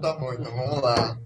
Tá 0.00 0.12
bom, 0.12 0.32
então 0.32 0.54
vamos 0.54 0.80
lá. 0.80 1.18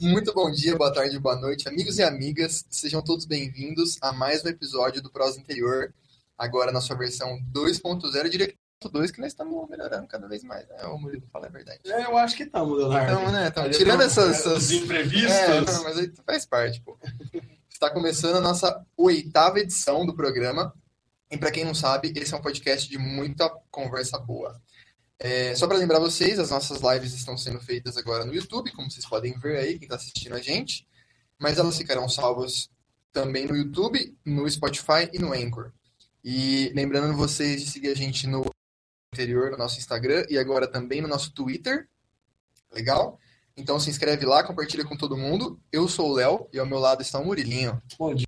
Muito 0.00 0.32
bom 0.32 0.52
dia, 0.52 0.76
boa 0.76 0.92
tarde, 0.92 1.18
boa 1.18 1.34
noite, 1.34 1.68
amigos 1.68 1.98
e 1.98 2.02
amigas. 2.04 2.64
Sejam 2.70 3.02
todos 3.02 3.24
bem-vindos 3.24 3.98
a 4.00 4.12
mais 4.12 4.44
um 4.44 4.48
episódio 4.48 5.02
do 5.02 5.10
Prosa 5.10 5.40
Interior. 5.40 5.92
Agora 6.38 6.70
na 6.70 6.80
sua 6.80 6.96
versão 6.96 7.40
2.0, 7.52 8.14
eu 8.14 8.28
diria 8.30 8.46
que 8.46 8.56
2 8.88 9.10
que 9.10 9.20
nós 9.20 9.32
estamos 9.32 9.68
melhorando 9.68 10.06
cada 10.06 10.28
vez 10.28 10.44
mais. 10.44 10.66
Né? 10.68 10.84
O 10.84 10.96
Murilo 10.96 11.26
fala 11.32 11.46
a 11.46 11.50
verdade. 11.50 11.80
É, 11.86 12.04
eu 12.04 12.16
acho 12.16 12.36
que 12.36 12.44
estamos, 12.44 12.78
Leonardo. 12.78 13.12
Então, 13.12 13.32
né? 13.32 13.48
Então, 13.48 13.70
tirando 13.70 14.02
essas, 14.02 14.38
essas... 14.38 14.62
Os 14.64 14.70
imprevistos. 14.70 15.32
É, 15.32 15.60
não, 15.60 15.82
mas 15.82 15.98
aí 15.98 16.12
faz 16.24 16.46
parte, 16.46 16.80
pô. 16.82 16.96
Está 17.68 17.90
começando 17.90 18.36
a 18.36 18.40
nossa 18.40 18.86
oitava 18.96 19.58
edição 19.58 20.06
do 20.06 20.14
programa. 20.14 20.72
E 21.32 21.36
para 21.36 21.50
quem 21.50 21.64
não 21.64 21.74
sabe, 21.74 22.12
esse 22.14 22.32
é 22.32 22.36
um 22.36 22.42
podcast 22.42 22.88
de 22.88 22.96
muita 22.96 23.50
conversa 23.72 24.18
boa. 24.18 24.60
É, 25.22 25.54
só 25.54 25.68
para 25.68 25.76
lembrar 25.76 25.98
vocês, 25.98 26.38
as 26.38 26.48
nossas 26.48 26.80
lives 26.80 27.12
estão 27.12 27.36
sendo 27.36 27.60
feitas 27.60 27.98
agora 27.98 28.24
no 28.24 28.34
YouTube, 28.34 28.72
como 28.72 28.90
vocês 28.90 29.04
podem 29.04 29.38
ver 29.38 29.58
aí, 29.58 29.78
quem 29.78 29.84
está 29.84 29.96
assistindo 29.96 30.34
a 30.34 30.40
gente. 30.40 30.88
Mas 31.38 31.58
elas 31.58 31.76
ficarão 31.76 32.08
salvas 32.08 32.70
também 33.12 33.46
no 33.46 33.54
YouTube, 33.54 34.16
no 34.24 34.48
Spotify 34.48 35.10
e 35.12 35.18
no 35.18 35.34
Anchor. 35.34 35.72
E 36.24 36.72
lembrando 36.74 37.14
vocês 37.14 37.62
de 37.62 37.70
seguir 37.70 37.88
a 37.88 37.94
gente 37.94 38.26
no 38.26 38.42
interior, 39.12 39.50
no 39.50 39.58
nosso 39.58 39.78
Instagram 39.78 40.24
e 40.30 40.38
agora 40.38 40.66
também 40.66 41.02
no 41.02 41.08
nosso 41.08 41.32
Twitter. 41.34 41.86
Legal? 42.72 43.18
Então 43.54 43.78
se 43.78 43.90
inscreve 43.90 44.24
lá, 44.24 44.42
compartilha 44.42 44.86
com 44.86 44.96
todo 44.96 45.18
mundo. 45.18 45.60
Eu 45.70 45.86
sou 45.86 46.10
o 46.10 46.14
Léo 46.14 46.48
e 46.50 46.58
ao 46.58 46.66
meu 46.66 46.78
lado 46.78 47.02
está 47.02 47.18
o 47.18 47.24
Murilinho. 47.26 47.82
Bom 47.98 48.14
dia. 48.14 48.26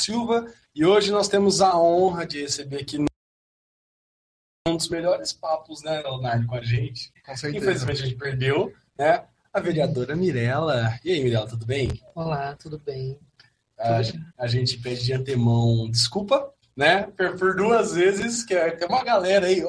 Silva. 0.00 0.52
E 0.74 0.84
hoje 0.84 1.12
nós 1.12 1.28
temos 1.28 1.60
a 1.60 1.78
honra 1.78 2.26
de 2.26 2.40
receber 2.40 2.82
aqui 2.82 3.07
dos 4.78 4.88
melhores 4.88 5.32
papos, 5.32 5.82
né, 5.82 6.00
Leonardo, 6.00 6.46
com 6.46 6.54
a 6.54 6.62
gente. 6.62 7.12
Com 7.26 7.36
certeza. 7.36 7.64
Infelizmente 7.64 8.02
a 8.02 8.06
gente 8.06 8.16
perdeu, 8.18 8.72
né? 8.98 9.24
A 9.52 9.60
vereadora 9.60 10.14
Mirella. 10.16 10.98
E 11.04 11.12
aí, 11.12 11.22
Mirella, 11.22 11.46
tudo 11.48 11.66
bem? 11.66 12.00
Olá, 12.14 12.54
tudo 12.56 12.78
bem? 12.78 13.18
A, 13.78 14.00
a 14.38 14.46
gente 14.46 14.78
pede 14.78 15.04
de 15.04 15.12
antemão 15.12 15.88
desculpa, 15.90 16.50
né? 16.76 17.02
Por, 17.16 17.36
por 17.36 17.56
duas 17.56 17.92
vezes, 17.94 18.42
que 18.44 18.54
é- 18.54 18.70
tem 18.70 18.88
uma 18.88 19.04
galera 19.04 19.46
aí. 19.46 19.62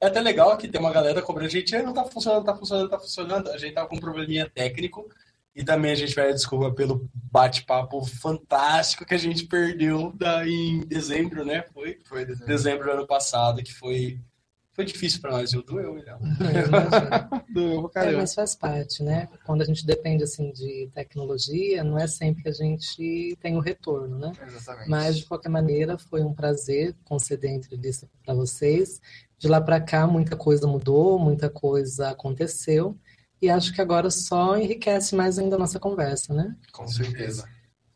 é 0.00 0.06
até 0.06 0.20
legal 0.20 0.56
que 0.56 0.68
tem 0.68 0.80
uma 0.80 0.92
galera 0.92 1.20
cobrando 1.22 1.46
a 1.48 1.50
gente, 1.50 1.74
"Ah, 1.76 1.82
não 1.82 1.92
tá 1.92 2.04
funcionando, 2.04 2.44
tá 2.44 2.54
funcionando, 2.56 2.88
tá 2.90 2.98
funcionando. 2.98 3.50
A 3.50 3.58
gente 3.58 3.74
tava 3.74 3.88
com 3.88 3.96
um 3.96 4.00
probleminha 4.00 4.48
técnico. 4.52 5.08
E 5.56 5.64
também 5.64 5.90
a 5.90 5.94
gente 5.96 6.14
pede 6.14 6.34
desculpa 6.34 6.70
pelo 6.72 7.10
bate-papo 7.12 8.04
fantástico 8.04 9.04
que 9.04 9.14
a 9.14 9.18
gente 9.18 9.44
perdeu 9.46 10.12
da, 10.12 10.46
em 10.46 10.80
dezembro, 10.86 11.44
né? 11.44 11.64
Foi 11.74 11.98
Foi 12.04 12.24
desenho. 12.24 12.46
dezembro 12.46 12.84
do 12.84 12.90
ano 12.92 13.06
passado, 13.08 13.60
que 13.60 13.74
foi, 13.74 14.20
foi 14.78 14.84
difícil 14.84 15.20
pra 15.20 15.32
nós, 15.32 15.50
viu? 15.50 15.60
Doeu. 15.60 15.98
Eu 15.98 16.66
imagino. 16.68 17.44
Doeu 17.52 17.88
pra 17.88 18.04
É, 18.04 18.16
mas 18.16 18.32
faz 18.32 18.54
parte, 18.54 19.02
né? 19.02 19.28
Quando 19.44 19.62
a 19.62 19.64
gente 19.64 19.84
depende 19.84 20.22
assim 20.22 20.52
de 20.52 20.88
tecnologia, 20.94 21.82
não 21.82 21.98
é 21.98 22.06
sempre 22.06 22.44
que 22.44 22.48
a 22.48 22.52
gente 22.52 23.36
tem 23.40 23.56
o 23.56 23.60
retorno, 23.60 24.16
né? 24.20 24.30
Exatamente. 24.46 24.88
Mas 24.88 25.18
de 25.18 25.24
qualquer 25.24 25.48
maneira, 25.48 25.98
foi 25.98 26.22
um 26.22 26.32
prazer 26.32 26.94
conceder 27.04 27.50
a 27.50 27.54
entrevista 27.54 28.08
para 28.24 28.34
vocês. 28.34 29.00
De 29.36 29.48
lá 29.48 29.60
para 29.60 29.80
cá, 29.80 30.06
muita 30.06 30.36
coisa 30.36 30.64
mudou, 30.64 31.18
muita 31.18 31.50
coisa 31.50 32.10
aconteceu. 32.10 32.96
E 33.42 33.50
acho 33.50 33.74
que 33.74 33.80
agora 33.80 34.12
só 34.12 34.56
enriquece 34.56 35.16
mais 35.16 35.40
ainda 35.40 35.56
a 35.56 35.58
nossa 35.58 35.80
conversa, 35.80 36.32
né? 36.32 36.54
Com 36.70 36.86
certeza. 36.86 37.48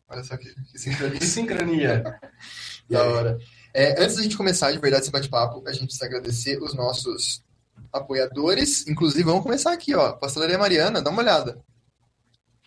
Olha 0.09 0.23
só 0.25 0.35
que, 0.35 0.53
que 0.65 0.77
sincronia 0.77 1.17
Que 1.17 1.25
sincronia. 1.25 2.19
da 2.89 3.03
hora. 3.05 3.39
É, 3.73 4.01
antes 4.03 4.17
da 4.17 4.23
gente 4.23 4.37
começar 4.37 4.71
de 4.71 4.79
verdade 4.79 5.03
esse 5.03 5.11
bate-papo, 5.11 5.63
a 5.67 5.71
gente 5.71 5.85
precisa 5.85 6.05
agradecer 6.05 6.61
os 6.61 6.73
nossos 6.73 7.43
apoiadores. 7.91 8.87
Inclusive, 8.87 9.23
vamos 9.23 9.43
começar 9.43 9.73
aqui, 9.73 9.95
ó. 9.95 10.13
Pastelaria 10.13 10.57
Mariana, 10.57 11.01
dá 11.01 11.09
uma 11.09 11.21
olhada. 11.21 11.59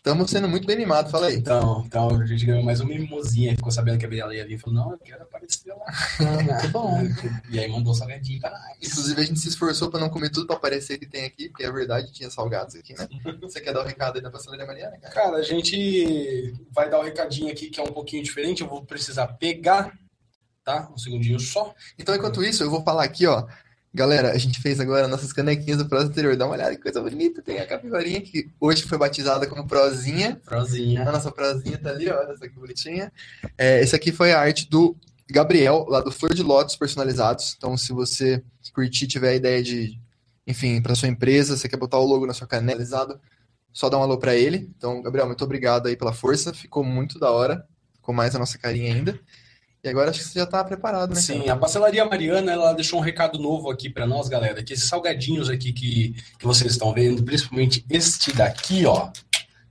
Estamos 0.07 0.31
sendo 0.31 0.49
muito 0.49 0.65
bem 0.69 0.77
animados, 0.77 1.11
fala 1.11 1.27
aí. 1.27 1.35
Então, 1.35 1.83
então, 1.85 2.21
a 2.21 2.25
gente 2.25 2.47
ganhou 2.47 2.63
mais 2.63 2.81
uma 2.81 2.91
mimosinha, 2.91 3.57
ficou 3.57 3.73
sabendo 3.73 3.99
que 3.99 4.07
a 4.07 4.09
Mirella 4.09 4.37
ia 4.37 4.47
vir 4.47 4.55
e 4.55 4.59
falou, 4.59 4.77
não, 4.77 4.93
eu 4.93 4.99
quero 4.99 5.21
aparecer 5.21 5.75
lá. 5.75 5.85
Ah, 6.21 6.43
muito 6.45 6.69
bom. 6.69 7.01
E 7.51 7.59
aí 7.59 7.69
mandou 7.69 7.93
salgadinho 7.93 8.41
pra 8.41 8.51
nós. 8.51 8.77
Inclusive, 8.81 9.21
a 9.21 9.25
gente 9.25 9.41
se 9.41 9.49
esforçou 9.49 9.91
para 9.91 9.99
não 9.99 10.09
comer 10.09 10.31
tudo 10.31 10.47
para 10.47 10.55
aparecer 10.55 10.99
que 10.99 11.07
tem 11.07 11.25
aqui, 11.25 11.49
porque 11.49 11.65
é 11.65 11.73
verdade, 11.73 12.13
tinha 12.13 12.31
salgados 12.31 12.77
aqui, 12.77 12.95
né? 12.95 13.09
Você 13.43 13.61
quer 13.61 13.73
dar 13.75 13.81
o 13.81 13.85
recado 13.85 14.15
aí 14.15 14.23
da 14.23 14.31
Pastelaria 14.31 14.65
Mariana, 14.65 14.97
cara? 14.99 15.13
Cara, 15.13 15.37
a 15.39 15.43
gente 15.43 16.55
vai 16.71 16.89
dar 16.89 17.01
um 17.01 17.05
recadinho 17.05 17.51
aqui 17.51 17.69
que 17.69 17.81
é 17.81 17.83
um 17.83 17.93
pouquinho 17.93 18.23
diferente, 18.23 18.63
eu 18.63 18.69
vou 18.69 18.85
precisar 18.85 19.27
pegar, 19.27 19.93
tá? 20.67 20.91
Um 20.93 20.99
segundinho 20.99 21.39
só. 21.39 21.73
Então, 21.97 22.15
enquanto 22.15 22.43
isso, 22.43 22.65
eu 22.65 22.69
vou 22.69 22.83
falar 22.83 23.05
aqui, 23.05 23.25
ó. 23.25 23.47
Galera, 23.95 24.33
a 24.33 24.37
gente 24.37 24.61
fez 24.61 24.81
agora 24.81 25.07
nossas 25.07 25.33
canequinhas 25.33 25.79
do 25.79 25.89
Prosa 25.89 26.09
Anterior. 26.09 26.37
Dá 26.37 26.45
uma 26.45 26.55
olhada 26.55 26.75
que 26.75 26.83
coisa 26.83 27.01
bonita. 27.01 27.41
Tem 27.41 27.61
a 27.61 27.67
capivarinha 27.67 28.21
que 28.21 28.51
hoje 28.61 28.83
foi 28.83 28.99
batizada 28.99 29.47
como 29.47 29.67
Prozinha. 29.67 30.39
Prozinha. 30.45 31.09
A 31.09 31.13
nossa 31.13 31.31
Prozinha 31.31 31.79
tá 31.79 31.91
ali, 31.91 32.11
ó. 32.11 32.19
Olha 32.19 32.37
só 32.37 32.47
que 32.47 32.55
bonitinha. 32.55 33.11
É, 33.57 33.81
esse 33.81 33.95
aqui 33.95 34.11
foi 34.11 34.33
a 34.33 34.41
arte 34.41 34.69
do 34.69 34.95
Gabriel, 35.31 35.87
lá 35.89 36.01
do 36.01 36.11
Flor 36.11 36.35
de 36.35 36.43
Lótus 36.43 36.77
Personalizados. 36.77 37.55
Então, 37.57 37.77
se 37.77 37.93
você 37.93 38.43
curtir, 38.75 39.07
tiver 39.07 39.31
a 39.31 39.35
ideia 39.35 39.63
de, 39.63 39.99
enfim, 40.47 40.83
para 40.83 40.97
sua 40.97 41.09
empresa, 41.09 41.57
você 41.57 41.69
quer 41.69 41.79
botar 41.79 41.99
o 41.99 42.05
logo 42.05 42.27
na 42.27 42.35
sua 42.35 42.47
caneca, 42.47 42.85
só 43.73 43.89
dá 43.89 43.97
um 43.97 44.03
alô 44.03 44.19
para 44.19 44.35
ele. 44.35 44.71
Então, 44.77 45.01
Gabriel, 45.01 45.27
muito 45.27 45.45
obrigado 45.45 45.87
aí 45.87 45.97
pela 45.97 46.13
força. 46.13 46.53
Ficou 46.53 46.83
muito 46.85 47.19
da 47.19 47.31
hora. 47.31 47.65
Ficou 47.95 48.15
mais 48.15 48.35
a 48.35 48.39
nossa 48.39 48.59
carinha 48.59 48.93
ainda. 48.93 49.19
E 49.87 49.89
agora 49.89 50.11
acho 50.11 50.19
que 50.19 50.27
você 50.27 50.41
já 50.41 50.47
tá 50.47 50.65
preparado, 50.65 51.15
né? 51.15 51.21
Sim, 51.21 51.41
cara? 51.43 51.53
a 51.53 51.57
Pastelaria 51.57 52.05
Mariana, 52.05 52.51
ela 52.51 52.73
deixou 52.73 52.99
um 52.99 53.03
recado 53.03 53.39
novo 53.39 53.71
aqui 53.71 53.89
pra 53.89 54.05
nós, 54.05 54.29
galera, 54.29 54.61
que 54.61 54.73
esses 54.73 54.89
salgadinhos 54.89 55.49
aqui 55.49 55.73
que, 55.73 56.17
que 56.39 56.45
vocês 56.45 56.73
estão 56.73 56.93
vendo, 56.93 57.23
principalmente 57.23 57.85
este 57.89 58.33
daqui, 58.33 58.85
ó, 58.85 59.11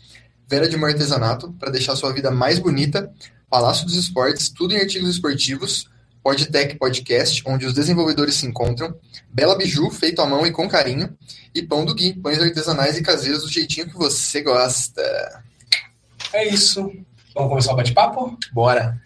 Vera 0.47 0.67
de 0.67 0.77
Mor 0.77 0.89
Artesanato, 0.89 1.53
para 1.59 1.69
deixar 1.69 1.91
a 1.91 1.95
sua 1.97 2.13
vida 2.13 2.31
mais 2.31 2.57
bonita, 2.57 3.11
Palácio 3.49 3.85
dos 3.85 3.95
Esportes, 3.95 4.47
tudo 4.47 4.73
em 4.73 4.79
artigos 4.79 5.09
esportivos, 5.09 5.89
Podtech 6.23 6.77
Podcast, 6.77 7.43
onde 7.45 7.65
os 7.65 7.73
desenvolvedores 7.73 8.35
se 8.35 8.45
encontram, 8.45 8.95
Bela 9.29 9.57
Biju, 9.57 9.89
feito 9.91 10.21
à 10.21 10.25
mão 10.25 10.45
e 10.47 10.51
com 10.51 10.69
carinho, 10.69 11.17
e 11.53 11.61
Pão 11.61 11.83
do 11.83 11.93
Gui, 11.93 12.13
pães 12.13 12.41
artesanais 12.41 12.97
e 12.97 13.03
caseiros 13.03 13.43
do 13.43 13.51
jeitinho 13.51 13.87
que 13.87 13.97
você 13.97 14.41
gosta. 14.41 15.01
É 16.31 16.47
isso. 16.47 16.91
Vamos 17.35 17.49
começar 17.49 17.73
o 17.73 17.75
bate-papo? 17.75 18.37
Bora! 18.53 19.01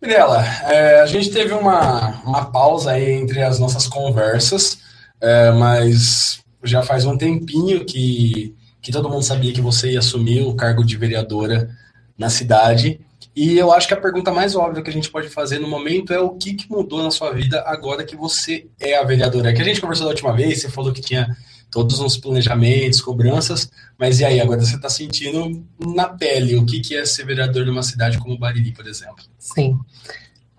Mirela, 0.00 0.42
é, 0.64 1.00
a 1.00 1.06
gente 1.06 1.30
teve 1.30 1.52
uma, 1.52 2.22
uma 2.24 2.46
pausa 2.46 2.92
aí 2.92 3.12
entre 3.12 3.42
as 3.42 3.58
nossas 3.58 3.86
conversas, 3.86 4.78
é, 5.20 5.52
mas 5.52 6.41
já 6.62 6.82
faz 6.82 7.04
um 7.04 7.16
tempinho 7.16 7.84
que, 7.84 8.54
que 8.80 8.92
todo 8.92 9.08
mundo 9.08 9.22
sabia 9.22 9.52
que 9.52 9.60
você 9.60 9.92
ia 9.92 9.98
assumir 9.98 10.42
o 10.42 10.54
cargo 10.54 10.84
de 10.84 10.96
vereadora 10.96 11.70
na 12.16 12.30
cidade. 12.30 13.00
E 13.34 13.56
eu 13.56 13.72
acho 13.72 13.88
que 13.88 13.94
a 13.94 14.00
pergunta 14.00 14.30
mais 14.30 14.54
óbvia 14.54 14.82
que 14.82 14.90
a 14.90 14.92
gente 14.92 15.10
pode 15.10 15.28
fazer 15.28 15.58
no 15.58 15.68
momento 15.68 16.12
é 16.12 16.20
o 16.20 16.30
que, 16.30 16.54
que 16.54 16.70
mudou 16.70 17.02
na 17.02 17.10
sua 17.10 17.32
vida 17.32 17.62
agora 17.66 18.04
que 18.04 18.16
você 18.16 18.66
é 18.78 18.96
a 18.96 19.04
vereadora. 19.04 19.52
Que 19.52 19.62
a 19.62 19.64
gente 19.64 19.80
conversou 19.80 20.04
da 20.04 20.10
última 20.10 20.32
vez, 20.32 20.60
você 20.60 20.68
falou 20.68 20.92
que 20.92 21.00
tinha 21.00 21.34
todos 21.70 21.98
os 22.00 22.18
planejamentos, 22.18 23.00
cobranças, 23.00 23.70
mas 23.98 24.20
e 24.20 24.24
aí, 24.26 24.38
agora 24.40 24.60
você 24.60 24.76
está 24.76 24.90
sentindo 24.90 25.64
na 25.80 26.06
pele 26.06 26.56
o 26.56 26.66
que, 26.66 26.80
que 26.80 26.94
é 26.94 27.06
ser 27.06 27.24
vereador 27.24 27.64
numa 27.64 27.82
cidade 27.82 28.18
como 28.18 28.38
Bariri, 28.38 28.72
por 28.72 28.86
exemplo? 28.86 29.24
Sim. 29.38 29.78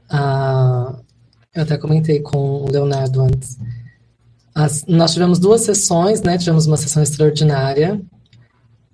Ah, 0.09 0.95
eu 1.53 1.61
até 1.61 1.77
comentei 1.77 2.19
com 2.19 2.63
o 2.63 2.71
Leonardo 2.71 3.21
antes. 3.21 3.59
As, 4.53 4.85
nós 4.87 5.13
tivemos 5.13 5.39
duas 5.39 5.61
sessões, 5.61 6.21
né? 6.21 6.37
Tivemos 6.37 6.67
uma 6.67 6.77
sessão 6.77 7.01
extraordinária 7.01 7.99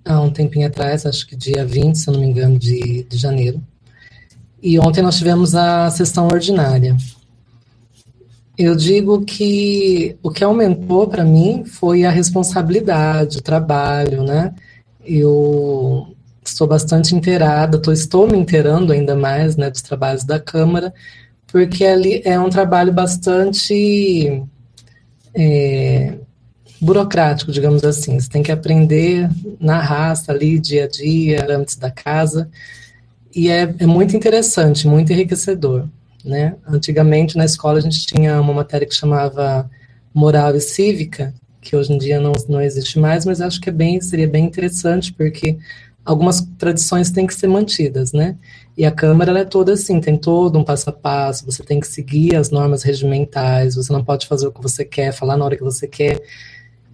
há 0.04 0.20
um 0.20 0.30
tempinho 0.30 0.66
atrás, 0.66 1.06
acho 1.06 1.26
que 1.26 1.36
dia 1.36 1.64
20, 1.64 1.96
se 1.96 2.08
eu 2.08 2.14
não 2.14 2.20
me 2.20 2.26
engano, 2.26 2.58
de, 2.58 3.04
de 3.04 3.16
janeiro. 3.16 3.62
E 4.62 4.78
ontem 4.78 5.02
nós 5.02 5.16
tivemos 5.16 5.54
a 5.54 5.90
sessão 5.90 6.26
ordinária. 6.26 6.96
Eu 8.58 8.76
digo 8.76 9.24
que 9.24 10.16
o 10.22 10.30
que 10.30 10.44
aumentou 10.44 11.08
para 11.08 11.24
mim 11.24 11.64
foi 11.64 12.04
a 12.04 12.10
responsabilidade, 12.10 13.38
o 13.38 13.42
trabalho, 13.42 14.22
né? 14.22 14.54
Eu 15.02 16.14
estou 16.44 16.66
bastante 16.66 17.14
inteirada, 17.14 17.78
tô, 17.78 17.90
estou 17.90 18.26
me 18.26 18.36
inteirando 18.36 18.92
ainda 18.92 19.16
mais, 19.16 19.56
né, 19.56 19.70
dos 19.70 19.80
trabalhos 19.82 20.24
da 20.24 20.38
Câmara, 20.38 20.92
porque 21.46 21.84
ali 21.84 22.20
é 22.24 22.38
um 22.38 22.50
trabalho 22.50 22.92
bastante 22.92 24.42
é, 25.34 26.14
burocrático, 26.80 27.52
digamos 27.52 27.84
assim. 27.84 28.18
Você 28.18 28.28
tem 28.28 28.42
que 28.42 28.52
aprender 28.52 29.28
na 29.60 29.80
raça 29.80 30.32
ali, 30.32 30.58
dia 30.58 30.84
a 30.84 30.88
dia, 30.88 31.46
antes 31.50 31.76
da 31.76 31.90
casa, 31.90 32.48
e 33.34 33.48
é, 33.48 33.74
é 33.78 33.86
muito 33.86 34.16
interessante, 34.16 34.86
muito 34.86 35.12
enriquecedor. 35.12 35.86
Né? 36.24 36.56
Antigamente, 36.66 37.36
na 37.36 37.44
escola, 37.44 37.78
a 37.78 37.82
gente 37.82 38.06
tinha 38.06 38.40
uma 38.40 38.52
matéria 38.52 38.86
que 38.86 38.94
chamava 38.94 39.70
Moral 40.12 40.54
e 40.56 40.60
Cívica, 40.60 41.32
que 41.60 41.76
hoje 41.76 41.92
em 41.92 41.98
dia 41.98 42.20
não, 42.20 42.32
não 42.48 42.60
existe 42.60 42.98
mais, 42.98 43.24
mas 43.24 43.40
acho 43.40 43.60
que 43.60 43.68
é 43.68 43.72
bem, 43.72 44.00
seria 44.00 44.28
bem 44.28 44.44
interessante, 44.44 45.12
porque 45.12 45.58
algumas 46.04 46.40
tradições 46.58 47.10
têm 47.10 47.26
que 47.26 47.34
ser 47.34 47.46
mantidas, 47.46 48.12
né? 48.12 48.36
E 48.76 48.84
a 48.84 48.90
Câmara 48.90 49.38
é 49.38 49.44
toda 49.44 49.72
assim, 49.74 50.00
tem 50.00 50.16
todo 50.16 50.58
um 50.58 50.64
passo 50.64 50.90
a 50.90 50.92
passo, 50.92 51.44
você 51.44 51.62
tem 51.62 51.80
que 51.80 51.86
seguir 51.86 52.36
as 52.36 52.50
normas 52.50 52.82
regimentais, 52.82 53.74
você 53.74 53.92
não 53.92 54.04
pode 54.04 54.26
fazer 54.26 54.46
o 54.46 54.52
que 54.52 54.62
você 54.62 54.84
quer, 54.84 55.12
falar 55.12 55.36
na 55.36 55.44
hora 55.44 55.56
que 55.56 55.62
você 55.62 55.86
quer. 55.86 56.20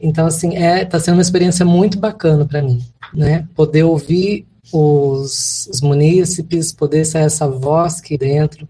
Então, 0.00 0.26
assim, 0.26 0.56
é, 0.56 0.85
tá 0.85 0.99
sendo 0.99 1.14
uma 1.14 1.23
experiência 1.23 1.64
muito 1.64 1.99
bacana 1.99 2.44
para 2.44 2.62
mim, 2.62 2.85
né? 3.14 3.47
Poder 3.55 3.85
ouvir 3.85 4.47
os, 4.73 5.69
os 5.73 5.81
munícipes, 5.81 6.73
poder 6.73 7.05
ser 7.05 7.19
essa 7.19 7.49
voz 7.49 8.00
aqui 8.00 8.19
dentro, 8.19 8.69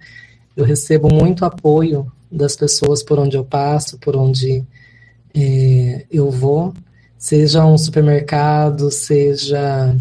eu 0.57 0.65
recebo 0.65 1.13
muito 1.13 1.45
apoio 1.45 2.11
das 2.31 2.57
pessoas 2.57 3.03
por 3.03 3.19
onde 3.19 3.37
eu 3.37 3.45
passo, 3.45 3.99
por 3.99 4.17
onde 4.17 4.65
é, 5.35 6.07
eu 6.11 6.31
vou, 6.31 6.73
seja 7.19 7.65
um 7.65 7.79
supermercado, 7.79 8.91
seja 8.91 9.97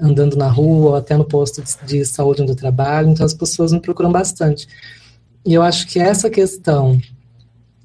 andando 0.00 0.36
na 0.36 0.48
rua, 0.48 0.90
ou 0.90 0.96
até 0.96 1.16
no 1.16 1.24
posto 1.24 1.62
de, 1.62 1.86
de 1.86 2.04
saúde 2.04 2.42
onde 2.42 2.52
eu 2.52 2.56
trabalho, 2.56 3.10
então 3.10 3.24
as 3.24 3.34
pessoas 3.34 3.72
me 3.72 3.80
procuram 3.80 4.12
bastante. 4.12 4.68
E 5.44 5.54
eu 5.54 5.62
acho 5.62 5.86
que 5.86 5.98
essa 5.98 6.28
questão 6.30 7.00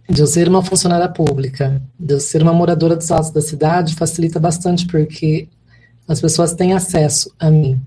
de 0.10 0.22
eu 0.22 0.28
ser 0.28 0.48
uma 0.48 0.64
funcionária 0.64 1.08
pública, 1.08 1.82
de 2.00 2.14
eu 2.14 2.20
ser 2.20 2.42
uma 2.42 2.54
moradora 2.54 2.96
dos 2.96 3.10
altos 3.10 3.32
da 3.32 3.42
cidade, 3.42 3.96
facilita 3.96 4.40
bastante, 4.40 4.86
porque 4.86 5.48
as 6.08 6.20
pessoas 6.20 6.54
têm 6.54 6.74
acesso 6.74 7.34
a 7.40 7.50
mim 7.50 7.82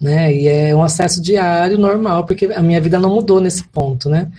né? 0.00 0.32
E 0.34 0.48
é 0.48 0.74
um 0.74 0.82
acesso 0.82 1.20
diário, 1.20 1.78
normal, 1.78 2.24
porque 2.24 2.46
a 2.46 2.62
minha 2.62 2.80
vida 2.80 2.98
não 2.98 3.14
mudou 3.14 3.40
nesse 3.40 3.64
ponto, 3.64 4.08
né? 4.08 4.30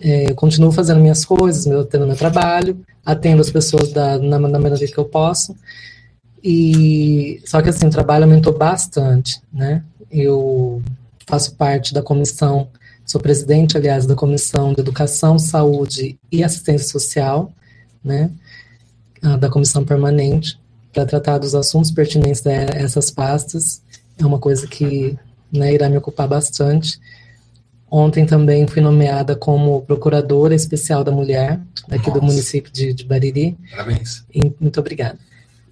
É, 0.00 0.30
eu 0.30 0.34
continuo 0.34 0.72
fazendo 0.72 1.00
minhas 1.00 1.24
coisas, 1.24 1.66
meu, 1.66 1.84
tendo 1.84 2.06
meu 2.06 2.16
trabalho, 2.16 2.80
atendo 3.04 3.40
as 3.40 3.50
pessoas 3.50 3.92
da, 3.92 4.18
na, 4.18 4.38
na 4.38 4.58
medida 4.58 4.86
que 4.86 4.98
eu 4.98 5.04
posso. 5.04 5.54
E 6.42 7.40
só 7.44 7.60
que 7.60 7.68
assim, 7.68 7.86
o 7.86 7.90
trabalho 7.90 8.24
aumentou 8.24 8.56
bastante, 8.56 9.40
né? 9.52 9.82
Eu 10.10 10.82
faço 11.26 11.54
parte 11.56 11.92
da 11.92 12.02
comissão, 12.02 12.68
sou 13.04 13.20
presidente, 13.20 13.76
aliás, 13.76 14.06
da 14.06 14.14
comissão 14.14 14.72
de 14.72 14.80
educação, 14.80 15.38
saúde 15.38 16.18
e 16.30 16.42
assistência 16.42 16.88
social, 16.88 17.52
né? 18.02 18.30
Da 19.40 19.48
comissão 19.48 19.84
permanente 19.84 20.58
para 20.92 21.04
tratar 21.04 21.38
dos 21.38 21.54
assuntos 21.54 21.90
pertinentes 21.90 22.46
a 22.46 22.52
essas 22.52 23.10
pastas 23.10 23.82
é 24.18 24.26
uma 24.26 24.38
coisa 24.38 24.66
que 24.66 25.16
né, 25.52 25.72
irá 25.72 25.88
me 25.88 25.96
ocupar 25.96 26.28
bastante. 26.28 26.98
Ontem 27.90 28.26
também 28.26 28.66
fui 28.66 28.82
nomeada 28.82 29.34
como 29.34 29.80
procuradora 29.82 30.54
especial 30.54 31.02
da 31.02 31.12
mulher 31.12 31.60
aqui 31.88 32.08
Nossa. 32.08 32.20
do 32.20 32.22
município 32.22 32.70
de, 32.70 32.92
de 32.92 33.04
Bariri. 33.04 33.56
Parabéns. 33.70 34.24
E, 34.34 34.52
muito 34.60 34.78
obrigada. 34.78 35.18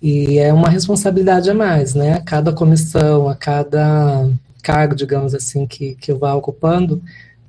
E 0.01 0.39
é 0.39 0.53
uma 0.53 0.69
responsabilidade 0.69 1.51
a 1.51 1.55
mais, 1.55 1.95
né? 1.95 2.15
A 2.15 2.21
cada 2.21 2.53
comissão, 2.53 3.29
a 3.29 3.35
cada 3.35 4.29
cargo, 4.63 4.95
digamos 4.95 5.35
assim, 5.35 5.67
que, 5.67 5.95
que 5.95 6.11
eu 6.11 6.19
vá 6.19 6.35
ocupando, 6.35 7.03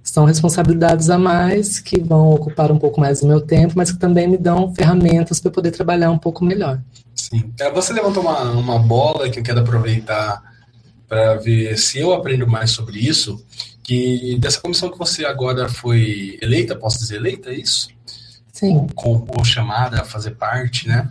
são 0.03 0.23
responsabilidades 0.25 1.09
a 1.09 1.17
mais 1.17 1.79
que 1.79 1.99
vão 1.99 2.31
ocupar 2.31 2.71
um 2.71 2.79
pouco 2.79 2.99
mais 2.99 3.21
do 3.21 3.27
meu 3.27 3.41
tempo, 3.41 3.73
mas 3.75 3.91
que 3.91 3.99
também 3.99 4.27
me 4.27 4.37
dão 4.37 4.73
ferramentas 4.73 5.39
para 5.39 5.51
poder 5.51 5.71
trabalhar 5.71 6.11
um 6.11 6.17
pouco 6.17 6.45
melhor. 6.45 6.79
Sim. 7.13 7.51
É, 7.59 7.69
você 7.71 7.91
levantou 7.91 8.23
uma, 8.23 8.43
uma 8.51 8.79
bola 8.79 9.29
que 9.29 9.39
eu 9.39 9.43
quero 9.43 9.59
aproveitar 9.59 10.41
para 11.07 11.35
ver 11.35 11.77
se 11.77 11.99
eu 11.99 12.13
aprendo 12.13 12.47
mais 12.47 12.71
sobre 12.71 12.99
isso, 12.99 13.43
que 13.83 14.37
dessa 14.39 14.59
comissão 14.61 14.89
que 14.89 14.97
você 14.97 15.25
agora 15.25 15.67
foi 15.67 16.37
eleita, 16.41 16.75
posso 16.75 16.99
dizer 16.99 17.15
eleita, 17.15 17.49
é 17.49 17.55
isso? 17.55 17.89
Sim. 18.51 18.87
Com, 18.95 19.25
ou 19.37 19.43
chamada 19.43 20.01
a 20.01 20.05
fazer 20.05 20.31
parte, 20.31 20.87
né? 20.87 21.09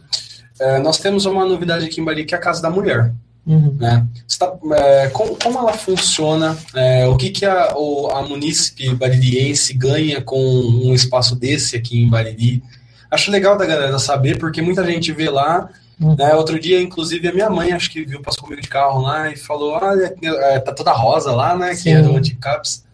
É, 0.58 0.78
nós 0.78 0.98
temos 0.98 1.26
uma 1.26 1.44
novidade 1.44 1.84
aqui 1.84 2.00
em 2.00 2.04
Bari, 2.04 2.24
que 2.24 2.34
é 2.34 2.38
a 2.38 2.40
Casa 2.40 2.62
da 2.62 2.70
Mulher. 2.70 3.12
Uhum. 3.46 3.76
Né? 3.78 4.04
Tá, 4.38 4.52
é, 4.72 5.08
como, 5.08 5.36
como, 5.36 5.58
ela 5.58 5.72
funciona? 5.72 6.56
É, 6.74 7.06
o 7.06 7.16
que, 7.16 7.30
que 7.30 7.44
a, 7.44 7.74
o, 7.76 8.10
a 8.10 8.22
munícipe 8.22 8.92
baririense 8.94 9.72
ganha 9.72 10.20
com 10.20 10.40
um 10.40 10.92
espaço 10.92 11.36
desse 11.36 11.76
aqui 11.76 12.02
em 12.02 12.08
Bariri? 12.08 12.62
Acho 13.10 13.30
legal 13.30 13.56
da 13.56 13.64
galera 13.64 13.98
saber, 13.98 14.38
porque 14.38 14.60
muita 14.60 14.84
gente 14.84 15.12
vê 15.12 15.30
lá 15.30 15.70
Uhum. 15.98 16.14
Né, 16.14 16.34
outro 16.34 16.58
dia, 16.60 16.80
inclusive, 16.80 17.26
a 17.26 17.32
minha 17.32 17.48
mãe, 17.48 17.72
acho 17.72 17.90
que 17.90 18.04
viu, 18.04 18.20
passou 18.20 18.44
comigo 18.44 18.60
de 18.60 18.68
carro 18.68 19.00
lá 19.00 19.30
e 19.30 19.36
falou: 19.36 19.72
Olha, 19.72 20.14
é, 20.22 20.58
tá 20.58 20.72
toda 20.72 20.92
rosa 20.92 21.32
lá, 21.32 21.56
né? 21.56 21.74
Sim. 21.74 21.82
Que 21.82 21.90
é 21.90 22.02
do 22.02 22.14
Anticaps. 22.14 22.84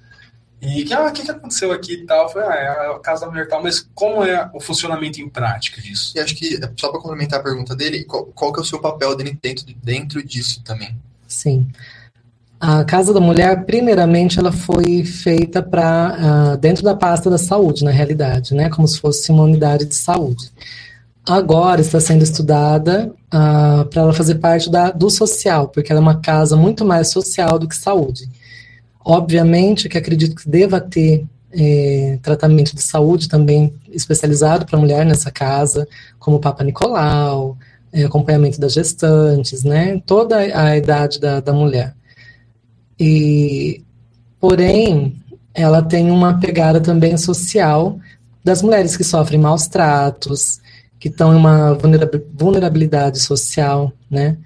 E 0.63 0.85
que, 0.85 0.95
ah, 0.95 1.07
o 1.07 1.13
que, 1.13 1.23
que 1.23 1.31
aconteceu 1.31 1.73
aqui 1.73 1.95
e 1.95 2.07
tal? 2.07 2.29
Falei, 2.29 2.49
ah, 2.49 2.55
é 2.55 2.95
a 2.95 2.99
casa 3.01 3.27
da 3.27 3.31
mulher 3.31 3.49
tal, 3.49 3.61
mas 3.61 3.87
como 3.95 4.25
é 4.25 4.49
o 4.55 4.61
funcionamento 4.61 5.21
em 5.21 5.29
prática 5.29 5.83
disso? 5.83 6.13
E 6.17 6.21
acho 6.21 6.37
que, 6.37 6.59
só 6.77 6.89
para 6.89 7.01
complementar 7.01 7.41
a 7.41 7.43
pergunta 7.43 7.75
dele, 7.75 8.05
qual, 8.05 8.27
qual 8.27 8.53
que 8.53 8.61
é 8.61 8.63
o 8.63 8.67
seu 8.67 8.81
papel 8.81 9.17
dentro, 9.17 9.67
dentro 9.83 10.23
disso 10.23 10.63
também? 10.65 10.95
Sim. 11.27 11.67
A 12.61 12.85
Casa 12.85 13.13
da 13.13 13.21
Mulher, 13.21 13.65
primeiramente, 13.65 14.39
ela 14.39 14.53
foi 14.53 15.05
feita 15.05 15.61
para 15.61 16.55
uh, 16.55 16.57
dentro 16.57 16.85
da 16.85 16.95
pasta 16.95 17.29
da 17.29 17.39
saúde, 17.39 17.83
na 17.83 17.91
realidade, 17.91 18.55
né? 18.55 18.71
Como 18.71 18.87
se 18.87 19.01
fosse 19.01 19.33
uma 19.33 19.43
unidade 19.43 19.85
de 19.85 19.97
saúde 19.97 20.53
agora 21.29 21.81
está 21.81 22.01
sendo 22.01 22.23
estudada 22.23 23.13
uh, 23.27 23.85
para 23.87 24.03
ela 24.03 24.13
fazer 24.13 24.37
parte 24.37 24.71
da, 24.71 24.91
do 24.91 25.09
social, 25.09 25.69
porque 25.69 25.93
ela 25.93 26.01
é 26.01 26.03
uma 26.03 26.21
casa 26.21 26.57
muito 26.57 26.85
mais 26.85 27.09
social 27.09 27.59
do 27.59 27.69
que 27.69 27.77
saúde. 27.77 28.29
Obviamente 29.05 29.89
que 29.89 29.99
acredito 29.99 30.37
que 30.37 30.49
deva 30.49 30.81
ter 30.81 31.25
é, 31.53 32.19
tratamento 32.23 32.75
de 32.75 32.83
saúde 32.83 33.29
também 33.29 33.75
especializado 33.91 34.65
para 34.65 34.79
mulher 34.79 35.05
nessa 35.05 35.31
casa, 35.31 35.87
como 36.19 36.37
o 36.37 36.41
Papa 36.41 36.65
Nicolau, 36.65 37.57
é, 37.93 38.05
acompanhamento 38.05 38.61
das 38.61 38.73
gestantes, 38.73 39.63
né? 39.63 40.01
Toda 40.07 40.39
a 40.39 40.77
idade 40.77 41.21
da, 41.21 41.41
da 41.41 41.53
mulher. 41.53 41.95
E, 42.99 43.83
porém, 44.41 45.21
ela 45.55 45.83
tem 45.83 46.11
uma 46.11 46.39
pegada 46.39 46.81
também 46.81 47.17
social 47.17 47.99
das 48.43 48.63
mulheres 48.63 48.97
que 48.97 49.05
sofrem 49.05 49.41
maus 49.41 49.67
tratos, 49.67 50.61
que 50.99 51.09
estão 51.09 51.33
em 51.33 51.37
uma 51.37 51.77
vulnerabilidade 52.35 53.19
social, 53.21 53.93
né? 54.11 54.39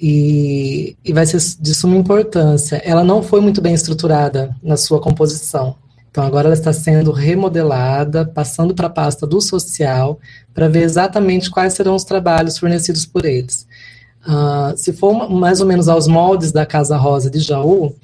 E, 0.00 0.96
e 1.04 1.12
vai 1.12 1.26
ser 1.26 1.40
de 1.60 1.74
suma 1.74 1.96
importância. 1.96 2.76
Ela 2.84 3.02
não 3.02 3.22
foi 3.22 3.40
muito 3.40 3.60
bem 3.60 3.74
estruturada 3.74 4.54
na 4.62 4.76
sua 4.76 5.00
composição. 5.00 5.76
Então, 6.10 6.24
agora 6.24 6.48
ela 6.48 6.54
está 6.54 6.72
sendo 6.72 7.12
remodelada, 7.12 8.24
passando 8.24 8.74
para 8.74 8.86
a 8.86 8.90
pasta 8.90 9.26
do 9.26 9.40
social, 9.40 10.18
para 10.54 10.68
ver 10.68 10.82
exatamente 10.82 11.50
quais 11.50 11.74
serão 11.74 11.94
os 11.94 12.04
trabalhos 12.04 12.58
fornecidos 12.58 13.04
por 13.06 13.24
eles. 13.24 13.66
Uh, 14.26 14.76
se 14.76 14.92
for 14.92 15.30
mais 15.30 15.60
ou 15.60 15.66
menos 15.66 15.88
aos 15.88 16.06
moldes 16.08 16.50
da 16.50 16.66
Casa 16.66 16.96
Rosa 16.96 17.30
de 17.30 17.38
Jaú, 17.38 17.94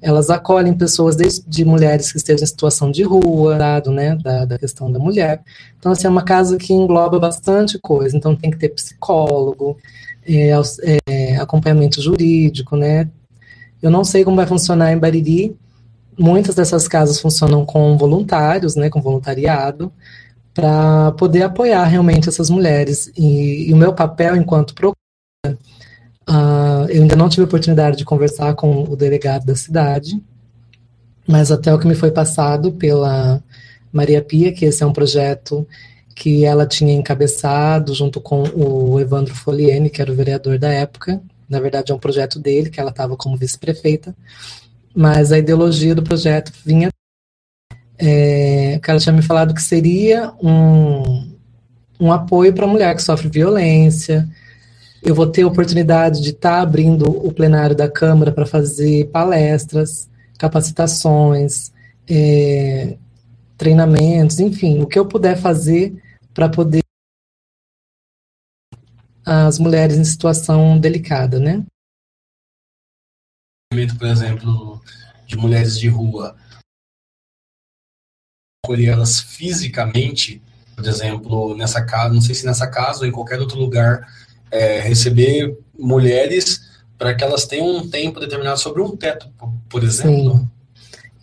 elas 0.00 0.30
acolhem 0.30 0.74
pessoas 0.74 1.16
desde 1.16 1.64
mulheres 1.64 2.12
que 2.12 2.18
estejam 2.18 2.44
em 2.44 2.46
situação 2.46 2.90
de 2.90 3.02
rua, 3.02 3.56
dado, 3.56 3.90
né, 3.90 4.14
da, 4.16 4.44
da 4.44 4.58
questão 4.58 4.92
da 4.92 4.98
mulher. 4.98 5.42
Então, 5.78 5.92
assim, 5.92 6.06
é 6.06 6.10
uma 6.10 6.22
casa 6.22 6.56
que 6.58 6.72
engloba 6.72 7.18
bastante 7.18 7.78
coisa. 7.78 8.16
Então, 8.16 8.36
tem 8.36 8.50
que 8.50 8.58
ter 8.58 8.68
psicólogo, 8.68 9.76
é, 10.26 10.98
é, 11.06 11.36
acompanhamento 11.36 12.02
jurídico, 12.02 12.76
né. 12.76 13.08
Eu 13.80 13.90
não 13.90 14.04
sei 14.04 14.24
como 14.24 14.36
vai 14.36 14.46
funcionar 14.46 14.92
em 14.92 14.98
Bariri. 14.98 15.56
Muitas 16.18 16.54
dessas 16.54 16.88
casas 16.88 17.20
funcionam 17.20 17.64
com 17.64 17.96
voluntários, 17.96 18.74
né, 18.74 18.88
com 18.88 19.02
voluntariado, 19.02 19.92
para 20.54 21.12
poder 21.12 21.42
apoiar 21.42 21.84
realmente 21.84 22.28
essas 22.28 22.48
mulheres. 22.48 23.12
E, 23.16 23.68
e 23.68 23.72
o 23.72 23.76
meu 23.76 23.92
papel 23.92 24.34
enquanto 24.34 24.74
procura, 24.74 24.96
uh, 26.28 26.88
eu 26.88 27.02
ainda 27.02 27.16
não 27.16 27.28
tive 27.28 27.44
oportunidade 27.44 27.98
de 27.98 28.04
conversar 28.04 28.54
com 28.54 28.84
o 28.84 28.96
delegado 28.96 29.44
da 29.44 29.54
cidade, 29.54 30.20
mas 31.28 31.52
até 31.52 31.74
o 31.74 31.78
que 31.78 31.86
me 31.86 31.94
foi 31.94 32.10
passado 32.10 32.72
pela 32.72 33.42
Maria 33.92 34.22
Pia, 34.22 34.52
que 34.52 34.64
esse 34.64 34.82
é 34.82 34.86
um 34.86 34.92
projeto 34.92 35.66
que 36.16 36.46
ela 36.46 36.66
tinha 36.66 36.94
encabeçado 36.94 37.94
junto 37.94 38.22
com 38.22 38.42
o 38.54 38.98
Evandro 38.98 39.34
Foliene, 39.34 39.90
que 39.90 40.00
era 40.00 40.10
o 40.10 40.14
vereador 40.14 40.58
da 40.58 40.72
época. 40.72 41.20
Na 41.46 41.60
verdade, 41.60 41.92
é 41.92 41.94
um 41.94 41.98
projeto 41.98 42.40
dele, 42.40 42.70
que 42.70 42.80
ela 42.80 42.88
estava 42.88 43.18
como 43.18 43.36
vice-prefeita, 43.36 44.16
mas 44.94 45.30
a 45.30 45.38
ideologia 45.38 45.94
do 45.94 46.02
projeto 46.02 46.50
vinha. 46.64 46.88
É, 47.98 48.80
ela 48.82 48.98
tinha 48.98 49.12
me 49.12 49.20
falado 49.20 49.54
que 49.54 49.62
seria 49.62 50.32
um, 50.42 51.30
um 52.00 52.10
apoio 52.10 52.52
para 52.54 52.64
a 52.64 52.68
mulher 52.68 52.96
que 52.96 53.02
sofre 53.02 53.28
violência. 53.28 54.26
Eu 55.02 55.14
vou 55.14 55.26
ter 55.26 55.44
oportunidade 55.44 56.22
de 56.22 56.30
estar 56.30 56.56
tá 56.56 56.62
abrindo 56.62 57.10
o 57.10 57.30
plenário 57.30 57.76
da 57.76 57.90
Câmara 57.90 58.32
para 58.32 58.46
fazer 58.46 59.10
palestras, 59.10 60.08
capacitações, 60.38 61.70
é, 62.08 62.96
treinamentos, 63.58 64.40
enfim, 64.40 64.80
o 64.80 64.86
que 64.86 64.98
eu 64.98 65.04
puder 65.04 65.36
fazer 65.36 65.94
para 66.36 66.50
poder 66.50 66.82
as 69.24 69.58
mulheres 69.58 69.96
em 69.96 70.04
situação 70.04 70.78
delicada, 70.78 71.40
né? 71.40 71.64
Por 73.98 74.06
exemplo, 74.06 74.80
de 75.26 75.36
mulheres 75.36 75.78
de 75.78 75.88
rua, 75.88 76.36
acolher 78.62 78.92
elas 78.92 79.18
fisicamente, 79.18 80.42
por 80.76 80.86
exemplo, 80.86 81.56
nessa 81.56 81.84
casa, 81.84 82.14
não 82.14 82.20
sei 82.20 82.34
se 82.34 82.44
nessa 82.44 82.70
casa 82.70 83.00
ou 83.00 83.06
em 83.06 83.12
qualquer 83.12 83.40
outro 83.40 83.58
lugar, 83.58 84.06
é, 84.50 84.78
receber 84.80 85.58
mulheres 85.76 86.84
para 86.98 87.14
que 87.14 87.24
elas 87.24 87.46
tenham 87.46 87.78
um 87.78 87.90
tempo 87.90 88.20
determinado 88.20 88.60
sobre 88.60 88.82
um 88.82 88.94
teto, 88.94 89.32
por 89.68 89.82
exemplo. 89.82 90.38
Sim. 90.38 90.55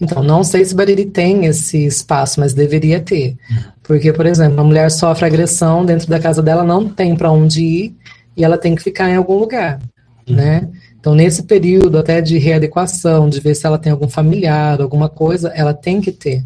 Então, 0.04 0.22
não 0.22 0.44
sei 0.44 0.66
se 0.66 0.76
Bariri 0.76 1.06
tem 1.06 1.46
esse 1.46 1.86
espaço, 1.86 2.42
mas 2.42 2.54
deveria 2.54 3.00
ter. 3.00 3.38
Porque, 3.82 4.12
por 4.12 4.26
exemplo, 4.26 4.60
a 4.60 4.64
mulher 4.64 4.92
sofre 4.92 5.26
agressão 5.26 5.86
dentro 5.86 6.10
da 6.10 6.20
casa 6.20 6.42
dela, 6.42 6.64
não 6.64 6.90
tem 6.90 7.16
para 7.16 7.32
onde 7.32 7.64
ir 7.64 7.96
e 8.36 8.44
ela 8.44 8.58
tem 8.58 8.76
que 8.76 8.84
ficar 8.84 9.10
em 9.10 9.16
algum 9.16 9.38
lugar, 9.38 9.80
né? 10.28 10.70
Então, 11.00 11.16
nesse 11.16 11.44
período 11.44 11.98
até 11.98 12.22
de 12.22 12.38
readequação, 12.38 13.30
de 13.30 13.40
ver 13.40 13.56
se 13.56 13.66
ela 13.66 13.78
tem 13.78 13.92
algum 13.92 14.10
familiar, 14.10 14.82
alguma 14.82 15.08
coisa, 15.08 15.50
ela 15.50 15.74
tem 15.74 16.02
que 16.02 16.12
ter 16.12 16.44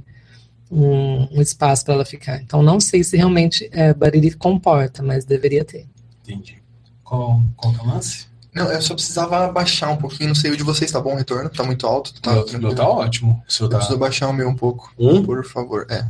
um, 0.71 1.27
um 1.37 1.41
espaço 1.41 1.83
para 1.83 1.95
ela 1.95 2.05
ficar. 2.05 2.41
Então, 2.41 2.61
não 2.61 2.79
sei 2.79 3.03
se 3.03 3.17
realmente 3.17 3.69
é, 3.71 3.93
Bariri 3.93 4.31
comporta, 4.31 5.01
mas 5.01 5.25
deveria 5.25 5.65
ter. 5.65 5.85
Entendi. 6.23 6.57
Qual, 7.03 7.41
qual 7.55 7.73
é 7.73 7.77
o 7.77 7.87
lance? 7.87 8.27
Não, 8.57 8.71
eu 8.71 8.81
só 8.81 8.93
precisava 8.93 9.51
baixar 9.51 9.89
um 9.89 9.97
pouquinho. 9.97 10.29
Não 10.29 10.35
sei 10.35 10.51
o 10.51 10.57
de 10.57 10.63
vocês, 10.63 10.91
tá 10.91 10.99
bom 10.99 11.13
o 11.13 11.17
retorno? 11.17 11.49
Tá 11.49 11.63
muito 11.63 11.85
alto? 11.85 12.13
Tá, 12.21 12.33
meu, 12.33 12.59
meu 12.59 12.75
tá 12.75 12.87
ótimo. 12.87 13.43
O 13.47 13.63
eu 13.63 13.69
tá... 13.69 13.77
preciso 13.77 13.97
baixar 13.97 14.27
o 14.27 14.33
meu 14.33 14.49
um 14.49 14.55
pouco. 14.55 14.91
Um? 14.97 15.23
Por 15.23 15.45
favor, 15.45 15.85
é. 15.89 16.05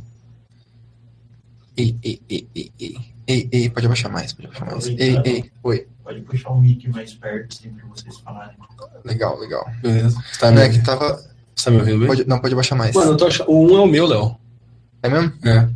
Ei, 1.76 1.96
ei, 2.04 2.22
ei, 2.30 2.48
ei, 2.56 2.72
ei. 2.80 2.98
Ei, 3.28 3.50
ei, 3.52 3.70
pode 3.70 3.86
abaixar 3.86 4.10
mais, 4.10 4.32
pode 4.32 4.48
abaixar 4.48 4.72
mais. 4.72 4.88
Ei, 4.88 5.22
ei, 5.26 5.52
oi. 5.62 5.86
Pode 6.04 6.22
puxar 6.22 6.52
o 6.52 6.62
mic 6.62 6.88
mais 6.90 7.14
perto, 7.14 7.54
sim, 7.56 7.70
pra 7.72 7.86
vocês 7.88 8.18
falarem. 8.20 8.56
Legal, 9.04 9.38
legal. 9.38 9.70
Beleza. 9.82 10.18
Tá 10.40 10.50
não 10.50 10.62
é 10.62 10.70
que 10.70 10.82
tava... 10.82 11.22
Você 11.54 11.66
tá 11.66 11.72
me 11.72 11.80
ouvindo 11.80 12.00
bem? 12.00 12.08
Pode, 12.08 12.26
não, 12.26 12.40
pode 12.40 12.54
abaixar 12.54 12.78
mais. 12.78 12.96
Mano, 12.96 13.12
eu 13.12 13.18
tô 13.18 13.28
achando... 13.28 13.52
o 13.52 13.66
1 13.66 13.74
um 13.74 13.78
é 13.78 13.82
o 13.82 13.88
meu, 13.88 14.06
Léo. 14.06 14.38
É 15.04 15.10
mesmo? 15.10 15.34
É. 15.44 15.68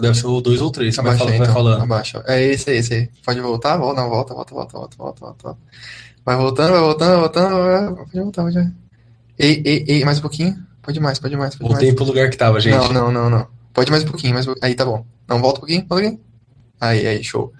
Deve 0.00 0.14
ser 0.14 0.26
o 0.26 0.40
2 0.40 0.60
ou 0.60 0.70
3. 0.70 0.98
Abaixa 0.98 1.24
vai, 1.24 1.34
então, 1.34 1.46
vai 1.46 1.54
falando. 1.54 1.82
Abaixa. 1.82 2.24
É 2.26 2.42
esse 2.42 2.70
aí, 2.70 2.76
esse 2.78 2.94
aí. 2.94 3.10
Pode 3.24 3.40
voltar? 3.40 3.76
Volta, 3.76 4.00
não, 4.00 4.08
volta, 4.08 4.34
volta, 4.34 4.54
volta, 4.54 4.76
volta, 4.76 4.96
volta, 4.96 5.42
volta. 5.42 5.58
Vai 6.24 6.36
voltando, 6.36 6.72
vai 6.72 6.80
voltando, 6.80 7.10
vai 7.10 7.20
voltando. 7.20 7.96
Pode 7.96 8.20
voltar, 8.20 8.42
pode 8.42 8.54
voltar. 8.54 8.72
Ei, 9.38 9.62
ei, 9.64 9.84
ei, 9.88 10.04
mais 10.04 10.18
um 10.18 10.22
pouquinho. 10.22 10.56
Pode 10.82 11.00
mais, 11.00 11.18
pode 11.18 11.36
mais. 11.36 11.54
Pode 11.54 11.68
Voltei 11.68 11.88
mais. 11.88 11.96
pro 11.96 12.04
lugar 12.04 12.30
que 12.30 12.36
tava, 12.36 12.60
gente. 12.60 12.76
Não, 12.76 12.92
não, 12.92 13.12
não, 13.12 13.30
não. 13.30 13.46
Pode 13.72 13.90
mais 13.90 14.02
um 14.02 14.06
pouquinho, 14.06 14.34
mais 14.34 14.46
um... 14.46 14.54
Aí 14.62 14.74
tá 14.74 14.84
bom. 14.84 15.04
Não, 15.28 15.40
volta 15.40 15.58
um 15.58 15.60
pouquinho, 15.60 15.86
volta 15.88 15.94
um 15.94 16.10
pouquinho. 16.10 16.20
Aí, 16.80 17.06
aí, 17.06 17.24
show. 17.24 17.52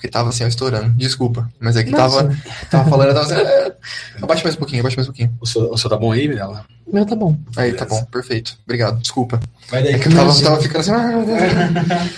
Porque 0.00 0.08
tava 0.08 0.30
assim, 0.30 0.44
ó, 0.44 0.46
estourando. 0.46 0.94
Desculpa. 0.96 1.46
Mas 1.60 1.76
é 1.76 1.84
que 1.84 1.90
tava, 1.90 2.34
tava 2.70 2.88
falando, 2.88 3.12
tava 3.12 3.20
assim. 3.20 3.34
É... 3.34 3.76
Abaixa 4.22 4.42
mais 4.42 4.54
um 4.54 4.58
pouquinho, 4.58 4.80
abaixa 4.80 4.96
mais 4.96 5.06
um 5.06 5.12
pouquinho. 5.12 5.36
O 5.38 5.46
seu, 5.46 5.70
o 5.70 5.76
seu 5.76 5.90
tá 5.90 5.96
bom 5.98 6.10
aí, 6.10 6.26
Mirella? 6.26 6.64
Meu 6.90 7.04
tá 7.04 7.14
bom. 7.14 7.36
Aí, 7.54 7.74
tá 7.74 7.84
bom, 7.84 8.02
perfeito. 8.04 8.56
Obrigado, 8.64 8.98
desculpa. 8.98 9.38
Vai 9.68 9.82
daí. 9.82 9.92
É 9.92 9.98
que 9.98 10.08
eu 10.08 10.14
tava, 10.14 10.42
tava 10.42 10.62
ficando 10.62 10.80
assim. 10.80 10.90
Ah, 10.92 12.08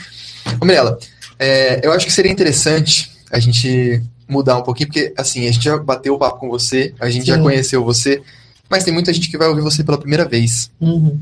Ô, 0.61 0.65
Mirella, 0.65 0.97
é, 1.41 1.85
eu 1.85 1.91
acho 1.91 2.07
que 2.07 2.13
seria 2.13 2.31
interessante 2.31 3.11
a 3.33 3.41
gente 3.41 4.01
mudar 4.29 4.59
um 4.59 4.63
pouquinho, 4.63 4.89
porque 4.89 5.13
assim, 5.19 5.49
a 5.49 5.51
gente 5.51 5.65
já 5.65 5.77
bateu 5.77 6.15
o 6.15 6.19
papo 6.19 6.39
com 6.39 6.49
você, 6.49 6.95
a 7.01 7.11
gente 7.11 7.25
Sim. 7.25 7.33
já 7.33 7.39
conheceu 7.41 7.83
você, 7.83 8.23
mas 8.71 8.85
tem 8.85 8.95
muita 8.95 9.13
gente 9.13 9.29
que 9.29 9.37
vai 9.37 9.49
ouvir 9.49 9.63
você 9.63 9.83
pela 9.83 9.99
primeira 9.99 10.25
vez. 10.25 10.71
Uhum. 10.81 11.19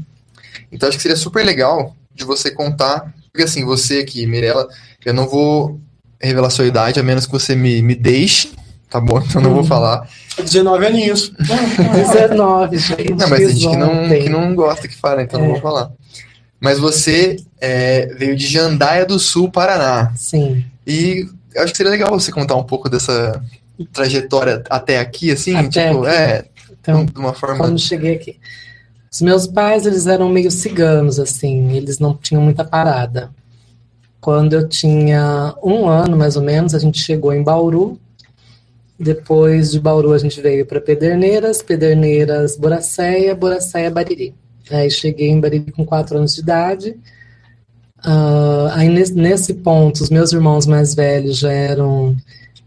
Então 0.71 0.91
acho 0.91 0.99
que 0.99 1.03
seria 1.03 1.17
super 1.17 1.43
legal 1.43 1.97
de 2.15 2.23
você 2.23 2.51
contar, 2.51 3.15
porque 3.33 3.45
assim, 3.45 3.65
você 3.65 4.01
aqui, 4.01 4.27
Mirella, 4.27 4.69
eu 5.07 5.15
não 5.15 5.27
vou 5.27 5.81
revelar 6.21 6.51
sua 6.51 6.67
idade, 6.67 7.01
a 7.01 7.03
menos 7.03 7.27
que 7.27 7.33
você 7.33 7.55
me, 7.55 7.81
me 7.83 7.95
deixe, 7.95 8.51
tá 8.89 9.01
bom? 9.01 9.21
Então 9.27 9.41
não 9.41 9.51
vou 9.51 9.61
uhum. 9.61 9.67
falar. 9.67 10.09
19 10.37 10.87
aninhos. 10.87 11.33
19, 11.39 12.79
gente. 12.79 13.11
Não, 13.15 13.29
mas 13.29 13.47
a 13.47 13.49
gente 13.51 13.69
que 13.69 13.77
não, 13.77 14.09
que 14.09 14.29
não 14.29 14.55
gosta 14.55 14.89
que 14.89 14.97
fala, 14.97 15.23
então 15.23 15.41
é. 15.41 15.43
não 15.43 15.53
vou 15.53 15.61
falar. 15.61 15.91
Mas 16.61 16.79
você 16.79 17.37
é, 17.61 18.07
veio 18.15 18.37
de 18.37 18.47
Jandaia 18.47 19.07
do 19.07 19.19
Sul, 19.19 19.51
Paraná. 19.51 20.13
Sim. 20.15 20.65
E 20.87 21.27
eu 21.55 21.63
acho 21.63 21.73
que 21.73 21.77
seria 21.77 21.91
legal 21.91 22.11
você 22.11 22.31
contar 22.31 22.57
um 22.57 22.63
pouco 22.63 22.89
dessa 22.89 23.43
trajetória 23.93 24.63
até 24.69 24.99
aqui, 24.99 25.31
assim, 25.31 25.55
até 25.55 25.89
tipo, 25.89 26.05
aqui. 26.05 26.15
é, 26.15 26.45
então, 26.81 27.05
de 27.05 27.19
uma 27.19 27.33
forma. 27.33 27.59
Quando 27.59 27.79
cheguei 27.79 28.15
aqui. 28.15 28.37
Os 29.11 29.21
meus 29.23 29.47
pais, 29.47 29.87
eles 29.87 30.07
eram 30.07 30.29
meio 30.29 30.51
ciganos, 30.51 31.19
assim, 31.19 31.73
eles 31.73 31.99
não 31.99 32.15
tinham 32.15 32.43
muita 32.43 32.65
parada. 32.65 33.31
Quando 34.21 34.53
eu 34.53 34.69
tinha 34.69 35.55
um 35.63 35.89
ano, 35.89 36.17
mais 36.17 36.37
ou 36.37 36.43
menos, 36.43 36.75
a 36.75 36.79
gente 36.79 37.01
chegou 37.01 37.33
em 37.33 37.43
Bauru. 37.43 37.99
Depois 38.99 39.71
de 39.71 39.81
Bauru, 39.81 40.13
a 40.13 40.19
gente 40.19 40.41
veio 40.43 40.67
para 40.67 40.81
Pederneiras, 40.81 41.63
Pederneiras, 41.63 42.57
Boracéia, 42.57 43.35
Boracéia, 43.35 43.91
Bariri. 43.91 44.35
Aí 44.71 44.91
cheguei 44.91 45.31
em 45.31 45.41
Bariri 45.41 45.73
com 45.73 45.87
quatro 45.87 46.19
anos 46.19 46.35
de 46.35 46.41
idade. 46.43 46.97
Uh, 48.05 48.69
aí 48.73 48.89
nesse, 48.89 49.15
nesse, 49.15 49.55
ponto, 49.55 50.03
os 50.03 50.11
meus 50.11 50.33
irmãos 50.33 50.67
mais 50.67 50.95
velhos 50.95 51.39
já 51.39 51.53
eram 51.53 52.17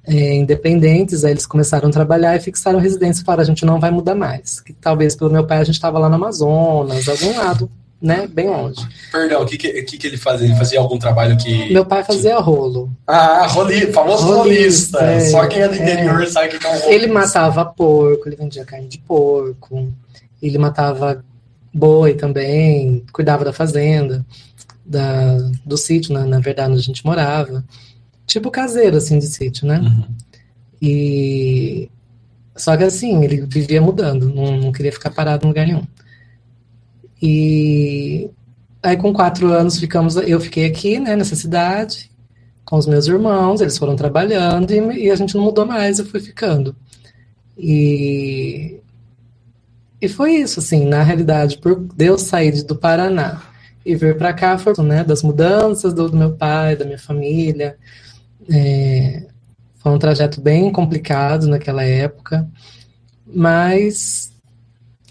é, 0.05 0.35
independentes, 0.35 1.23
aí 1.23 1.31
eles 1.31 1.45
começaram 1.45 1.89
a 1.89 1.91
trabalhar 1.91 2.35
e 2.35 2.39
fixaram 2.39 2.79
residência 2.79 3.23
para 3.25 3.41
a 3.41 3.45
gente 3.45 3.65
não 3.65 3.79
vai 3.79 3.89
mudar 3.89 4.15
mais. 4.15 4.59
Que 4.59 4.73
talvez 4.73 5.15
pelo 5.15 5.31
meu 5.31 5.45
pai 5.45 5.59
a 5.59 5.63
gente 5.63 5.75
estava 5.75 5.97
lá 5.97 6.09
no 6.09 6.15
Amazonas, 6.15 7.07
algum 7.07 7.37
lado, 7.37 7.69
né, 8.03 8.27
bem 8.27 8.49
longe. 8.49 8.85
Perdão, 9.09 9.43
o 9.43 9.45
que, 9.45 9.57
que, 9.57 9.97
que, 9.97 10.07
ele 10.07 10.17
fazia? 10.17 10.45
Ele 10.45 10.55
fazia 10.55 10.77
algum 10.77 10.99
trabalho 10.99 11.37
que... 11.37 11.71
Meu 11.71 11.85
pai 11.85 12.03
fazia 12.03 12.37
rolo. 12.37 12.91
Ah, 13.07 13.47
roli, 13.47 13.93
famoso 13.93 14.25
rolista. 14.25 14.99
É, 15.01 15.21
Só 15.21 15.47
quem 15.47 15.61
é 15.61 15.69
do 15.69 15.75
interior 15.75 16.21
é. 16.21 16.25
sabe 16.25 16.49
que 16.49 16.65
é 16.65 16.69
um 16.69 16.73
rolista. 16.73 16.91
Ele 16.91 17.07
matava 17.07 17.63
porco, 17.63 18.27
ele 18.27 18.35
vendia 18.35 18.65
carne 18.65 18.89
de 18.89 18.97
porco, 18.97 19.89
ele 20.41 20.57
matava 20.57 21.23
boi 21.73 22.13
também, 22.13 23.05
cuidava 23.13 23.45
da 23.45 23.53
fazenda 23.53 24.25
da, 24.85 25.37
do 25.65 25.77
sítio, 25.77 26.13
na, 26.13 26.25
na 26.25 26.39
verdade, 26.39 26.71
onde 26.71 26.81
a 26.81 26.83
gente 26.83 27.05
morava. 27.05 27.63
Tipo 28.27 28.51
caseiro, 28.51 28.97
assim, 28.97 29.17
de 29.17 29.27
sítio, 29.27 29.65
né? 29.65 29.79
Uhum. 29.79 30.05
E... 30.81 31.89
Só 32.55 32.75
que 32.77 32.83
assim, 32.83 33.23
ele 33.23 33.45
vivia 33.47 33.81
mudando, 33.81 34.29
não, 34.29 34.57
não 34.57 34.71
queria 34.71 34.91
ficar 34.91 35.09
parado 35.09 35.45
em 35.45 35.47
lugar 35.47 35.65
nenhum. 35.65 35.83
E 37.25 38.29
aí 38.83 38.97
com 38.97 39.13
quatro 39.13 39.47
anos 39.47 39.79
ficamos, 39.79 40.17
eu 40.17 40.41
fiquei 40.41 40.65
aqui, 40.65 40.99
né, 40.99 41.15
nessa 41.15 41.37
cidade, 41.37 42.11
com 42.65 42.75
os 42.77 42.85
meus 42.85 43.07
irmãos, 43.07 43.61
eles 43.61 43.77
foram 43.77 43.95
trabalhando 43.95 44.71
e, 44.71 45.05
e 45.05 45.09
a 45.09 45.15
gente 45.15 45.33
não 45.33 45.45
mudou 45.45 45.65
mais, 45.65 45.99
eu 45.99 46.05
fui 46.05 46.19
ficando. 46.19 46.75
E, 47.57 48.77
e 50.01 50.09
foi 50.09 50.33
isso, 50.35 50.59
assim, 50.59 50.85
na 50.85 51.01
realidade, 51.01 51.59
por 51.59 51.79
Deus 51.95 52.23
sair 52.23 52.61
do 52.63 52.75
Paraná 52.75 53.41
e 53.85 53.95
vir 53.95 54.17
para 54.17 54.33
cá 54.33 54.57
foi 54.57 54.73
né, 54.83 55.01
das 55.01 55.23
mudanças 55.23 55.93
do, 55.93 56.09
do, 56.09 56.17
meu 56.17 56.33
pai, 56.33 56.75
da 56.75 56.83
minha 56.83 56.99
família. 56.99 57.77
É, 58.49 59.27
foi 59.77 59.93
um 59.93 59.99
trajeto 59.99 60.41
bem 60.41 60.69
complicado 60.73 61.47
naquela 61.47 61.83
época, 61.85 62.45
mas 63.25 64.33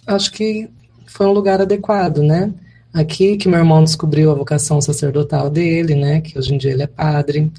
acho 0.06 0.30
que 0.30 0.68
foi 1.12 1.26
um 1.26 1.32
lugar 1.32 1.60
adequado, 1.60 2.22
né? 2.22 2.52
Aqui 2.92 3.36
que 3.36 3.48
meu 3.48 3.58
irmão 3.58 3.82
descobriu 3.82 4.30
a 4.30 4.34
vocação 4.34 4.80
sacerdotal 4.80 5.48
dele, 5.48 5.94
né? 5.94 6.20
Que 6.20 6.38
hoje 6.38 6.54
em 6.54 6.58
dia 6.58 6.72
ele 6.72 6.82
é 6.82 6.86
padre. 6.86 7.50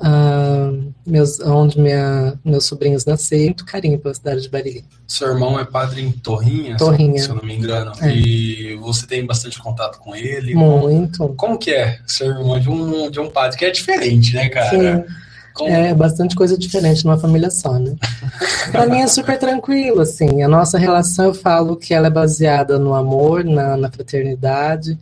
ah, 0.00 0.72
meus, 1.06 1.38
onde 1.40 1.78
minha, 1.78 2.34
meus 2.44 2.64
sobrinhos 2.64 3.04
nasceram, 3.04 3.44
muito 3.44 3.64
carinho 3.64 3.98
pela 3.98 4.14
cidade 4.14 4.42
de 4.42 4.48
Bariri. 4.48 4.84
Seu 5.06 5.28
irmão 5.28 5.60
é 5.60 5.64
padre 5.64 6.02
em 6.02 6.10
Torrinha, 6.10 6.76
Torrinha. 6.76 7.22
se 7.22 7.28
eu 7.28 7.36
não 7.36 7.44
me 7.44 7.54
engano. 7.54 7.92
É. 8.00 8.12
E 8.12 8.74
você 8.76 9.06
tem 9.06 9.24
bastante 9.24 9.60
contato 9.60 9.98
com 9.98 10.14
ele. 10.16 10.54
Muito. 10.54 11.28
Como 11.36 11.56
que 11.58 11.70
é 11.70 12.00
ser 12.06 12.26
irmão 12.26 12.58
de 12.58 12.68
um, 12.68 13.10
de 13.10 13.20
um 13.20 13.30
padre 13.30 13.56
que 13.58 13.64
é 13.64 13.70
diferente, 13.70 14.34
né, 14.34 14.48
cara? 14.48 14.70
Sim. 14.70 15.14
É 15.60 15.94
bastante 15.94 16.34
coisa 16.34 16.56
diferente 16.56 17.04
numa 17.04 17.18
família 17.18 17.50
só, 17.50 17.78
né? 17.78 17.94
Pra 18.72 18.86
mim 18.86 19.00
é 19.00 19.06
super 19.06 19.38
tranquilo, 19.38 20.00
assim. 20.00 20.42
A 20.42 20.48
nossa 20.48 20.78
relação, 20.78 21.26
eu 21.26 21.34
falo 21.34 21.76
que 21.76 21.92
ela 21.92 22.06
é 22.06 22.10
baseada 22.10 22.78
no 22.78 22.94
amor, 22.94 23.44
na, 23.44 23.76
na 23.76 23.90
fraternidade. 23.90 24.98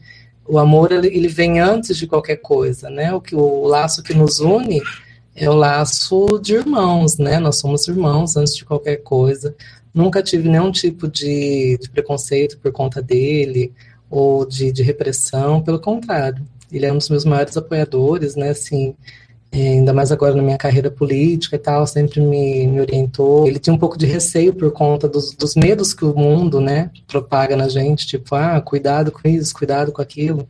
O 0.46 0.58
amor, 0.58 0.90
ele, 0.90 1.06
ele 1.06 1.28
vem 1.28 1.60
antes 1.60 1.96
de 1.96 2.06
qualquer 2.06 2.36
coisa, 2.36 2.90
né? 2.90 3.12
O, 3.14 3.20
que, 3.20 3.34
o 3.34 3.64
laço 3.66 4.02
que 4.02 4.12
nos 4.12 4.40
une 4.40 4.82
é 5.34 5.48
o 5.48 5.54
laço 5.54 6.40
de 6.42 6.54
irmãos, 6.54 7.16
né? 7.16 7.38
Nós 7.38 7.56
somos 7.56 7.86
irmãos 7.86 8.36
antes 8.36 8.56
de 8.56 8.64
qualquer 8.64 8.96
coisa. 8.96 9.54
Nunca 9.94 10.22
tive 10.22 10.48
nenhum 10.48 10.72
tipo 10.72 11.06
de, 11.08 11.78
de 11.80 11.88
preconceito 11.90 12.58
por 12.58 12.72
conta 12.72 13.00
dele 13.00 13.72
ou 14.08 14.44
de, 14.44 14.72
de 14.72 14.82
repressão, 14.82 15.62
pelo 15.62 15.78
contrário. 15.78 16.44
Ele 16.70 16.86
é 16.86 16.92
um 16.92 16.98
dos 16.98 17.08
meus 17.08 17.24
maiores 17.24 17.56
apoiadores, 17.56 18.36
né? 18.36 18.50
Assim, 18.50 18.94
ainda 19.52 19.92
mais 19.92 20.12
agora 20.12 20.34
na 20.34 20.42
minha 20.42 20.56
carreira 20.56 20.90
política 20.90 21.56
e 21.56 21.58
tal, 21.58 21.86
sempre 21.86 22.20
me, 22.20 22.66
me 22.66 22.80
orientou. 22.80 23.46
Ele 23.46 23.58
tinha 23.58 23.74
um 23.74 23.78
pouco 23.78 23.98
de 23.98 24.06
receio 24.06 24.54
por 24.54 24.70
conta 24.70 25.08
dos, 25.08 25.34
dos 25.34 25.56
medos 25.56 25.92
que 25.92 26.04
o 26.04 26.16
mundo, 26.16 26.60
né, 26.60 26.90
propaga 27.08 27.56
na 27.56 27.68
gente, 27.68 28.06
tipo, 28.06 28.34
ah, 28.34 28.60
cuidado 28.60 29.10
com 29.10 29.26
isso, 29.28 29.52
cuidado 29.52 29.90
com 29.90 30.00
aquilo. 30.00 30.48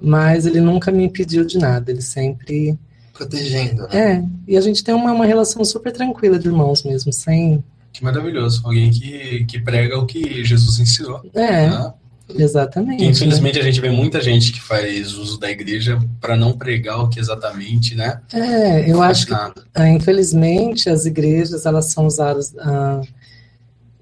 Mas 0.00 0.44
ele 0.44 0.60
nunca 0.60 0.90
me 0.90 1.04
impediu 1.04 1.44
de 1.44 1.58
nada, 1.58 1.92
ele 1.92 2.02
sempre. 2.02 2.76
Protegendo, 3.12 3.82
né? 3.82 3.88
É, 3.92 4.24
e 4.48 4.56
a 4.56 4.60
gente 4.60 4.82
tem 4.82 4.94
uma, 4.94 5.12
uma 5.12 5.26
relação 5.26 5.64
super 5.64 5.92
tranquila 5.92 6.38
de 6.38 6.48
irmãos 6.48 6.82
mesmo, 6.82 7.12
sem. 7.12 7.62
Que 7.92 8.02
maravilhoso. 8.02 8.62
Alguém 8.64 8.90
que, 8.90 9.44
que 9.44 9.60
prega 9.60 9.98
o 9.98 10.06
que 10.06 10.42
Jesus 10.42 10.80
ensinou. 10.80 11.20
É, 11.34 11.68
né? 11.68 11.92
Exatamente. 12.38 13.04
Infelizmente 13.04 13.58
a 13.58 13.62
gente 13.62 13.80
vê 13.80 13.90
muita 13.90 14.20
gente 14.20 14.52
que 14.52 14.60
faz 14.60 15.12
uso 15.14 15.38
da 15.38 15.50
igreja 15.50 15.98
para 16.20 16.36
não 16.36 16.52
pregar 16.52 17.00
o 17.00 17.08
que 17.08 17.18
exatamente, 17.20 17.94
né? 17.94 18.20
É, 18.32 18.90
eu 18.90 19.02
acho 19.02 19.26
que. 19.26 19.34
Ah, 19.74 19.88
infelizmente, 19.88 20.88
as 20.88 21.06
igrejas 21.06 21.66
elas 21.66 21.86
são 21.92 22.06
usadas 22.06 22.54
ah, 22.58 23.00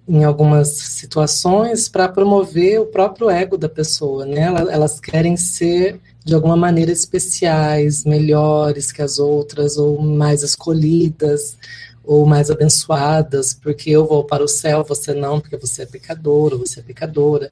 em 0.09 0.25
algumas 0.25 0.69
situações 0.69 1.89
para 1.89 2.09
promover 2.09 2.81
o 2.81 2.87
próprio 2.87 3.31
ego 3.31 3.57
da 3.57 3.69
pessoa, 3.69 4.25
né? 4.27 4.41
Ela- 4.43 4.73
Elas 4.73 4.99
querem 4.99 5.37
ser 5.37 6.01
de 6.25 6.35
alguma 6.35 6.57
maneira 6.57 6.91
especiais, 6.93 8.05
melhores 8.05 8.93
que 8.93 9.01
as 9.03 9.19
outras, 9.19 9.77
ou 9.77 10.03
mais 10.03 10.43
escolhidas, 10.43 11.57
ou 12.05 12.27
mais 12.27 12.51
abençoadas, 12.51 13.55
porque 13.55 13.91
eu 13.91 14.07
vou 14.07 14.25
para 14.25 14.43
o 14.43 14.49
céu, 14.49 14.85
você 14.85 15.15
não, 15.15 15.41
porque 15.41 15.57
você 15.57 15.83
é 15.83 15.87
pecador, 15.87 16.53
ou 16.55 16.59
você 16.59 16.81
é 16.81 16.83
pecadora. 16.83 17.51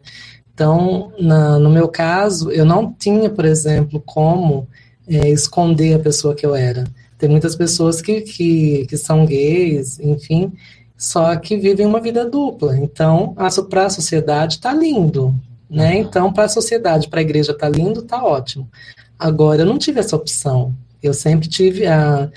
Então, 0.58 1.12
na- 1.20 1.56
no 1.60 1.70
meu 1.70 1.86
caso, 1.86 2.50
eu 2.50 2.64
não 2.64 2.92
tinha, 2.92 3.30
por 3.30 3.44
exemplo, 3.44 4.02
como 4.04 4.66
eh, 5.06 5.30
esconder 5.30 5.94
a 5.94 5.98
pessoa 6.00 6.34
que 6.34 6.44
eu 6.44 6.52
era. 6.52 6.82
Tem 7.16 7.28
muitas 7.28 7.54
pessoas 7.54 8.02
que, 8.02 8.22
que, 8.22 8.84
que 8.88 8.96
são 8.96 9.24
gays, 9.24 10.00
enfim, 10.00 10.52
só 10.96 11.36
que 11.36 11.56
vivem 11.56 11.86
uma 11.86 12.00
vida 12.00 12.28
dupla. 12.28 12.76
Então, 12.76 13.36
para 13.70 13.86
a 13.86 13.90
sociedade 13.90 14.58
tá 14.60 14.74
lindo, 14.74 15.32
né? 15.70 15.96
Então, 15.98 16.32
para 16.32 16.44
a 16.44 16.48
sociedade, 16.48 17.08
para 17.08 17.20
a 17.20 17.22
igreja 17.22 17.54
tá 17.54 17.68
lindo, 17.68 18.02
tá 18.02 18.22
ótimo. 18.24 18.68
Agora, 19.16 19.62
eu 19.62 19.66
não 19.66 19.78
tive 19.78 20.00
essa 20.00 20.16
opção. 20.16 20.74
Eu 21.00 21.14
sempre 21.14 21.48
tive 21.48 21.86
a, 21.86 22.28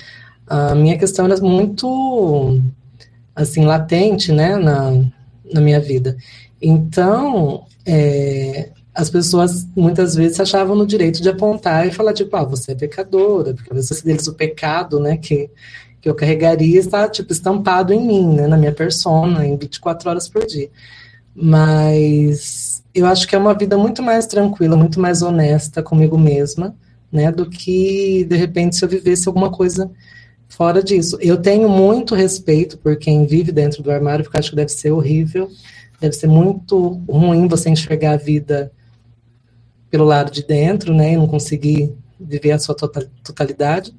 a 0.47 0.75
minha 0.75 0.95
questão 0.97 1.25
era 1.25 1.37
muito 1.41 2.59
assim 3.35 3.65
latente, 3.65 4.31
né, 4.31 4.57
na, 4.57 4.91
na 5.51 5.59
minha 5.61 5.79
vida. 5.79 6.15
Então, 6.61 7.65
é, 7.85 8.71
as 8.93 9.09
pessoas 9.09 9.67
muitas 9.75 10.15
vezes 10.15 10.35
se 10.35 10.41
achavam 10.41 10.75
no 10.75 10.85
direito 10.85 11.21
de 11.21 11.29
apontar 11.29 11.87
e 11.87 11.91
falar, 11.91 12.13
tipo, 12.13 12.35
ah, 12.35 12.43
você 12.43 12.73
é 12.73 12.75
pecadora, 12.75 13.53
porque 13.53 13.71
às 13.71 13.89
vezes 13.89 14.03
deles 14.03 14.27
o 14.27 14.33
pecado, 14.33 14.99
né, 14.99 15.17
que, 15.17 15.49
que 16.01 16.09
eu 16.09 16.15
carregaria 16.15 16.79
está, 16.79 17.07
tipo, 17.07 17.31
estampado 17.31 17.93
em 17.93 18.05
mim, 18.05 18.35
né, 18.35 18.47
na 18.47 18.57
minha 18.57 18.73
persona, 18.73 19.45
em 19.45 19.57
24 19.57 20.09
horas 20.09 20.27
por 20.27 20.45
dia. 20.45 20.69
Mas 21.33 22.83
eu 22.93 23.05
acho 23.05 23.27
que 23.27 23.35
é 23.35 23.39
uma 23.39 23.53
vida 23.53 23.77
muito 23.77 24.03
mais 24.03 24.27
tranquila, 24.27 24.75
muito 24.75 24.99
mais 24.99 25.21
honesta 25.21 25.81
comigo 25.81 26.17
mesma, 26.17 26.75
né, 27.11 27.31
do 27.31 27.49
que, 27.49 28.25
de 28.25 28.35
repente, 28.35 28.75
se 28.75 28.83
eu 28.83 28.89
vivesse 28.89 29.27
alguma 29.27 29.49
coisa 29.49 29.89
fora 30.49 30.83
disso. 30.83 31.17
Eu 31.21 31.37
tenho 31.37 31.69
muito 31.69 32.13
respeito 32.13 32.77
por 32.77 32.97
quem 32.97 33.25
vive 33.25 33.53
dentro 33.53 33.81
do 33.81 33.89
armário, 33.89 34.25
porque 34.25 34.37
acho 34.37 34.49
que 34.49 34.55
deve 34.55 34.71
ser 34.71 34.91
horrível, 34.91 35.49
deve 36.01 36.15
ser 36.15 36.27
muito 36.27 36.99
ruim 37.07 37.47
você 37.47 37.69
enxergar 37.69 38.13
a 38.13 38.17
vida 38.17 38.71
pelo 39.89 40.03
lado 40.03 40.31
de 40.31 40.43
dentro, 40.43 40.93
né, 40.93 41.13
e 41.13 41.17
não 41.17 41.27
conseguir 41.27 41.93
viver 42.19 42.51
a 42.51 42.59
sua 42.59 42.73
tota- 42.73 43.07
totalidade. 43.23 43.93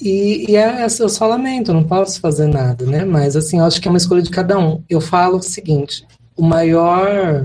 E, 0.00 0.50
e 0.50 0.56
é, 0.56 0.84
eu 0.84 1.08
só 1.08 1.26
lamento, 1.26 1.74
não 1.74 1.82
posso 1.82 2.20
fazer 2.20 2.46
nada, 2.46 2.86
né, 2.86 3.04
mas 3.04 3.34
assim, 3.34 3.58
eu 3.58 3.64
acho 3.64 3.80
que 3.80 3.88
é 3.88 3.90
uma 3.90 3.98
escolha 3.98 4.22
de 4.22 4.30
cada 4.30 4.56
um. 4.58 4.82
Eu 4.88 5.00
falo 5.00 5.38
o 5.38 5.42
seguinte, 5.42 6.06
o 6.36 6.42
maior 6.42 7.44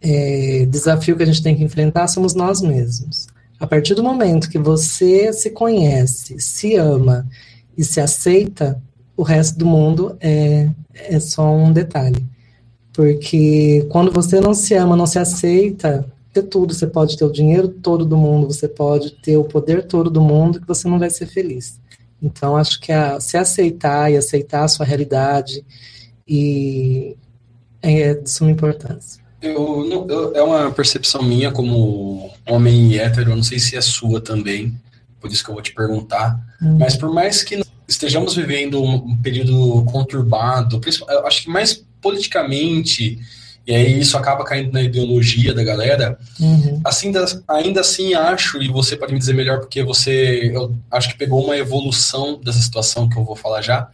é, 0.00 0.66
desafio 0.66 1.16
que 1.16 1.22
a 1.22 1.26
gente 1.26 1.42
tem 1.42 1.54
que 1.54 1.62
enfrentar 1.62 2.08
somos 2.08 2.34
nós 2.34 2.62
mesmos. 2.62 3.28
A 3.60 3.66
partir 3.66 3.94
do 3.94 4.02
momento 4.02 4.48
que 4.48 4.58
você 4.58 5.32
se 5.32 5.50
conhece, 5.50 6.40
se 6.40 6.74
ama 6.74 7.28
e 7.76 7.84
se 7.84 8.00
aceita, 8.00 8.82
o 9.16 9.22
resto 9.22 9.58
do 9.58 9.66
mundo 9.66 10.16
é, 10.20 10.68
é 10.94 11.20
só 11.20 11.54
um 11.54 11.72
detalhe. 11.72 12.31
Porque 12.92 13.86
quando 13.90 14.10
você 14.12 14.40
não 14.40 14.52
se 14.54 14.74
ama, 14.74 14.96
não 14.96 15.06
se 15.06 15.18
aceita, 15.18 16.04
ter 16.32 16.42
tudo, 16.44 16.74
você 16.74 16.86
pode 16.86 17.16
ter 17.16 17.24
o 17.24 17.32
dinheiro 17.32 17.68
todo 17.68 18.04
do 18.04 18.16
mundo, 18.16 18.52
você 18.52 18.68
pode 18.68 19.12
ter 19.22 19.36
o 19.36 19.44
poder 19.44 19.86
todo 19.86 20.10
do 20.10 20.20
mundo, 20.20 20.60
que 20.60 20.66
você 20.66 20.88
não 20.88 20.98
vai 20.98 21.10
ser 21.10 21.26
feliz. 21.26 21.80
Então, 22.22 22.56
acho 22.56 22.80
que 22.80 22.92
a, 22.92 23.18
se 23.18 23.36
aceitar 23.36 24.10
e 24.12 24.16
aceitar 24.16 24.64
a 24.64 24.68
sua 24.68 24.86
realidade 24.86 25.64
e 26.26 27.16
é 27.80 28.14
de 28.14 28.30
suma 28.30 28.50
importância. 28.50 29.20
Eu, 29.40 29.84
não- 29.84 30.06
eu- 30.08 30.36
é 30.36 30.42
uma 30.42 30.70
percepção 30.70 31.22
minha 31.22 31.50
como 31.50 32.30
homem 32.48 32.96
hétero, 32.96 33.30
eu 33.32 33.36
não 33.36 33.42
sei 33.42 33.58
se 33.58 33.76
é 33.76 33.80
sua 33.80 34.20
também, 34.20 34.72
por 35.20 35.30
isso 35.32 35.42
que 35.42 35.50
eu 35.50 35.54
vou 35.54 35.62
te 35.62 35.74
perguntar. 35.74 36.38
Hum. 36.62 36.76
Mas 36.78 36.96
por 36.96 37.12
mais 37.12 37.42
que 37.42 37.60
estejamos 37.88 38.36
vivendo 38.36 38.80
um 38.82 39.16
período 39.16 39.84
conturbado, 39.90 40.80
eu 41.08 41.26
acho 41.26 41.42
que 41.42 41.50
mais 41.50 41.84
politicamente, 42.02 43.18
e 43.66 43.72
aí 43.74 44.00
isso 44.00 44.16
acaba 44.16 44.44
caindo 44.44 44.72
na 44.72 44.82
ideologia 44.82 45.54
da 45.54 45.62
galera, 45.62 46.18
Uhum. 46.40 46.80
assim, 46.84 47.12
da- 47.12 47.24
ainda 47.48 47.80
assim 47.80 48.12
acho, 48.14 48.60
e 48.60 48.68
você 48.68 48.96
pode 48.96 49.12
me 49.12 49.18
dizer 49.18 49.34
melhor 49.34 49.60
porque 49.60 49.82
você, 49.84 50.50
eu 50.52 50.74
acho 50.90 51.08
que 51.10 51.16
pegou 51.16 51.44
uma 51.44 51.56
evolução 51.56 52.40
dessa 52.42 52.60
situação 52.60 53.08
que 53.08 53.16
eu 53.16 53.24
vou 53.24 53.36
falar 53.36 53.62
já, 53.62 53.88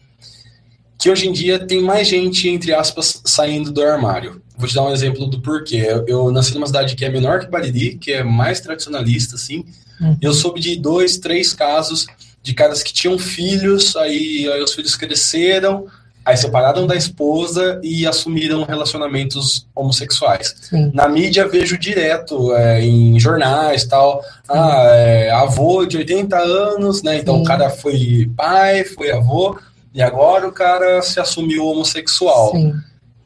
que 0.98 1.10
hoje 1.10 1.28
em 1.28 1.32
dia 1.32 1.58
tem 1.58 1.80
mais 1.80 2.08
gente, 2.08 2.48
entre 2.48 2.72
aspas, 2.74 3.20
saindo 3.24 3.70
do 3.70 3.82
armário. 3.82 4.42
Vou 4.56 4.66
te 4.66 4.74
dar 4.74 4.82
um 4.84 4.92
exemplo 4.92 5.26
do 5.26 5.40
porquê. 5.40 5.76
Eu, 5.76 6.04
eu 6.08 6.32
nasci 6.32 6.52
numa 6.54 6.66
cidade 6.66 6.96
que 6.96 7.04
é 7.04 7.08
menor 7.08 7.38
que 7.38 7.46
Bariri, 7.46 7.94
que 7.96 8.12
é 8.12 8.24
mais 8.24 8.60
tradicionalista, 8.60 9.36
assim. 9.36 9.64
Uhum. 10.00 10.16
Eu 10.20 10.32
soube 10.34 10.58
de 10.60 10.74
dois, 10.74 11.16
três 11.18 11.52
casos 11.52 12.06
de 12.42 12.52
caras 12.54 12.82
que 12.82 12.92
tinham 12.92 13.16
filhos, 13.16 13.94
aí, 13.94 14.50
aí 14.52 14.60
os 14.60 14.72
filhos 14.74 14.96
cresceram, 14.96 15.86
aí 16.28 16.36
separaram 16.36 16.86
da 16.86 16.94
esposa 16.94 17.80
e 17.82 18.06
assumiram 18.06 18.62
relacionamentos 18.62 19.66
homossexuais. 19.74 20.54
Sim. 20.60 20.90
Na 20.92 21.08
mídia 21.08 21.48
vejo 21.48 21.78
direto, 21.78 22.54
é, 22.54 22.82
em 22.84 23.18
jornais 23.18 23.86
tal, 23.86 24.22
ah, 24.46 24.88
é, 24.90 25.30
avô 25.30 25.86
de 25.86 25.96
80 25.96 26.36
anos, 26.36 27.02
né? 27.02 27.16
Então 27.16 27.36
Sim. 27.36 27.40
o 27.40 27.44
cara 27.44 27.70
foi 27.70 28.30
pai, 28.36 28.84
foi 28.84 29.10
avô, 29.10 29.58
e 29.94 30.02
agora 30.02 30.46
o 30.46 30.52
cara 30.52 31.00
se 31.00 31.18
assumiu 31.18 31.64
homossexual. 31.64 32.50
Sim. 32.50 32.74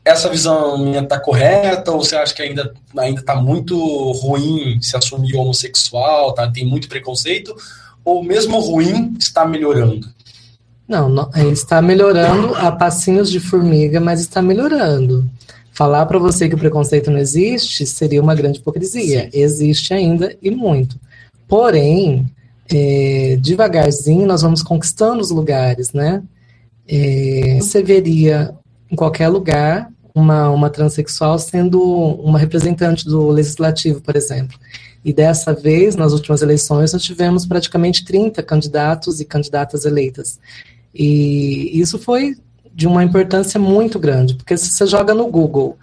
Essa 0.05 0.31
visão 0.31 0.79
minha 0.79 1.05
tá 1.05 1.19
correta, 1.19 1.91
ou 1.91 2.05
você 2.05 2.15
acha 2.15 2.33
que 2.33 2.43
ainda, 2.43 2.73
ainda 2.97 3.21
tá 3.21 3.35
muito 3.35 3.77
ruim 4.12 4.81
se 4.81 4.97
assumir 4.97 5.35
homossexual, 5.35 6.35
tá? 6.35 6.49
Tem 6.49 6.65
muito 6.65 6.88
preconceito, 6.88 7.53
ou 8.05 8.23
mesmo 8.23 8.61
ruim 8.61 9.17
está 9.19 9.45
melhorando? 9.45 10.07
Não, 10.92 11.09
não, 11.09 11.31
é, 11.35 11.46
está 11.46 11.81
melhorando 11.81 12.55
a 12.55 12.70
passinhos 12.70 13.31
de 13.31 13.40
formiga, 13.40 13.98
mas 13.98 14.20
está 14.20 14.42
melhorando. 14.42 15.24
Falar 15.72 16.05
para 16.05 16.18
você 16.18 16.50
que 16.50 16.55
o 16.55 16.59
preconceito 16.59 17.11
não 17.11 17.16
existe 17.16 17.87
seria 17.87 18.20
uma 18.20 18.35
grande 18.35 18.59
hipocrisia. 18.59 19.31
Existe 19.33 19.94
ainda 19.94 20.37
e 20.42 20.50
muito. 20.50 21.00
Porém, 21.48 22.31
é, 22.70 23.38
devagarzinho 23.40 24.26
nós 24.26 24.42
vamos 24.42 24.62
conquistando 24.62 25.22
os 25.22 25.31
lugares, 25.31 25.94
né? 25.94 26.22
É, 26.87 27.57
você 27.59 27.83
veria 27.83 28.55
em 28.90 28.94
qualquer 28.94 29.28
lugar 29.28 29.88
uma, 30.14 30.50
uma 30.50 30.68
transexual 30.68 31.38
sendo 31.38 31.83
uma 31.83 32.38
representante 32.38 33.07
do 33.07 33.28
legislativo, 33.28 34.02
por 34.02 34.14
exemplo. 34.14 34.59
E 35.02 35.11
dessa 35.11 35.55
vez, 35.55 35.96
nas 35.96 36.12
últimas 36.12 36.42
eleições, 36.42 36.92
nós 36.92 37.02
tivemos 37.02 37.46
praticamente 37.46 38.05
30 38.05 38.42
candidatos 38.42 39.20
e 39.20 39.24
candidatas 39.24 39.87
eleitas. 39.87 40.38
E 40.94 41.81
isso 41.81 41.98
foi 41.98 42.37
de 42.74 42.87
uma 42.87 43.05
importância 43.05 43.61
muito 43.61 43.98
grande, 43.98 44.35
porque 44.35 44.57
se 44.57 44.70
você 44.70 44.87
joga 44.87 45.14
no 45.14 45.26
Google 45.26 45.76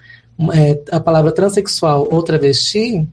é, 0.53 0.79
a 0.91 0.99
palavra 0.99 1.31
transexual 1.31 2.07
ou 2.09 2.23
travesti, 2.23 3.07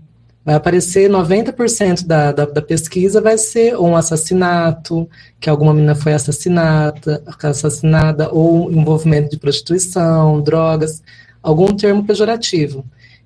vai 0.46 0.54
aparecer 0.54 1.10
90% 1.10 2.06
da, 2.06 2.30
da, 2.30 2.46
da, 2.46 2.62
pesquisa 2.62 3.20
vai 3.20 3.36
ser 3.36 3.76
um 3.76 3.96
assassinato, 3.96 5.08
que 5.40 5.50
alguma 5.50 5.74
menina 5.74 5.96
foi 5.96 6.12
assassinada, 6.12 7.20
assassinada, 7.42 8.30
ou 8.32 8.70
envolvimento 8.70 9.30
de 9.30 9.40
prostituição, 9.40 10.40
drogas, 10.40 11.02
algum 11.42 11.74
termo 11.74 12.04
pejorativo. 12.04 12.84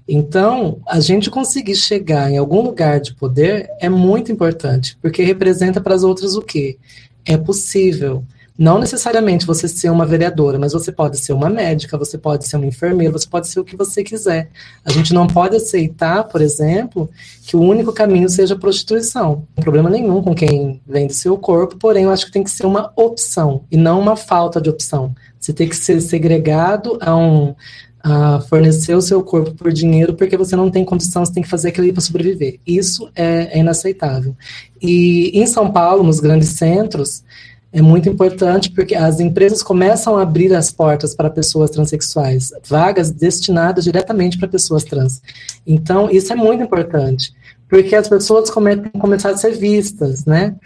Então, 0.09 0.81
a 0.89 0.99
gente 0.99 1.31
conseguir 1.31 1.77
chegar 1.77 2.31
em 2.31 2.39
algum 2.39 2.63
lugar 2.63 3.01
de 3.01 3.15
poder 3.15 3.69
é 3.81 3.89
muito 3.89 4.33
importante, 4.33 4.97
porque 5.03 5.23
representa 5.23 5.79
para 5.79 5.95
as 5.95 6.03
outras 6.03 6.35
o 6.35 6.41
quê? 6.41 6.79
É 7.25 7.37
possível. 7.37 8.25
Não 8.61 8.79
necessariamente 8.79 9.47
você 9.47 9.67
ser 9.67 9.89
uma 9.89 10.05
vereadora, 10.05 10.59
mas 10.59 10.75
você 10.75 10.93
pode 10.93 11.17
ser 11.17 11.33
uma 11.33 11.49
médica, 11.49 11.97
você 11.97 12.19
pode 12.19 12.47
ser 12.47 12.57
uma 12.59 12.67
enfermeira, 12.67 13.11
você 13.11 13.27
pode 13.27 13.49
ser 13.49 13.59
o 13.59 13.65
que 13.65 13.75
você 13.75 14.05
quiser. 14.05 14.51
A 14.85 14.93
gente 14.93 15.15
não 15.15 15.27
pode 15.27 15.57
aceitar, 15.57 16.25
por 16.25 16.43
exemplo, 16.43 17.09
que 17.47 17.57
o 17.57 17.63
único 17.63 17.91
caminho 17.91 18.29
seja 18.29 18.53
a 18.53 18.59
prostituição. 18.59 19.47
Não 19.57 19.63
problema 19.63 19.89
nenhum 19.89 20.23
com 20.23 20.35
quem 20.35 20.79
vende 20.87 21.15
seu 21.15 21.39
corpo, 21.39 21.79
porém 21.79 22.05
eu 22.05 22.11
acho 22.11 22.27
que 22.27 22.33
tem 22.33 22.45
que 22.45 22.51
ser 22.51 22.67
uma 22.67 22.93
opção 22.97 23.63
e 23.71 23.79
não 23.79 23.99
uma 23.99 24.15
falta 24.15 24.61
de 24.61 24.69
opção. 24.69 25.15
Você 25.41 25.55
tem 25.55 25.67
que 25.67 25.75
ser 25.75 25.99
segregado 26.03 26.99
a 27.01 27.17
um 27.17 27.55
a 28.03 28.41
fornecer 28.41 28.95
o 28.95 29.03
seu 29.03 29.23
corpo 29.23 29.53
por 29.53 29.71
dinheiro 29.71 30.15
porque 30.15 30.37
você 30.37 30.57
não 30.57 30.71
tem 30.71 30.85
condição, 30.85 31.25
você 31.25 31.35
tem 31.35 31.43
que 31.43 31.49
fazer 31.49 31.69
aquilo 31.69 31.93
para 31.93 32.01
sobreviver. 32.01 32.59
Isso 32.67 33.11
é, 33.15 33.57
é 33.57 33.59
inaceitável. 33.59 34.35
E 34.81 35.31
em 35.39 35.47
São 35.47 35.71
Paulo, 35.71 36.03
nos 36.03 36.19
grandes 36.19 36.51
centros, 36.51 37.23
é 37.73 37.81
muito 37.81 38.09
importante 38.09 38.71
porque 38.71 38.95
as 38.95 39.21
empresas 39.21 39.63
começam 39.63 40.17
a 40.17 40.23
abrir 40.23 40.53
as 40.55 40.73
portas 40.73 41.15
para 41.15 41.31
pessoas 41.31 41.71
transexuais, 41.71 42.53
vagas 42.67 43.11
destinadas 43.11 43.85
diretamente 43.85 44.39
para 44.39 44.49
pessoas 44.49 44.83
trans. 44.83 45.23
Então, 45.67 46.11
isso 46.11 46.33
é 46.33 46.37
muito 46.37 46.65
importante, 46.65 47.33
porque 47.69 47.95
as 47.95 48.09
pessoas 48.09 48.51
começam 48.51 48.91
começar 48.99 49.31
a 49.31 49.37
ser 49.37 49.53
vistas, 49.53 50.25
né? 50.25 50.57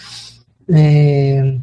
É, 0.67 1.57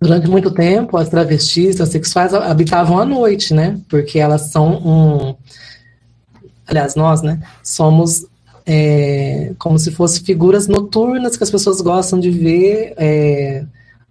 durante 0.00 0.26
muito 0.26 0.50
tempo, 0.50 0.96
as 0.96 1.10
travestis, 1.10 1.76
transexuais 1.76 2.32
habitavam 2.32 2.98
à 2.98 3.04
noite, 3.04 3.52
né? 3.52 3.78
Porque 3.88 4.18
elas 4.18 4.50
são 4.50 4.72
um. 4.74 5.34
Aliás, 6.66 6.94
nós, 6.94 7.20
né? 7.20 7.42
Somos 7.62 8.24
é, 8.64 9.52
como 9.58 9.78
se 9.78 9.90
fossem 9.90 10.24
figuras 10.24 10.66
noturnas 10.66 11.36
que 11.36 11.44
as 11.44 11.50
pessoas 11.50 11.82
gostam 11.82 12.18
de 12.18 12.30
ver. 12.30 12.94
É, 12.96 13.64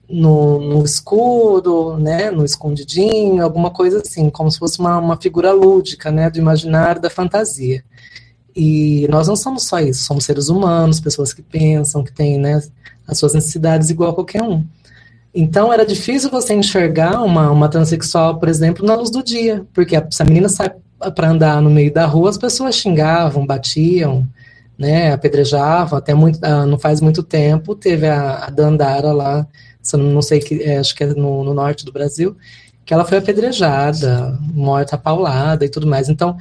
no, 0.09 0.59
no 0.59 0.83
escuro, 0.83 1.97
né, 1.97 2.31
no 2.31 2.43
escondidinho, 2.43 3.43
alguma 3.43 3.69
coisa 3.69 4.01
assim, 4.01 4.29
como 4.29 4.49
se 4.49 4.57
fosse 4.57 4.79
uma, 4.79 4.97
uma 4.97 5.21
figura 5.21 5.51
lúdica, 5.51 6.11
né, 6.11 6.29
do 6.29 6.39
imaginário, 6.39 7.01
da 7.01 7.09
fantasia. 7.09 7.83
E 8.55 9.07
nós 9.09 9.27
não 9.27 9.35
somos 9.35 9.67
só 9.67 9.79
isso, 9.79 10.03
somos 10.03 10.25
seres 10.25 10.49
humanos, 10.49 10.99
pessoas 10.99 11.31
que 11.31 11.43
pensam, 11.43 12.03
que 12.03 12.11
têm 12.11 12.39
né, 12.39 12.59
as 13.07 13.19
suas 13.19 13.35
necessidades 13.35 13.91
igual 13.91 14.09
a 14.09 14.15
qualquer 14.15 14.41
um. 14.41 14.65
Então 15.33 15.71
era 15.71 15.85
difícil 15.85 16.31
você 16.31 16.55
enxergar 16.55 17.21
uma, 17.21 17.51
uma 17.51 17.69
transexual, 17.69 18.39
por 18.39 18.49
exemplo, 18.49 18.85
na 18.85 18.95
luz 18.95 19.11
do 19.11 19.23
dia, 19.23 19.63
porque 19.73 19.95
a, 19.95 20.05
se 20.09 20.23
a 20.23 20.25
menina 20.25 20.49
sai 20.49 20.71
para 21.15 21.29
andar 21.29 21.61
no 21.61 21.69
meio 21.69 21.93
da 21.93 22.07
rua, 22.07 22.31
as 22.31 22.37
pessoas 22.37 22.75
xingavam, 22.75 23.45
batiam, 23.45 24.27
né, 24.75 25.13
apedrejavam. 25.13 25.99
Até 25.99 26.15
muito, 26.15 26.39
ah, 26.43 26.65
não 26.65 26.79
faz 26.79 26.99
muito 26.99 27.21
tempo 27.21 27.75
teve 27.75 28.07
a, 28.07 28.45
a 28.45 28.49
Dandara 28.49 29.11
lá 29.13 29.47
não 29.93 30.21
sei 30.21 30.39
que 30.39 30.61
é, 30.61 30.77
acho 30.77 30.95
que 30.95 31.03
é 31.03 31.07
no, 31.07 31.43
no, 31.43 31.53
norte 31.53 31.85
do 31.85 31.91
Brasil, 31.91 32.35
que 32.85 32.93
ela 32.93 33.05
foi 33.05 33.17
apedrejada, 33.17 34.37
morta 34.53 34.97
paulada 34.97 35.65
e 35.65 35.69
tudo 35.69 35.87
mais. 35.87 36.09
Então, 36.09 36.37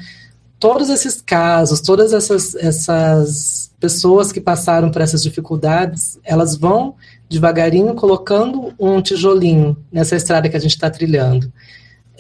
todos 0.59 0.90
esses 0.90 1.20
casos, 1.20 1.81
todas 1.81 2.12
essas, 2.12 2.55
essas 2.57 3.70
pessoas 3.79 4.33
que 4.33 4.40
passaram 4.40 4.90
por 4.90 5.03
essas 5.03 5.22
dificuldades, 5.22 6.18
elas 6.24 6.57
vão 6.57 6.94
devagarinho 7.29 7.94
colocando 7.94 8.72
um 8.79 9.01
tijolinho 9.01 9.77
nessa 9.92 10.16
estrada 10.16 10.48
que 10.48 10.57
a 10.57 10.61
gente 10.61 10.72
está 10.72 10.90
trilhando. 10.90 11.53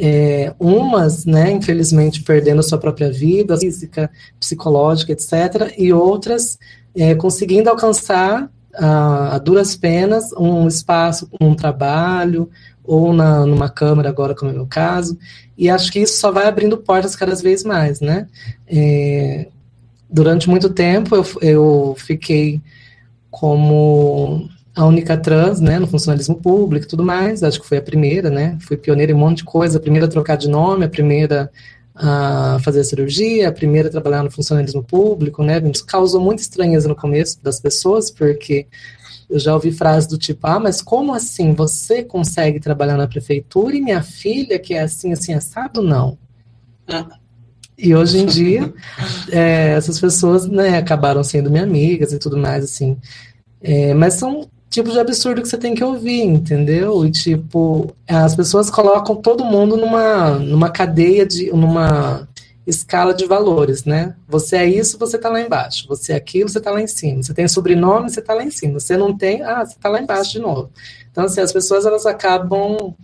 É, 0.00 0.54
umas, 0.60 1.24
né, 1.24 1.50
infelizmente, 1.50 2.22
perdendo 2.22 2.60
a 2.60 2.62
sua 2.62 2.78
própria 2.78 3.10
vida 3.10 3.58
física, 3.58 4.08
psicológica, 4.38 5.12
etc., 5.12 5.74
e 5.76 5.92
outras 5.92 6.56
é, 6.94 7.14
conseguindo 7.16 7.68
alcançar 7.68 8.48
a, 8.78 9.38
duras 9.38 9.76
penas 9.76 10.32
um 10.32 10.66
espaço, 10.66 11.28
um 11.40 11.54
trabalho, 11.54 12.48
ou 12.84 13.12
na, 13.12 13.44
numa 13.44 13.68
câmara 13.68 14.08
agora, 14.08 14.34
como 14.34 14.50
é 14.50 14.54
o 14.54 14.56
meu 14.56 14.66
caso, 14.66 15.18
e 15.56 15.68
acho 15.68 15.92
que 15.92 16.00
isso 16.00 16.18
só 16.18 16.32
vai 16.32 16.46
abrindo 16.46 16.78
portas 16.78 17.14
cada 17.14 17.34
vez 17.34 17.62
mais, 17.62 18.00
né? 18.00 18.26
É, 18.66 19.48
durante 20.08 20.48
muito 20.48 20.70
tempo 20.70 21.14
eu, 21.14 21.26
eu 21.42 21.96
fiquei 21.98 22.62
como 23.30 24.48
a 24.74 24.86
única 24.86 25.16
trans, 25.16 25.60
né, 25.60 25.78
no 25.78 25.88
funcionalismo 25.88 26.36
público 26.36 26.86
e 26.86 26.88
tudo 26.88 27.04
mais, 27.04 27.42
acho 27.42 27.60
que 27.60 27.66
foi 27.66 27.78
a 27.78 27.82
primeira, 27.82 28.30
né, 28.30 28.56
fui 28.60 28.76
pioneira 28.76 29.10
em 29.10 29.14
um 29.14 29.18
monte 29.18 29.38
de 29.38 29.44
coisa, 29.44 29.76
a 29.76 29.80
primeira 29.80 30.06
a 30.06 30.10
trocar 30.10 30.36
de 30.36 30.48
nome, 30.48 30.84
a 30.84 30.88
primeira 30.88 31.50
a 32.00 32.58
fazer 32.62 32.80
a 32.80 32.84
cirurgia, 32.84 33.48
a 33.48 33.52
primeira 33.52 33.88
a 33.88 33.90
trabalhar 33.90 34.22
no 34.22 34.30
funcionalismo 34.30 34.82
público, 34.82 35.42
né? 35.42 35.60
Isso 35.72 35.84
causou 35.84 36.20
muita 36.20 36.42
estranheza 36.42 36.88
no 36.88 36.94
começo 36.94 37.42
das 37.42 37.58
pessoas, 37.58 38.10
porque 38.10 38.66
eu 39.28 39.38
já 39.38 39.52
ouvi 39.52 39.72
frases 39.72 40.08
do 40.08 40.16
tipo, 40.16 40.46
ah, 40.46 40.60
mas 40.60 40.80
como 40.80 41.12
assim 41.12 41.52
você 41.52 42.02
consegue 42.02 42.60
trabalhar 42.60 42.96
na 42.96 43.08
prefeitura 43.08 43.76
e 43.76 43.80
minha 43.80 44.02
filha, 44.02 44.58
que 44.58 44.74
é 44.74 44.82
assim, 44.82 45.12
assim, 45.12 45.34
assado, 45.34 45.82
não? 45.82 46.16
E 47.76 47.94
hoje 47.94 48.18
em 48.18 48.26
dia, 48.26 48.72
é, 49.30 49.70
essas 49.72 50.00
pessoas, 50.00 50.46
né, 50.48 50.78
acabaram 50.78 51.22
sendo 51.22 51.50
minhas 51.50 51.66
amigas 51.66 52.12
e 52.12 52.18
tudo 52.18 52.36
mais, 52.36 52.64
assim. 52.64 52.96
É, 53.60 53.92
mas 53.92 54.14
são 54.14 54.48
tipo 54.68 54.90
de 54.90 54.98
absurdo 54.98 55.42
que 55.42 55.48
você 55.48 55.58
tem 55.58 55.74
que 55.74 55.84
ouvir, 55.84 56.22
entendeu? 56.22 57.04
E 57.04 57.10
tipo, 57.10 57.94
as 58.06 58.34
pessoas 58.34 58.70
colocam 58.70 59.16
todo 59.16 59.44
mundo 59.44 59.76
numa, 59.76 60.38
numa 60.38 60.70
cadeia 60.70 61.26
de. 61.26 61.50
numa 61.50 62.28
escala 62.66 63.14
de 63.14 63.24
valores, 63.24 63.84
né? 63.84 64.14
Você 64.28 64.56
é 64.56 64.66
isso, 64.66 64.98
você 64.98 65.16
tá 65.16 65.30
lá 65.30 65.40
embaixo. 65.40 65.88
Você 65.88 66.12
é 66.12 66.16
aquilo, 66.16 66.50
você 66.50 66.60
tá 66.60 66.70
lá 66.70 66.82
em 66.82 66.86
cima. 66.86 67.22
Você 67.22 67.32
tem 67.32 67.48
sobrenome, 67.48 68.10
você 68.10 68.20
tá 68.20 68.34
lá 68.34 68.44
em 68.44 68.50
cima. 68.50 68.78
Você 68.78 68.94
não 68.94 69.16
tem, 69.16 69.42
ah, 69.42 69.64
você 69.64 69.74
tá 69.80 69.88
lá 69.88 70.02
embaixo 70.02 70.32
de 70.32 70.38
novo. 70.38 70.70
Então, 71.10 71.24
assim, 71.24 71.40
as 71.40 71.50
pessoas 71.50 71.86
elas 71.86 72.04
acabam 72.04 72.94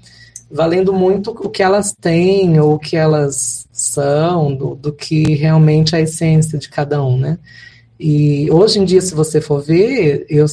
valendo 0.50 0.92
muito 0.92 1.31
o 1.31 1.48
que 1.48 1.62
elas 1.62 1.94
têm 1.98 2.61
ou 2.61 2.74
o 2.74 2.79
que 2.79 2.94
elas 2.94 3.66
são, 3.72 4.55
do, 4.55 4.74
do 4.74 4.92
que 4.92 5.35
realmente 5.35 5.94
é 5.94 5.98
a 5.98 6.03
essência 6.03 6.59
de 6.59 6.68
cada 6.68 7.03
um, 7.03 7.18
né? 7.18 7.38
E 7.98 8.50
hoje 8.50 8.79
em 8.79 8.85
dia, 8.85 9.00
se 9.00 9.14
você 9.14 9.40
for 9.40 9.62
ver, 9.62 10.27
eu 10.29 10.46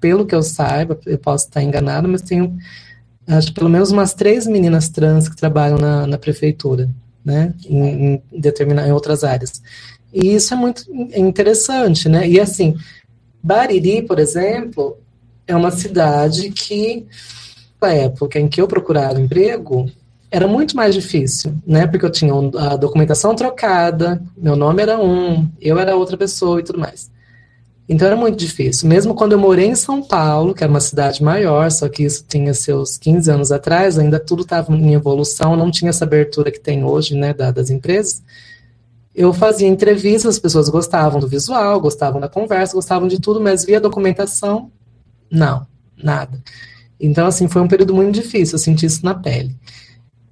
pelo 0.00 0.26
que 0.26 0.34
eu 0.34 0.42
saiba, 0.42 0.98
eu 1.06 1.18
posso 1.18 1.46
estar 1.46 1.62
enganado, 1.62 2.08
mas 2.08 2.22
tenho 2.22 2.56
acho 3.28 3.52
pelo 3.52 3.68
menos 3.68 3.90
umas 3.90 4.14
três 4.14 4.46
meninas 4.46 4.88
trans 4.88 5.28
que 5.28 5.36
trabalham 5.36 5.78
na, 5.78 6.06
na 6.06 6.18
prefeitura, 6.18 6.88
né, 7.24 7.52
em, 7.66 8.14
em, 8.14 8.22
determinar, 8.32 8.88
em 8.88 8.92
outras 8.92 9.22
áreas. 9.22 9.62
E 10.12 10.34
isso 10.34 10.54
é 10.54 10.56
muito 10.56 10.84
interessante, 11.14 12.08
né, 12.08 12.26
e 12.26 12.40
assim, 12.40 12.74
Bariri, 13.42 14.02
por 14.02 14.18
exemplo, 14.18 14.96
é 15.46 15.54
uma 15.54 15.70
cidade 15.70 16.50
que, 16.50 17.06
na 17.80 17.92
época 17.92 18.38
em 18.38 18.48
que 18.48 18.60
eu 18.60 18.66
procurava 18.66 19.20
emprego, 19.20 19.90
era 20.30 20.46
muito 20.46 20.74
mais 20.74 20.94
difícil, 20.94 21.54
né, 21.66 21.86
porque 21.86 22.06
eu 22.06 22.10
tinha 22.10 22.32
a 22.32 22.76
documentação 22.76 23.34
trocada, 23.34 24.22
meu 24.36 24.56
nome 24.56 24.82
era 24.82 24.98
um, 24.98 25.46
eu 25.60 25.78
era 25.78 25.96
outra 25.96 26.16
pessoa 26.16 26.60
e 26.60 26.62
tudo 26.62 26.78
mais. 26.78 27.10
Então 27.88 28.06
era 28.06 28.16
muito 28.16 28.36
difícil. 28.36 28.86
Mesmo 28.86 29.14
quando 29.14 29.32
eu 29.32 29.38
morei 29.38 29.66
em 29.66 29.74
São 29.74 30.02
Paulo, 30.02 30.54
que 30.54 30.62
era 30.62 30.70
uma 30.70 30.80
cidade 30.80 31.22
maior, 31.22 31.70
só 31.70 31.88
que 31.88 32.02
isso 32.02 32.24
tinha 32.28 32.52
seus 32.52 32.98
15 32.98 33.30
anos 33.30 33.50
atrás, 33.50 33.98
ainda 33.98 34.20
tudo 34.20 34.42
estava 34.42 34.74
em 34.74 34.92
evolução, 34.92 35.56
não 35.56 35.70
tinha 35.70 35.88
essa 35.88 36.04
abertura 36.04 36.50
que 36.50 36.60
tem 36.60 36.84
hoje, 36.84 37.14
né, 37.14 37.32
das 37.32 37.70
empresas. 37.70 38.22
Eu 39.14 39.32
fazia 39.32 39.66
entrevistas, 39.66 40.34
as 40.34 40.38
pessoas 40.38 40.68
gostavam 40.68 41.18
do 41.18 41.26
visual, 41.26 41.80
gostavam 41.80 42.20
da 42.20 42.28
conversa, 42.28 42.74
gostavam 42.74 43.08
de 43.08 43.18
tudo, 43.18 43.40
mas 43.40 43.64
via 43.64 43.80
documentação, 43.80 44.70
não, 45.30 45.66
nada. 45.96 46.42
Então, 47.00 47.26
assim, 47.26 47.48
foi 47.48 47.62
um 47.62 47.68
período 47.68 47.94
muito 47.94 48.14
difícil, 48.14 48.56
eu 48.56 48.58
senti 48.58 48.84
isso 48.84 49.04
na 49.04 49.14
pele. 49.14 49.56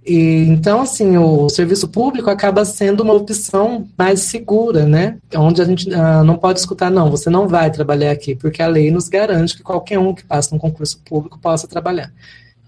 E, 0.07 0.47
então, 0.49 0.83
assim, 0.83 1.17
o 1.17 1.49
serviço 1.49 1.89
público 1.89 2.31
acaba 2.31 2.65
sendo 2.65 3.03
uma 3.03 3.13
opção 3.13 3.89
mais 3.99 4.21
segura, 4.21 4.87
né? 4.87 5.19
Onde 5.35 5.61
a 5.61 5.65
gente 5.65 5.93
ah, 5.93 6.23
não 6.23 6.37
pode 6.37 6.61
escutar, 6.61 6.93
não, 6.93 7.11
você 7.11 7.29
não 7.29 7.49
vai 7.49 7.73
trabalhar 7.73 8.13
aqui, 8.13 8.37
porque 8.37 8.63
a 8.63 8.69
lei 8.69 8.89
nos 8.93 9.09
garante 9.09 9.57
que 9.57 9.65
qualquer 9.65 9.99
um 9.99 10.15
que 10.15 10.25
passa 10.25 10.55
num 10.55 10.61
concurso 10.61 11.01
público 11.05 11.41
possa 11.41 11.67
trabalhar. 11.67 12.13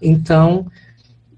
Então, 0.01 0.65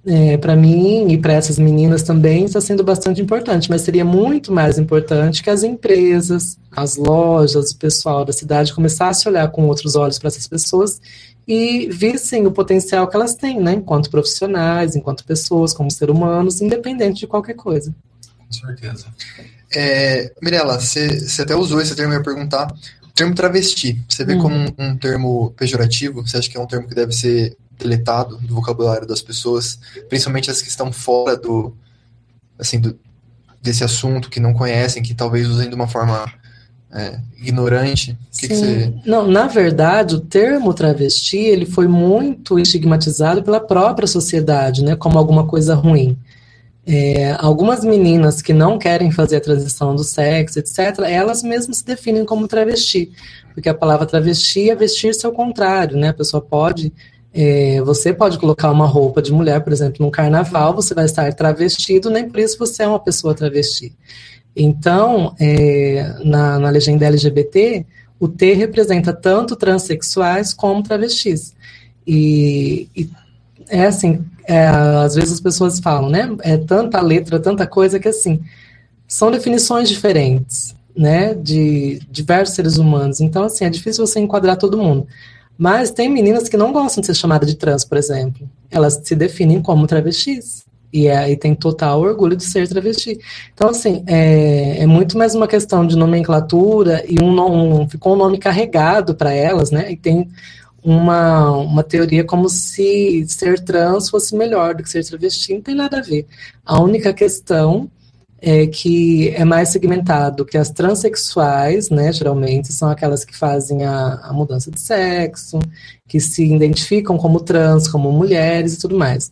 é, 0.04 0.38
para 0.38 0.56
mim 0.56 1.12
e 1.12 1.18
para 1.20 1.34
essas 1.34 1.60
meninas 1.60 2.02
também 2.02 2.46
está 2.46 2.60
sendo 2.60 2.84
bastante 2.84 3.22
importante, 3.22 3.70
mas 3.70 3.84
seria 3.84 4.04
muito 4.04 4.52
mais 4.52 4.80
importante 4.80 5.44
que 5.44 5.52
as 5.52 5.62
empresas, 5.62 6.58
as 6.72 6.98
lojas, 6.98 7.72
o 7.72 7.78
pessoal 7.78 8.26
da 8.26 8.34
cidade 8.34 8.74
começasse 8.74 9.28
a 9.28 9.32
olhar 9.32 9.52
com 9.52 9.68
outros 9.68 9.96
olhos 9.96 10.18
para 10.18 10.30
essas 10.30 10.48
pessoas 10.48 11.00
e 11.48 11.90
vissem 11.90 12.46
o 12.46 12.52
potencial 12.52 13.08
que 13.08 13.16
elas 13.16 13.36
têm, 13.36 13.60
né, 13.60 13.74
enquanto 13.74 14.10
profissionais, 14.10 14.96
enquanto 14.96 15.26
pessoas, 15.26 15.74
como 15.74 15.90
seres 15.92 16.16
humanos, 16.16 16.62
independente 16.62 17.22
de 17.22 17.28
qualquer 17.28 17.56
coisa. 17.56 17.94
Com 18.38 18.54
certeza. 18.54 19.08
É, 19.74 20.32
Mirella, 20.42 20.80
você 20.80 21.42
até 21.42 21.56
usou 21.56 21.82
esse 21.82 21.96
termo, 21.96 22.14
eu 22.14 22.18
ia 22.18 22.24
perguntar. 22.24 22.72
O 23.04 23.14
termo 23.14 23.34
travesti, 23.34 24.02
você 24.08 24.24
vê 24.24 24.36
Hum. 24.36 24.40
como 24.40 24.56
um, 24.56 24.74
um 24.78 24.98
termo 24.98 25.52
pejorativo? 25.52 26.26
Você 26.26 26.38
acha 26.38 26.50
que 26.50 26.58
é 26.58 26.60
um 26.60 26.68
termo 26.68 26.88
que 26.88 26.96
deve 26.96 27.14
ser 27.14 27.58
deletado 27.78 28.38
do 28.38 28.54
vocabulário 28.54 29.08
das 29.08 29.22
pessoas, 29.22 29.80
principalmente 30.08 30.52
as 30.52 30.62
que 30.62 30.70
estão 30.70 30.92
fora 30.92 31.36
do, 31.36 31.76
assim, 32.60 32.80
do, 32.80 32.98
desse 33.62 33.84
assunto, 33.84 34.30
que 34.30 34.40
não 34.40 34.54
conhecem, 34.54 35.02
que 35.02 35.16
talvez 35.16 35.48
usem 35.48 35.70
de 35.70 35.76
uma 35.76 35.88
forma 35.88 36.32
é, 36.94 37.20
ignorante? 37.42 38.18
Que, 38.38 38.48
que 38.48 38.56
você... 38.56 38.94
Não, 39.06 39.28
na 39.28 39.48
verdade, 39.48 40.16
o 40.16 40.20
termo 40.20 40.74
travesti 40.74 41.38
ele 41.38 41.66
foi 41.66 41.88
muito 41.88 42.60
estigmatizado 42.60 43.42
pela 43.44 43.60
própria 43.60 44.08
sociedade, 44.08 44.84
né, 44.84 44.96
como 44.96 45.18
alguma 45.18 45.48
coisa 45.48 45.74
ruim. 45.74 46.18
É, 46.86 47.36
algumas 47.40 47.84
meninas 47.86 48.42
que 48.42 48.54
não 48.54 48.78
querem 48.78 49.12
fazer 49.12 49.38
a 49.38 49.42
transição 49.42 49.96
do 49.96 50.04
sexo, 50.04 50.60
etc., 50.60 51.00
elas 51.06 51.44
mesmas 51.44 51.78
se 51.78 51.86
definem 51.86 52.26
como 52.26 52.48
travesti, 52.48 53.12
porque 53.54 53.70
a 53.70 53.74
palavra 53.74 54.06
travesti 54.06 54.70
é 54.70 54.76
vestir-se 54.76 55.26
ao 55.26 55.32
contrário, 55.32 55.96
né? 55.96 56.10
A 56.10 56.14
pessoa 56.14 56.42
pode, 56.42 56.92
é, 57.32 57.80
você 57.82 58.12
pode 58.12 58.40
colocar 58.40 58.72
uma 58.72 58.88
roupa 58.88 59.22
de 59.22 59.32
mulher, 59.32 59.62
por 59.64 59.72
exemplo, 59.72 60.04
num 60.04 60.12
carnaval, 60.12 60.74
você 60.74 60.96
vai 60.96 61.06
estar 61.06 61.32
travestido, 61.34 62.10
nem 62.10 62.28
por 62.28 62.40
isso 62.40 62.58
você 62.58 62.82
é 62.84 62.88
uma 62.88 63.00
pessoa 63.00 63.36
travesti. 63.36 63.96
Então, 64.56 65.36
é, 65.40 66.16
na, 66.24 66.60
na 66.60 66.70
legenda 66.70 67.06
LGBT, 67.06 67.86
o 68.20 68.28
T 68.28 68.54
representa 68.54 69.14
tanto 69.14 69.56
transexuais 69.56 70.54
como 70.54 70.84
travestis. 70.84 71.56
E, 72.06 72.88
e 72.96 73.10
é 73.70 73.86
assim, 73.86 74.24
é, 74.46 74.68
às 74.68 75.16
vezes 75.16 75.34
as 75.34 75.40
pessoas 75.40 75.80
falam, 75.80 76.10
né? 76.10 76.36
É 76.42 76.58
tanta 76.58 77.02
letra, 77.02 77.40
tanta 77.40 77.66
coisa 77.66 78.00
que 78.00 78.08
assim, 78.08 78.42
são 79.08 79.32
definições 79.32 79.90
diferentes, 79.90 80.76
né? 80.96 81.34
De 81.34 82.00
diversos 82.12 82.56
seres 82.56 82.78
humanos. 82.78 83.22
Então, 83.22 83.46
assim, 83.46 83.66
é 83.66 83.70
difícil 83.70 84.06
você 84.06 84.20
enquadrar 84.20 84.58
todo 84.58 84.78
mundo. 84.78 85.08
Mas 85.58 85.92
tem 85.92 86.10
meninas 86.10 86.50
que 86.50 86.58
não 86.58 86.74
gostam 86.74 87.02
de 87.02 87.08
ser 87.08 87.16
chamadas 87.16 87.50
de 87.50 87.56
trans, 87.56 87.86
por 87.86 87.98
exemplo. 87.98 88.50
Elas 88.70 89.00
se 89.04 89.16
definem 89.16 89.62
como 89.62 89.88
travestis. 89.88 90.66
E 90.94 91.10
aí 91.10 91.38
tem 91.38 91.56
total 91.56 92.02
orgulho 92.02 92.36
de 92.36 92.44
ser 92.44 92.68
travesti. 92.68 93.18
Então, 93.54 93.70
assim, 93.70 94.04
é, 94.08 94.80
é 94.80 94.86
muito 94.86 95.18
mais 95.18 95.34
uma 95.34 95.48
questão 95.48 95.88
de 95.88 95.96
nomenclatura 95.96 97.04
e 97.08 97.24
um, 97.24 97.82
um 97.82 97.88
ficou 97.88 98.14
um 98.14 98.18
nome 98.18 98.38
carregado 98.38 99.16
para 99.16 99.34
elas, 99.34 99.72
né? 99.72 99.92
E 99.92 99.96
tem 99.96 100.30
uma, 100.84 101.52
uma 101.52 101.84
teoria 101.84 102.24
como 102.24 102.50
se 102.50 103.26
ser 103.28 103.60
trans 103.60 104.10
fosse 104.10 104.36
melhor 104.36 104.76
do 104.76 104.84
que 104.84 104.90
ser 104.90 105.06
travesti, 105.06 105.54
não 105.54 105.62
tem 105.62 105.76
nada 105.76 106.00
a 106.00 106.02
ver. 106.02 106.26
A 106.66 106.82
única 106.82 107.14
questão 107.14 107.90
é 108.42 108.66
que 108.66 109.30
é 109.30 109.46
mais 109.46 109.70
segmentado 109.70 110.44
que 110.44 110.58
as 110.58 110.72
transexuais, 110.72 111.92
né, 111.92 112.12
geralmente, 112.12 112.74
são 112.74 112.90
aquelas 112.90 113.24
que 113.24 113.38
fazem 113.38 113.86
a, 113.86 114.16
a 114.24 114.34
mudança 114.34 114.72
de 114.72 114.80
sexo, 114.80 115.60
que 116.08 116.20
se 116.20 116.44
identificam 116.44 117.18
como 117.18 117.40
trans, 117.40 117.88
como 117.88 118.12
mulheres 118.12 118.74
e 118.74 118.80
tudo 118.80 118.98
mais. 118.98 119.32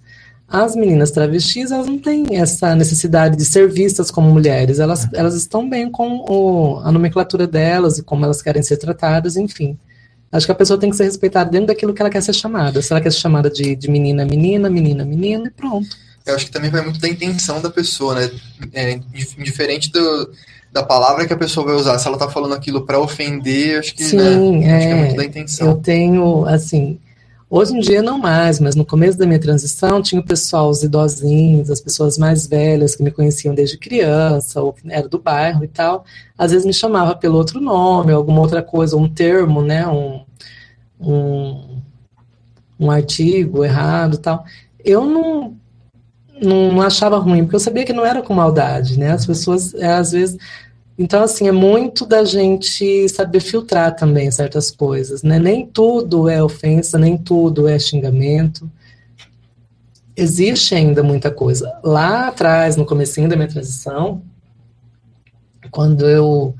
As 0.52 0.76
meninas 0.76 1.12
travestis, 1.12 1.72
elas 1.72 1.86
não 1.88 2.00
têm 2.00 2.26
essa 2.32 2.76
necessidade 2.76 3.38
de 3.38 3.46
ser 3.46 3.70
vistas 3.70 4.10
como 4.10 4.32
mulheres, 4.32 4.80
elas, 4.80 5.08
elas 5.14 5.36
estão 5.36 5.70
bem 5.70 5.92
com 5.92 6.26
o, 6.28 6.80
a 6.80 6.92
nomenclatura 6.92 7.46
delas 7.46 8.00
e 8.00 8.04
como 8.04 8.26
elas 8.26 8.42
querem 8.42 8.64
ser 8.64 8.78
tratadas, 8.78 9.38
enfim. 9.38 9.78
Acho 10.32 10.46
que 10.46 10.52
a 10.52 10.56
pessoa 10.56 10.80
tem 10.80 10.90
que 10.90 10.96
ser 10.96 11.06
respeitada 11.06 11.50
dentro 11.50 11.68
daquilo 11.68 11.94
que 11.94 12.02
ela 12.02 12.10
quer 12.10 12.22
ser 12.22 12.34
chamada. 12.34 12.82
Se 12.82 12.92
ela 12.92 13.02
quer 13.02 13.12
ser 13.12 13.20
chamada 13.20 13.50
de, 13.50 13.76
de 13.76 13.90
menina, 13.90 14.26
menina, 14.26 14.70
menina, 14.70 15.06
menina, 15.06 15.48
e 15.48 15.52
pronto. 15.52 15.90
Eu 16.26 16.36
acho 16.36 16.46
que 16.46 16.52
também 16.52 16.70
vai 16.70 16.82
muito 16.84 17.00
da 17.00 17.08
intenção 17.08 17.62
da 17.62 17.70
pessoa, 17.70 18.14
né? 18.16 18.30
É, 18.74 19.00
diferente 19.40 19.92
do, 19.92 20.32
da 20.72 20.84
palavra 20.84 21.26
que 21.26 21.34
a 21.34 21.38
pessoa 21.38 21.66
vai 21.66 21.76
usar. 21.76 21.98
Se 21.98 22.08
ela 22.08 22.18
tá 22.18 22.30
falando 22.30 22.54
aquilo 22.54 22.86
para 22.86 23.00
ofender, 23.00 23.80
acho 23.80 23.96
que, 23.96 24.04
Sim, 24.04 24.60
né? 24.60 24.78
Acho 24.78 24.88
que 24.88 24.92
é 24.92 24.92
é. 24.92 24.96
muito 24.96 25.16
da 25.16 25.24
Eu 25.24 25.28
intenção. 25.30 25.82
tenho, 25.82 26.46
assim, 26.46 27.00
hoje 27.50 27.76
em 27.76 27.80
dia 27.80 28.02
não 28.04 28.18
mais, 28.20 28.60
mas 28.60 28.76
no 28.76 28.86
começo 28.86 29.18
da 29.18 29.26
minha 29.26 29.40
transição 29.40 30.02
tinha 30.02 30.22
o 30.22 30.26
pessoal, 30.26 30.70
os 30.70 30.84
idosinhos, 30.84 31.72
as 31.72 31.82
pessoas 31.82 32.18
mais 32.18 32.46
velhas 32.46 32.96
que 32.96 33.04
me 33.04 33.12
conheciam 33.12 33.56
desde 33.56 33.78
criança, 33.78 34.62
ou 34.62 34.74
que 34.74 34.82
era 34.92 35.08
do 35.08 35.18
bairro 35.18 35.64
e 35.64 35.68
tal, 35.68 36.06
às 36.38 36.52
vezes 36.52 36.66
me 36.66 36.74
chamava 36.74 37.16
pelo 37.16 37.38
outro 37.38 37.60
nome, 37.60 38.12
alguma 38.12 38.42
outra 38.42 38.62
coisa, 38.62 38.96
um 38.96 39.10
termo, 39.10 39.62
né, 39.62 39.88
um, 39.88 40.22
um, 41.00 41.82
um 42.80 42.92
artigo 42.92 43.66
errado 43.66 44.16
e 44.16 44.20
tal. 44.20 44.46
Eu 44.86 45.06
não, 45.06 45.58
não, 46.42 46.74
não 46.74 46.82
achava 46.82 47.18
ruim, 47.18 47.44
porque 47.44 47.56
eu 47.56 47.60
sabia 47.60 47.86
que 47.86 47.94
não 47.94 48.06
era 48.06 48.22
com 48.22 48.34
maldade, 48.34 49.00
né, 49.00 49.12
as 49.12 49.26
pessoas, 49.26 49.74
é, 49.74 49.88
às 49.94 50.12
vezes... 50.12 50.38
Então, 51.00 51.24
assim, 51.24 51.48
é 51.48 51.52
muito 51.54 52.06
da 52.06 52.26
gente 52.26 53.08
saber 53.08 53.40
filtrar 53.40 53.96
também 53.96 54.30
certas 54.30 54.70
coisas, 54.70 55.24
né? 55.24 55.40
Nem 55.40 55.66
tudo 55.66 56.28
é 56.28 56.44
ofensa, 56.44 57.00
nem 57.00 57.18
tudo 57.18 57.70
é 57.70 57.80
xingamento. 57.80 58.70
Existe 60.14 60.76
ainda 60.76 61.02
muita 61.02 61.32
coisa. 61.32 61.74
Lá 61.82 62.28
atrás, 62.28 62.76
no 62.76 62.86
comecinho 62.86 63.30
da 63.30 63.38
minha 63.38 63.48
transição, 63.48 64.22
quando 65.72 66.06
eu 66.10 66.54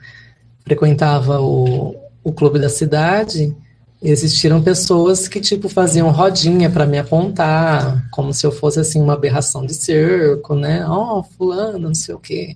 frequentava 0.64 1.42
o, 1.42 1.98
o 2.24 2.32
clube 2.32 2.60
da 2.60 2.70
cidade, 2.70 3.54
existiram 4.02 4.64
pessoas 4.64 5.28
que, 5.28 5.42
tipo, 5.42 5.68
faziam 5.68 6.10
rodinha 6.12 6.70
para 6.70 6.86
me 6.86 6.98
apontar, 6.98 8.08
como 8.10 8.34
se 8.34 8.46
eu 8.46 8.54
fosse, 8.54 8.80
assim, 8.80 9.02
uma 9.02 9.16
aberração 9.16 9.66
de 9.66 9.74
circo, 9.74 10.56
né? 10.56 10.86
Ó, 10.88 11.20
oh, 11.20 11.24
fulano, 11.24 11.78
não 11.78 11.94
sei 11.94 12.16
o 12.16 12.20
quê. 12.20 12.56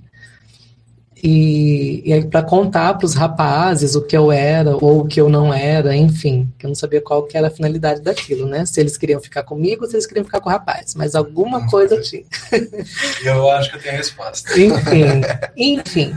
E, 1.25 2.01
e 2.03 2.11
aí 2.11 2.25
para 2.25 2.43
contar 2.43 2.95
para 2.95 3.05
os 3.05 3.13
rapazes 3.13 3.95
o 3.95 4.01
que 4.01 4.15
eu 4.15 4.29
era 4.29 4.75
ou 4.75 4.99
o 4.99 5.07
que 5.07 5.21
eu 5.21 5.29
não 5.29 5.53
era, 5.53 5.95
enfim, 5.95 6.51
que 6.59 6.65
eu 6.65 6.67
não 6.67 6.75
sabia 6.75 6.99
qual 6.99 7.23
que 7.23 7.37
era 7.37 7.47
a 7.47 7.49
finalidade 7.49 8.01
daquilo, 8.01 8.45
né? 8.45 8.65
Se 8.65 8.81
eles 8.81 8.97
queriam 8.97 9.21
ficar 9.21 9.43
comigo 9.43 9.83
ou 9.85 9.89
se 9.89 9.95
eles 9.95 10.05
queriam 10.05 10.25
ficar 10.25 10.41
com 10.41 10.49
o 10.49 10.51
rapaz, 10.51 10.93
mas 10.95 11.15
alguma 11.15 11.65
coisa 11.69 12.01
tinha. 12.01 12.25
Eu 13.23 13.49
acho 13.51 13.69
que 13.69 13.77
eu 13.77 13.81
tenho 13.81 13.93
a 13.93 13.97
resposta. 13.97 14.59
Enfim, 14.59 15.21
enfim. 15.55 16.13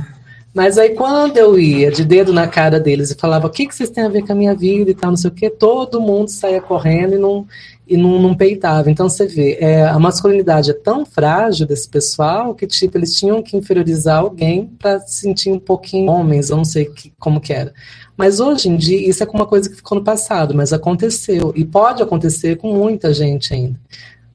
Mas 0.56 0.78
aí 0.78 0.94
quando 0.94 1.36
eu 1.36 1.58
ia 1.58 1.90
de 1.90 2.02
dedo 2.02 2.32
na 2.32 2.48
cara 2.48 2.80
deles 2.80 3.10
e 3.10 3.14
falava 3.14 3.46
o 3.46 3.50
que, 3.50 3.66
que 3.66 3.74
vocês 3.74 3.90
têm 3.90 4.04
a 4.04 4.08
ver 4.08 4.24
com 4.24 4.32
a 4.32 4.34
minha 4.34 4.54
vida 4.54 4.90
e 4.90 4.94
tal, 4.94 5.10
não 5.10 5.16
sei 5.18 5.28
o 5.28 5.34
que, 5.34 5.50
todo 5.50 6.00
mundo 6.00 6.30
saía 6.30 6.62
correndo 6.62 7.14
e 7.14 7.18
não, 7.18 7.46
e 7.86 7.94
não, 7.94 8.18
não 8.22 8.34
peitava. 8.34 8.90
Então 8.90 9.06
você 9.06 9.26
vê, 9.26 9.58
é, 9.60 9.84
a 9.84 9.98
masculinidade 9.98 10.70
é 10.70 10.72
tão 10.72 11.04
frágil 11.04 11.66
desse 11.66 11.86
pessoal 11.86 12.54
que 12.54 12.66
tipo 12.66 12.96
eles 12.96 13.18
tinham 13.18 13.42
que 13.42 13.54
inferiorizar 13.54 14.20
alguém 14.20 14.64
para 14.78 14.98
se 15.00 15.20
sentir 15.20 15.52
um 15.52 15.58
pouquinho 15.58 16.10
homens, 16.10 16.48
eu 16.48 16.56
não 16.56 16.64
sei 16.64 16.86
que, 16.86 17.12
como 17.18 17.38
que 17.38 17.52
era. 17.52 17.74
Mas 18.16 18.40
hoje 18.40 18.70
em 18.70 18.78
dia 18.78 19.06
isso 19.06 19.22
é 19.22 19.26
uma 19.26 19.44
coisa 19.44 19.68
que 19.68 19.76
ficou 19.76 19.98
no 19.98 20.04
passado, 20.04 20.54
mas 20.54 20.72
aconteceu 20.72 21.52
e 21.54 21.66
pode 21.66 22.02
acontecer 22.02 22.56
com 22.56 22.72
muita 22.72 23.12
gente 23.12 23.52
ainda. 23.52 23.78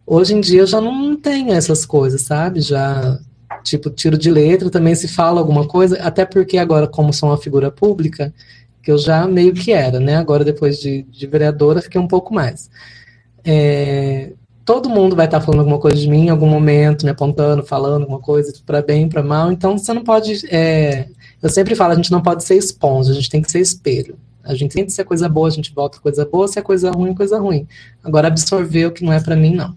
Hoje 0.05 0.35
em 0.35 0.39
dia 0.39 0.61
eu 0.61 0.67
já 0.67 0.79
não 0.79 1.15
tenho 1.15 1.51
essas 1.51 1.83
coisas, 1.83 2.21
sabe? 2.21 2.61
Já 2.61 3.19
tipo 3.63 3.89
tiro 3.89 4.17
de 4.17 4.31
letra 4.31 4.69
também 4.69 4.95
se 4.95 5.07
fala 5.07 5.39
alguma 5.39 5.67
coisa, 5.67 6.01
até 6.01 6.25
porque 6.25 6.57
agora 6.57 6.87
como 6.87 7.13
sou 7.13 7.29
uma 7.29 7.37
figura 7.37 7.71
pública 7.71 8.33
que 8.81 8.91
eu 8.91 8.97
já 8.97 9.27
meio 9.27 9.53
que 9.53 9.71
era, 9.71 9.99
né? 9.99 10.15
Agora 10.15 10.43
depois 10.43 10.79
de, 10.79 11.03
de 11.03 11.27
vereadora 11.27 11.81
fiquei 11.81 12.01
um 12.01 12.07
pouco 12.07 12.33
mais. 12.33 12.69
É, 13.43 14.33
todo 14.65 14.89
mundo 14.89 15.15
vai 15.15 15.25
estar 15.25 15.41
falando 15.41 15.59
alguma 15.59 15.79
coisa 15.79 15.97
de 15.99 16.09
mim 16.09 16.25
em 16.25 16.29
algum 16.29 16.47
momento, 16.47 17.03
me 17.05 17.11
apontando, 17.11 17.63
falando 17.63 18.01
alguma 18.01 18.19
coisa, 18.19 18.53
para 18.65 18.81
bem, 18.81 19.07
para 19.07 19.23
mal. 19.23 19.51
Então 19.51 19.77
você 19.77 19.93
não 19.93 20.03
pode. 20.03 20.47
É, 20.49 21.07
eu 21.41 21.49
sempre 21.49 21.75
falo, 21.75 21.93
a 21.93 21.95
gente 21.95 22.11
não 22.11 22.21
pode 22.21 22.43
ser 22.43 22.55
esponja, 22.55 23.11
a 23.11 23.13
gente 23.15 23.29
tem 23.29 23.41
que 23.41 23.51
ser 23.51 23.59
espelho. 23.59 24.17
A 24.43 24.55
gente 24.55 24.73
tem 24.73 24.85
que 24.85 24.91
ser 24.91 25.03
coisa 25.03 25.29
boa, 25.29 25.47
a 25.47 25.51
gente 25.51 25.73
volta 25.73 25.99
coisa 25.99 26.25
boa, 26.25 26.47
se 26.47 26.57
é 26.57 26.61
coisa 26.61 26.89
ruim, 26.91 27.13
coisa 27.13 27.39
ruim. 27.39 27.67
Agora 28.03 28.27
absorver 28.27 28.87
o 28.87 28.91
que 28.91 29.03
não 29.03 29.13
é 29.13 29.19
para 29.19 29.35
mim, 29.35 29.53
não. 29.53 29.75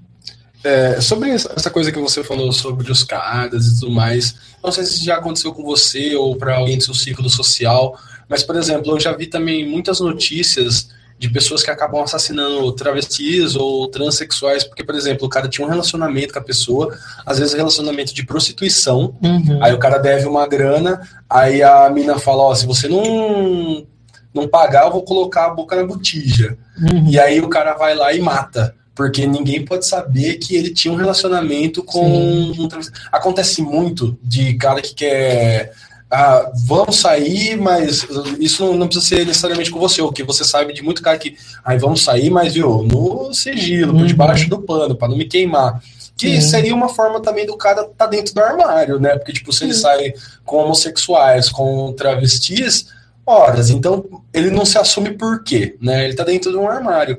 É, 0.64 0.98
sobre 0.98 1.28
essa 1.30 1.70
coisa 1.70 1.92
que 1.92 1.98
você 1.98 2.24
falou 2.24 2.50
sobre 2.50 2.90
os 2.90 3.04
caras 3.04 3.66
e 3.66 3.80
tudo 3.80 3.92
mais, 3.92 4.34
não 4.62 4.72
sei 4.72 4.84
se 4.84 5.04
já 5.04 5.16
aconteceu 5.16 5.52
com 5.52 5.62
você 5.62 6.16
ou 6.16 6.34
para 6.36 6.56
alguém 6.56 6.78
do 6.78 6.84
seu 6.84 6.94
círculo 6.94 7.28
social, 7.28 7.98
mas, 8.28 8.42
por 8.42 8.56
exemplo, 8.56 8.92
eu 8.92 8.98
já 8.98 9.12
vi 9.12 9.26
também 9.26 9.68
muitas 9.68 10.00
notícias 10.00 10.88
de 11.18 11.28
pessoas 11.28 11.62
que 11.62 11.70
acabam 11.70 12.02
assassinando 12.02 12.72
travestis 12.72 13.54
ou 13.54 13.86
transexuais, 13.88 14.64
porque, 14.64 14.82
por 14.82 14.94
exemplo, 14.94 15.26
o 15.26 15.30
cara 15.30 15.48
tinha 15.48 15.66
um 15.66 15.70
relacionamento 15.70 16.32
com 16.32 16.38
a 16.38 16.42
pessoa, 16.42 16.96
às 17.24 17.38
vezes 17.38 17.54
relacionamento 17.54 18.14
de 18.14 18.24
prostituição, 18.24 19.14
Uhum. 19.22 19.62
aí 19.62 19.72
o 19.72 19.78
cara 19.78 19.98
deve 19.98 20.26
uma 20.26 20.46
grana, 20.46 21.00
aí 21.28 21.62
a 21.62 21.88
mina 21.90 22.18
fala, 22.18 22.42
ó, 22.42 22.54
se 22.54 22.66
você 22.66 22.88
não, 22.88 23.86
não 24.34 24.48
pagar, 24.48 24.86
eu 24.86 24.92
vou 24.92 25.02
colocar 25.02 25.46
a 25.46 25.50
boca 25.50 25.76
na 25.76 25.84
botija. 25.84 26.58
Uhum. 26.80 27.08
E 27.08 27.18
aí 27.18 27.40
o 27.40 27.48
cara 27.48 27.74
vai 27.74 27.94
lá 27.94 28.12
e 28.12 28.20
mata. 28.20 28.74
Porque 28.94 29.26
ninguém 29.26 29.64
pode 29.64 29.86
saber 29.86 30.34
que 30.34 30.54
ele 30.54 30.70
tinha 30.70 30.92
um 30.92 30.96
relacionamento 30.96 31.82
com 31.82 32.06
um 32.06 32.68
travesti. 32.68 32.92
Acontece 33.10 33.60
muito 33.60 34.16
de 34.22 34.54
cara 34.54 34.80
que 34.80 34.94
quer. 34.94 35.72
Ah, 36.10 36.52
vamos 36.66 37.00
sair, 37.00 37.56
mas 37.56 38.06
isso 38.38 38.64
não, 38.64 38.76
não 38.76 38.86
precisa 38.86 39.16
ser 39.16 39.26
necessariamente 39.26 39.70
com 39.70 39.80
você, 39.80 40.00
o 40.00 40.12
que 40.12 40.22
você 40.22 40.44
sabe 40.44 40.72
de 40.72 40.80
muito 40.80 41.02
cara 41.02 41.18
que. 41.18 41.36
Ai, 41.64 41.76
vamos 41.76 42.04
sair, 42.04 42.30
mas 42.30 42.54
viu, 42.54 42.84
no 42.84 43.34
sigilo, 43.34 43.92
por 43.92 44.02
Uhum. 44.02 44.06
debaixo 44.06 44.48
do 44.48 44.60
pano, 44.62 44.94
para 44.94 45.08
não 45.08 45.16
me 45.16 45.24
queimar. 45.24 45.82
Que 46.16 46.40
Sim. 46.40 46.48
seria 46.48 46.74
uma 46.74 46.88
forma 46.88 47.20
também 47.20 47.44
do 47.44 47.56
cara 47.56 47.82
tá 47.98 48.06
dentro 48.06 48.32
do 48.32 48.40
armário, 48.40 49.00
né? 49.00 49.16
Porque, 49.16 49.32
tipo, 49.32 49.52
se 49.52 49.64
ele 49.64 49.74
Sim. 49.74 49.80
sai 49.80 50.12
com 50.44 50.58
homossexuais, 50.58 51.48
com 51.48 51.92
travestis, 51.94 52.86
horas, 53.26 53.70
então 53.70 54.04
ele 54.32 54.50
não 54.50 54.64
se 54.64 54.78
assume 54.78 55.10
por 55.12 55.42
quê, 55.42 55.76
né? 55.80 56.04
Ele 56.04 56.14
tá 56.14 56.22
dentro 56.22 56.52
de 56.52 56.56
um 56.56 56.68
armário. 56.68 57.18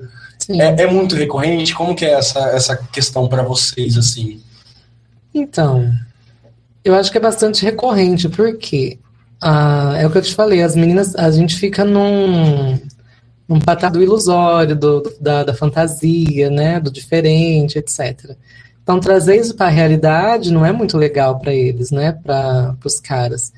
É, 0.49 0.83
é 0.83 0.87
muito 0.91 1.15
recorrente? 1.15 1.73
Como 1.73 1.95
que 1.95 2.05
é 2.05 2.11
essa, 2.13 2.39
essa 2.49 2.75
questão 2.91 3.27
para 3.27 3.43
vocês, 3.43 3.97
assim? 3.97 4.41
Então, 5.33 5.91
eu 6.83 6.95
acho 6.95 7.11
que 7.11 7.17
é 7.17 7.21
bastante 7.21 7.63
recorrente, 7.63 8.29
porque 8.29 8.99
ah, 9.41 9.95
é 9.97 10.05
o 10.07 10.11
que 10.11 10.17
eu 10.17 10.21
te 10.21 10.33
falei, 10.33 10.61
as 10.61 10.75
meninas, 10.75 11.15
a 11.15 11.29
gente 11.31 11.55
fica 11.55 11.83
num, 11.83 12.79
num 13.47 13.59
patamar 13.59 13.91
do 13.93 14.01
ilusório, 14.03 14.75
do, 14.75 15.01
do- 15.01 15.13
da, 15.19 15.43
da 15.43 15.53
fantasia, 15.53 16.49
né, 16.49 16.79
do 16.79 16.91
diferente, 16.91 17.77
etc. 17.77 18.35
Então, 18.81 18.99
trazer 18.99 19.37
isso 19.37 19.55
para 19.55 19.65
a 19.65 19.69
realidade 19.69 20.51
não 20.51 20.65
é 20.65 20.71
muito 20.71 20.97
legal 20.97 21.39
para 21.39 21.53
eles, 21.53 21.91
né, 21.91 22.11
para 22.11 22.75
os 22.85 22.99
caras. 22.99 23.51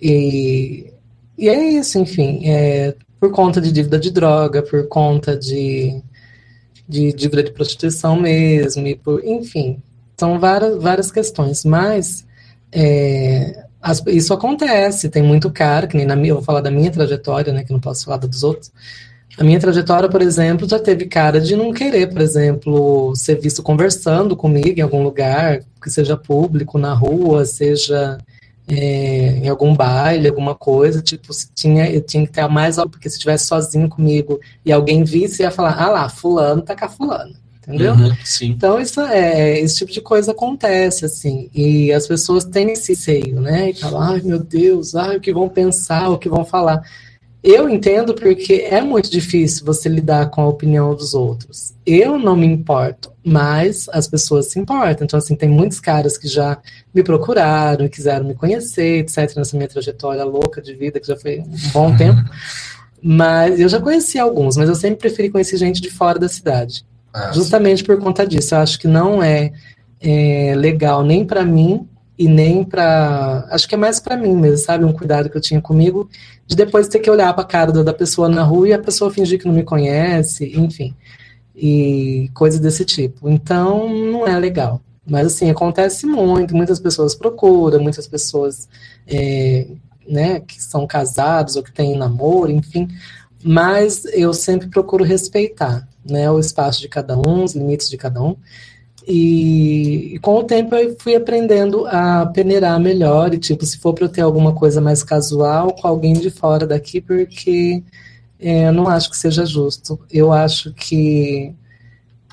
E, 0.00 0.92
e 1.36 1.48
é 1.48 1.62
isso, 1.72 1.98
enfim, 1.98 2.42
é, 2.48 2.94
por 3.20 3.32
conta 3.32 3.60
de 3.60 3.72
dívida 3.72 3.98
de 3.98 4.10
droga, 4.10 4.62
por 4.62 4.86
conta 4.88 5.36
de, 5.36 6.00
de 6.88 7.12
dívida 7.12 7.42
de 7.42 7.50
prostituição 7.52 8.16
mesmo, 8.18 8.86
e 8.86 8.94
por, 8.96 9.22
enfim, 9.24 9.78
são 10.16 10.38
várias, 10.40 10.82
várias 10.82 11.12
questões, 11.12 11.64
mas 11.64 12.26
é, 12.72 13.64
as- 13.80 14.02
isso 14.08 14.32
acontece, 14.34 15.08
tem 15.08 15.22
muito 15.22 15.50
cara, 15.50 15.86
que 15.86 15.96
nem 15.96 16.06
na 16.06 16.16
minha, 16.16 16.30
eu 16.30 16.36
vou 16.36 16.44
falar 16.44 16.60
da 16.60 16.70
minha 16.70 16.90
trajetória, 16.90 17.52
né, 17.52 17.62
que 17.64 17.72
não 17.72 17.80
posso 17.80 18.04
falar 18.06 18.16
dos 18.18 18.42
outros. 18.42 18.72
A 19.38 19.44
minha 19.44 19.60
trajetória, 19.60 20.08
por 20.08 20.20
exemplo, 20.20 20.68
já 20.68 20.80
teve 20.80 21.06
cara 21.06 21.40
de 21.40 21.54
não 21.54 21.72
querer, 21.72 22.08
por 22.08 22.20
exemplo, 22.20 23.14
ser 23.14 23.38
visto 23.40 23.62
conversando 23.62 24.34
comigo 24.36 24.80
em 24.80 24.82
algum 24.82 25.02
lugar, 25.02 25.60
que 25.80 25.90
seja 25.90 26.16
público, 26.16 26.76
na 26.76 26.92
rua, 26.92 27.44
seja 27.44 28.18
é, 28.68 29.38
em 29.42 29.48
algum 29.48 29.74
baile, 29.74 30.28
alguma 30.28 30.54
coisa, 30.54 31.00
tipo, 31.00 31.32
se 31.32 31.48
tinha, 31.54 31.90
eu 31.90 32.02
tinha 32.02 32.26
que 32.26 32.32
ter 32.32 32.46
mais 32.48 32.78
algo, 32.78 32.90
porque 32.90 33.08
se 33.08 33.16
estivesse 33.16 33.46
sozinho 33.46 33.88
comigo 33.88 34.38
e 34.64 34.70
alguém 34.70 35.02
visse, 35.04 35.42
ia 35.42 35.50
falar, 35.50 35.80
ah 35.80 35.88
lá, 35.88 36.08
fulano 36.08 36.60
tá 36.60 36.76
com 36.76 36.84
a 36.84 36.88
fulana, 36.88 37.32
entendeu? 37.62 37.94
Uhum. 37.94 38.12
Então, 38.42 38.78
isso 38.78 39.00
é, 39.00 39.58
esse 39.58 39.76
tipo 39.76 39.90
de 39.90 40.02
coisa 40.02 40.32
acontece, 40.32 41.06
assim, 41.06 41.48
e 41.54 41.90
as 41.92 42.06
pessoas 42.06 42.44
têm 42.44 42.72
esse 42.72 42.94
seio, 42.94 43.40
né? 43.40 43.70
E 43.70 43.74
falam, 43.74 44.00
ai 44.02 44.20
meu 44.22 44.38
Deus, 44.38 44.94
ai, 44.94 45.16
o 45.16 45.20
que 45.20 45.32
vão 45.32 45.48
pensar, 45.48 46.10
o 46.10 46.18
que 46.18 46.28
vão 46.28 46.44
falar. 46.44 46.82
Eu 47.42 47.68
entendo 47.68 48.14
porque 48.14 48.66
é 48.68 48.80
muito 48.80 49.10
difícil 49.10 49.64
você 49.64 49.88
lidar 49.88 50.28
com 50.28 50.40
a 50.42 50.48
opinião 50.48 50.94
dos 50.94 51.14
outros. 51.14 51.72
Eu 51.86 52.18
não 52.18 52.36
me 52.36 52.46
importo, 52.46 53.12
mas 53.24 53.88
as 53.92 54.08
pessoas 54.08 54.46
se 54.46 54.58
importam. 54.58 55.04
Então, 55.04 55.18
assim, 55.18 55.36
tem 55.36 55.48
muitos 55.48 55.78
caras 55.78 56.18
que 56.18 56.26
já 56.26 56.58
me 56.92 57.02
procuraram 57.02 57.86
e 57.86 57.88
quiseram 57.88 58.26
me 58.26 58.34
conhecer, 58.34 58.98
etc., 58.98 59.36
nessa 59.36 59.56
minha 59.56 59.68
trajetória 59.68 60.24
louca 60.24 60.60
de 60.60 60.74
vida, 60.74 60.98
que 60.98 61.06
já 61.06 61.16
foi 61.16 61.38
um 61.40 61.72
bom 61.72 61.96
tempo. 61.96 62.20
Mas 63.00 63.60
eu 63.60 63.68
já 63.68 63.80
conheci 63.80 64.18
alguns, 64.18 64.56
mas 64.56 64.68
eu 64.68 64.74
sempre 64.74 64.98
preferi 64.98 65.30
conhecer 65.30 65.56
gente 65.56 65.80
de 65.80 65.90
fora 65.90 66.18
da 66.18 66.28
cidade. 66.28 66.84
Ah, 67.14 67.30
Justamente 67.32 67.84
por 67.84 67.98
conta 67.98 68.26
disso. 68.26 68.54
Eu 68.54 68.58
acho 68.58 68.78
que 68.78 68.88
não 68.88 69.22
é, 69.22 69.52
é, 70.00 70.54
legal 70.56 71.04
nem 71.04 71.24
pra 71.24 71.44
mim 71.44 71.88
e 72.18 72.26
nem 72.28 72.64
pra. 72.64 73.46
Acho 73.50 73.68
que 73.68 73.74
é 73.74 73.78
mais 73.78 74.00
pra 74.00 74.16
mim 74.16 74.34
mesmo, 74.34 74.58
sabe? 74.58 74.84
Um 74.84 74.92
cuidado 74.92 75.30
que 75.30 75.36
eu 75.36 75.40
tinha 75.40 75.60
comigo 75.60 76.10
de 76.46 76.56
depois 76.56 76.88
ter 76.88 76.98
que 76.98 77.10
olhar 77.10 77.32
pra 77.32 77.44
cara 77.44 77.70
da 77.70 77.82
da 77.82 77.94
pessoa 77.94 78.28
na 78.28 78.42
rua 78.42 78.68
e 78.68 78.72
a 78.72 78.78
pessoa 78.78 79.10
fingir 79.10 79.38
que 79.38 79.46
não 79.46 79.54
me 79.54 79.62
conhece, 79.62 80.52
enfim. 80.58 80.94
E 81.54 82.30
coisas 82.34 82.58
desse 82.58 82.84
tipo. 82.84 83.28
Então, 83.28 83.88
não 83.88 84.26
é 84.26 84.38
legal. 84.38 84.80
Mas, 85.06 85.28
assim, 85.28 85.50
acontece 85.50 86.06
muito. 86.06 86.56
Muitas 86.56 86.80
pessoas 86.80 87.14
procuram, 87.14 87.80
muitas 87.80 88.06
pessoas 88.06 88.68
é, 89.06 89.66
né, 90.06 90.40
que 90.40 90.62
são 90.62 90.86
casados 90.86 91.56
ou 91.56 91.62
que 91.62 91.72
têm 91.72 91.96
namoro, 91.96 92.50
enfim. 92.50 92.88
Mas 93.42 94.04
eu 94.06 94.34
sempre 94.34 94.68
procuro 94.68 95.04
respeitar 95.04 95.88
né, 96.04 96.30
o 96.30 96.38
espaço 96.38 96.80
de 96.80 96.88
cada 96.88 97.16
um, 97.16 97.44
os 97.44 97.54
limites 97.54 97.88
de 97.88 97.96
cada 97.96 98.22
um. 98.22 98.36
E, 99.10 100.16
e 100.16 100.18
com 100.18 100.36
o 100.36 100.44
tempo 100.44 100.74
eu 100.74 100.94
fui 100.98 101.16
aprendendo 101.16 101.86
a 101.86 102.26
peneirar 102.26 102.78
melhor 102.78 103.32
e 103.32 103.38
tipo, 103.38 103.64
se 103.64 103.78
for 103.78 103.94
para 103.94 104.04
eu 104.04 104.08
ter 104.10 104.20
alguma 104.20 104.52
coisa 104.52 104.82
mais 104.82 105.02
casual 105.02 105.72
com 105.72 105.88
alguém 105.88 106.12
de 106.12 106.28
fora 106.28 106.66
daqui, 106.66 107.00
porque 107.00 107.82
é, 108.38 108.68
eu 108.68 108.72
não 108.72 108.86
acho 108.86 109.08
que 109.08 109.16
seja 109.16 109.46
justo. 109.46 109.98
Eu 110.10 110.30
acho 110.30 110.74
que 110.74 111.54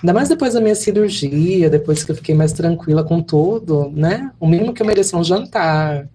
ainda 0.04 0.14
mais 0.14 0.28
depois 0.28 0.54
da 0.54 0.60
minha 0.60 0.76
cirurgia, 0.76 1.70
depois 1.70 2.04
que 2.04 2.12
eu 2.12 2.16
fiquei 2.16 2.36
mais 2.36 2.52
tranquila 2.52 3.06
com 3.06 3.22
tudo, 3.22 3.90
né? 3.96 4.32
O 4.38 4.46
mínimo 4.46 4.74
que 4.74 4.82
eu 4.82 4.86
mereço 4.86 5.16
é 5.16 5.20
um 5.20 5.24
jantar, 5.24 6.10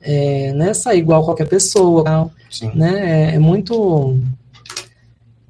é, 0.00 0.52
né? 0.52 0.72
Sair 0.74 1.00
igual 1.00 1.24
qualquer 1.24 1.48
pessoa, 1.48 2.30
Sim. 2.48 2.70
né? 2.72 3.32
É, 3.32 3.34
é 3.34 3.38
muito 3.40 4.16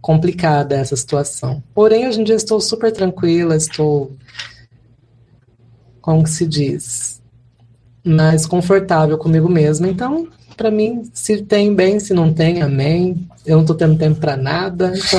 complicada 0.01 0.75
essa 0.75 0.97
situação. 0.97 1.63
Porém, 1.75 2.09
hoje 2.09 2.23
em 2.23 2.25
dia 2.25 2.35
estou 2.35 2.61
super 2.63 2.91
tranquila, 2.91 3.57
estou, 3.57 4.13
como 6.05 6.23
que 6.23 6.29
se 6.29 6.47
diz, 6.47 7.19
mais 8.05 8.45
confortável 8.45 9.17
comigo 9.17 9.49
mesma. 9.49 9.89
Então, 9.89 10.29
para 10.55 10.71
mim, 10.71 11.11
se 11.15 11.41
tem 11.41 11.75
bem, 11.75 11.99
se 11.99 12.13
não 12.13 12.31
tem, 12.31 12.61
amém. 12.61 13.27
Eu 13.47 13.55
não 13.57 13.63
estou 13.63 13.75
tendo 13.75 13.97
tempo 13.97 14.21
para 14.21 14.37
nada, 14.37 14.93
então 14.95 15.19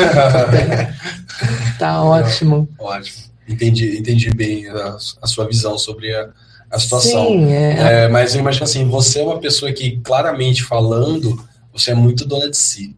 tá 1.80 2.04
ótimo. 2.04 2.70
Ótimo. 2.78 3.18
Entendi, 3.50 3.98
entendi 3.98 4.30
bem 4.30 4.68
a, 4.68 4.98
a 5.24 5.28
sua 5.28 5.48
visão 5.48 5.76
sobre 5.76 6.14
a, 6.14 6.30
a 6.70 6.78
situação. 6.78 7.30
Sim, 7.30 7.52
é, 7.52 8.04
É, 8.04 8.08
mas 8.08 8.36
eu 8.36 8.42
imagino 8.42 8.66
assim, 8.66 8.88
você 8.88 9.22
é 9.22 9.24
uma 9.24 9.40
pessoa 9.40 9.74
que, 9.74 10.00
claramente 10.02 10.64
falando, 10.64 11.44
você 11.74 11.92
é 11.92 11.96
muito 11.96 12.28
dona 12.28 12.48
de 12.48 12.58
si. 12.58 12.96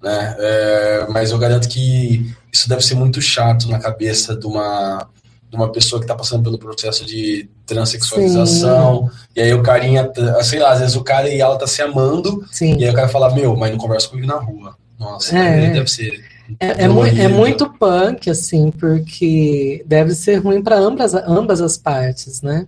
Né? 0.00 0.36
É, 0.38 1.06
mas 1.08 1.32
eu 1.32 1.38
garanto 1.38 1.68
que 1.68 2.32
isso 2.52 2.68
deve 2.68 2.82
ser 2.82 2.94
muito 2.94 3.20
chato 3.20 3.68
na 3.68 3.80
cabeça 3.80 4.36
de 4.36 4.46
uma, 4.46 5.08
de 5.50 5.56
uma 5.56 5.70
pessoa 5.70 6.00
que 6.00 6.04
está 6.04 6.14
passando 6.14 6.42
pelo 6.42 6.58
processo 6.58 7.04
de 7.06 7.48
transexualização. 7.64 9.10
E 9.34 9.40
aí 9.40 9.54
o 9.54 9.62
carinha, 9.62 10.04
tá- 10.04 10.42
sei 10.42 10.58
lá, 10.58 10.72
às 10.72 10.80
vezes 10.80 10.96
o 10.96 11.02
cara 11.04 11.28
e 11.28 11.40
ela 11.40 11.56
tá 11.56 11.66
se 11.66 11.80
amando, 11.82 12.44
sim. 12.50 12.76
e 12.78 12.84
aí 12.84 12.90
o 12.90 12.94
cara 12.94 13.08
fala, 13.08 13.32
meu, 13.34 13.56
mas 13.56 13.70
não 13.70 13.78
conversa 13.78 14.08
comigo 14.08 14.26
na 14.26 14.36
rua. 14.36 14.76
Nossa, 14.98 15.36
É. 15.38 15.70
deve 15.70 15.90
ser. 15.90 16.24
É, 16.60 16.84
é, 16.84 17.24
é 17.24 17.28
muito 17.28 17.68
punk, 17.70 18.30
assim, 18.30 18.70
porque 18.70 19.84
deve 19.86 20.14
ser 20.14 20.36
ruim 20.36 20.62
para 20.62 20.76
ambas, 20.78 21.12
ambas 21.14 21.60
as 21.60 21.76
partes, 21.76 22.40
né? 22.40 22.66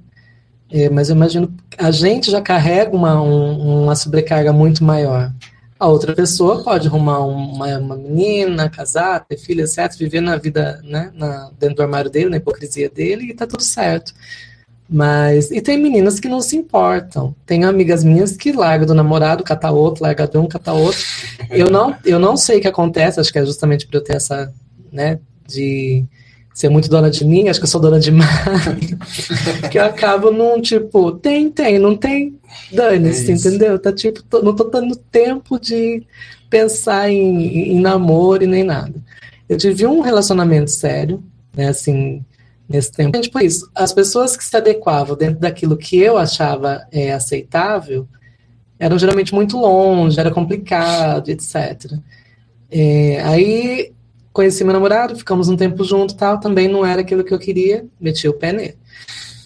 É, 0.70 0.90
mas 0.90 1.08
eu 1.08 1.16
imagino 1.16 1.50
a 1.78 1.90
gente 1.90 2.30
já 2.30 2.42
carrega 2.42 2.94
uma, 2.94 3.22
um- 3.22 3.84
uma 3.84 3.94
sobrecarga 3.96 4.52
muito 4.52 4.84
maior. 4.84 5.32
A 5.78 5.86
outra 5.86 6.14
pessoa 6.14 6.62
pode 6.64 6.88
arrumar 6.88 7.24
um- 7.24 7.52
uma, 7.54 7.78
uma 7.78 7.96
menina, 7.96 8.68
casar, 8.68 9.24
ter 9.24 9.36
filho, 9.38 9.62
etc., 9.64 9.96
viver 9.96 10.20
na 10.20 10.36
vida, 10.36 10.80
né, 10.82 11.10
na- 11.14 11.50
dentro 11.58 11.76
do 11.76 11.82
armário 11.82 12.10
dele, 12.10 12.30
na 12.30 12.36
hipocrisia 12.36 12.90
dele, 12.90 13.30
e 13.30 13.34
tá 13.34 13.46
tudo 13.46 13.62
certo. 13.62 14.12
Mas, 14.90 15.50
e 15.50 15.60
tem 15.60 15.76
meninas 15.80 16.18
que 16.18 16.28
não 16.28 16.40
se 16.40 16.56
importam. 16.56 17.34
Tem 17.44 17.62
amigas 17.64 18.02
minhas 18.02 18.36
que 18.36 18.50
largam 18.52 18.86
do 18.86 18.94
namorado, 18.94 19.44
cata 19.44 19.70
outro, 19.70 20.02
larga 20.02 20.26
de 20.26 20.38
um, 20.38 20.46
cata 20.48 20.72
outro. 20.72 20.98
Eu 21.50 21.70
não, 21.70 21.94
eu 22.04 22.18
não 22.18 22.36
sei 22.36 22.58
o 22.58 22.60
que 22.60 22.68
acontece, 22.68 23.20
acho 23.20 23.30
que 23.32 23.38
é 23.38 23.44
justamente 23.44 23.86
por 23.86 23.96
eu 23.96 24.02
ter 24.02 24.16
essa, 24.16 24.52
né, 24.90 25.20
de 25.46 26.04
ser 26.58 26.68
muito 26.68 26.88
dona 26.90 27.08
de 27.08 27.24
mim, 27.24 27.48
acho 27.48 27.60
que 27.60 27.66
eu 27.66 27.70
sou 27.70 27.80
dona 27.80 28.00
demais, 28.00 28.28
que 29.70 29.78
eu 29.78 29.84
acabo 29.84 30.32
num, 30.32 30.60
tipo, 30.60 31.12
tem, 31.12 31.48
tem, 31.48 31.78
não 31.78 31.96
tem, 31.96 32.36
dane-se, 32.72 33.30
É 33.30 33.34
entendeu? 33.36 33.78
Tá 33.78 33.92
tipo, 33.92 34.24
tô- 34.24 34.42
não 34.42 34.52
tô 34.52 34.64
dando 34.64 34.96
tempo 34.96 35.56
de 35.60 36.02
pensar 36.50 37.08
em, 37.08 37.70
em 37.76 37.80
namoro 37.80 38.42
e 38.42 38.48
nem 38.48 38.64
nada. 38.64 38.94
Eu 39.48 39.56
tive 39.56 39.86
um 39.86 40.00
relacionamento 40.00 40.72
sério, 40.72 41.22
né, 41.56 41.68
assim, 41.68 42.24
nesse 42.68 42.90
tempo. 42.90 43.16
Gente, 43.16 43.30
por 43.30 43.40
isso, 43.40 43.70
as 43.72 43.92
pessoas 43.92 44.36
que 44.36 44.42
se 44.44 44.56
adequavam 44.56 45.16
dentro 45.16 45.38
daquilo 45.38 45.76
que 45.76 45.96
eu 45.96 46.18
achava 46.18 46.84
é, 46.90 47.12
aceitável 47.12 48.08
eram 48.80 48.98
geralmente 48.98 49.32
muito 49.32 49.56
longe, 49.56 50.18
era 50.18 50.32
complicado, 50.32 51.28
etc. 51.28 51.92
É, 52.68 53.22
aí 53.22 53.92
conheci 54.38 54.62
meu 54.62 54.72
namorado, 54.72 55.16
ficamos 55.16 55.48
um 55.48 55.56
tempo 55.56 55.82
junto 55.82 56.14
tal, 56.14 56.38
também 56.38 56.68
não 56.68 56.86
era 56.86 57.00
aquilo 57.00 57.24
que 57.24 57.34
eu 57.34 57.40
queria, 57.40 57.84
meti 58.00 58.28
o 58.28 58.32
pé 58.32 58.52
nele, 58.52 58.76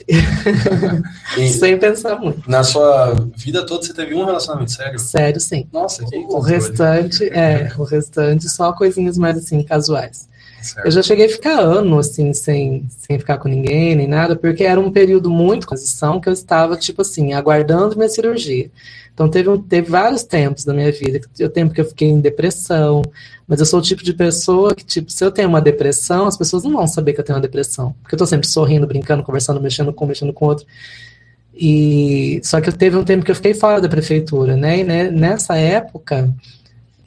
sem 1.59 1.79
pensar 1.79 2.17
muito. 2.17 2.43
na 2.47 2.63
sua 2.63 3.15
vida 3.35 3.65
toda 3.65 3.87
você 3.87 3.95
teve 3.95 4.15
um 4.15 4.27
relacionamento 4.27 4.71
sério? 4.71 4.99
Sério, 4.99 5.41
sim. 5.41 5.67
Nossa, 5.73 6.05
que 6.05 6.15
O 6.19 6.25
controle. 6.25 6.53
restante, 6.53 7.25
é, 7.31 7.73
o 7.79 7.85
restante 7.85 8.51
só 8.51 8.71
coisinhas 8.75 9.17
mais 9.17 9.39
assim, 9.39 9.63
casuais. 9.63 10.29
Certo. 10.61 10.87
Eu 10.87 10.91
já 10.93 11.03
cheguei 11.03 11.27
a 11.27 11.31
ficar 11.31 11.59
ano, 11.59 11.99
assim, 11.99 12.35
sem, 12.35 12.87
sem 12.89 13.19
ficar 13.19 13.39
com 13.39 13.49
ninguém, 13.49 13.97
nem 13.97 14.07
nada, 14.07 14.37
porque 14.37 14.63
era 14.63 14.79
um 14.79 14.93
período 14.93 15.31
muito 15.31 15.67
transição 15.67 16.21
que 16.21 16.29
eu 16.29 16.33
estava, 16.35 16.77
tipo 16.77 17.01
assim, 17.01 17.33
aguardando 17.33 17.97
minha 17.97 18.09
cirurgia. 18.11 18.71
Então, 19.15 19.29
teve, 19.29 19.59
teve 19.69 19.91
vários 19.91 20.23
tempos 20.23 20.65
da 20.65 20.73
minha 20.73 20.91
vida. 20.91 21.21
O 21.41 21.49
tempo 21.49 21.75
que 21.75 21.81
eu 21.81 21.85
fiquei 21.85 22.09
em 22.09 22.21
depressão. 22.21 23.03
Mas 23.47 23.61
eu 23.61 23.67
sou 23.67 23.81
o 23.81 23.83
tipo 23.83 24.03
de 24.03 24.15
pessoa 24.15 24.75
que, 24.75 24.85
tipo, 24.85 25.11
se 25.11 25.25
eu 25.25 25.31
tenho 25.31 25.49
uma 25.49 25.61
depressão, 25.61 26.27
as 26.27 26.37
pessoas 26.37 26.65
não 26.65 26.73
vão 26.73 26.87
saber 26.87 27.13
que 27.13 27.21
eu 27.21 27.25
tenho 27.25 27.37
uma 27.37 27.43
depressão. 27.43 27.95
Porque 28.03 28.15
eu 28.15 28.19
tô 28.19 28.27
sempre 28.27 28.47
sorrindo, 28.49 28.87
brincando, 28.87 29.23
conversando, 29.23 29.61
mexendo 29.61 29.93
com 29.93 30.07
mexendo 30.07 30.33
com 30.33 30.47
outro. 30.47 30.67
E 31.55 32.41
só 32.43 32.61
que 32.61 32.73
teve 32.73 32.97
um 32.97 33.05
tempo 33.05 33.25
que 33.25 33.31
eu 33.31 33.35
fiquei 33.37 33.53
fora 33.53 33.81
da 33.81 33.89
prefeitura, 33.89 34.57
né? 34.57 34.79
E 34.79 34.85
né, 34.85 35.11
nessa 35.11 35.57
época 35.57 36.33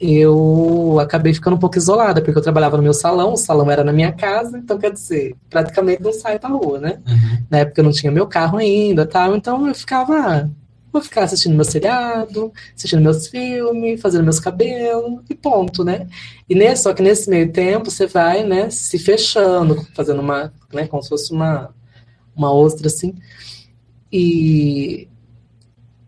eu 0.00 0.98
acabei 1.00 1.32
ficando 1.32 1.56
um 1.56 1.58
pouco 1.58 1.78
isolada, 1.78 2.20
porque 2.20 2.38
eu 2.38 2.42
trabalhava 2.42 2.76
no 2.76 2.82
meu 2.82 2.92
salão, 2.92 3.32
o 3.32 3.36
salão 3.36 3.70
era 3.70 3.82
na 3.82 3.92
minha 3.92 4.12
casa, 4.12 4.58
então 4.58 4.78
quer 4.78 4.92
dizer, 4.92 5.34
praticamente 5.48 6.02
não 6.02 6.12
saio 6.12 6.38
pra 6.38 6.50
rua, 6.50 6.78
né? 6.78 6.98
Uhum. 7.08 7.38
Na 7.50 7.58
época 7.58 7.80
eu 7.80 7.84
não 7.84 7.92
tinha 7.92 8.12
meu 8.12 8.26
carro 8.26 8.58
ainda, 8.58 9.06
tal, 9.06 9.34
então 9.34 9.66
eu 9.66 9.74
ficava, 9.74 10.50
vou 10.92 11.02
ficar 11.02 11.24
assistindo 11.24 11.54
meu 11.54 11.64
seriado, 11.64 12.52
assistindo 12.74 13.02
meus 13.02 13.26
filmes, 13.28 14.00
fazendo 14.00 14.24
meus 14.24 14.40
cabelos 14.40 15.22
e 15.28 15.34
ponto, 15.34 15.84
né? 15.84 16.06
E 16.48 16.54
nesse, 16.54 16.84
só 16.84 16.94
que 16.94 17.02
nesse 17.02 17.28
meio 17.28 17.52
tempo 17.52 17.90
você 17.90 18.06
vai, 18.06 18.44
né, 18.44 18.70
se 18.70 18.98
fechando, 18.98 19.86
fazendo 19.94 20.20
uma, 20.20 20.52
né, 20.72 20.86
como 20.86 21.02
se 21.02 21.08
fosse 21.08 21.32
uma 21.32 21.74
uma 22.34 22.52
ostra 22.52 22.86
assim. 22.88 23.14
E 24.12 25.08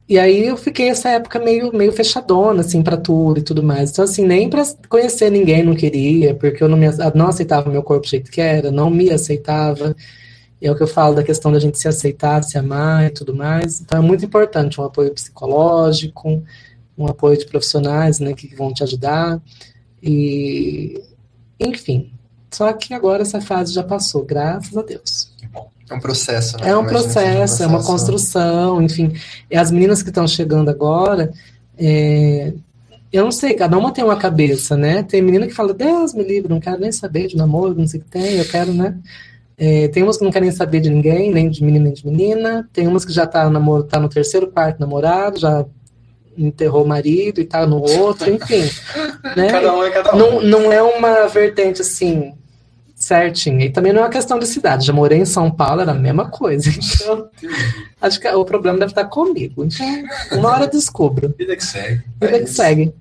e 0.08 0.18
aí 0.18 0.46
eu 0.46 0.56
fiquei 0.56 0.88
essa 0.88 1.10
época 1.10 1.38
meio, 1.38 1.70
meio 1.76 1.92
fechadona, 1.92 2.62
assim, 2.62 2.82
pra 2.82 2.96
tudo 2.96 3.40
e 3.40 3.42
tudo 3.42 3.62
mais. 3.62 3.90
Então, 3.90 4.04
assim, 4.04 4.24
nem 4.26 4.48
pra 4.48 4.62
conhecer 4.88 5.30
ninguém 5.30 5.62
não 5.62 5.74
queria, 5.74 6.34
porque 6.34 6.64
eu 6.64 6.68
não, 6.68 6.78
me, 6.78 6.86
não 7.14 7.26
aceitava 7.28 7.70
meu 7.70 7.82
corpo 7.82 8.06
do 8.06 8.08
jeito 8.08 8.30
que 8.30 8.40
era, 8.40 8.70
não 8.70 8.88
me 8.88 9.10
aceitava. 9.10 9.94
É 10.60 10.70
o 10.70 10.76
que 10.76 10.82
eu 10.82 10.88
falo 10.88 11.14
da 11.14 11.22
questão 11.22 11.52
da 11.52 11.58
gente 11.58 11.78
se 11.78 11.86
aceitar, 11.86 12.42
se 12.42 12.58
amar 12.58 13.06
e 13.06 13.10
tudo 13.10 13.34
mais. 13.34 13.80
Então, 13.80 13.98
é 13.98 14.02
muito 14.02 14.24
importante 14.24 14.80
um 14.80 14.84
apoio 14.84 15.12
psicológico, 15.14 16.42
um 16.96 17.06
apoio 17.06 17.38
de 17.38 17.46
profissionais, 17.46 18.18
né, 18.18 18.32
que 18.32 18.54
vão 18.56 18.72
te 18.72 18.82
ajudar. 18.82 19.40
E, 20.02 21.00
enfim. 21.60 22.12
Só 22.50 22.72
que 22.72 22.92
agora 22.92 23.22
essa 23.22 23.40
fase 23.40 23.72
já 23.72 23.82
passou, 23.82 24.24
graças 24.24 24.76
a 24.76 24.82
Deus. 24.82 25.30
É 25.90 25.94
um 25.94 26.00
processo, 26.00 26.58
né? 26.58 26.68
É 26.68 26.76
um 26.76 26.82
seja 26.82 26.90
processo, 26.90 27.62
é 27.62 27.66
uma 27.66 27.82
construção, 27.82 28.82
enfim. 28.82 29.12
E 29.50 29.56
as 29.56 29.70
meninas 29.70 30.02
que 30.02 30.10
estão 30.10 30.26
chegando 30.26 30.68
agora, 30.68 31.32
é, 31.78 32.52
eu 33.10 33.24
não 33.24 33.32
sei, 33.32 33.54
cada 33.54 33.78
uma 33.78 33.92
tem 33.92 34.04
uma 34.04 34.16
cabeça, 34.16 34.76
né? 34.76 35.02
Tem 35.02 35.22
menina 35.22 35.46
que 35.46 35.54
fala, 35.54 35.72
Deus 35.72 36.12
me 36.12 36.22
livre, 36.22 36.50
não 36.50 36.60
quero 36.60 36.78
nem 36.78 36.92
saber 36.92 37.28
de 37.28 37.36
namoro, 37.36 37.74
não 37.74 37.86
sei 37.86 38.00
o 38.00 38.02
que 38.02 38.10
tem, 38.10 38.36
eu 38.36 38.44
quero, 38.44 38.74
né? 38.74 38.98
É, 39.58 39.88
tem 39.88 40.02
umas 40.02 40.16
que 40.16 40.24
não 40.24 40.30
querem 40.30 40.52
saber 40.52 40.80
de 40.80 40.88
ninguém, 40.88 41.32
nem 41.32 41.50
de 41.50 41.64
menina 41.64 41.84
nem 41.86 41.92
de 41.92 42.06
menina. 42.06 42.68
Tem 42.72 42.86
umas 42.86 43.04
que 43.04 43.12
já 43.12 43.26
tá, 43.26 43.50
namoro, 43.50 43.82
tá 43.82 43.98
no 43.98 44.08
terceiro 44.08 44.46
quarto 44.46 44.78
namorado, 44.78 45.40
já 45.40 45.64
enterrou 46.36 46.84
o 46.84 46.88
marido 46.88 47.40
e 47.40 47.44
tá 47.44 47.66
no 47.66 47.80
outro, 47.80 48.30
enfim. 48.30 48.62
né? 49.36 49.50
Cada 49.50 49.74
um 49.74 49.82
é 49.82 49.90
cada 49.90 50.14
um. 50.14 50.18
Não, 50.18 50.42
não 50.42 50.72
é 50.72 50.80
uma 50.80 51.26
vertente 51.26 51.82
assim 51.82 52.32
certinha. 52.98 53.64
E 53.64 53.70
também 53.70 53.92
não 53.92 54.00
é 54.00 54.04
uma 54.04 54.10
questão 54.10 54.38
de 54.38 54.46
cidade. 54.46 54.84
Já 54.86 54.92
morei 54.92 55.18
em 55.18 55.24
São 55.24 55.50
Paulo, 55.50 55.80
era 55.80 55.92
a 55.92 55.94
mesma 55.94 56.28
coisa. 56.28 56.68
Então, 57.00 57.28
acho 58.00 58.20
que 58.20 58.28
o 58.28 58.44
problema 58.44 58.78
deve 58.78 58.90
estar 58.90 59.04
comigo. 59.04 59.64
Então, 59.64 59.86
uma 60.32 60.50
hora 60.50 60.64
eu 60.64 60.70
descubro. 60.70 61.34
Vida 61.38 61.56
que 61.56 61.64
segue. 61.64 62.02
Vida 62.20 62.36
É 62.36 62.38
que 62.38 62.44
isso. 62.44 62.54
segue. 62.54 62.92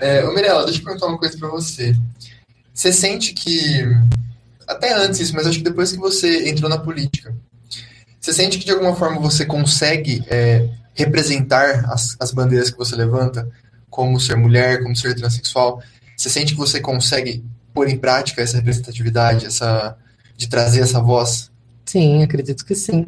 É, 0.00 0.24
ô 0.24 0.34
Mirella, 0.34 0.64
deixa 0.64 0.80
eu 0.80 0.84
perguntar 0.84 1.06
uma 1.06 1.18
coisa 1.18 1.36
pra 1.38 1.48
você. 1.48 1.94
Você 2.72 2.92
sente 2.92 3.32
que, 3.32 3.84
até 4.66 4.94
antes 4.94 5.20
isso, 5.20 5.34
mas 5.34 5.46
acho 5.46 5.58
que 5.58 5.64
depois 5.64 5.92
que 5.92 5.98
você 5.98 6.48
entrou 6.48 6.68
na 6.68 6.78
política, 6.78 7.34
você 8.20 8.32
sente 8.32 8.58
que 8.58 8.64
de 8.64 8.70
alguma 8.70 8.94
forma 8.94 9.20
você 9.20 9.44
consegue 9.44 10.24
é, 10.28 10.68
representar 10.94 11.86
as, 11.90 12.16
as 12.20 12.30
bandeiras 12.30 12.70
que 12.70 12.78
você 12.78 12.94
levanta, 12.94 13.48
como 13.90 14.18
ser 14.18 14.36
mulher, 14.36 14.82
como 14.82 14.96
ser 14.96 15.14
transexual? 15.14 15.82
Você 16.16 16.30
sente 16.30 16.54
que 16.54 16.60
você 16.60 16.80
consegue 16.80 17.44
pôr 17.74 17.88
em 17.88 17.98
prática 17.98 18.42
essa 18.42 18.56
representatividade, 18.56 19.46
essa 19.46 19.96
de 20.36 20.48
trazer 20.48 20.80
essa 20.80 21.00
voz? 21.00 21.50
Sim, 21.84 22.22
acredito 22.22 22.64
que 22.64 22.74
sim. 22.74 23.06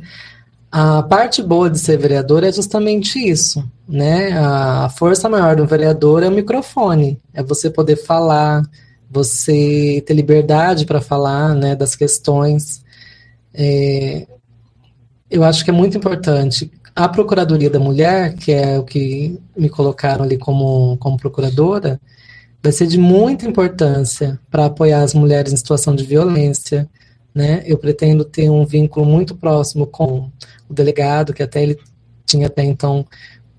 A 0.71 1.03
parte 1.05 1.41
boa 1.41 1.71
de 1.71 1.79
ser 1.79 1.97
vereador 1.97 2.43
é 2.43 2.51
justamente 2.51 3.19
isso, 3.19 3.65
né? 3.89 4.33
A 4.37 4.89
força 4.89 5.29
maior 5.29 5.55
do 5.55 5.67
vereador 5.67 6.23
é 6.25 6.29
o 6.29 6.33
microfone, 6.33 7.21
é 7.33 7.43
você 7.43 7.71
poder 7.71 7.97
falar, 7.97 8.63
você 9.15 10.03
ter 10.05 10.13
liberdade 10.13 10.85
para 10.85 11.01
falar, 11.01 11.55
né, 11.55 11.77
das 11.77 11.95
questões. 11.95 12.83
É, 13.55 14.27
eu 15.31 15.45
acho 15.45 15.65
que 15.65 15.71
é 15.71 15.73
muito 15.73 15.97
importante. 15.97 16.71
A 16.97 17.09
Procuradoria 17.09 17.71
da 17.71 17.79
Mulher, 17.79 18.35
que 18.35 18.53
é 18.53 18.79
o 18.79 18.83
que 18.83 19.39
me 19.57 19.69
colocaram 19.69 20.25
ali 20.25 20.37
como, 20.37 20.97
como 20.99 21.17
procuradora, 21.17 22.01
vai 22.63 22.73
ser 22.73 22.87
de 22.87 22.99
muita 22.99 23.47
importância 23.47 24.39
para 24.51 24.67
apoiar 24.67 25.03
as 25.03 25.15
mulheres 25.15 25.53
em 25.53 25.57
situação 25.57 25.95
de 25.95 26.05
violência, 26.05 26.89
né? 27.35 27.63
Eu 27.67 27.79
pretendo 27.79 28.25
ter 28.25 28.49
um 28.49 28.65
vínculo 28.65 29.07
muito 29.07 29.35
próximo 29.35 29.87
com 29.87 30.31
o 30.69 30.75
delegado, 30.75 31.33
que 31.33 31.43
até 31.43 31.63
ele 31.63 31.79
tinha 32.27 32.47
até 32.47 32.65
então 32.65 33.07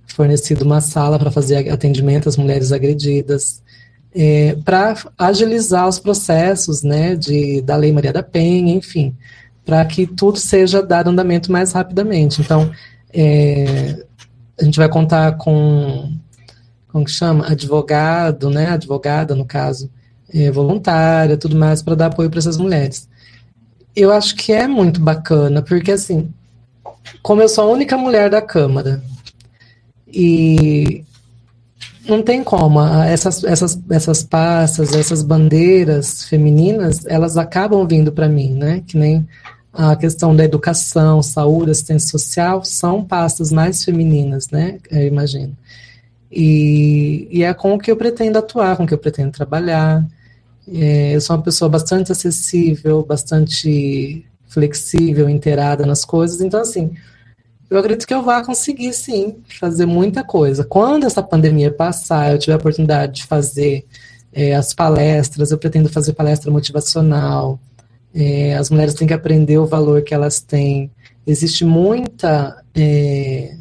fornecido 0.08 0.64
uma 0.64 0.82
sala 0.82 1.20
para 1.20 1.32
fazer 1.32 1.70
atendimento 1.70 2.28
às 2.28 2.38
mulheres 2.38 2.72
agredidas, 2.72 3.62
é, 4.16 4.55
para 4.63 4.95
agilizar 5.18 5.88
os 5.88 5.99
processos, 5.99 6.82
né, 6.82 7.16
de, 7.16 7.61
da 7.61 7.76
Lei 7.76 7.91
Maria 7.91 8.13
da 8.13 8.24
Penha, 8.24 8.74
enfim, 8.74 9.13
para 9.66 9.84
que 9.84 10.07
tudo 10.07 10.39
seja 10.39 10.82
dado 10.82 11.09
andamento 11.09 11.51
mais 11.51 11.74
rapidamente. 11.74 12.41
Então, 12.41 12.72
é, 13.13 14.05
a 14.59 14.63
gente 14.63 14.78
vai 14.78 14.88
contar 14.88 15.34
com, 15.34 16.13
como 16.88 17.03
que 17.03 17.11
chama? 17.11 17.47
Advogado, 17.47 18.49
né, 18.49 18.68
advogada, 18.68 19.36
no 19.36 19.43
caso, 19.43 19.91
é, 20.34 20.49
voluntária, 20.49 21.36
tudo 21.36 21.55
mais, 21.55 21.82
para 21.82 21.95
dar 21.95 22.05
apoio 22.05 22.30
para 22.30 22.39
essas 22.39 22.57
mulheres. 22.57 23.09
Eu 23.93 24.13
acho 24.13 24.36
que 24.36 24.53
é 24.53 24.66
muito 24.66 25.01
bacana, 25.01 25.61
porque 25.61 25.91
assim, 25.91 26.30
como 27.22 27.41
eu 27.41 27.49
sou 27.49 27.66
a 27.66 27.74
única 27.74 27.97
mulher 27.97 28.30
da 28.30 28.41
Câmara, 28.41 29.03
e 30.07 31.03
não 32.08 32.22
tem 32.22 32.43
como, 32.43 32.82
essas, 32.82 33.43
essas, 33.43 33.80
essas 33.89 34.24
pastas, 34.24 34.93
essas 34.93 35.24
bandeiras 35.24 36.24
femininas, 36.26 37.06
elas 37.06 37.38
acabam 37.38 37.86
vindo 37.88 38.12
para 38.12 38.30
mim, 38.30 38.51
né? 38.53 38.84
Que 38.86 38.97
nem 38.97 39.28
a 39.74 39.95
questão 39.95 40.36
da 40.36 40.43
educação, 40.43 41.22
saúde, 41.22 41.72
assistência 41.72 42.10
social, 42.10 42.64
são 42.64 43.03
pastas 43.03 43.51
mais 43.51 43.84
femininas, 43.84 44.49
né? 44.49 44.78
Eu 44.89 45.08
imagino. 45.08 45.56
E, 46.32 47.28
e 47.32 47.43
é 47.43 47.53
com 47.53 47.74
o 47.74 47.80
que 47.80 47.91
eu 47.91 47.97
pretendo 47.97 48.38
atuar, 48.38 48.78
com 48.78 48.84
o 48.84 48.88
que 48.88 48.93
eu 48.93 48.97
pretendo 48.97 49.32
trabalhar. 49.32 50.06
É, 50.68 51.16
eu 51.16 51.22
sou 51.22 51.36
uma 51.36 51.43
pessoa 51.43 51.70
bastante 51.70 52.12
acessível, 52.12 53.06
bastante 53.06 54.26
flexível, 54.47 55.30
inteirada 55.30 55.86
nas 55.86 56.06
coisas, 56.06 56.39
então 56.39 56.62
assim, 56.62 56.91
eu 57.70 57.78
acredito 57.78 58.05
que 58.05 58.13
eu 58.13 58.22
vá 58.22 58.43
conseguir 58.43 58.93
sim 58.93 59.38
fazer 59.59 59.86
muita 59.86 60.24
coisa. 60.24 60.63
Quando 60.63 61.05
essa 61.05 61.24
pandemia 61.24 61.72
passar, 61.72 62.32
eu 62.32 62.39
tiver 62.39 62.53
a 62.53 62.57
oportunidade 62.57 63.13
de 63.13 63.26
fazer 63.26 63.86
é, 64.32 64.55
as 64.55 64.74
palestras, 64.74 65.51
eu 65.51 65.57
pretendo 65.57 65.89
fazer 65.89 66.13
palestra 66.13 66.51
motivacional. 66.51 67.59
É, 68.13 68.55
as 68.55 68.70
mulheres 68.70 68.93
têm 68.93 69.07
que 69.07 69.13
aprender 69.13 69.57
o 69.57 69.66
valor 69.66 70.01
que 70.03 70.13
elas 70.13 70.39
têm. 70.39 70.91
Existe 71.26 71.66
muita 71.66 72.63
é, 72.76 73.55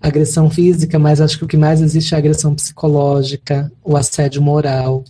agressão 0.00 0.50
física, 0.50 0.98
mas 0.98 1.20
acho 1.20 1.38
que 1.38 1.44
o 1.44 1.48
que 1.48 1.56
mais 1.56 1.80
existe 1.80 2.14
é 2.14 2.16
a 2.16 2.18
agressão 2.18 2.54
psicológica, 2.54 3.72
o 3.82 3.96
assédio 3.96 4.42
moral, 4.42 5.04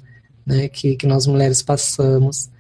né, 0.47 0.69
que, 0.69 0.97
que 0.97 1.07
nós 1.07 1.27
mulheres 1.27 1.63
passamos. 1.63 2.51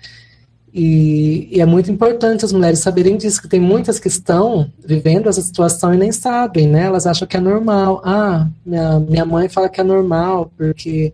E, 0.74 1.48
e, 1.52 1.60
é 1.60 1.66
muito 1.66 1.90
importante 1.90 2.46
as 2.46 2.52
mulheres 2.52 2.78
saberem 2.78 3.18
disso, 3.18 3.42
que 3.42 3.48
tem 3.48 3.60
muitas 3.60 3.98
que 3.98 4.08
estão 4.08 4.72
vivendo 4.82 5.28
essa 5.28 5.42
situação 5.42 5.92
e 5.92 5.98
nem 5.98 6.10
sabem, 6.10 6.66
né? 6.66 6.84
Elas 6.84 7.06
acham 7.06 7.28
que 7.28 7.36
é 7.36 7.40
normal. 7.40 8.00
Ah, 8.02 8.48
minha, 8.64 8.98
minha 8.98 9.24
mãe 9.26 9.50
fala 9.50 9.68
que 9.68 9.82
é 9.82 9.84
normal, 9.84 10.50
porque 10.56 11.12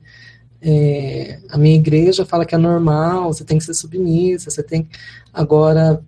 é, 0.62 1.40
a 1.50 1.58
minha 1.58 1.74
igreja 1.74 2.24
fala 2.24 2.46
que 2.46 2.54
é 2.54 2.58
normal, 2.58 3.32
você 3.32 3.44
tem 3.44 3.58
que 3.58 3.64
ser 3.64 3.74
submissa, 3.74 4.48
você 4.48 4.62
tem. 4.62 4.88
Agora, 5.34 6.00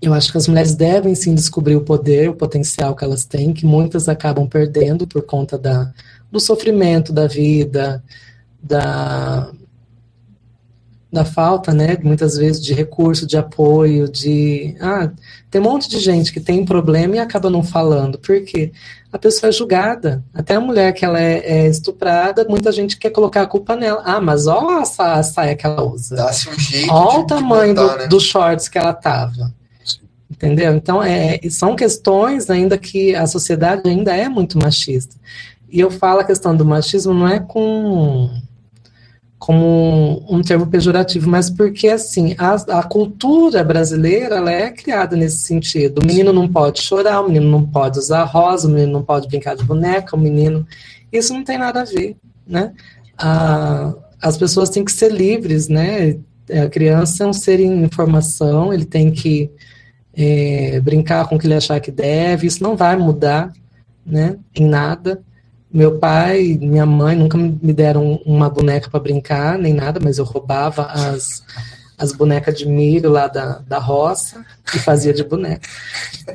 eu 0.00 0.14
acho 0.14 0.32
que 0.32 0.38
as 0.38 0.48
mulheres 0.48 0.74
devem 0.74 1.14
sim 1.14 1.34
descobrir 1.34 1.76
o 1.76 1.82
poder, 1.82 2.30
o 2.30 2.34
potencial 2.34 2.96
que 2.96 3.04
elas 3.04 3.26
têm, 3.26 3.52
que 3.52 3.66
muitas 3.66 4.08
acabam 4.08 4.48
perdendo 4.48 5.06
por 5.06 5.22
conta 5.22 5.58
da, 5.58 5.92
do 6.30 6.40
sofrimento 6.40 7.12
da 7.12 7.26
vida, 7.26 8.02
da 8.62 9.50
da 11.12 11.24
falta, 11.24 11.72
né, 11.72 11.96
muitas 12.02 12.36
vezes 12.36 12.60
de 12.60 12.74
recurso, 12.74 13.26
de 13.26 13.36
apoio, 13.36 14.08
de 14.08 14.76
ah, 14.80 15.10
tem 15.50 15.60
um 15.60 15.64
monte 15.64 15.88
de 15.88 15.98
gente 15.98 16.32
que 16.32 16.40
tem 16.40 16.64
problema 16.64 17.16
e 17.16 17.18
acaba 17.18 17.48
não 17.48 17.62
falando, 17.62 18.18
porque 18.18 18.72
a 19.12 19.18
pessoa 19.18 19.48
é 19.48 19.52
julgada, 19.52 20.22
até 20.34 20.56
a 20.56 20.60
mulher 20.60 20.92
que 20.92 21.04
ela 21.04 21.18
é, 21.18 21.38
é 21.38 21.68
estuprada, 21.68 22.44
muita 22.48 22.70
gente 22.70 22.98
quer 22.98 23.10
colocar 23.10 23.42
a 23.42 23.46
culpa 23.46 23.74
nela. 23.74 24.02
Ah, 24.04 24.20
mas 24.20 24.46
olha 24.46 24.82
a 24.82 25.22
saia 25.22 25.56
que 25.56 25.64
ela 25.64 25.82
usa. 25.82 26.16
Dá-se 26.16 26.50
um 26.50 26.58
jeito 26.58 26.92
Olha 26.92 27.20
o 27.20 27.26
tamanho 27.26 27.74
botar, 27.74 27.94
do, 27.94 27.98
né? 28.00 28.06
dos 28.08 28.24
shorts 28.24 28.68
que 28.68 28.76
ela 28.76 28.92
tava. 28.92 29.54
Entendeu? 30.30 30.74
Então, 30.74 31.02
é, 31.02 31.40
são 31.48 31.74
questões 31.74 32.50
ainda 32.50 32.76
que 32.76 33.14
a 33.14 33.26
sociedade 33.26 33.88
ainda 33.88 34.14
é 34.14 34.28
muito 34.28 34.58
machista. 34.58 35.16
E 35.70 35.80
eu 35.80 35.90
falo 35.90 36.20
a 36.20 36.24
questão 36.24 36.54
do 36.54 36.64
machismo 36.64 37.14
não 37.14 37.26
é 37.26 37.40
com 37.40 38.28
como 39.46 40.24
um 40.28 40.42
termo 40.42 40.66
pejorativo, 40.66 41.30
mas 41.30 41.48
porque 41.48 41.86
assim 41.86 42.34
a, 42.36 42.80
a 42.80 42.82
cultura 42.82 43.62
brasileira 43.62 44.38
ela 44.38 44.50
é 44.50 44.72
criada 44.72 45.14
nesse 45.14 45.38
sentido. 45.38 46.00
O 46.02 46.04
menino 46.04 46.32
não 46.32 46.48
pode 46.48 46.82
chorar, 46.82 47.20
o 47.20 47.28
menino 47.28 47.48
não 47.48 47.64
pode 47.64 47.96
usar 47.96 48.24
rosa, 48.24 48.66
o 48.66 48.70
menino 48.72 48.94
não 48.94 49.04
pode 49.04 49.28
brincar 49.28 49.54
de 49.54 49.62
boneca, 49.62 50.16
o 50.16 50.18
menino 50.18 50.66
isso 51.12 51.32
não 51.32 51.44
tem 51.44 51.58
nada 51.58 51.82
a 51.82 51.84
ver, 51.84 52.16
né? 52.44 52.72
As 54.20 54.36
pessoas 54.36 54.68
têm 54.68 54.84
que 54.84 54.90
ser 54.90 55.12
livres, 55.12 55.68
né? 55.68 56.18
A 56.50 56.68
criança 56.68 57.22
é 57.22 57.26
um 57.28 57.32
ser 57.32 57.60
em 57.60 57.84
informação, 57.84 58.72
ele 58.72 58.84
tem 58.84 59.12
que 59.12 59.48
é, 60.12 60.80
brincar 60.80 61.28
com 61.28 61.36
o 61.36 61.38
que 61.38 61.46
ele 61.46 61.54
achar 61.54 61.78
que 61.78 61.92
deve, 61.92 62.48
isso 62.48 62.64
não 62.64 62.76
vai 62.76 62.96
mudar, 62.96 63.52
né? 64.04 64.38
Em 64.52 64.66
nada. 64.66 65.22
Meu 65.76 65.98
pai 65.98 66.56
minha 66.58 66.86
mãe 66.86 67.14
nunca 67.14 67.36
me 67.36 67.70
deram 67.70 68.18
uma 68.24 68.48
boneca 68.48 68.88
para 68.88 68.98
brincar, 68.98 69.58
nem 69.58 69.74
nada, 69.74 70.00
mas 70.02 70.16
eu 70.16 70.24
roubava 70.24 70.86
as, 70.86 71.44
as 71.98 72.12
bonecas 72.12 72.56
de 72.56 72.66
milho 72.66 73.10
lá 73.10 73.28
da, 73.28 73.58
da 73.58 73.78
roça 73.78 74.42
e 74.74 74.78
fazia 74.78 75.12
de 75.12 75.22
boneca. 75.22 75.68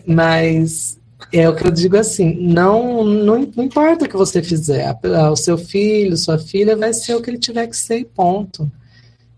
Mas 0.06 1.00
é 1.34 1.50
o 1.50 1.56
que 1.56 1.66
eu 1.66 1.72
digo 1.72 1.98
assim, 1.98 2.36
não, 2.40 3.04
não, 3.04 3.50
não 3.56 3.64
importa 3.64 4.06
o 4.06 4.08
que 4.08 4.16
você 4.16 4.44
fizer, 4.44 4.96
o 5.32 5.36
seu 5.36 5.58
filho, 5.58 6.16
sua 6.18 6.38
filha 6.38 6.78
vai 6.78 6.94
ser 6.94 7.16
o 7.16 7.22
que 7.22 7.32
ele 7.32 7.40
tiver 7.40 7.66
que 7.66 7.76
ser 7.76 7.98
e 7.98 8.06
ponto. 8.06 8.72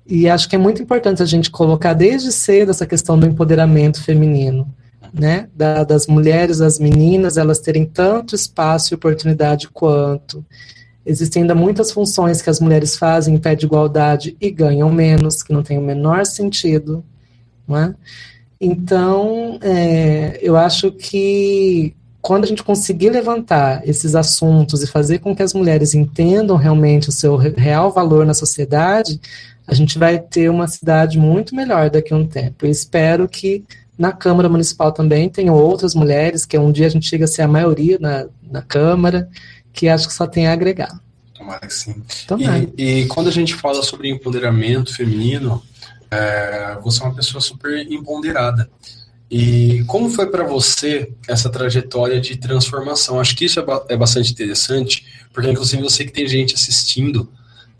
E 0.05 0.27
acho 0.27 0.49
que 0.49 0.55
é 0.57 0.59
muito 0.59 0.83
importante 0.83 1.23
a 1.23 1.25
gente 1.25 1.49
colocar 1.49 1.93
desde 1.93 2.29
cedo 2.29 2.71
essa 2.71 2.85
questão 2.85 3.17
do 3.17 3.25
empoderamento 3.25 4.03
feminino 4.03 4.67
né, 5.13 5.47
da, 5.55 5.83
das 5.83 6.07
mulheres, 6.07 6.57
das 6.57 6.79
meninas, 6.79 7.37
elas 7.37 7.59
terem 7.59 7.85
tanto 7.85 8.35
espaço 8.35 8.93
e 8.93 8.95
oportunidade 8.95 9.69
quanto. 9.69 10.43
Existem 11.05 11.43
ainda 11.43 11.53
muitas 11.53 11.91
funções 11.91 12.41
que 12.41 12.49
as 12.49 12.59
mulheres 12.59 12.95
fazem 12.95 13.35
em 13.35 13.37
pé 13.37 13.55
de 13.55 13.65
igualdade 13.65 14.35
e 14.39 14.49
ganham 14.49 14.91
menos, 14.91 15.43
que 15.43 15.53
não 15.53 15.61
tem 15.61 15.77
o 15.77 15.81
menor 15.81 16.25
sentido. 16.25 17.03
Não 17.67 17.77
é? 17.77 17.95
Então, 18.59 19.59
é, 19.61 20.39
eu 20.41 20.55
acho 20.55 20.91
que 20.91 21.93
quando 22.21 22.45
a 22.45 22.47
gente 22.47 22.63
conseguir 22.63 23.09
levantar 23.09 23.87
esses 23.87 24.15
assuntos 24.15 24.81
e 24.81 24.87
fazer 24.87 25.19
com 25.19 25.35
que 25.35 25.43
as 25.43 25.53
mulheres 25.53 25.93
entendam 25.93 26.55
realmente 26.55 27.09
o 27.09 27.11
seu 27.11 27.35
real 27.35 27.91
valor 27.91 28.25
na 28.25 28.33
sociedade, 28.33 29.19
a 29.67 29.73
gente 29.73 29.99
vai 29.99 30.17
ter 30.17 30.49
uma 30.49 30.67
cidade 30.67 31.19
muito 31.19 31.53
melhor 31.53 31.89
daqui 31.89 32.13
a 32.13 32.17
um 32.17 32.25
tempo. 32.25 32.65
Eu 32.65 32.71
espero 32.71 33.27
que 33.27 33.65
na 33.97 34.11
Câmara 34.11 34.49
Municipal 34.49 34.91
também 34.91 35.29
tenham 35.29 35.55
outras 35.55 35.93
mulheres, 35.93 36.45
que 36.45 36.57
um 36.57 36.71
dia 36.71 36.87
a 36.87 36.89
gente 36.89 37.07
chega 37.07 37.25
a 37.25 37.27
ser 37.27 37.43
a 37.43 37.47
maioria 37.47 37.97
na, 37.99 38.25
na 38.49 38.61
Câmara, 38.61 39.29
que 39.71 39.87
acho 39.87 40.07
que 40.07 40.13
só 40.13 40.25
tem 40.25 40.47
a 40.47 40.53
agregar. 40.53 40.99
Tomara 41.33 41.67
que 41.67 41.73
sim. 41.73 42.01
Também. 42.27 42.73
E, 42.77 43.01
e 43.01 43.07
quando 43.07 43.27
a 43.27 43.31
gente 43.31 43.53
fala 43.53 43.83
sobre 43.83 44.09
empoderamento 44.09 44.95
feminino, 44.95 45.61
é, 46.09 46.77
você 46.81 47.01
é 47.01 47.05
uma 47.05 47.15
pessoa 47.15 47.41
super 47.41 47.79
empoderada. 47.91 48.69
E 49.29 49.83
como 49.87 50.09
foi 50.09 50.27
para 50.27 50.43
você 50.43 51.11
essa 51.27 51.49
trajetória 51.49 52.21
de 52.21 52.37
transformação? 52.37 53.19
Acho 53.19 53.35
que 53.35 53.45
isso 53.45 53.59
é, 53.59 53.65
ba 53.65 53.83
é 53.89 53.97
bastante 53.97 54.31
interessante, 54.31 55.05
porque 55.33 55.49
inclusive 55.49 55.81
eu 55.81 55.89
sei 55.89 56.05
que 56.05 56.13
tem 56.13 56.27
gente 56.27 56.53
assistindo 56.53 57.27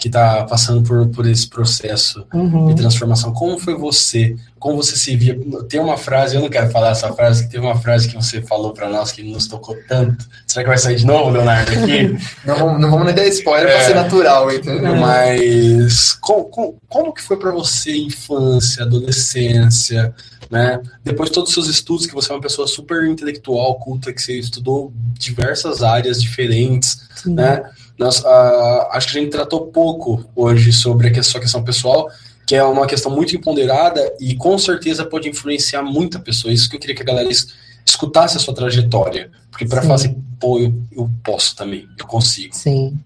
que 0.03 0.09
está 0.09 0.43
passando 0.43 0.81
por, 0.85 1.07
por 1.07 1.25
esse 1.25 1.47
processo 1.47 2.25
Uhum. 2.33 2.65
de 2.67 2.75
transformação. 2.75 3.31
Como 3.31 3.57
foi 3.57 3.73
você? 3.73 4.35
Como 4.59 4.75
você 4.75 4.97
se 4.97 5.15
via? 5.15 5.39
Tem 5.69 5.79
uma 5.79 5.95
frase, 5.95 6.35
eu 6.35 6.41
não 6.41 6.49
quero 6.49 6.69
falar 6.71 6.89
essa 6.89 7.13
frase, 7.13 7.45
que 7.45 7.51
tem 7.51 7.61
uma 7.61 7.77
frase 7.79 8.09
que 8.09 8.15
você 8.15 8.41
falou 8.41 8.73
para 8.73 8.89
nós 8.89 9.13
que 9.13 9.23
nos 9.23 9.47
tocou 9.47 9.77
tanto. 9.87 10.25
Será 10.45 10.63
que 10.65 10.67
vai 10.67 10.77
sair 10.77 10.97
de 10.97 11.05
novo, 11.05 11.29
Leonardo, 11.29 11.71
aqui? 11.71 12.17
Não, 12.45 12.57
vamos- 12.57 12.81
não 12.81 12.91
vamos 12.91 13.05
nem 13.05 13.15
dar 13.15 13.25
spoiler 13.27 13.69
É. 13.69 13.75
pra 13.77 13.85
ser 13.85 13.93
natural, 13.95 14.51
entendeu? 14.51 14.93
Mas 14.97 16.11
como, 16.19 16.43
como, 16.49 16.75
como 16.89 17.13
que 17.13 17.21
foi 17.21 17.37
para 17.37 17.51
você 17.51 17.95
infância, 17.95 18.83
adolescência, 18.83 20.13
né? 20.51 20.81
Depois 21.01 21.29
de 21.29 21.35
todos 21.35 21.49
os 21.49 21.53
seus 21.53 21.67
estudos, 21.69 22.05
que 22.05 22.13
você 22.13 22.29
é 22.29 22.35
uma 22.35 22.41
pessoa 22.41 22.67
super 22.67 23.05
intelectual, 23.07 23.75
culta, 23.79 24.11
que 24.11 24.21
você 24.21 24.37
estudou 24.37 24.91
diversas 25.17 25.81
áreas 25.81 26.21
diferentes, 26.21 27.03
Sim. 27.15 27.35
né? 27.35 27.63
Nós, 27.97 28.23
ah, 28.25 28.89
acho 28.93 29.11
que 29.11 29.17
a 29.17 29.21
gente 29.21 29.31
tratou 29.31 29.67
pouco 29.67 30.25
hoje 30.35 30.73
sobre 30.73 31.07
a 31.17 31.23
sua 31.23 31.39
questão 31.39 31.63
pessoal, 31.63 32.09
que 32.45 32.55
é 32.55 32.63
uma 32.63 32.87
questão 32.87 33.11
muito 33.11 33.35
empoderada 33.35 34.01
e 34.19 34.35
com 34.35 34.57
certeza 34.57 35.05
pode 35.05 35.29
influenciar 35.29 35.81
muita 35.83 36.19
pessoa. 36.19 36.53
Isso 36.53 36.69
que 36.69 36.75
eu 36.75 36.79
queria 36.79 36.95
que 36.95 37.01
a 37.01 37.05
galera 37.05 37.29
es- 37.29 37.47
escutasse 37.85 38.35
a 38.35 38.39
sua 38.39 38.53
trajetória, 38.53 39.29
porque 39.51 39.65
para 39.65 39.81
falar 39.81 39.95
assim, 39.95 40.21
pô, 40.39 40.59
eu, 40.59 40.73
eu 40.91 41.09
posso 41.23 41.55
também, 41.55 41.87
eu 41.97 42.05
consigo. 42.05 42.55
Sim. 42.55 42.97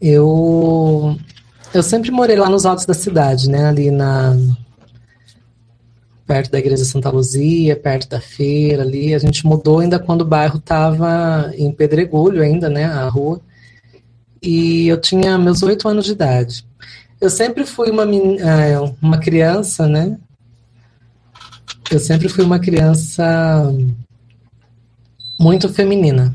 Eu 0.00 1.16
eu 1.74 1.82
sempre 1.82 2.10
morei 2.10 2.36
lá 2.36 2.48
nos 2.48 2.64
altos 2.64 2.86
da 2.86 2.94
cidade, 2.94 3.48
né? 3.50 3.66
Ali 3.66 3.90
na 3.90 4.36
perto 6.26 6.50
da 6.50 6.58
igreja 6.58 6.84
Santa 6.84 7.10
Luzia, 7.10 7.76
perto 7.76 8.08
da 8.08 8.20
feira 8.20 8.82
ali. 8.82 9.14
A 9.14 9.18
gente 9.18 9.46
mudou 9.46 9.78
ainda 9.80 9.98
quando 9.98 10.22
o 10.22 10.24
bairro 10.26 10.58
estava 10.58 11.52
em 11.56 11.70
pedregulho 11.70 12.42
ainda, 12.42 12.68
né? 12.68 12.84
A 12.84 13.08
rua. 13.08 13.40
E 14.46 14.88
eu 14.88 15.00
tinha 15.00 15.36
meus 15.36 15.62
oito 15.62 15.88
anos 15.88 16.04
de 16.04 16.12
idade. 16.12 16.64
Eu 17.20 17.30
sempre 17.30 17.64
fui 17.66 17.90
uma, 17.90 18.04
ah, 18.04 18.94
uma 19.02 19.18
criança, 19.18 19.88
né? 19.88 20.16
Eu 21.90 21.98
sempre 21.98 22.28
fui 22.28 22.44
uma 22.44 22.58
criança 22.58 23.74
muito 25.38 25.68
feminina 25.68 26.34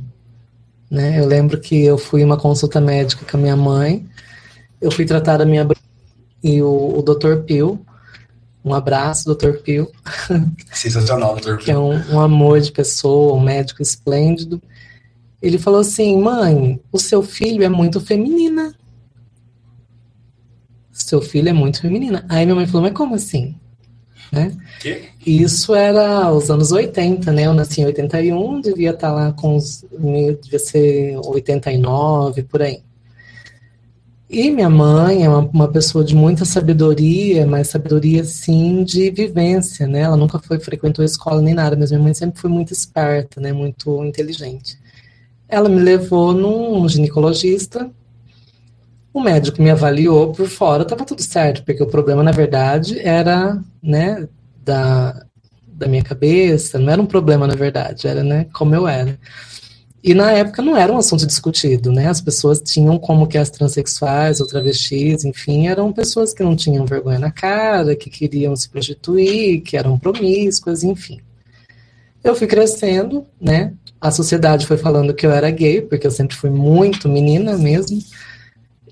né? 0.91 1.17
Eu 1.17 1.25
lembro 1.25 1.57
que 1.57 1.85
eu 1.85 1.97
fui 1.97 2.21
uma 2.21 2.35
consulta 2.35 2.81
médica 2.81 3.25
com 3.25 3.37
a 3.37 3.39
minha 3.39 3.55
mãe, 3.55 4.05
eu 4.81 4.91
fui 4.91 5.05
tratar 5.05 5.41
a 5.41 5.45
minha 5.45 5.65
e 6.43 6.61
o, 6.61 6.99
o 6.99 7.01
Dr. 7.01 7.43
Pio, 7.45 7.79
um 8.63 8.73
abraço, 8.73 9.33
Dr. 9.33 9.53
Pio, 9.63 9.89
Sensacional, 10.73 11.35
doutor. 11.35 11.59
que 11.59 11.71
é 11.71 11.77
um, 11.77 11.95
um 12.11 12.19
amor 12.19 12.59
de 12.59 12.73
pessoa, 12.73 13.33
um 13.35 13.39
médico 13.39 13.81
esplêndido. 13.81 14.61
Ele 15.41 15.57
falou 15.57 15.79
assim, 15.79 16.17
mãe, 16.21 16.79
o 16.91 16.99
seu 16.99 17.23
filho 17.23 17.63
é 17.63 17.69
muito 17.69 17.99
feminina. 17.99 18.75
Seu 20.91 21.21
filho 21.21 21.49
é 21.49 21.53
muito 21.53 21.81
feminina. 21.81 22.25
Aí 22.29 22.45
minha 22.45 22.55
mãe 22.55 22.67
falou, 22.67 22.83
mas 22.83 22.93
como 22.93 23.15
assim? 23.15 23.55
Né? 24.31 24.55
Que? 24.79 25.09
Isso 25.25 25.75
era 25.75 26.31
os 26.31 26.49
anos 26.49 26.71
80, 26.71 27.31
né? 27.31 27.47
Eu 27.47 27.53
nasci 27.53 27.81
em 27.81 27.85
81, 27.85 28.61
devia 28.61 28.91
estar 28.91 29.11
lá 29.11 29.33
com 29.33 29.57
os. 29.57 29.83
devia 30.41 30.59
ser 30.59 31.17
89, 31.17 32.43
por 32.43 32.61
aí. 32.61 32.81
E 34.29 34.49
minha 34.49 34.69
mãe 34.69 35.25
é 35.25 35.29
uma, 35.29 35.39
uma 35.39 35.67
pessoa 35.67 36.05
de 36.05 36.15
muita 36.15 36.45
sabedoria, 36.45 37.45
mas 37.45 37.67
sabedoria, 37.67 38.23
sim, 38.23 38.81
de 38.85 39.11
vivência, 39.11 39.85
né? 39.85 39.99
Ela 39.99 40.15
nunca 40.15 40.39
foi, 40.39 40.57
frequentou 40.57 41.03
a 41.03 41.05
escola 41.05 41.41
nem 41.41 41.53
nada, 41.53 41.75
mas 41.75 41.91
minha 41.91 42.01
mãe 42.01 42.13
sempre 42.13 42.39
foi 42.39 42.49
muito 42.49 42.71
esperta, 42.71 43.41
né? 43.41 43.51
Muito 43.51 44.05
inteligente. 44.05 44.79
Ela 45.51 45.69
me 45.69 45.81
levou 45.81 46.33
num 46.33 46.87
ginecologista, 46.89 47.91
o 49.13 49.19
médico 49.21 49.61
me 49.61 49.69
avaliou 49.69 50.31
por 50.31 50.47
fora, 50.47 50.83
estava 50.83 51.03
tudo 51.03 51.21
certo, 51.21 51.63
porque 51.65 51.83
o 51.83 51.87
problema, 51.87 52.23
na 52.23 52.31
verdade, 52.31 52.97
era, 52.99 53.61
né, 53.83 54.27
da, 54.63 55.25
da 55.67 55.87
minha 55.87 56.01
cabeça, 56.01 56.79
não 56.79 56.91
era 56.91 57.01
um 57.01 57.05
problema, 57.05 57.45
na 57.45 57.55
verdade, 57.55 58.07
era, 58.07 58.23
né, 58.23 58.47
como 58.53 58.73
eu 58.73 58.87
era. 58.87 59.19
E 60.03 60.13
na 60.13 60.31
época 60.31 60.61
não 60.61 60.75
era 60.75 60.91
um 60.91 60.97
assunto 60.97 61.27
discutido, 61.27 61.91
né? 61.91 62.07
As 62.07 62.19
pessoas 62.19 62.59
tinham 62.59 62.97
como 62.97 63.27
que 63.27 63.37
as 63.37 63.51
transexuais 63.51 64.39
ou 64.41 64.47
travestis, 64.47 65.23
enfim, 65.23 65.67
eram 65.67 65.93
pessoas 65.93 66.33
que 66.33 66.41
não 66.41 66.55
tinham 66.55 66.87
vergonha 66.87 67.19
na 67.19 67.29
cara, 67.31 67.95
que 67.95 68.09
queriam 68.09 68.55
se 68.55 68.67
prostituir, 68.67 69.61
que 69.61 69.77
eram 69.77 69.99
promíscuas, 69.99 70.83
enfim. 70.83 71.19
Eu 72.23 72.35
fui 72.35 72.47
crescendo, 72.47 73.27
né? 73.39 73.73
A 74.01 74.09
sociedade 74.09 74.65
foi 74.65 74.77
falando 74.77 75.13
que 75.13 75.25
eu 75.25 75.31
era 75.31 75.49
gay, 75.51 75.81
porque 75.81 76.07
eu 76.07 76.11
sempre 76.11 76.35
fui 76.35 76.49
muito 76.49 77.07
menina 77.07 77.55
mesmo. 77.57 78.01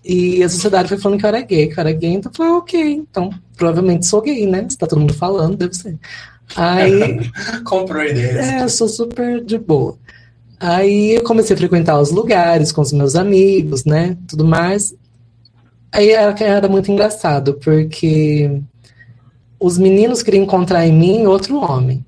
E 0.05 0.43
a 0.43 0.49
sociedade 0.49 0.87
foi 0.87 0.99
falando 0.99 1.19
que 1.19 1.25
eu 1.25 1.29
era 1.29 1.41
gay, 1.41 1.67
que 1.67 1.73
eu 1.73 1.81
era 1.81 1.91
gay, 1.91 2.11
então 2.11 2.31
eu 2.31 2.35
falei, 2.35 2.51
ah, 2.53 2.57
ok, 2.57 2.91
então 3.09 3.29
provavelmente 3.57 4.05
sou 4.05 4.21
gay, 4.21 4.45
né? 4.45 4.65
Se 4.69 4.77
tá 4.77 4.87
todo 4.87 4.99
mundo 4.99 5.13
falando, 5.13 5.57
deve 5.57 5.73
ser. 5.73 5.97
Aí 6.55 7.29
Comprou 7.65 8.03
ideia. 8.03 8.59
é, 8.59 8.63
eu 8.63 8.69
sou 8.69 8.87
super 8.87 9.43
de 9.43 9.57
boa. 9.57 9.97
Aí 10.59 11.15
eu 11.15 11.23
comecei 11.23 11.55
a 11.55 11.57
frequentar 11.57 11.99
os 11.99 12.11
lugares 12.11 12.71
com 12.71 12.81
os 12.81 12.91
meus 12.91 13.15
amigos, 13.15 13.85
né? 13.85 14.17
Tudo 14.27 14.45
mais. 14.45 14.93
Aí 15.91 16.11
era, 16.11 16.35
era 16.43 16.67
muito 16.67 16.91
engraçado, 16.91 17.55
porque 17.55 18.61
os 19.59 19.77
meninos 19.77 20.21
queriam 20.21 20.43
encontrar 20.43 20.85
em 20.85 20.93
mim 20.93 21.25
outro 21.25 21.57
homem. 21.57 22.05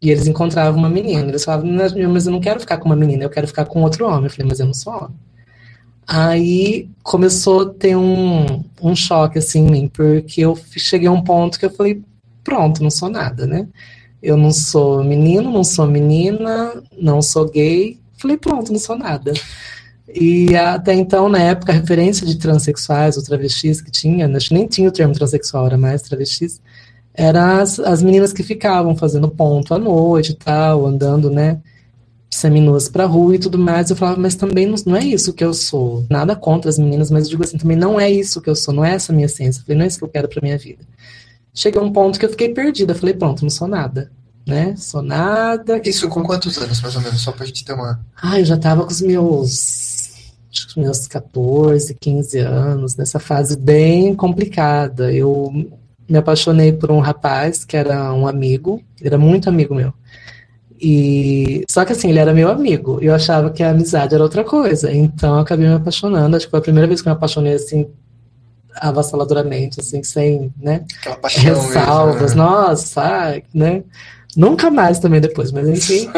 E 0.00 0.10
eles 0.10 0.26
encontravam 0.26 0.78
uma 0.78 0.88
menina. 0.88 1.28
Eles 1.28 1.44
falavam, 1.44 1.70
mas 1.72 2.26
eu 2.26 2.32
não 2.32 2.40
quero 2.40 2.60
ficar 2.60 2.78
com 2.78 2.86
uma 2.86 2.96
menina, 2.96 3.24
eu 3.24 3.30
quero 3.30 3.46
ficar 3.46 3.64
com 3.64 3.82
outro 3.82 4.06
homem. 4.06 4.24
Eu 4.24 4.30
falei, 4.30 4.48
mas 4.48 4.60
eu 4.60 4.66
não 4.66 4.74
sou 4.74 4.94
homem. 4.94 5.16
Aí 6.06 6.88
começou 7.02 7.62
a 7.62 7.66
ter 7.66 7.94
um, 7.96 8.64
um 8.80 8.96
choque 8.96 9.38
assim 9.38 9.66
em 9.66 9.70
mim, 9.70 9.88
porque 9.88 10.40
eu 10.40 10.58
cheguei 10.76 11.06
a 11.06 11.12
um 11.12 11.22
ponto 11.22 11.58
que 11.58 11.66
eu 11.66 11.70
falei, 11.70 12.02
pronto, 12.42 12.82
não 12.82 12.90
sou 12.90 13.10
nada, 13.10 13.46
né? 13.46 13.68
Eu 14.22 14.36
não 14.36 14.50
sou 14.50 15.04
menino, 15.04 15.50
não 15.50 15.62
sou 15.62 15.86
menina, 15.86 16.82
não 16.98 17.20
sou 17.20 17.48
gay. 17.48 17.98
Falei, 18.16 18.36
pronto, 18.38 18.72
não 18.72 18.78
sou 18.78 18.96
nada. 18.96 19.32
E 20.08 20.56
até 20.56 20.94
então, 20.94 21.28
na 21.28 21.38
época, 21.38 21.72
a 21.72 21.74
referência 21.74 22.26
de 22.26 22.36
transexuais 22.38 23.16
ou 23.18 23.22
travestis 23.22 23.82
que 23.82 23.90
tinha, 23.90 24.26
nem 24.50 24.66
tinha 24.66 24.88
o 24.88 24.92
termo 24.92 25.12
transexual, 25.12 25.66
era 25.66 25.76
mais 25.76 26.00
travestis, 26.02 26.60
eram 27.18 27.60
as, 27.60 27.80
as 27.80 28.00
meninas 28.00 28.32
que 28.32 28.44
ficavam 28.44 28.96
fazendo 28.96 29.28
ponto 29.28 29.74
à 29.74 29.78
noite 29.78 30.30
e 30.30 30.34
tal, 30.36 30.86
andando, 30.86 31.28
né, 31.28 31.60
seminuas 32.30 32.88
pra 32.88 33.06
rua 33.06 33.34
e 33.34 33.38
tudo 33.40 33.58
mais. 33.58 33.90
Eu 33.90 33.96
falava, 33.96 34.20
mas 34.20 34.36
também 34.36 34.66
não, 34.66 34.76
não, 34.86 34.96
é 34.96 35.04
isso 35.04 35.32
que 35.32 35.44
eu 35.44 35.52
sou. 35.52 36.06
Nada 36.08 36.36
contra 36.36 36.70
as 36.70 36.78
meninas, 36.78 37.10
mas 37.10 37.24
eu 37.24 37.30
digo 37.30 37.42
assim, 37.42 37.58
também 37.58 37.76
não 37.76 37.98
é 37.98 38.08
isso 38.08 38.40
que 38.40 38.48
eu 38.48 38.54
sou, 38.54 38.72
não 38.72 38.84
é 38.84 38.94
essa 38.94 39.10
a 39.12 39.14
minha 39.14 39.26
essência. 39.26 39.60
Eu 39.60 39.64
falei, 39.64 39.78
não 39.78 39.84
é 39.84 39.88
isso 39.88 39.98
que 39.98 40.04
eu 40.04 40.08
quero 40.08 40.28
pra 40.28 40.40
minha 40.40 40.56
vida. 40.56 40.84
Cheguei 41.52 41.80
a 41.80 41.84
um 41.84 41.92
ponto 41.92 42.20
que 42.20 42.24
eu 42.24 42.30
fiquei 42.30 42.54
perdida. 42.54 42.94
Falei, 42.94 43.14
pronto, 43.14 43.42
não 43.42 43.50
sou 43.50 43.66
nada 43.66 44.12
né? 44.46 44.74
Sou 44.78 45.02
nada. 45.02 45.78
Isso 45.84 46.08
com 46.08 46.22
quantos 46.22 46.56
anos, 46.56 46.80
mais 46.80 46.96
ou 46.96 47.02
menos? 47.02 47.20
Só 47.20 47.32
pra 47.32 47.44
gente 47.44 47.62
ter 47.66 47.74
uma. 47.74 48.00
Ah, 48.16 48.40
eu 48.40 48.46
já 48.46 48.56
tava 48.56 48.82
com 48.82 48.90
os 48.90 49.02
meus 49.02 50.08
acho 50.50 50.72
que 50.72 50.80
meus 50.80 51.06
14, 51.06 51.94
15 51.94 52.38
anos, 52.38 52.96
nessa 52.96 53.18
fase 53.18 53.58
bem 53.58 54.14
complicada. 54.14 55.12
Eu 55.12 55.52
me 56.08 56.18
apaixonei 56.18 56.72
por 56.72 56.90
um 56.90 57.00
rapaz 57.00 57.64
que 57.64 57.76
era 57.76 58.12
um 58.12 58.26
amigo, 58.26 58.82
ele 58.98 59.08
era 59.08 59.18
muito 59.18 59.48
amigo 59.48 59.74
meu. 59.74 59.92
E 60.80 61.64
só 61.68 61.84
que 61.84 61.92
assim, 61.92 62.08
ele 62.10 62.20
era 62.20 62.32
meu 62.32 62.48
amigo. 62.48 62.98
Eu 63.02 63.14
achava 63.14 63.50
que 63.50 63.62
a 63.62 63.70
amizade 63.70 64.14
era 64.14 64.22
outra 64.22 64.44
coisa. 64.44 64.92
Então 64.92 65.34
eu 65.34 65.40
acabei 65.40 65.66
me 65.66 65.74
apaixonando. 65.74 66.36
Acho 66.36 66.46
que 66.46 66.50
foi 66.50 66.60
a 66.60 66.62
primeira 66.62 66.86
vez 66.86 67.02
que 67.02 67.08
eu 67.08 67.12
me 67.12 67.16
apaixonei 67.16 67.54
assim 67.54 67.88
avassaladoramente, 68.80 69.80
assim, 69.80 70.04
sem, 70.04 70.52
né? 70.56 70.84
Aquela 71.00 71.16
paixão 71.16 71.42
ressalvas. 71.42 72.34
Mesmo, 72.34 72.36
né? 72.36 72.44
Nossa, 72.44 73.42
né? 73.52 73.82
Nunca 74.38 74.70
mais 74.70 75.00
também 75.00 75.20
depois, 75.20 75.50
mas 75.50 75.68
enfim. 75.68 76.06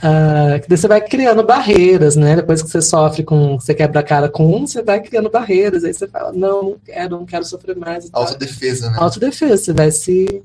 uh, 0.00 0.58
você 0.66 0.88
vai 0.88 1.02
criando 1.02 1.44
barreiras, 1.44 2.16
né? 2.16 2.36
Depois 2.36 2.62
que 2.62 2.70
você 2.70 2.80
sofre 2.80 3.22
com. 3.22 3.60
Você 3.60 3.74
quebra 3.74 4.00
a 4.00 4.02
cara 4.02 4.26
com 4.30 4.56
um, 4.56 4.66
você 4.66 4.82
vai 4.82 5.02
criando 5.02 5.28
barreiras. 5.28 5.84
Aí 5.84 5.92
você 5.92 6.08
fala, 6.08 6.32
não, 6.32 6.62
não 6.62 6.76
quero, 6.82 7.10
não 7.10 7.26
quero 7.26 7.44
sofrer 7.44 7.76
mais. 7.76 8.08
Autodefesa, 8.10 8.88
né? 8.88 8.96
Autodefesa, 8.98 9.58
você 9.58 9.72
vai 9.74 9.90
se, 9.90 10.42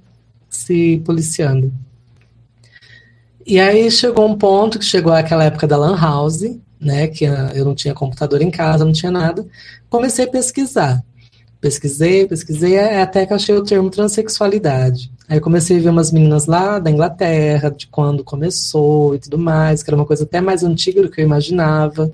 se 0.50 1.02
policiando. 1.06 1.72
E 3.48 3.58
aí 3.58 3.90
chegou 3.90 4.28
um 4.28 4.38
ponto 4.38 4.78
que 4.78 4.84
chegou 4.84 5.14
aquela 5.14 5.46
época 5.46 5.66
da 5.66 5.78
Lan 5.78 5.98
House, 5.98 6.44
né? 6.78 7.08
Que 7.08 7.24
eu 7.24 7.64
não 7.64 7.74
tinha 7.74 7.94
computador 7.94 8.42
em 8.42 8.52
casa, 8.52 8.84
não 8.84 8.92
tinha 8.92 9.14
nada. 9.14 9.48
Comecei 9.90 10.26
a 10.26 10.30
pesquisar. 10.30 11.02
Pesquisei, 11.62 12.28
pesquisei, 12.28 12.78
até 12.78 13.26
que 13.26 13.34
achei 13.34 13.56
o 13.56 13.64
termo 13.64 13.90
transexualidade. 13.90 15.15
Aí 15.28 15.38
eu 15.38 15.42
comecei 15.42 15.78
a 15.78 15.82
ver 15.82 15.90
umas 15.90 16.12
meninas 16.12 16.46
lá 16.46 16.78
da 16.78 16.92
Inglaterra, 16.92 17.72
de 17.72 17.88
quando 17.88 18.24
começou 18.24 19.16
e 19.16 19.20
tudo 19.20 19.38
mais, 19.38 19.82
que 19.82 19.90
era 19.90 19.98
uma 19.98 20.06
coisa 20.06 20.24
até 20.24 20.40
mais 20.40 20.64
antiga 20.64 21.02
do 21.02 21.10
que 21.10 21.20
eu 21.20 21.26
imaginava, 21.26 22.14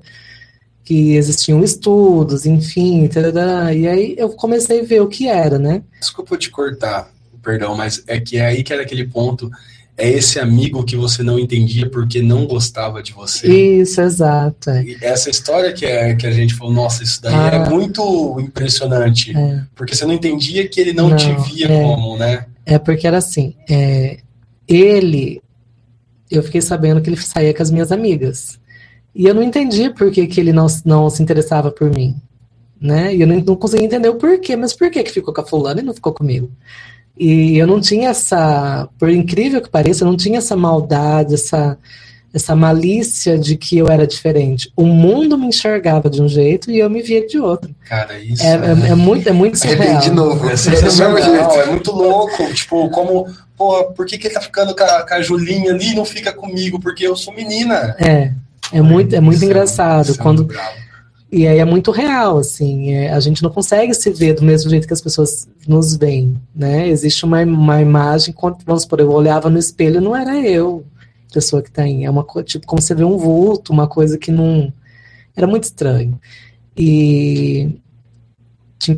que 0.84 1.14
existiam 1.14 1.62
estudos, 1.62 2.46
enfim, 2.46 3.06
tarará, 3.08 3.72
e 3.72 3.86
aí 3.86 4.14
eu 4.18 4.30
comecei 4.30 4.80
a 4.80 4.84
ver 4.84 5.00
o 5.02 5.08
que 5.08 5.28
era, 5.28 5.58
né? 5.58 5.82
Desculpa 6.00 6.36
te 6.36 6.50
cortar, 6.50 7.10
perdão, 7.42 7.76
mas 7.76 8.02
é 8.06 8.18
que 8.18 8.38
é 8.38 8.46
aí 8.46 8.62
que 8.62 8.72
era 8.72 8.82
aquele 8.82 9.06
ponto, 9.06 9.50
é 9.96 10.08
esse 10.08 10.40
amigo 10.40 10.82
que 10.84 10.96
você 10.96 11.22
não 11.22 11.38
entendia 11.38 11.88
porque 11.88 12.22
não 12.22 12.46
gostava 12.46 13.02
de 13.02 13.12
você. 13.12 13.46
Isso, 13.46 14.00
exato. 14.00 14.70
É. 14.70 14.82
E 14.82 14.98
essa 15.02 15.28
história 15.28 15.72
que, 15.72 15.84
é, 15.84 16.14
que 16.14 16.26
a 16.26 16.30
gente 16.30 16.54
falou, 16.54 16.72
nossa, 16.72 17.04
isso 17.04 17.20
daí 17.20 17.34
é 17.34 17.36
ah, 17.36 17.64
é 17.66 17.68
muito 17.68 18.40
impressionante, 18.40 19.36
é. 19.36 19.62
porque 19.76 19.94
você 19.94 20.06
não 20.06 20.14
entendia 20.14 20.66
que 20.66 20.80
ele 20.80 20.94
não, 20.94 21.10
não 21.10 21.16
te 21.16 21.30
via 21.52 21.70
é. 21.70 21.82
como, 21.82 22.16
né? 22.16 22.46
É 22.64 22.78
porque 22.78 23.06
era 23.06 23.18
assim, 23.18 23.54
é, 23.68 24.18
ele, 24.68 25.42
eu 26.30 26.42
fiquei 26.42 26.60
sabendo 26.60 27.00
que 27.00 27.10
ele 27.10 27.16
saía 27.16 27.52
com 27.52 27.62
as 27.62 27.70
minhas 27.70 27.92
amigas. 27.92 28.60
E 29.14 29.26
eu 29.26 29.34
não 29.34 29.42
entendi 29.42 29.90
por 29.90 30.10
que, 30.10 30.26
que 30.26 30.40
ele 30.40 30.52
não, 30.52 30.66
não 30.84 31.10
se 31.10 31.22
interessava 31.22 31.70
por 31.70 31.90
mim. 31.90 32.16
Né? 32.80 33.14
E 33.14 33.20
eu 33.20 33.26
não, 33.26 33.36
não 33.40 33.56
conseguia 33.56 33.86
entender 33.86 34.08
o 34.08 34.16
porquê, 34.16 34.56
mas 34.56 34.72
por 34.72 34.90
que, 34.90 35.02
que 35.02 35.12
ficou 35.12 35.32
com 35.32 35.40
a 35.40 35.46
fulana 35.46 35.80
e 35.80 35.84
não 35.84 35.94
ficou 35.94 36.12
comigo? 36.12 36.50
E 37.16 37.58
eu 37.58 37.66
não 37.66 37.80
tinha 37.80 38.08
essa, 38.08 38.88
por 38.98 39.10
incrível 39.10 39.60
que 39.60 39.68
pareça, 39.68 40.02
eu 40.02 40.08
não 40.08 40.16
tinha 40.16 40.38
essa 40.38 40.56
maldade, 40.56 41.34
essa, 41.34 41.78
essa 42.32 42.56
malícia 42.56 43.38
de 43.38 43.56
que 43.56 43.76
eu 43.76 43.88
era 43.88 44.06
diferente. 44.06 44.72
O 44.74 44.84
mundo 44.84 45.36
me 45.36 45.46
enxergava 45.46 46.08
de 46.08 46.22
um 46.22 46.28
jeito 46.28 46.70
e 46.70 46.78
eu 46.78 46.88
me 46.88 47.02
via 47.02 47.26
de 47.26 47.38
outro. 47.38 47.74
Cara, 47.86 48.18
isso. 48.18 48.42
É, 48.42 48.54
é, 48.54 48.90
é 48.90 48.94
muito, 48.94 49.28
é 49.28 49.32
muito 49.32 49.58
surreal. 49.58 50.00
de 50.00 50.10
novo. 50.10 50.48
É, 50.48 50.56
sensacional, 50.56 51.18
é 51.18 51.66
muito 51.66 51.92
louco. 51.92 52.52
Tipo, 52.54 52.88
como, 52.88 53.28
porra, 53.56 53.84
por 53.84 54.06
que, 54.06 54.16
que 54.16 54.28
ele 54.28 54.34
tá 54.34 54.40
ficando 54.40 54.74
com 54.74 54.82
a, 54.82 55.06
com 55.06 55.14
a 55.14 55.20
Julinha 55.20 55.72
ali 55.72 55.92
e 55.92 55.94
não 55.94 56.06
fica 56.06 56.32
comigo? 56.32 56.80
Porque 56.80 57.06
eu 57.06 57.14
sou 57.14 57.34
menina. 57.34 57.94
É. 57.98 58.32
É 58.72 58.80
muito, 58.80 59.14
é 59.14 59.20
muito 59.20 59.44
engraçado. 59.44 60.16
quando 60.16 60.48
E 61.30 61.46
aí 61.46 61.58
é 61.58 61.64
muito 61.64 61.90
real, 61.90 62.38
assim. 62.38 62.94
É, 62.94 63.12
a 63.12 63.20
gente 63.20 63.42
não 63.42 63.50
consegue 63.50 63.92
se 63.92 64.08
ver 64.08 64.32
do 64.32 64.42
mesmo 64.42 64.70
jeito 64.70 64.86
que 64.86 64.94
as 64.94 65.00
pessoas 65.02 65.46
nos 65.68 65.94
veem, 65.96 66.40
né? 66.56 66.88
Existe 66.88 67.26
uma, 67.26 67.42
uma 67.42 67.82
imagem, 67.82 68.32
quando, 68.32 68.56
vamos 68.64 68.84
supor, 68.84 69.00
eu 69.00 69.10
olhava 69.10 69.50
no 69.50 69.58
espelho 69.58 70.00
não 70.00 70.16
era 70.16 70.40
eu 70.40 70.82
pessoa 71.32 71.62
que 71.62 71.68
está 71.68 71.82
aí. 71.82 72.04
É 72.04 72.10
uma 72.10 72.24
coisa, 72.24 72.46
tipo, 72.46 72.66
como 72.66 72.80
você 72.82 72.94
vê 72.94 73.04
um 73.04 73.16
vulto, 73.16 73.72
uma 73.72 73.86
coisa 73.86 74.18
que 74.18 74.30
não. 74.30 74.72
Era 75.36 75.46
muito 75.46 75.64
estranho. 75.64 76.20
E 76.76 77.80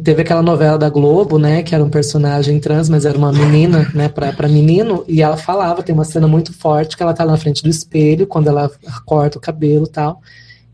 teve 0.03 0.23
aquela 0.23 0.43
novela 0.43 0.79
da 0.79 0.89
Globo, 0.89 1.39
né, 1.39 1.63
que 1.63 1.75
era 1.75 1.85
um 1.85 1.91
personagem 1.91 2.59
trans, 2.59 2.89
mas 2.89 3.05
era 3.05 3.19
uma 3.19 3.31
menina, 3.31 3.91
né, 3.95 4.09
para 4.09 4.49
menino, 4.49 5.05
e 5.07 5.21
ela 5.21 5.37
falava, 5.37 5.83
tem 5.83 5.95
uma 5.95 6.05
cena 6.05 6.27
muito 6.27 6.55
forte 6.55 6.97
que 6.97 7.03
ela 7.03 7.13
tá 7.13 7.27
na 7.27 7.37
frente 7.37 7.63
do 7.63 7.69
espelho 7.69 8.27
quando 8.27 8.49
ela 8.49 8.71
corta 9.05 9.37
o 9.37 9.41
cabelo, 9.41 9.87
tal, 9.87 10.23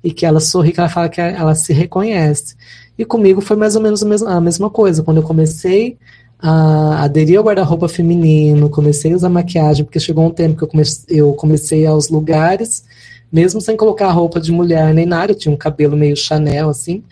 e 0.04 0.12
que 0.12 0.24
ela 0.24 0.38
sorri, 0.38 0.72
que 0.72 0.78
ela 0.78 0.88
fala 0.88 1.08
que 1.08 1.20
ela 1.20 1.54
se 1.56 1.72
reconhece. 1.72 2.54
E 2.96 3.04
comigo 3.04 3.40
foi 3.40 3.56
mais 3.56 3.74
ou 3.74 3.82
menos 3.82 4.02
a 4.02 4.40
mesma 4.40 4.70
coisa. 4.70 5.02
Quando 5.02 5.16
eu 5.16 5.22
comecei 5.22 5.98
a 6.42 7.04
aderir 7.04 7.38
ao 7.38 7.44
guarda-roupa 7.44 7.88
feminino, 7.88 8.70
comecei 8.70 9.12
a 9.12 9.16
usar 9.16 9.28
maquiagem, 9.28 9.84
porque 9.84 10.00
chegou 10.00 10.26
um 10.26 10.30
tempo 10.30 10.56
que 10.56 10.64
eu 10.64 10.68
comecei, 10.68 11.20
eu 11.20 11.32
comecei 11.34 11.86
aos 11.86 12.08
lugares, 12.08 12.84
mesmo 13.32 13.60
sem 13.60 13.76
colocar 13.76 14.10
roupa 14.10 14.40
de 14.40 14.50
mulher 14.50 14.92
nem 14.94 15.06
nada, 15.06 15.32
eu 15.32 15.36
tinha 15.36 15.52
um 15.52 15.58
cabelo 15.58 15.96
meio 15.96 16.16
Chanel, 16.16 16.68
assim. 16.68 17.02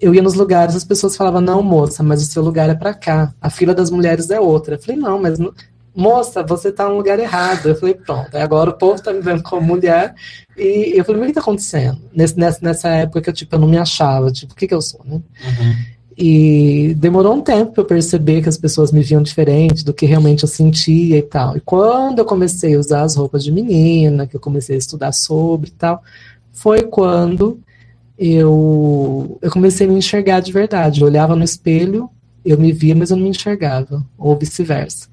Eu 0.00 0.14
ia 0.14 0.22
nos 0.22 0.34
lugares, 0.34 0.76
as 0.76 0.84
pessoas 0.84 1.16
falavam, 1.16 1.40
não, 1.40 1.62
moça, 1.62 2.02
mas 2.02 2.22
o 2.22 2.26
seu 2.26 2.42
lugar 2.42 2.68
é 2.68 2.74
para 2.74 2.94
cá, 2.94 3.34
a 3.40 3.50
fila 3.50 3.74
das 3.74 3.90
mulheres 3.90 4.30
é 4.30 4.38
outra. 4.38 4.76
Eu 4.76 4.78
falei, 4.78 4.96
não, 5.00 5.20
mas 5.20 5.38
moça, 5.98 6.44
você 6.44 6.70
tá 6.70 6.88
no 6.88 6.96
lugar 6.96 7.18
errado. 7.18 7.70
Eu 7.70 7.74
falei, 7.74 7.94
pronto, 7.94 8.36
agora 8.36 8.70
o 8.70 8.74
povo 8.74 9.02
tá 9.02 9.12
me 9.12 9.20
vendo 9.20 9.42
como 9.42 9.62
mulher. 9.62 10.14
E 10.56 10.92
eu 10.96 11.04
falei, 11.04 11.20
o 11.20 11.26
que 11.26 11.32
tá 11.32 11.40
acontecendo? 11.40 12.00
nessa, 12.14 12.58
nessa 12.62 12.88
época 12.90 13.20
que 13.20 13.30
eu, 13.30 13.34
tipo, 13.34 13.54
eu 13.56 13.58
não 13.58 13.68
me 13.68 13.78
achava, 13.78 14.30
tipo, 14.30 14.52
o 14.52 14.56
que 14.56 14.68
que 14.68 14.74
eu 14.74 14.80
sou, 14.80 15.00
né? 15.04 15.16
Uhum. 15.16 15.97
E 16.20 16.96
demorou 16.98 17.32
um 17.32 17.40
tempo 17.40 17.70
para 17.70 17.82
eu 17.82 17.86
perceber 17.86 18.42
que 18.42 18.48
as 18.48 18.58
pessoas 18.58 18.90
me 18.90 19.02
viam 19.02 19.22
diferente 19.22 19.84
do 19.84 19.94
que 19.94 20.04
realmente 20.04 20.42
eu 20.42 20.48
sentia 20.48 21.16
e 21.16 21.22
tal. 21.22 21.56
E 21.56 21.60
quando 21.60 22.18
eu 22.18 22.24
comecei 22.24 22.74
a 22.74 22.78
usar 22.78 23.02
as 23.02 23.14
roupas 23.14 23.44
de 23.44 23.52
menina, 23.52 24.26
que 24.26 24.34
eu 24.34 24.40
comecei 24.40 24.74
a 24.74 24.78
estudar 24.80 25.12
sobre 25.12 25.68
e 25.68 25.72
tal, 25.72 26.02
foi 26.50 26.82
quando 26.82 27.60
eu, 28.18 29.38
eu 29.40 29.48
comecei 29.52 29.86
a 29.86 29.90
me 29.90 29.96
enxergar 29.96 30.40
de 30.40 30.50
verdade. 30.50 31.02
Eu 31.02 31.06
olhava 31.06 31.36
no 31.36 31.44
espelho, 31.44 32.10
eu 32.44 32.58
me 32.58 32.72
via, 32.72 32.96
mas 32.96 33.12
eu 33.12 33.16
não 33.16 33.22
me 33.22 33.30
enxergava, 33.30 34.04
ou 34.18 34.36
vice-versa. 34.36 35.06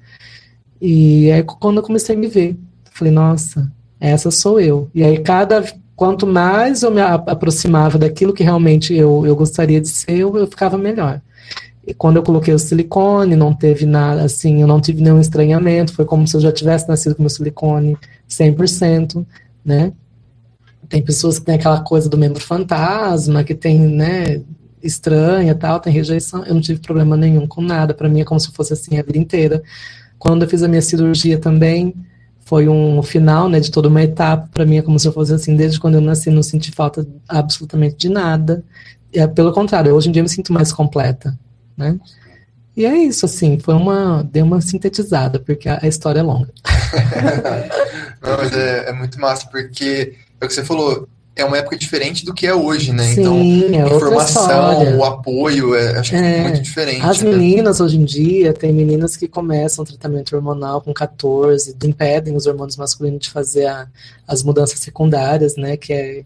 E 0.80 1.30
aí 1.30 1.44
quando 1.44 1.76
eu 1.76 1.84
comecei 1.84 2.16
a 2.16 2.18
me 2.18 2.26
ver, 2.26 2.58
falei, 2.90 3.12
nossa, 3.12 3.70
essa 4.00 4.32
sou 4.32 4.58
eu. 4.58 4.90
E 4.92 5.04
aí 5.04 5.18
cada 5.18 5.64
quanto 5.96 6.26
mais 6.26 6.82
eu 6.82 6.90
me 6.90 7.00
aproximava 7.00 7.98
daquilo 7.98 8.34
que 8.34 8.44
realmente 8.44 8.94
eu, 8.94 9.26
eu 9.26 9.34
gostaria 9.34 9.80
de 9.80 9.88
ser, 9.88 10.18
eu, 10.18 10.36
eu 10.36 10.46
ficava 10.46 10.76
melhor. 10.76 11.22
E 11.86 11.94
quando 11.94 12.16
eu 12.16 12.22
coloquei 12.22 12.52
o 12.52 12.58
silicone, 12.58 13.34
não 13.34 13.54
teve 13.54 13.86
nada, 13.86 14.22
assim, 14.22 14.60
eu 14.60 14.66
não 14.66 14.80
tive 14.80 15.02
nenhum 15.02 15.20
estranhamento, 15.20 15.94
foi 15.94 16.04
como 16.04 16.26
se 16.26 16.36
eu 16.36 16.40
já 16.40 16.52
tivesse 16.52 16.86
nascido 16.88 17.14
com 17.14 17.24
o 17.24 17.30
silicone 17.30 17.96
100%, 18.28 19.24
né? 19.64 19.92
Tem 20.88 21.02
pessoas 21.02 21.38
que 21.38 21.46
têm 21.46 21.54
aquela 21.54 21.80
coisa 21.80 22.08
do 22.08 22.18
membro 22.18 22.40
fantasma, 22.40 23.42
que 23.42 23.54
tem, 23.54 23.78
né, 23.78 24.42
estranha 24.82 25.54
tal, 25.54 25.80
tem 25.80 25.92
rejeição. 25.92 26.44
Eu 26.44 26.54
não 26.54 26.60
tive 26.60 26.80
problema 26.80 27.16
nenhum 27.16 27.46
com 27.46 27.62
nada, 27.62 27.94
para 27.94 28.08
mim 28.08 28.20
é 28.20 28.24
como 28.24 28.38
se 28.38 28.52
fosse 28.52 28.72
assim 28.72 28.98
a 28.98 29.02
vida 29.02 29.18
inteira. 29.18 29.62
Quando 30.18 30.42
eu 30.42 30.48
fiz 30.48 30.62
a 30.62 30.68
minha 30.68 30.82
cirurgia 30.82 31.38
também, 31.38 31.94
foi 32.46 32.68
um 32.68 33.02
final, 33.02 33.48
né, 33.48 33.58
de 33.58 33.70
toda 33.70 33.88
uma 33.88 34.02
etapa. 34.02 34.48
Para 34.54 34.64
mim 34.64 34.78
é 34.78 34.82
como 34.82 34.98
se 34.98 35.06
eu 35.06 35.12
fosse 35.12 35.34
assim, 35.34 35.56
desde 35.56 35.80
quando 35.80 35.96
eu 35.96 36.00
nasci, 36.00 36.30
não 36.30 36.44
senti 36.44 36.70
falta 36.70 37.06
absolutamente 37.28 37.96
de 37.96 38.08
nada. 38.08 38.64
é 39.12 39.26
pelo 39.26 39.52
contrário, 39.52 39.94
hoje 39.94 40.08
em 40.08 40.12
dia 40.12 40.20
eu 40.20 40.24
me 40.24 40.30
sinto 40.30 40.52
mais 40.52 40.72
completa, 40.72 41.36
né? 41.76 41.98
E 42.76 42.86
é 42.86 42.96
isso, 42.96 43.26
assim, 43.26 43.58
foi 43.58 43.74
uma. 43.74 44.22
Deu 44.22 44.44
uma 44.44 44.60
sintetizada, 44.60 45.40
porque 45.40 45.68
a, 45.68 45.80
a 45.82 45.88
história 45.88 46.20
é 46.20 46.22
longa. 46.22 46.52
Não, 48.22 48.36
mas 48.36 48.52
é, 48.52 48.90
é, 48.90 48.92
muito 48.92 49.18
massa, 49.18 49.48
porque 49.48 50.14
é 50.40 50.44
o 50.44 50.48
que 50.48 50.54
você 50.54 50.64
falou, 50.64 51.08
é 51.36 51.44
uma 51.44 51.58
época 51.58 51.76
diferente 51.76 52.24
do 52.24 52.32
que 52.32 52.46
é 52.46 52.54
hoje, 52.54 52.92
né? 52.92 53.04
Sim, 53.04 53.20
então, 53.20 53.84
é 53.84 53.94
informação, 53.94 54.96
o 54.96 55.04
apoio, 55.04 55.74
é, 55.74 55.98
acho 55.98 56.10
que 56.10 56.16
é, 56.16 56.42
muito 56.44 56.62
diferente. 56.62 57.02
As 57.02 57.20
né? 57.20 57.30
meninas 57.30 57.78
hoje 57.78 57.98
em 57.98 58.04
dia, 58.04 58.54
tem 58.54 58.72
meninas 58.72 59.18
que 59.18 59.28
começam 59.28 59.84
o 59.84 59.86
tratamento 59.86 60.34
hormonal 60.34 60.80
com 60.80 60.94
14, 60.94 61.76
impedem 61.84 62.34
os 62.34 62.46
hormônios 62.46 62.78
masculinos 62.78 63.20
de 63.20 63.30
fazer 63.30 63.66
a, 63.66 63.86
as 64.26 64.42
mudanças 64.42 64.80
secundárias, 64.80 65.56
né? 65.56 65.76
Que 65.76 65.92
é, 65.92 66.24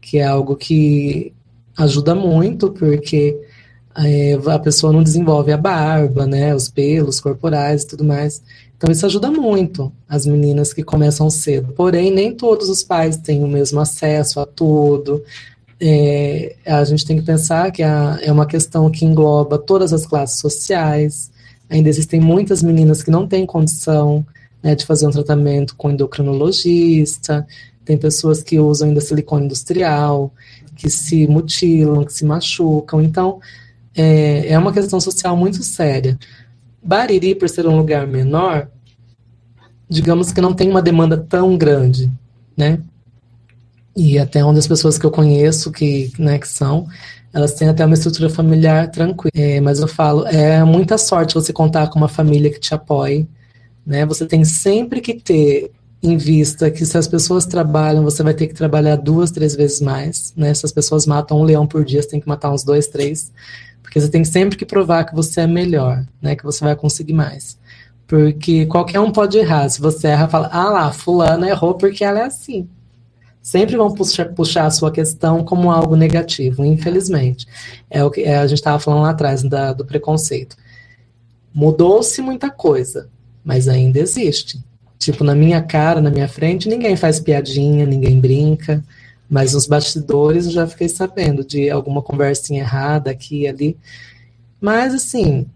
que 0.00 0.18
é 0.18 0.24
algo 0.24 0.56
que 0.56 1.32
ajuda 1.76 2.12
muito, 2.16 2.70
porque 2.70 3.38
é, 3.96 4.38
a 4.52 4.58
pessoa 4.58 4.92
não 4.92 5.02
desenvolve 5.02 5.52
a 5.52 5.56
barba, 5.56 6.26
né, 6.26 6.54
os 6.54 6.68
pelos 6.68 7.20
corporais 7.20 7.82
e 7.82 7.86
tudo 7.86 8.04
mais. 8.04 8.42
Então 8.78 8.92
isso 8.92 9.04
ajuda 9.04 9.28
muito 9.28 9.92
as 10.08 10.24
meninas 10.24 10.72
que 10.72 10.84
começam 10.84 11.28
cedo. 11.28 11.72
Porém, 11.74 12.12
nem 12.12 12.32
todos 12.32 12.68
os 12.68 12.82
pais 12.84 13.16
têm 13.16 13.42
o 13.42 13.48
mesmo 13.48 13.80
acesso 13.80 14.38
a 14.38 14.46
tudo. 14.46 15.22
É, 15.80 16.54
a 16.64 16.84
gente 16.84 17.04
tem 17.04 17.18
que 17.18 17.24
pensar 17.24 17.72
que 17.72 17.82
a, 17.82 18.18
é 18.22 18.30
uma 18.30 18.46
questão 18.46 18.88
que 18.88 19.04
engloba 19.04 19.58
todas 19.58 19.92
as 19.92 20.06
classes 20.06 20.38
sociais. 20.38 21.28
Ainda 21.68 21.88
existem 21.88 22.20
muitas 22.20 22.62
meninas 22.62 23.02
que 23.02 23.10
não 23.10 23.26
têm 23.26 23.44
condição 23.44 24.24
né, 24.62 24.76
de 24.76 24.86
fazer 24.86 25.08
um 25.08 25.10
tratamento 25.10 25.74
com 25.74 25.90
endocrinologista. 25.90 27.44
Tem 27.84 27.98
pessoas 27.98 28.44
que 28.44 28.60
usam 28.60 28.88
ainda 28.88 29.00
silicone 29.00 29.46
industrial, 29.46 30.32
que 30.76 30.88
se 30.88 31.26
mutilam, 31.26 32.04
que 32.04 32.12
se 32.12 32.24
machucam. 32.24 33.02
Então, 33.02 33.40
é, 33.96 34.52
é 34.52 34.58
uma 34.58 34.72
questão 34.72 35.00
social 35.00 35.36
muito 35.36 35.64
séria. 35.64 36.16
Bariri, 36.88 37.34
por 37.34 37.50
ser 37.50 37.66
um 37.66 37.76
lugar 37.76 38.06
menor, 38.06 38.70
digamos 39.86 40.32
que 40.32 40.40
não 40.40 40.54
tem 40.54 40.70
uma 40.70 40.80
demanda 40.80 41.18
tão 41.18 41.54
grande, 41.54 42.10
né? 42.56 42.80
E 43.94 44.18
até 44.18 44.42
onde 44.42 44.58
as 44.58 44.66
pessoas 44.66 44.96
que 44.96 45.04
eu 45.04 45.10
conheço, 45.10 45.70
que, 45.70 46.10
né, 46.18 46.38
que 46.38 46.48
são, 46.48 46.86
elas 47.30 47.52
têm 47.52 47.68
até 47.68 47.84
uma 47.84 47.92
estrutura 47.92 48.30
familiar 48.30 48.90
tranquila. 48.90 49.30
É, 49.34 49.60
mas 49.60 49.80
eu 49.80 49.86
falo, 49.86 50.26
é 50.28 50.64
muita 50.64 50.96
sorte 50.96 51.34
você 51.34 51.52
contar 51.52 51.88
com 51.88 51.98
uma 51.98 52.08
família 52.08 52.50
que 52.50 52.58
te 52.58 52.72
apoie, 52.72 53.28
né? 53.84 54.06
Você 54.06 54.24
tem 54.24 54.42
sempre 54.42 55.02
que 55.02 55.12
ter 55.12 55.70
em 56.02 56.16
vista 56.16 56.70
que 56.70 56.86
se 56.86 56.96
as 56.96 57.06
pessoas 57.06 57.44
trabalham, 57.44 58.02
você 58.02 58.22
vai 58.22 58.32
ter 58.32 58.46
que 58.46 58.54
trabalhar 58.54 58.96
duas, 58.96 59.30
três 59.30 59.54
vezes 59.54 59.82
mais, 59.82 60.32
né? 60.34 60.54
Se 60.54 60.64
as 60.64 60.72
pessoas 60.72 61.04
matam 61.04 61.38
um 61.38 61.44
leão 61.44 61.66
por 61.66 61.84
dia, 61.84 62.00
você 62.00 62.08
tem 62.08 62.20
que 62.20 62.28
matar 62.28 62.50
uns 62.50 62.64
dois, 62.64 62.86
três. 62.86 63.30
Porque 63.88 64.02
você 64.02 64.10
tem 64.10 64.22
sempre 64.22 64.58
que 64.58 64.66
provar 64.66 65.04
que 65.04 65.14
você 65.14 65.40
é 65.40 65.46
melhor, 65.46 66.04
né? 66.20 66.36
Que 66.36 66.44
você 66.44 66.62
vai 66.62 66.76
conseguir 66.76 67.14
mais. 67.14 67.58
Porque 68.06 68.66
qualquer 68.66 69.00
um 69.00 69.10
pode 69.10 69.38
errar. 69.38 69.66
Se 69.70 69.80
você 69.80 70.08
erra, 70.08 70.28
fala, 70.28 70.50
ah 70.52 70.68
lá, 70.68 70.92
fulana 70.92 71.48
errou 71.48 71.72
porque 71.72 72.04
ela 72.04 72.20
é 72.20 72.24
assim. 72.24 72.68
Sempre 73.40 73.78
vão 73.78 73.90
puxar, 73.94 74.26
puxar 74.34 74.66
a 74.66 74.70
sua 74.70 74.92
questão 74.92 75.42
como 75.42 75.70
algo 75.70 75.96
negativo, 75.96 76.66
infelizmente. 76.66 77.46
É 77.88 78.04
o 78.04 78.10
que 78.10 78.20
é, 78.20 78.36
a 78.36 78.46
gente 78.46 78.58
estava 78.58 78.78
falando 78.78 79.04
lá 79.04 79.10
atrás 79.10 79.42
da, 79.42 79.72
do 79.72 79.86
preconceito. 79.86 80.54
Mudou-se 81.54 82.20
muita 82.20 82.50
coisa, 82.50 83.08
mas 83.42 83.68
ainda 83.68 83.98
existe. 83.98 84.62
Tipo, 84.98 85.24
na 85.24 85.34
minha 85.34 85.62
cara, 85.62 86.02
na 86.02 86.10
minha 86.10 86.28
frente, 86.28 86.68
ninguém 86.68 86.94
faz 86.94 87.20
piadinha, 87.20 87.86
ninguém 87.86 88.20
brinca. 88.20 88.84
Mas 89.28 89.52
nos 89.54 89.66
bastidores 89.66 90.46
eu 90.46 90.52
já 90.52 90.66
fiquei 90.66 90.88
sabendo 90.88 91.44
de 91.44 91.68
alguma 91.70 92.02
conversinha 92.02 92.60
errada 92.60 93.10
aqui 93.10 93.42
e 93.42 93.48
ali. 93.48 93.76
Mas, 94.60 94.94
assim, 94.94 95.46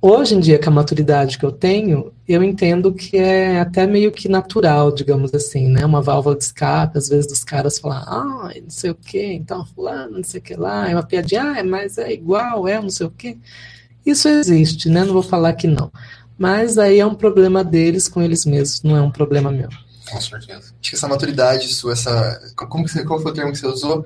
hoje 0.00 0.34
em 0.34 0.40
dia, 0.40 0.58
com 0.58 0.70
a 0.70 0.72
maturidade 0.72 1.38
que 1.38 1.44
eu 1.44 1.52
tenho, 1.52 2.12
eu 2.26 2.42
entendo 2.42 2.92
que 2.92 3.16
é 3.16 3.60
até 3.60 3.86
meio 3.86 4.10
que 4.10 4.28
natural, 4.28 4.90
digamos 4.90 5.34
assim, 5.34 5.68
né? 5.68 5.84
Uma 5.84 6.00
válvula 6.00 6.36
de 6.36 6.44
escape, 6.44 6.96
às 6.96 7.08
vezes, 7.08 7.26
dos 7.26 7.44
caras 7.44 7.78
falar, 7.78 8.04
ah, 8.06 8.50
não 8.62 8.70
sei 8.70 8.90
o 8.90 8.94
quê, 8.94 9.32
então, 9.34 9.66
fulano, 9.66 10.16
não 10.16 10.24
sei 10.24 10.40
o 10.40 10.42
que 10.42 10.54
lá, 10.54 10.88
é 10.88 10.94
uma 10.94 11.02
piadinha, 11.02 11.42
ah, 11.42 11.64
mas 11.64 11.98
é 11.98 12.12
igual, 12.12 12.66
é 12.66 12.80
não 12.80 12.90
sei 12.90 13.06
o 13.06 13.10
quê. 13.10 13.36
Isso 14.04 14.28
existe, 14.28 14.88
né? 14.88 15.04
Não 15.04 15.12
vou 15.12 15.22
falar 15.22 15.52
que 15.52 15.66
não. 15.66 15.92
Mas 16.38 16.78
aí 16.78 16.98
é 16.98 17.06
um 17.06 17.14
problema 17.14 17.62
deles 17.62 18.08
com 18.08 18.22
eles 18.22 18.46
mesmos, 18.46 18.82
não 18.82 18.96
é 18.96 19.02
um 19.02 19.10
problema 19.10 19.52
meu. 19.52 19.68
Com 20.10 20.20
certeza. 20.20 20.72
Acho 20.80 20.90
que 20.90 20.96
essa 20.96 21.08
maturidade 21.08 21.68
sua, 21.68 21.92
essa. 21.92 22.40
Como 22.56 22.84
que 22.84 22.90
você, 22.90 23.04
qual 23.04 23.20
foi 23.20 23.30
o 23.30 23.34
termo 23.34 23.52
que 23.52 23.58
você 23.58 23.66
usou? 23.66 24.04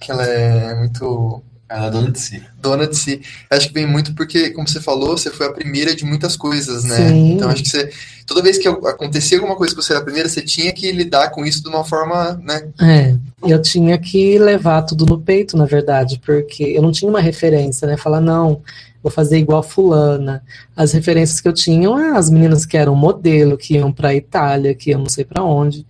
Que 0.00 0.10
ela 0.10 0.24
é 0.24 0.74
muito. 0.74 1.42
Ela 1.68 1.86
é 1.86 1.90
dona 1.90 2.10
de 2.10 2.18
si. 2.18 2.42
Dona 2.60 2.86
de 2.86 2.96
si. 2.96 3.20
Acho 3.50 3.68
que 3.68 3.74
vem 3.74 3.86
muito 3.86 4.14
porque, 4.14 4.50
como 4.50 4.66
você 4.66 4.80
falou, 4.80 5.18
você 5.18 5.30
foi 5.30 5.46
a 5.46 5.52
primeira 5.52 5.94
de 5.94 6.02
muitas 6.02 6.34
coisas, 6.34 6.84
né? 6.84 7.08
Sim. 7.08 7.32
Então 7.32 7.50
acho 7.50 7.62
que 7.62 7.68
você. 7.68 7.92
Toda 8.26 8.42
vez 8.42 8.58
que 8.58 8.68
acontecia 8.68 9.38
alguma 9.38 9.56
coisa 9.56 9.74
que 9.74 9.82
você 9.82 9.92
era 9.92 10.00
a 10.00 10.04
primeira, 10.04 10.28
você 10.28 10.40
tinha 10.40 10.72
que 10.72 10.90
lidar 10.92 11.30
com 11.30 11.44
isso 11.44 11.62
de 11.62 11.68
uma 11.68 11.84
forma, 11.84 12.40
né? 12.42 12.68
É. 12.80 13.14
Eu 13.46 13.60
tinha 13.60 13.98
que 13.98 14.38
levar 14.38 14.82
tudo 14.82 15.06
no 15.06 15.20
peito, 15.20 15.56
na 15.56 15.66
verdade, 15.66 16.20
porque 16.24 16.62
eu 16.64 16.82
não 16.82 16.92
tinha 16.92 17.08
uma 17.08 17.20
referência, 17.20 17.86
né? 17.86 17.96
Falar, 17.96 18.20
não, 18.20 18.62
vou 19.02 19.10
fazer 19.10 19.38
igual 19.38 19.60
a 19.60 19.62
fulana. 19.62 20.42
As 20.76 20.92
referências 20.92 21.40
que 21.40 21.48
eu 21.48 21.52
tinha 21.52 21.88
eram 21.88 22.16
as 22.16 22.30
meninas 22.30 22.66
que 22.66 22.76
eram 22.76 22.94
modelo, 22.94 23.56
que 23.56 23.74
iam 23.74 23.92
para 23.92 24.08
a 24.08 24.14
Itália, 24.14 24.74
que 24.74 24.90
eu 24.90 24.98
não 24.98 25.08
sei 25.08 25.24
para 25.24 25.42
onde. 25.42 25.86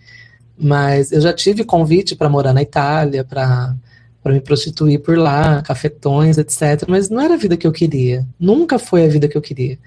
Mas 0.59 1.13
eu 1.13 1.21
já 1.21 1.33
tive 1.33 1.65
convite 1.65 2.17
para 2.17 2.29
morar 2.29 2.53
na 2.53 2.63
Itália, 2.63 3.25
para 3.25 3.75
para 4.23 4.33
me 4.35 4.41
prostituir 4.41 5.01
por 5.01 5.17
lá, 5.17 5.63
cafetões, 5.63 6.37
etc. 6.37 6.85
Mas 6.87 7.09
não 7.09 7.21
era 7.21 7.35
a 7.35 7.37
vida 7.39 7.57
que 7.57 7.67
eu 7.67 7.73
queria. 7.73 8.27
Nunca 8.39 8.79
foi 8.79 9.05
a 9.05 9.09
vida 9.09 9.29
que 9.29 9.37
eu 9.37 9.41
queria. 9.41 9.79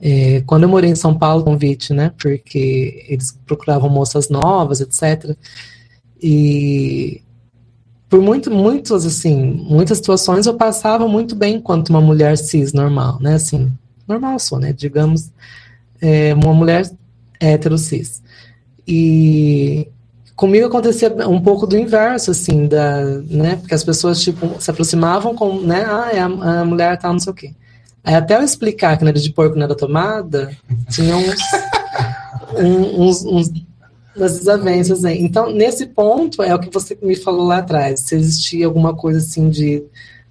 É, 0.00 0.42
quando 0.46 0.64
eu 0.64 0.68
morei 0.68 0.90
em 0.90 0.96
São 0.96 1.16
Paulo, 1.16 1.44
convite, 1.44 1.92
né? 1.92 2.12
Porque 2.18 3.04
eles 3.08 3.38
procuravam 3.46 3.88
moças 3.88 4.28
novas, 4.28 4.80
etc. 4.80 5.36
E 6.20 7.22
por 8.08 8.20
muito, 8.20 8.50
muitos, 8.50 9.04
assim, 9.04 9.36
muitas 9.68 9.98
situações 9.98 10.46
eu 10.46 10.54
passava 10.54 11.08
muito 11.08 11.34
bem 11.34 11.56
enquanto 11.56 11.88
uma 11.90 12.00
mulher 12.00 12.38
cis 12.38 12.72
normal, 12.72 13.18
né? 13.20 13.34
Assim, 13.34 13.72
normal 14.06 14.38
sou, 14.38 14.58
né? 14.58 14.72
Digamos, 14.72 15.30
é, 16.00 16.32
uma 16.34 16.54
mulher 16.54 16.88
hétero 17.40 17.76
cis. 17.76 18.22
E 18.86 19.88
comigo 20.36 20.66
acontecia 20.66 21.12
um 21.28 21.40
pouco 21.40 21.66
do 21.66 21.76
inverso, 21.76 22.30
assim, 22.30 22.66
da, 22.68 23.02
né? 23.28 23.56
Porque 23.56 23.74
as 23.74 23.82
pessoas, 23.82 24.20
tipo, 24.22 24.60
se 24.60 24.70
aproximavam 24.70 25.34
com, 25.34 25.60
né? 25.60 25.84
Ah, 25.88 26.10
é 26.12 26.20
a, 26.20 26.26
a 26.60 26.64
mulher 26.64 26.96
tá 26.98 27.12
não 27.12 27.18
sei 27.18 27.32
o 27.32 27.34
quê. 27.34 27.54
Aí 28.04 28.14
até 28.14 28.36
eu 28.36 28.42
explicar 28.42 28.96
que 28.96 29.02
não 29.02 29.08
era 29.08 29.18
de 29.18 29.32
porco, 29.32 29.56
não 29.56 29.64
era 29.64 29.74
tomada, 29.74 30.56
tinha 30.88 31.16
uns, 31.16 31.40
uns, 32.54 33.24
uns 33.24 33.65
das 34.16 34.38
desavenças 34.38 35.04
aí. 35.04 35.22
Então, 35.22 35.52
nesse 35.52 35.86
ponto, 35.86 36.42
é 36.42 36.54
o 36.54 36.58
que 36.58 36.72
você 36.72 36.96
me 37.02 37.16
falou 37.16 37.46
lá 37.46 37.58
atrás, 37.58 38.00
se 38.00 38.14
existia 38.14 38.66
alguma 38.66 38.94
coisa 38.94 39.18
assim 39.18 39.48
de 39.48 39.84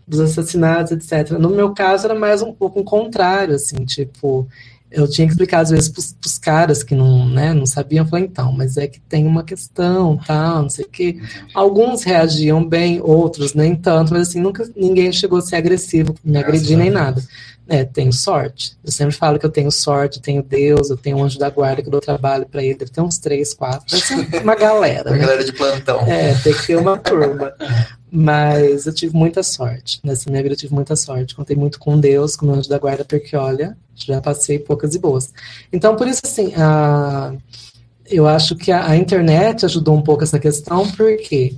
dos 0.08 0.20
assassinatos, 0.20 0.92
etc. 0.92 1.32
No 1.32 1.50
meu 1.50 1.74
caso, 1.74 2.06
era 2.06 2.14
mais 2.14 2.42
um 2.42 2.54
pouco 2.54 2.80
um 2.80 2.84
contrário, 2.84 3.56
assim, 3.56 3.78
tipo, 3.86 4.48
eu 4.96 5.08
tinha 5.10 5.28
que 5.28 5.34
explicar 5.34 5.60
às 5.60 5.70
vezes 5.70 5.90
pros, 5.90 6.14
pros 6.14 6.38
caras 6.38 6.82
que 6.82 6.96
não, 6.96 7.28
né, 7.28 7.54
não 7.54 7.66
sabiam, 7.66 8.08
falei, 8.08 8.26
então, 8.26 8.52
mas 8.52 8.78
é 8.78 8.88
que 8.88 9.00
tem 9.00 9.28
uma 9.28 9.44
questão, 9.44 10.18
tal, 10.26 10.64
não 10.64 10.70
sei 10.70 10.86
o 10.86 10.90
quê. 10.90 11.18
Alguns 11.54 12.04
reagiam 12.04 12.66
bem, 12.66 13.02
outros 13.02 13.54
nem 13.54 13.76
tanto, 13.76 14.14
mas 14.14 14.30
assim, 14.30 14.40
nunca 14.40 14.68
ninguém 14.76 15.12
chegou 15.12 15.40
a 15.40 15.42
ser 15.42 15.58
agressivo, 15.58 16.16
me 16.24 16.38
agredir 16.38 16.78
nem 16.78 16.90
nada. 16.90 17.22
É, 17.68 17.84
tenho 17.84 18.14
sorte. 18.14 18.78
Eu 18.84 18.92
sempre 18.92 19.16
falo 19.16 19.40
que 19.40 19.46
eu 19.46 19.50
tenho 19.50 19.72
sorte, 19.72 20.22
tenho 20.22 20.44
Deus, 20.44 20.90
eu 20.90 20.98
tenho 20.98 21.18
um 21.18 21.24
anjo 21.24 21.40
da 21.40 21.50
guarda 21.50 21.82
que 21.82 21.88
eu 21.88 21.92
dou 21.92 22.00
trabalho 22.00 22.46
para 22.46 22.64
ele. 22.64 22.76
Deve 22.76 22.92
ter 22.92 23.02
uns 23.02 23.18
três, 23.18 23.56
quatro. 23.56 23.90
Deve 23.90 24.06
ser 24.06 24.44
uma 24.44 24.56
galera. 24.56 25.10
uma 25.10 25.18
né? 25.18 25.26
galera 25.26 25.44
de 25.44 25.52
plantão. 25.52 26.02
É, 26.02 26.36
tem 26.36 26.54
que 26.54 26.68
ter 26.68 26.76
uma 26.76 26.96
turma. 26.98 27.54
Mas 28.18 28.86
eu 28.86 28.94
tive 28.94 29.14
muita 29.14 29.44
sorte. 29.44 30.00
Nessa 30.02 30.30
minha 30.30 30.42
vida 30.42 30.54
eu 30.54 30.58
tive 30.58 30.74
muita 30.74 30.96
sorte. 30.96 31.36
Contei 31.36 31.56
muito 31.56 31.78
com 31.78 32.00
Deus, 32.00 32.38
com 32.38 32.46
o 32.46 32.54
anjo 32.54 32.70
da 32.70 32.80
guarda, 32.80 33.04
porque 33.04 33.36
olha, 33.36 33.78
já 33.94 34.22
passei 34.22 34.58
poucas 34.58 34.96
e 34.96 35.00
boas. 35.00 35.34
Então, 35.72 35.98
por 35.98 36.08
isso, 36.08 36.22
assim, 36.24 36.54
a... 36.56 37.34
eu 38.10 38.26
acho 38.26 38.56
que 38.56 38.72
a, 38.72 38.88
a 38.88 38.96
internet 38.96 39.66
ajudou 39.66 39.98
um 39.98 40.02
pouco 40.02 40.24
essa 40.24 40.40
questão, 40.40 40.90
porque 40.92 41.56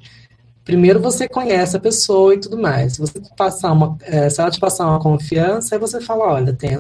primeiro 0.66 1.00
você 1.00 1.30
conhece 1.30 1.78
a 1.78 1.80
pessoa 1.80 2.34
e 2.34 2.40
tudo 2.40 2.58
mais. 2.58 2.94
Se 2.94 3.02
você 3.02 3.22
passar 3.38 3.72
uma, 3.72 3.96
é, 4.02 4.28
se 4.28 4.42
ela 4.42 4.50
te 4.50 4.60
passar 4.60 4.88
uma 4.88 5.00
confiança, 5.00 5.76
aí 5.76 5.80
você 5.80 6.02
fala, 6.02 6.26
olha, 6.26 6.54
tem 6.54 6.72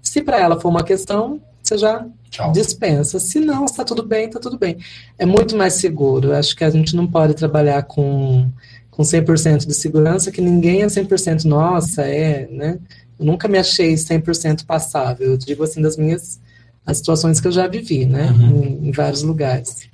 Se 0.00 0.22
para 0.22 0.38
ela 0.38 0.60
for 0.60 0.68
uma 0.68 0.84
questão, 0.84 1.40
você 1.60 1.76
já 1.76 2.06
Tchau. 2.30 2.52
dispensa. 2.52 3.18
Se 3.18 3.40
não, 3.40 3.64
está 3.64 3.82
tudo 3.84 4.02
bem, 4.02 4.26
está 4.26 4.38
tudo 4.38 4.56
bem. 4.56 4.76
É 5.18 5.26
muito 5.26 5.56
mais 5.56 5.74
seguro. 5.74 6.28
Eu 6.28 6.36
acho 6.36 6.54
que 6.54 6.62
a 6.62 6.70
gente 6.70 6.94
não 6.94 7.06
pode 7.06 7.34
trabalhar 7.34 7.82
com, 7.82 8.48
com 8.94 9.02
100% 9.02 9.66
de 9.66 9.74
segurança, 9.74 10.30
que 10.30 10.40
ninguém 10.40 10.82
é 10.82 10.86
100% 10.86 11.44
nossa, 11.44 12.02
é, 12.02 12.46
né? 12.48 12.78
Eu 13.18 13.26
nunca 13.26 13.48
me 13.48 13.58
achei 13.58 13.94
100% 13.94 14.64
passável. 14.64 15.32
Eu 15.32 15.36
digo 15.36 15.64
assim 15.64 15.82
das 15.82 15.96
minhas 15.96 16.40
as 16.86 16.98
situações 16.98 17.40
que 17.40 17.48
eu 17.48 17.52
já 17.52 17.66
vivi, 17.66 18.04
né? 18.06 18.30
Uhum. 18.30 18.62
Em, 18.62 18.88
em 18.88 18.92
vários 18.92 19.22
lugares. 19.22 19.88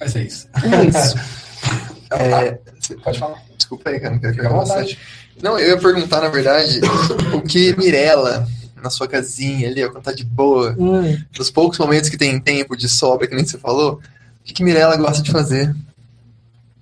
Mas 0.00 0.16
é 0.16 0.22
isso. 0.22 0.48
É 0.62 0.84
isso. 0.84 1.16
É, 2.10 2.58
Pode 3.04 3.18
falar. 3.18 3.44
Desculpa 3.54 3.90
aí, 3.90 4.00
cara, 4.00 4.14
não 4.14 4.18
quero 4.18 4.34
pegar 4.34 4.48
você. 4.48 4.72
vontade. 4.72 4.98
Não, 5.42 5.58
eu 5.58 5.68
ia 5.68 5.78
perguntar, 5.78 6.22
na 6.22 6.30
verdade, 6.30 6.80
o 7.36 7.42
que 7.42 7.76
Mirella, 7.76 8.48
na 8.82 8.88
sua 8.88 9.06
casinha 9.06 9.68
ali, 9.68 9.84
ó, 9.84 9.90
quando 9.90 10.04
tá 10.04 10.12
de 10.12 10.24
boa, 10.24 10.74
Hum, 10.78 11.22
nos 11.38 11.50
poucos 11.50 11.78
momentos 11.78 12.08
que 12.08 12.16
tem 12.16 12.40
tempo 12.40 12.74
de 12.78 12.88
sobra, 12.88 13.26
que 13.26 13.34
nem 13.34 13.44
você 13.44 13.58
falou, 13.58 14.00
o 14.40 14.42
que, 14.42 14.54
que 14.54 14.64
Mirella 14.64 14.96
gosta 14.96 15.22
de 15.22 15.30
fazer? 15.30 15.76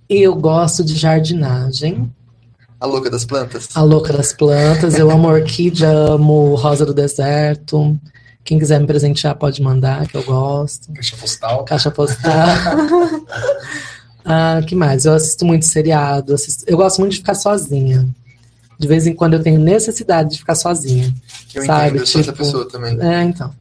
Eu 0.08 0.34
gosto 0.34 0.84
de 0.84 0.94
jardinagem. 0.94 2.10
A 2.78 2.86
louca 2.86 3.10
das 3.10 3.24
plantas? 3.24 3.68
A 3.74 3.82
louca 3.82 4.12
das 4.12 4.32
plantas. 4.32 4.94
Eu 4.98 5.10
amo 5.10 5.28
orquídea, 5.28 5.88
amo 5.90 6.54
rosa 6.54 6.84
do 6.84 6.92
deserto. 6.94 7.98
Quem 8.44 8.58
quiser 8.58 8.78
me 8.80 8.86
presentear 8.86 9.34
pode 9.34 9.60
mandar, 9.62 10.06
que 10.06 10.16
eu 10.16 10.22
gosto. 10.22 10.92
Caixa 10.92 11.16
postal. 11.16 11.64
Caixa 11.64 11.90
postal. 11.90 12.32
ah, 14.24 14.60
que 14.66 14.74
mais? 14.74 15.04
Eu 15.04 15.14
assisto 15.14 15.44
muito 15.44 15.64
seriado. 15.64 16.34
assisto- 16.34 16.64
Eu 16.66 16.76
gosto 16.76 16.98
muito 17.00 17.12
de 17.12 17.18
ficar 17.18 17.34
sozinha. 17.34 18.06
De 18.78 18.86
vez 18.86 19.06
em 19.06 19.14
quando 19.14 19.34
eu 19.34 19.42
tenho 19.42 19.58
necessidade 19.58 20.30
de 20.32 20.38
ficar 20.38 20.54
sozinha. 20.54 21.12
Eu 21.54 21.64
sabe, 21.64 21.86
entendo, 21.88 22.00
eu 22.00 22.06
sou 22.06 22.20
essa 22.20 22.32
tipo, 22.32 22.44
pessoa 22.44 22.68
também. 22.68 23.00
É, 23.00 23.22
então. 23.22 23.52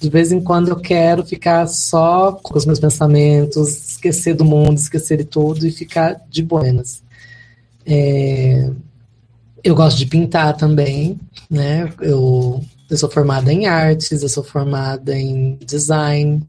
De 0.00 0.08
vez 0.08 0.30
em 0.30 0.40
quando 0.40 0.68
eu 0.68 0.76
quero 0.76 1.24
ficar 1.24 1.66
só 1.66 2.32
com 2.32 2.56
os 2.56 2.64
meus 2.64 2.78
pensamentos, 2.78 3.90
esquecer 3.90 4.34
do 4.34 4.44
mundo, 4.44 4.78
esquecer 4.78 5.18
de 5.18 5.24
tudo 5.24 5.66
e 5.66 5.72
ficar 5.72 6.20
de 6.30 6.42
buenas. 6.42 7.02
É, 7.84 8.70
eu 9.64 9.74
gosto 9.74 9.98
de 9.98 10.06
pintar 10.06 10.56
também, 10.56 11.18
né? 11.50 11.92
Eu, 12.00 12.62
eu 12.88 12.96
sou 12.96 13.10
formada 13.10 13.52
em 13.52 13.66
artes, 13.66 14.22
eu 14.22 14.28
sou 14.28 14.44
formada 14.44 15.18
em 15.18 15.58
design. 15.66 16.42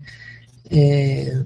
É, 0.70 1.42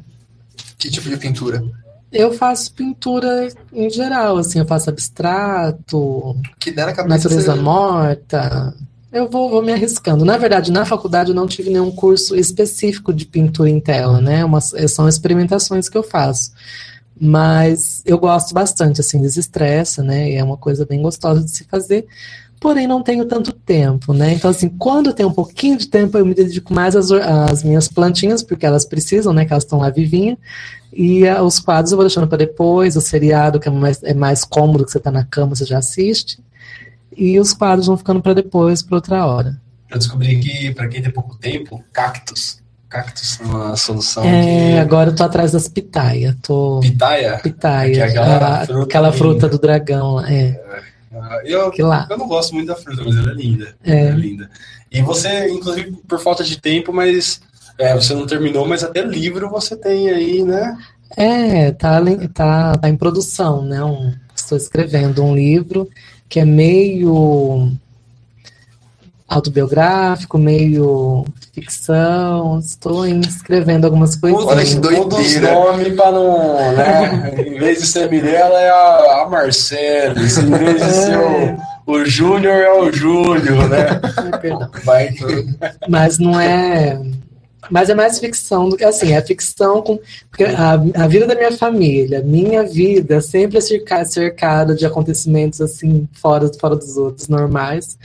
Que 0.78 0.90
tipo 0.90 1.10
de 1.10 1.18
pintura? 1.18 1.64
eu 2.12 2.32
faço 2.32 2.72
pintura 2.74 3.48
em 3.72 3.90
geral, 3.90 4.38
assim, 4.38 4.60
eu 4.60 4.68
faço 4.68 4.90
abstrato, 4.90 6.38
Que 6.60 6.72
der 6.72 6.86
na 6.86 6.94
cabeça 6.94 7.30
natureza 7.30 7.56
morta. 7.56 8.76
Eu 9.14 9.30
vou, 9.30 9.48
vou 9.48 9.62
me 9.62 9.72
arriscando. 9.72 10.26
Na 10.26 10.38
verdade, 10.38 10.72
na 10.72 10.86
faculdade 10.86 11.30
eu 11.30 11.36
não 11.36 11.46
tive 11.46 11.70
nenhum 11.70 11.92
curso 11.92 12.36
específico 12.36 13.14
de 13.14 13.28
pintura 13.28 13.70
em 13.70 13.80
tela, 13.80 14.20
né? 14.20 14.44
Uma, 14.44 14.60
são 14.60 15.08
experimentações 15.08 15.88
que 15.88 15.96
eu 15.96 16.02
faço. 16.02 16.52
Mas 17.22 18.02
eu 18.08 18.18
gosto 18.18 18.56
bastante, 18.56 19.02
assim, 19.02 19.22
desestressa, 19.22 20.02
né? 20.02 20.32
E 20.32 20.36
é 20.36 20.44
uma 20.44 20.58
coisa 20.58 20.84
bem 20.84 21.00
gostosa 21.00 21.44
de 21.44 21.52
se 21.52 21.64
fazer. 21.66 22.08
Porém, 22.60 22.88
não 22.88 23.04
tenho 23.04 23.26
tanto 23.26 23.54
tempo, 23.54 24.14
né? 24.14 24.34
Então, 24.34 24.50
assim, 24.50 24.68
quando 24.68 25.08
eu 25.12 25.14
tenho 25.14 25.30
um 25.30 25.34
pouquinho 25.34 25.78
de 25.78 25.88
tempo, 25.90 26.18
eu 26.18 26.26
me 26.26 26.34
dedico 26.34 26.74
mais 26.74 26.96
às, 26.96 27.12
às 27.12 27.62
minhas 27.62 27.88
plantinhas, 27.88 28.42
porque 28.42 28.66
elas 28.66 28.84
precisam, 28.84 29.32
né? 29.32 29.46
Que 29.46 29.54
elas 29.54 29.64
estão 29.64 29.78
lá 29.78 29.92
vivinhas. 29.92 30.40
E 30.92 31.28
ah, 31.28 31.44
os 31.44 31.60
quadros 31.60 31.92
eu 31.92 31.98
vou 31.98 32.06
deixando 32.06 32.28
para 32.28 32.40
depois, 32.40 32.96
o 32.96 33.02
seriado, 33.02 33.60
que 33.60 33.68
é 33.68 33.72
mais, 33.72 34.02
é 34.02 34.14
mais 34.16 34.44
cômodo, 34.44 34.86
que 34.86 34.92
você 34.92 35.00
tá 35.00 35.12
na 35.12 35.24
cama, 35.24 35.56
você 35.56 35.66
já 35.66 35.78
assiste. 35.78 36.40
E 37.18 37.40
os 37.40 37.54
quadros 37.54 37.88
vão 37.88 37.98
ficando 37.98 38.22
para 38.22 38.34
depois, 38.34 38.82
para 38.82 38.96
outra 38.96 39.26
hora. 39.26 39.60
Eu 39.90 39.98
descobri 39.98 40.40
que, 40.40 40.74
pra 40.74 40.88
quem 40.88 41.02
tem 41.02 41.12
pouco 41.12 41.38
tempo, 41.38 41.84
cactos. 41.94 42.62
Cactos 42.90 43.28
são 43.30 43.46
uma 43.48 43.76
solução 43.76 44.24
É, 44.24 44.74
que. 44.74 44.80
agora 44.80 45.10
eu 45.10 45.16
tô 45.16 45.24
atrás 45.24 45.52
das 45.52 45.68
pitaia. 45.68 46.36
Tô. 46.44 46.80
Pitaia. 46.82 47.40
Pitaia. 47.42 47.98
É 47.98 48.02
aquela 48.04 48.62
a- 48.62 48.66
fruta 48.66 48.84
aquela 48.84 49.12
fruta 49.12 49.50
do 49.50 49.58
dragão 49.60 50.14
lá. 50.16 50.32
É, 50.32 50.62
Ah, 51.16 51.42
Eu, 51.46 51.72
eu 51.78 52.18
não 52.18 52.28
gosto 52.28 52.54
muito 52.56 52.68
da 52.68 52.76
fruta, 52.76 53.04
mas 53.06 53.16
ela 53.18 53.32
é 53.32 53.36
linda. 53.36 53.76
É. 53.84 54.06
É 54.08 54.12
linda. 54.12 54.50
E 54.92 55.02
você, 55.02 55.48
inclusive, 55.50 55.92
por 56.08 56.20
falta 56.20 56.44
de 56.44 56.60
tempo, 56.60 56.92
mas 56.92 57.40
é, 57.78 57.94
você 57.96 58.14
não 58.16 58.26
terminou, 58.26 58.68
mas 58.68 58.84
até 58.84 59.02
livro 59.04 59.48
você 59.50 59.76
tem 59.76 60.10
aí, 60.10 60.44
né? 60.44 60.76
É, 61.16 61.72
tá, 61.72 62.00
tá, 62.34 62.76
tá 62.78 62.90
em 62.90 62.96
produção, 62.98 63.64
né? 63.64 63.84
Um- 63.84 64.14
estou 64.36 64.58
escrevendo 64.58 65.24
um 65.24 65.36
livro 65.36 65.88
que 66.30 66.40
é 66.40 66.46
meio 66.46 67.72
autobiográfico, 69.28 70.38
meio 70.38 71.26
ficção. 71.54 72.60
Estou 72.60 73.06
escrevendo 73.08 73.86
algumas 73.86 74.16
coisas. 74.16 74.44
Olha 74.44 74.64
que 74.64 74.76
doideira. 74.76 75.54
nomes 75.54 75.94
pra 75.94 76.12
não, 76.12 76.72
né? 76.74 77.34
em 77.48 77.60
vez 77.60 77.80
de 77.82 77.88
ser 77.88 78.10
Mirella, 78.10 78.60
é 78.60 78.70
a, 78.70 78.74
a. 78.74 79.28
Em 80.14 80.14
vez 80.14 80.36
de 80.36 80.92
ser 80.92 81.18
o, 81.18 81.92
o 81.94 82.06
Júnior, 82.06 82.54
é 82.56 82.72
o 82.74 82.92
Júlio, 82.92 83.68
né? 83.68 84.00
Perdão. 84.42 84.70
Vai 84.84 85.10
que- 85.12 85.48
Mas 85.88 86.18
não 86.20 86.40
é. 86.40 87.00
Mas 87.72 87.90
é 87.90 87.96
mais 87.96 88.20
ficção 88.20 88.70
do 88.70 88.76
que 88.78 88.84
assim, 88.84 89.14
é 89.14 89.22
ficção 89.22 89.82
com. 89.82 90.00
Porque 90.30 90.44
a, 90.44 90.74
a 91.04 91.08
vida 91.08 91.26
da 91.28 91.36
minha 91.36 91.52
família, 91.52 92.22
minha 92.22 92.64
vida, 92.64 93.22
sempre 93.22 93.58
é 93.58 93.62
cerca- 93.62 94.04
cercada 94.06 94.76
de 94.76 94.86
acontecimentos 94.86 95.62
assim, 95.62 96.08
fora, 96.14 96.50
fora 96.60 96.76
dos 96.76 96.98
outros, 96.98 97.28
normais. 97.28 97.98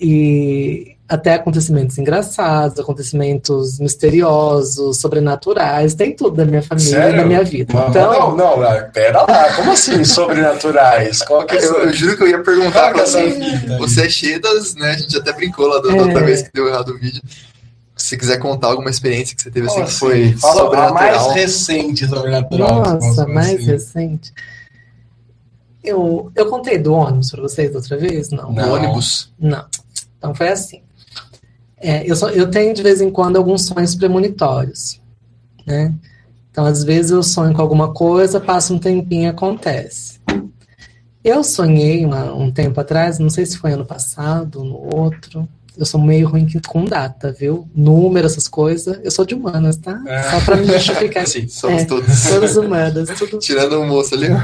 E 0.00 0.94
até 1.08 1.34
acontecimentos 1.34 1.96
engraçados, 1.96 2.78
acontecimentos 2.78 3.78
misteriosos, 3.80 4.98
sobrenaturais, 4.98 5.94
tem 5.94 6.14
tudo 6.14 6.36
da 6.36 6.44
minha 6.44 6.62
família 6.62 6.88
e 6.90 6.92
Sério? 6.92 7.16
da 7.16 7.24
minha 7.24 7.42
vida. 7.42 7.72
Mas- 7.72 7.88
Então, 7.90 8.36
não, 8.36 8.58
não, 8.58 8.90
pera 8.92 9.22
lá. 9.22 9.54
Como 9.54 9.72
assim 9.72 10.04
sobrenaturais? 10.04 11.22
Qual 11.22 11.46
que 11.46 11.56
é 11.56 11.64
Eu, 11.64 11.84
eu 11.84 11.92
juro 11.94 12.16
que 12.16 12.22
eu 12.24 12.28
ia 12.28 12.42
perguntar 12.42 12.92
pra 12.92 13.06
você. 13.06 13.30
Você 13.78 14.02
é 14.06 14.08
cheio 14.10 14.40
das, 14.40 14.74
né? 14.74 14.90
A 14.90 14.98
gente 14.98 15.16
até 15.16 15.32
brincou 15.32 15.66
lá 15.66 15.80
da, 15.80 15.88
da 15.88 15.96
É. 15.96 16.02
outra 16.02 16.24
vez 16.24 16.42
que 16.42 16.50
deu 16.52 16.68
errado 16.68 16.90
o 16.90 16.98
vídeo. 16.98 17.22
Se 17.98 18.10
você 18.10 18.16
quiser 18.16 18.38
contar 18.38 18.68
alguma 18.68 18.88
experiência 18.90 19.34
que 19.36 19.42
você 19.42 19.50
teve 19.50 19.66
assim 19.66 19.84
que 19.84 19.90
foi 19.90 20.32
Fala 20.34 20.62
a 20.88 20.92
mais 20.92 21.16
sobrenatural. 21.16 21.30
recente 21.32 22.06
sobrenatural. 22.08 22.82
nossa, 22.84 23.26
mais 23.26 23.54
assim? 23.56 23.64
recente. 23.66 24.32
Eu, 25.82 26.30
eu 26.34 26.46
contei 26.50 26.78
do 26.78 26.92
ônibus 26.92 27.30
para 27.30 27.42
vocês 27.42 27.74
outra 27.74 27.96
vez? 27.96 28.30
Não. 28.30 28.50
No 28.50 28.56
Não. 28.56 28.72
ônibus. 28.74 29.32
Não. 29.38 29.64
Então 30.18 30.34
foi 30.34 30.48
assim. 30.48 30.82
É, 31.76 32.08
eu, 32.10 32.16
só, 32.16 32.28
eu 32.30 32.50
tenho 32.50 32.74
de 32.74 32.82
vez 32.82 33.00
em 33.00 33.10
quando 33.10 33.36
alguns 33.36 33.64
sonhos 33.66 33.94
premonitórios, 33.94 35.00
né? 35.66 35.94
Então 36.50 36.64
às 36.66 36.82
vezes 36.82 37.12
eu 37.12 37.22
sonho 37.22 37.54
com 37.54 37.62
alguma 37.62 37.92
coisa, 37.92 38.40
passa 38.40 38.72
um 38.74 38.78
tempinho 38.78 39.24
e 39.24 39.26
acontece. 39.26 40.18
Eu 41.22 41.44
sonhei 41.44 42.04
uma- 42.04 42.32
um 42.34 42.50
tempo 42.50 42.80
atrás, 42.80 43.18
não 43.18 43.30
sei 43.30 43.46
se 43.46 43.58
foi 43.58 43.72
ano 43.72 43.84
passado, 43.84 44.64
no 44.64 44.96
outro. 44.96 45.48
Eu 45.78 45.86
sou 45.86 46.00
meio 46.00 46.28
ruim 46.28 46.44
com 46.66 46.84
data, 46.84 47.30
viu? 47.32 47.68
Número, 47.72 48.26
essas 48.26 48.48
coisas. 48.48 48.98
Eu 49.04 49.12
sou 49.12 49.24
de 49.24 49.32
humanas, 49.34 49.76
tá? 49.76 49.96
É. 50.08 50.22
Só 50.24 50.40
pra 50.40 50.56
me 50.56 50.66
justificar. 50.66 51.22
Assim, 51.28 51.46
Somos 51.46 51.82
É. 51.82 51.84
todos. 51.84 52.24
Todas 52.28 52.56
humanas, 52.56 53.08
tudo. 53.16 53.38
Tirando 53.42 53.80
o 53.80 53.86
moço 53.86 54.16
ali, 54.16 54.26
ó. 54.28 54.38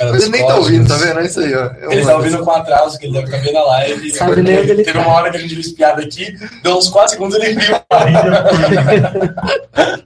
era 0.00 0.16
Ele 0.16 0.28
nem 0.30 0.46
tá 0.46 0.56
ouvindo, 0.56 0.88
tá 0.88 0.96
vendo? 0.96 1.20
É 1.20 1.26
isso 1.26 1.40
aí, 1.40 1.54
ó. 1.54 1.66
É 1.66 1.94
Ele 1.94 2.06
tá 2.06 2.16
ouvindo 2.16 2.38
com 2.42 2.50
atraso, 2.50 2.98
que 2.98 3.04
ele 3.04 3.12
deve 3.12 3.26
estar 3.26 3.36
vendo 3.38 3.58
a 3.58 3.64
live. 3.66 4.10
Sabe 4.12 4.30
porque 4.34 4.42
nem 4.50 4.60
onde 4.60 4.70
ele 4.70 4.82
Teve 4.84 4.98
tá. 4.98 5.04
uma 5.06 5.14
hora 5.14 5.30
que 5.30 5.36
a 5.36 5.40
gente 5.40 5.50
viu 5.54 5.60
espiado 5.60 6.00
aqui, 6.00 6.34
deu 6.62 6.78
uns 6.78 6.88
4 6.88 7.10
segundos 7.12 7.36
ele 7.36 7.60
viu. 7.60 7.76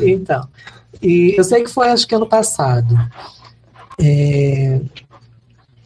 Então, 0.00 0.46
e 1.02 1.34
eu 1.36 1.44
sei 1.44 1.62
que 1.62 1.70
foi, 1.70 1.88
acho 1.88 2.06
que 2.06 2.14
ano 2.14 2.28
passado. 2.28 2.96
É, 4.00 4.80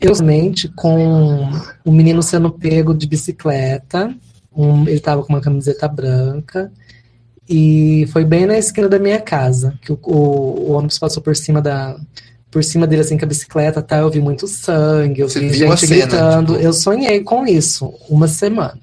eu 0.09 0.15
somente 0.15 0.69
com 0.69 1.49
o 1.85 1.93
menino 1.93 2.23
sendo 2.23 2.51
pego 2.51 2.95
de 2.95 3.07
bicicleta, 3.07 4.15
um- 4.55 4.83
ele 4.83 4.97
estava 4.97 5.23
com 5.23 5.33
uma 5.33 5.41
camiseta 5.41 5.87
branca, 5.89 6.71
e 7.49 8.07
foi 8.13 8.25
bem 8.25 8.47
na 8.47 8.57
esquina 8.57 8.89
da 8.89 8.99
minha 8.99 9.21
casa, 9.21 9.75
que 9.83 9.93
o, 9.93 9.99
o, 10.05 10.13
o 10.15 10.73
ônibus 10.73 10.99
passou 10.99 11.23
por 11.23 11.35
cima 11.37 11.61
da. 11.61 11.97
Por 12.51 12.63
cima 12.63 12.87
dele, 12.87 13.01
assim, 13.01 13.17
com 13.17 13.25
a 13.25 13.29
bicicleta, 13.29 13.81
tá? 13.81 13.97
Eu 13.97 14.11
vi 14.11 14.21
muito 14.21 14.47
sangue, 14.47 15.21
eu 15.23 15.29
Você 15.29 15.41
vi 15.41 15.55
gente 15.55 15.87
cena, 15.87 16.01
gritando. 16.07 16.53
tipo- 16.53 16.65
Eu 16.65 16.73
sonhei 16.75 17.21
com 17.21 17.47
isso 17.47 17.95
uma 18.11 18.29
semana. 18.29 18.79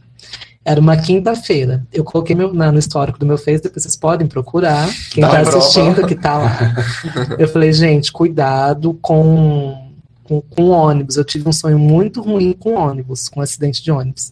Era 0.65 0.81
uma 0.81 0.97
quinta-feira. 0.97 1.85
Eu 1.93 2.03
coloquei 2.03 2.35
meu, 2.35 2.51
na- 2.51 2.71
no 2.71 2.79
histórico 2.79 3.19
do 3.19 3.27
meu 3.27 3.37
Face, 3.37 3.61
depois 3.61 3.83
vocês 3.83 3.95
podem 3.95 4.25
procurar. 4.27 4.89
Quem 5.11 5.21
Dá 5.21 5.29
tá 5.29 5.41
prova. 5.41 5.57
assistindo 5.59 6.05
que 6.07 6.15
tá 6.15 6.37
lá. 6.39 6.75
Eu 7.37 7.47
falei, 7.47 7.71
gente, 7.71 8.11
cuidado 8.11 8.97
com, 9.01 9.88
com, 10.29 10.41
com 10.41 10.69
ônibus. 10.69 11.17
Eu 11.17 11.25
tive 11.25 11.49
um 11.49 11.51
sonho 11.51 11.79
muito 11.79 12.21
ruim 12.21 12.53
com 12.53 12.75
ônibus, 12.75 13.27
com 13.27 13.39
um 13.39 13.43
acidente 13.43 13.83
de 13.83 13.91
ônibus. 13.91 14.31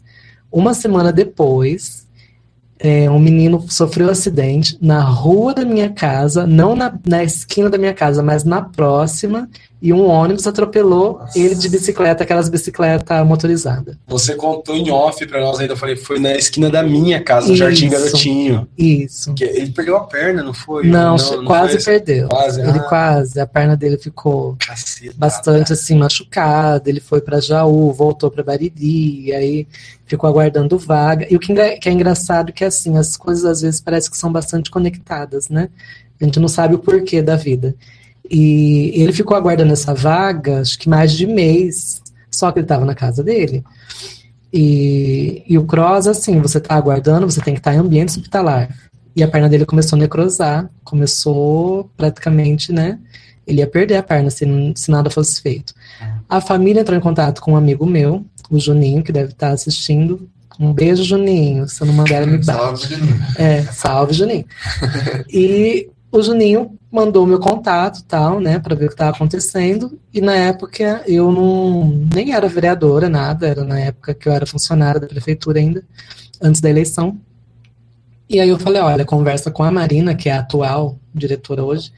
Uma 0.52 0.76
semana 0.76 1.12
depois, 1.12 2.08
é, 2.78 3.10
um 3.10 3.18
menino 3.18 3.66
sofreu 3.68 4.08
um 4.08 4.12
acidente 4.12 4.78
na 4.80 5.02
rua 5.02 5.56
da 5.56 5.66
minha 5.66 5.89
casa, 5.89 6.45
não 6.45 6.76
na, 6.76 6.93
na 7.06 7.24
esquina 7.24 7.70
da 7.70 7.78
minha 7.78 7.93
casa, 7.93 8.22
mas 8.22 8.43
na 8.43 8.62
próxima, 8.62 9.50
e 9.80 9.94
um 9.94 10.08
ônibus 10.08 10.48
atropelou 10.48 11.20
Nossa. 11.20 11.38
ele 11.38 11.54
de 11.54 11.70
bicicleta, 11.70 12.24
aquelas 12.24 12.50
bicicletas 12.50 13.26
motorizadas. 13.26 13.96
Você 14.08 14.34
contou 14.34 14.76
em 14.76 14.90
off 14.90 15.24
pra 15.28 15.40
nós 15.40 15.60
ainda. 15.60 15.74
Eu 15.74 15.78
falei, 15.78 15.96
foi 15.96 16.20
na 16.20 16.36
esquina 16.36 16.70
da 16.70 16.82
minha 16.82 17.22
casa, 17.24 17.50
no. 17.50 17.56
Jardim 17.56 17.90
Garotinho. 17.90 18.68
Isso. 18.78 19.34
Que 19.36 19.44
ele 19.44 19.72
perdeu 19.72 19.96
a 19.96 20.02
perna, 20.02 20.42
não 20.42 20.54
foi? 20.54 20.88
Não, 20.88 21.16
quase 21.46 21.80
foi 21.80 22.00
perdeu. 22.00 22.28
Quase, 22.28 22.62
Ele 22.62 22.80
ah, 22.80 22.84
quase, 22.84 23.40
a 23.40 23.46
perna 23.46 23.78
dele 23.78 23.98
ficou 23.98 24.56
caceta. 24.60 25.14
bastante 25.16 25.74
assim 25.74 25.96
machucado. 25.96 26.90
Ele 26.90 27.00
foi 27.00 27.22
para 27.22 27.40
Jaú, 27.40 27.94
voltou 27.94 28.32
para 28.32 28.44
Bariri, 28.44 29.32
aí 29.34 29.68
ficou 30.08 30.28
aguardando 30.28 30.78
vaga. 30.80 31.28
E 31.30 31.36
o 31.36 31.40
que, 31.40 31.52
é 31.52 31.92
engraçado 31.92 32.50
é 32.50 32.52
que 32.52 32.66
assim, 32.66 32.98
as 32.98 33.16
coisas 33.16 33.46
às 33.46 33.62
vezes 33.62 33.80
parecem 33.80 34.10
que 34.10 34.18
são 34.18 34.32
bastante 34.32 34.72
conectadas, 34.72 35.50
né? 35.50 35.70
A 36.20 36.26
gente 36.26 36.40
não 36.40 36.48
sabe 36.48 36.74
o 36.74 36.80
porquê 36.80 37.22
da 37.22 37.36
vida. 37.36 37.76
E 38.30 38.92
ele 38.96 39.14
ficou 39.14 39.36
aguardando 39.36 39.74
essa 39.74 39.94
vaga, 39.94 40.62
acho 40.62 40.78
que 40.78 40.90
mais 40.90 41.12
de 41.12 41.26
mês, 41.26 42.02
só 42.30 42.52
que 42.52 42.60
ele 42.60 42.66
estava 42.66 42.86
na 42.86 42.96
casa 42.96 43.24
dele. 43.24 43.64
E, 44.52 45.44
e 45.48 45.58
o 45.58 45.66
cross, 45.66 46.08
assim, 46.08 46.40
você 46.40 46.58
está 46.58 46.76
aguardando, 46.76 47.30
você 47.30 47.42
tem 47.42 47.54
que 47.54 47.60
estar 47.60 47.74
em 47.74 47.78
ambiente 47.78 48.10
hospitalar. 48.10 48.70
E 49.16 49.24
a 49.24 49.28
perna 49.28 49.50
dele 49.50 49.66
começou 49.66 49.98
a 49.98 50.00
necrosar, 50.00 50.70
começou 50.84 51.90
praticamente, 51.98 52.72
né? 52.72 53.00
Ele 53.46 53.60
ia 53.60 53.68
perder 53.68 53.96
a 53.96 54.04
perna 54.04 54.30
se, 54.30 54.46
se 54.76 54.92
nada 54.92 55.10
fosse 55.10 55.42
feito. 55.42 55.74
A 56.28 56.42
família 56.42 56.82
entrou 56.82 56.98
em 56.98 57.02
contato 57.02 57.42
com 57.42 57.54
um 57.54 57.56
amigo 57.56 57.86
meu, 57.86 58.26
o 58.50 58.60
Juninho, 58.60 59.04
que 59.04 59.12
deve 59.12 59.32
estar 59.32 59.50
assistindo. 59.50 60.30
Um 60.60 60.74
beijo, 60.74 61.04
Juninho. 61.04 61.68
Se 61.68 61.82
eu 61.82 61.88
não 61.88 61.94
mandar, 61.94 62.22
ele 62.22 62.32
me 62.32 62.38
bate. 62.38 62.46
Salve, 62.60 62.88
Juninho. 62.88 63.26
É, 63.38 63.62
salve, 63.64 64.14
Juninho. 64.14 64.46
E 65.30 65.90
o 66.18 66.24
Juninho 66.24 66.78
mandou 66.91 67.26
meu 67.26 67.39
contato 67.39 68.03
tal, 68.07 68.39
né, 68.39 68.59
para 68.59 68.76
ver 68.76 68.86
o 68.86 68.88
que 68.88 68.93
estava 68.93 69.15
acontecendo. 69.15 69.99
E 70.13 70.22
na 70.22 70.36
época 70.36 71.03
eu 71.05 71.32
não 71.32 71.88
nem 72.13 72.34
era 72.34 72.47
vereadora, 72.47 73.09
nada, 73.09 73.47
era 73.47 73.63
na 73.63 73.80
época 73.80 74.13
que 74.13 74.28
eu 74.28 74.34
era 74.34 74.45
funcionária 74.45 74.99
da 74.99 75.07
prefeitura 75.07 75.59
ainda, 75.59 75.84
antes 76.41 76.61
da 76.61 76.70
eleição. 76.70 77.18
E 78.30 78.39
aí 78.39 78.49
eu 78.49 78.59
falei, 78.59 78.82
olha, 78.82 79.05
conversa 79.05 79.49
com 79.49 79.63
a 79.63 79.72
Marina, 79.72 80.13
que 80.15 80.28
é 80.28 80.34
a 80.34 80.39
atual 80.39 80.97
diretora 81.13 81.63
hoje. 81.63 81.91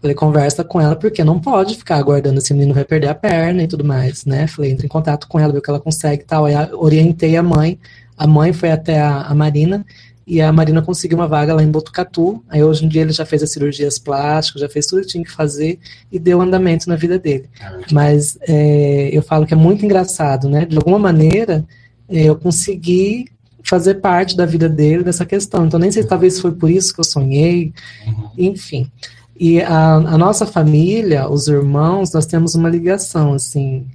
Falei, 0.00 0.16
conversa 0.16 0.64
com 0.64 0.80
ela, 0.80 0.96
porque 0.96 1.22
não 1.22 1.38
pode 1.38 1.76
ficar 1.76 1.96
aguardando 1.96 2.38
esse 2.38 2.54
menino 2.54 2.72
vai 2.72 2.84
perder 2.84 3.08
a 3.08 3.14
perna 3.14 3.62
e 3.62 3.68
tudo 3.68 3.84
mais, 3.84 4.24
né? 4.24 4.46
Falei, 4.46 4.72
entra 4.72 4.86
em 4.86 4.88
contato 4.88 5.28
com 5.28 5.38
ela, 5.38 5.52
ver 5.52 5.58
o 5.58 5.62
que 5.62 5.70
ela 5.70 5.78
consegue 5.78 6.24
tal. 6.24 6.46
Aí 6.46 6.54
orientei 6.72 7.36
a 7.36 7.42
mãe. 7.42 7.78
A 8.16 8.26
mãe 8.26 8.52
foi 8.52 8.70
até 8.70 9.00
a, 9.00 9.22
a 9.22 9.34
Marina 9.34 9.84
e 10.26 10.40
a 10.40 10.52
Marina 10.52 10.80
conseguiu 10.82 11.18
uma 11.18 11.26
vaga 11.26 11.54
lá 11.54 11.62
em 11.62 11.70
Botucatu. 11.70 12.42
Aí 12.48 12.62
hoje 12.62 12.84
em 12.84 12.88
dia 12.88 13.02
ele 13.02 13.12
já 13.12 13.24
fez 13.26 13.42
as 13.42 13.50
cirurgias 13.50 13.98
plásticas, 13.98 14.60
já 14.62 14.68
fez 14.68 14.86
tudo 14.86 15.02
que 15.02 15.08
tinha 15.08 15.24
que 15.24 15.30
fazer 15.32 15.78
e 16.12 16.18
deu 16.18 16.40
andamento 16.40 16.88
na 16.88 16.96
vida 16.96 17.18
dele. 17.18 17.48
Mas 17.90 18.38
é, 18.42 19.10
eu 19.12 19.22
falo 19.22 19.46
que 19.46 19.54
é 19.54 19.56
muito 19.56 19.84
engraçado, 19.84 20.48
né? 20.48 20.64
De 20.66 20.76
alguma 20.76 20.98
maneira 20.98 21.64
é, 22.08 22.24
eu 22.24 22.36
consegui 22.36 23.26
fazer 23.62 23.96
parte 23.96 24.36
da 24.36 24.46
vida 24.46 24.68
dele 24.68 25.02
dessa 25.02 25.26
questão. 25.26 25.66
Então 25.66 25.78
nem 25.80 25.90
sei 25.90 26.04
talvez 26.04 26.38
foi 26.40 26.52
por 26.52 26.70
isso 26.70 26.94
que 26.94 27.00
eu 27.00 27.04
sonhei, 27.04 27.72
Uhum. 28.06 28.30
enfim. 28.38 28.90
E 29.38 29.60
a, 29.62 29.94
a 29.94 30.18
nossa 30.18 30.44
família, 30.46 31.28
os 31.28 31.48
irmãos, 31.48 32.12
nós 32.12 32.26
temos 32.26 32.54
uma 32.54 32.68
ligação, 32.68 33.32
assim. 33.32 33.86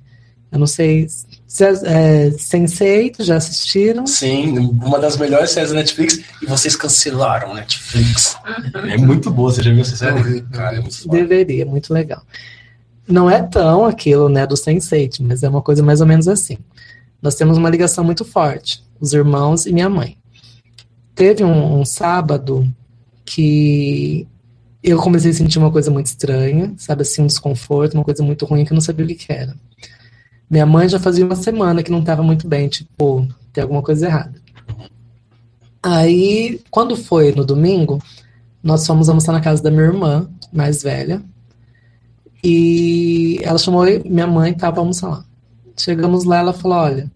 Eu 0.51 0.57
não 0.59 0.65
sei 0.67 1.07
se 1.07 1.25
é, 1.61 2.27
é, 2.27 2.29
Sense8, 2.31 3.23
já 3.23 3.37
assistiram? 3.37 4.05
Sim, 4.07 4.57
uma 4.57 4.99
das 4.99 5.17
melhores 5.17 5.51
séries 5.51 5.71
da 5.71 5.77
Netflix 5.77 6.19
e 6.41 6.45
vocês 6.45 6.75
cancelaram 6.75 7.51
a 7.51 7.55
Netflix. 7.55 8.37
É 8.89 8.97
muito 8.97 9.31
boa, 9.31 9.51
você 9.51 9.63
já 9.63 9.71
viu 9.71 9.81
essa 9.81 9.95
série? 9.95 10.41
não 10.41 10.49
Cara, 10.49 10.77
é 10.77 10.79
muito 10.79 11.03
foda. 11.03 11.17
Deveria, 11.17 11.65
muito 11.65 11.93
legal. 11.93 12.21
Não 13.07 13.29
é 13.29 13.41
tão 13.41 13.85
aquilo, 13.85 14.29
né, 14.29 14.47
do 14.47 14.55
Sense8, 14.55 15.17
mas 15.21 15.43
é 15.43 15.49
uma 15.49 15.61
coisa 15.61 15.83
mais 15.83 16.01
ou 16.01 16.07
menos 16.07 16.27
assim. 16.27 16.57
Nós 17.21 17.35
temos 17.35 17.57
uma 17.57 17.69
ligação 17.69 18.03
muito 18.03 18.25
forte, 18.25 18.83
os 18.99 19.13
irmãos 19.13 19.65
e 19.65 19.73
minha 19.73 19.89
mãe. 19.89 20.17
Teve 21.13 21.43
um, 21.43 21.79
um 21.79 21.85
sábado 21.85 22.67
que 23.23 24.27
eu 24.83 24.97
comecei 24.99 25.31
a 25.31 25.33
sentir 25.33 25.57
uma 25.57 25.71
coisa 25.71 25.89
muito 25.89 26.07
estranha, 26.07 26.73
sabe 26.77 27.01
assim, 27.01 27.23
um 27.23 27.27
desconforto, 27.27 27.95
uma 27.95 28.03
coisa 28.03 28.21
muito 28.21 28.45
ruim 28.45 28.63
que 28.63 28.71
eu 28.71 28.75
não 28.75 28.81
sabia 28.81 29.05
o 29.05 29.07
que 29.07 29.15
que 29.15 29.33
era. 29.33 29.55
Minha 30.55 30.65
mãe 30.65 30.87
já 30.87 30.97
fazia 30.97 31.25
uma 31.25 31.35
semana 31.35 31.83
que 31.83 31.91
não 31.91 31.99
estava 31.99 32.23
muito 32.23 32.47
bem, 32.47 32.69
tipo, 32.69 33.27
tem 33.51 33.61
alguma 33.61 33.81
coisa 33.81 34.05
errada. 34.05 34.41
Aí, 35.83 36.61
quando 36.71 36.95
foi 36.95 37.33
no 37.33 37.43
domingo, 37.43 38.01
nós 38.63 38.87
fomos 38.87 39.09
almoçar 39.09 39.33
na 39.33 39.41
casa 39.41 39.61
da 39.61 39.69
minha 39.69 39.83
irmã, 39.83 40.29
mais 40.53 40.81
velha, 40.81 41.21
e 42.41 43.37
ela 43.43 43.57
chamou 43.57 43.83
minha 44.05 44.25
mãe 44.25 44.53
e 44.53 44.55
tava 44.55 44.79
almoçar 44.79 45.09
lá. 45.09 45.25
Chegamos 45.75 46.23
lá, 46.23 46.37
ela 46.37 46.53
falou: 46.53 46.77
Olha, 46.77 47.11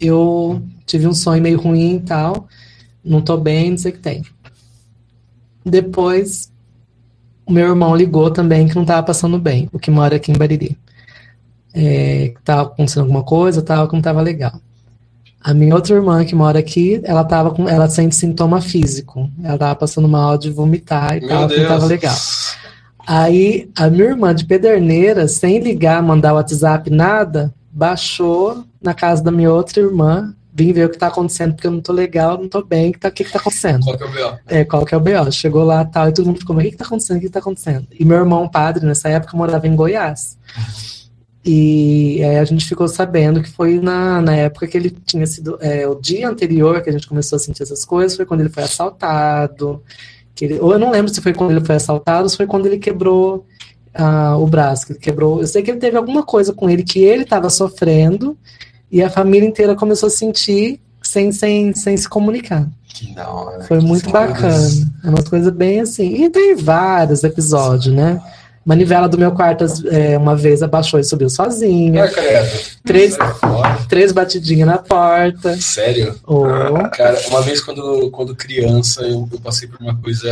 eu 0.00 0.62
tive 0.86 1.08
um 1.08 1.12
sonho 1.12 1.42
meio 1.42 1.60
ruim 1.60 1.96
e 1.96 2.00
tal, 2.02 2.46
não 3.04 3.20
tô 3.20 3.36
bem, 3.36 3.72
não 3.72 3.78
sei 3.78 3.90
o 3.90 3.94
que 3.94 4.00
tem. 4.00 4.22
Depois, 5.66 6.52
o 7.44 7.52
meu 7.52 7.66
irmão 7.66 7.96
ligou 7.96 8.30
também 8.30 8.68
que 8.68 8.76
não 8.76 8.84
tava 8.84 9.02
passando 9.02 9.36
bem, 9.36 9.68
o 9.72 9.80
que 9.80 9.90
mora 9.90 10.14
aqui 10.14 10.30
em 10.30 10.38
Bariri. 10.38 10.78
É, 11.74 12.32
que 12.34 12.42
tava 12.42 12.62
acontecendo 12.62 13.02
alguma 13.02 13.22
coisa, 13.22 13.62
tava 13.62 13.86
que 13.86 13.94
não 13.94 14.02
tava 14.02 14.20
legal. 14.22 14.52
A 15.40 15.54
minha 15.54 15.74
outra 15.74 15.94
irmã 15.94 16.24
que 16.24 16.34
mora 16.34 16.58
aqui, 16.58 17.00
ela 17.04 17.24
tava 17.24 17.50
com, 17.50 17.68
ela 17.68 17.88
sente 17.88 18.16
sintoma 18.16 18.60
físico. 18.60 19.30
Ela 19.42 19.56
tava 19.56 19.74
passando 19.76 20.08
mal 20.08 20.36
de 20.36 20.50
vomitar 20.50 21.16
e 21.16 21.20
Meu 21.20 21.28
tal, 21.28 21.48
que 21.48 21.60
não 21.60 21.68
tava 21.68 21.86
legal. 21.86 22.16
Aí 23.06 23.70
a 23.76 23.88
minha 23.88 24.04
irmã 24.04 24.34
de 24.34 24.44
Pederneira, 24.44 25.28
sem 25.28 25.60
ligar, 25.60 26.02
mandar 26.02 26.34
WhatsApp, 26.34 26.90
nada, 26.90 27.54
baixou 27.70 28.64
na 28.82 28.92
casa 28.92 29.22
da 29.22 29.30
minha 29.30 29.50
outra 29.52 29.80
irmã, 29.80 30.34
vim 30.52 30.72
ver 30.72 30.86
o 30.86 30.90
que 30.90 30.98
tá 30.98 31.06
acontecendo, 31.06 31.54
porque 31.54 31.66
eu 31.68 31.70
não 31.70 31.80
tô 31.80 31.92
legal, 31.92 32.36
não 32.36 32.48
tô 32.48 32.62
bem, 32.62 32.90
o 32.90 32.92
que, 32.92 32.98
tá, 32.98 33.10
que, 33.10 33.24
que 33.24 33.32
tá 33.32 33.38
acontecendo? 33.38 33.84
Qual 33.84 33.96
que 33.96 34.02
é 34.02 34.06
o 34.06 34.10
B.O.? 34.10 34.38
É, 34.48 34.64
qual 34.64 34.84
que 34.84 34.94
é 34.94 34.98
o 34.98 35.00
B.O.? 35.00 35.30
Chegou 35.30 35.64
lá 35.64 35.84
tal, 35.84 36.08
e 36.08 36.12
todo 36.12 36.26
mundo 36.26 36.40
ficou, 36.40 36.54
mas 36.54 36.64
o 36.64 36.66
que, 36.66 36.72
que 36.72 36.78
tá 36.78 36.84
acontecendo? 36.84 37.16
O 37.16 37.20
que, 37.20 37.26
que 37.26 37.32
tá 37.32 37.38
acontecendo? 37.38 37.86
E 37.98 38.04
meu 38.04 38.18
irmão 38.18 38.48
padre, 38.48 38.84
nessa 38.84 39.08
época, 39.08 39.36
morava 39.36 39.66
em 39.66 39.76
Goiás. 39.76 40.36
E 41.50 42.22
aí 42.22 42.36
a 42.36 42.44
gente 42.44 42.66
ficou 42.66 42.86
sabendo 42.86 43.42
que 43.42 43.48
foi 43.48 43.80
na, 43.80 44.20
na 44.20 44.36
época 44.36 44.66
que 44.66 44.76
ele 44.76 44.90
tinha 44.90 45.26
sido. 45.26 45.56
É, 45.62 45.88
o 45.88 45.94
dia 45.94 46.28
anterior 46.28 46.82
que 46.82 46.90
a 46.90 46.92
gente 46.92 47.08
começou 47.08 47.36
a 47.36 47.38
sentir 47.38 47.62
essas 47.62 47.86
coisas 47.86 48.14
foi 48.14 48.26
quando 48.26 48.40
ele 48.42 48.50
foi 48.50 48.64
assaltado. 48.64 49.82
Que 50.34 50.44
ele, 50.44 50.60
ou 50.60 50.72
eu 50.74 50.78
não 50.78 50.90
lembro 50.90 51.12
se 51.12 51.22
foi 51.22 51.32
quando 51.32 51.52
ele 51.52 51.64
foi 51.64 51.76
assaltado 51.76 52.24
ou 52.24 52.28
se 52.28 52.36
foi 52.36 52.46
quando 52.46 52.66
ele 52.66 52.76
quebrou 52.76 53.46
ah, 53.94 54.36
o 54.36 54.46
braço. 54.46 54.84
Que 54.84 54.92
ele 54.92 54.98
quebrou. 54.98 55.40
Eu 55.40 55.46
sei 55.46 55.62
que 55.62 55.70
ele 55.70 55.80
teve 55.80 55.96
alguma 55.96 56.22
coisa 56.22 56.52
com 56.52 56.68
ele 56.68 56.82
que 56.82 57.00
ele 57.00 57.22
estava 57.22 57.48
sofrendo 57.48 58.36
e 58.92 59.02
a 59.02 59.08
família 59.08 59.48
inteira 59.48 59.74
começou 59.74 60.08
a 60.08 60.10
sentir 60.10 60.78
sem, 61.02 61.32
sem, 61.32 61.74
sem 61.74 61.96
se 61.96 62.06
comunicar. 62.06 62.68
Que 62.88 63.14
da 63.14 63.26
hora. 63.26 63.64
Foi 63.64 63.80
muito 63.80 64.10
bacana. 64.10 64.68
É 65.02 65.08
uma 65.08 65.22
coisa 65.22 65.50
bem 65.50 65.80
assim. 65.80 66.24
E 66.24 66.28
tem 66.28 66.54
vários 66.56 67.24
episódios, 67.24 67.94
né? 67.94 68.20
Manivela 68.68 69.08
do 69.08 69.16
meu 69.16 69.32
quarto, 69.32 69.64
é, 69.90 70.18
uma 70.18 70.36
vez 70.36 70.62
abaixou 70.62 71.00
e 71.00 71.04
subiu 71.04 71.30
sozinha. 71.30 72.04
Ah, 72.04 72.08
credo. 72.08 72.60
Três, 72.84 73.16
fora. 73.16 73.78
três 73.88 74.12
batidinhas 74.12 74.68
na 74.68 74.76
porta. 74.76 75.56
Sério? 75.58 76.14
Oh, 76.26 76.44
Cara, 76.92 77.18
uma 77.28 77.40
vez 77.40 77.62
quando, 77.62 78.10
quando 78.10 78.36
criança, 78.36 79.00
eu, 79.04 79.26
eu 79.32 79.40
passei 79.40 79.66
por 79.68 79.80
uma 79.80 79.96
coisa 79.96 80.28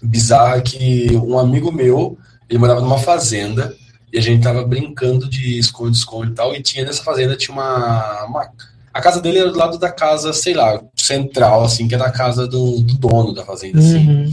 bizarra 0.00 0.60
que 0.60 1.08
um 1.16 1.36
amigo 1.36 1.72
meu, 1.72 2.16
ele 2.48 2.60
morava 2.60 2.80
numa 2.80 2.98
fazenda 2.98 3.74
e 4.12 4.16
a 4.18 4.20
gente 4.22 4.44
tava 4.44 4.62
brincando 4.64 5.28
de 5.28 5.58
esconde-esconde 5.58 6.30
e 6.30 6.34
tal, 6.34 6.54
e 6.54 6.62
tinha 6.62 6.84
nessa 6.84 7.02
fazenda 7.02 7.34
tinha 7.34 7.52
uma, 7.56 8.24
uma- 8.26 8.48
a 8.92 9.00
casa 9.00 9.20
dele 9.20 9.38
era 9.38 9.50
do 9.50 9.58
lado 9.58 9.78
da 9.78 9.90
casa, 9.90 10.32
sei 10.32 10.54
lá, 10.54 10.80
central, 10.94 11.64
assim, 11.64 11.88
que 11.88 11.94
era 11.96 12.04
a 12.06 12.12
casa 12.12 12.46
do, 12.46 12.78
do 12.82 12.94
dono 12.94 13.34
da 13.34 13.44
fazenda, 13.44 13.80
assim. 13.80 13.96
uhum. 14.08 14.32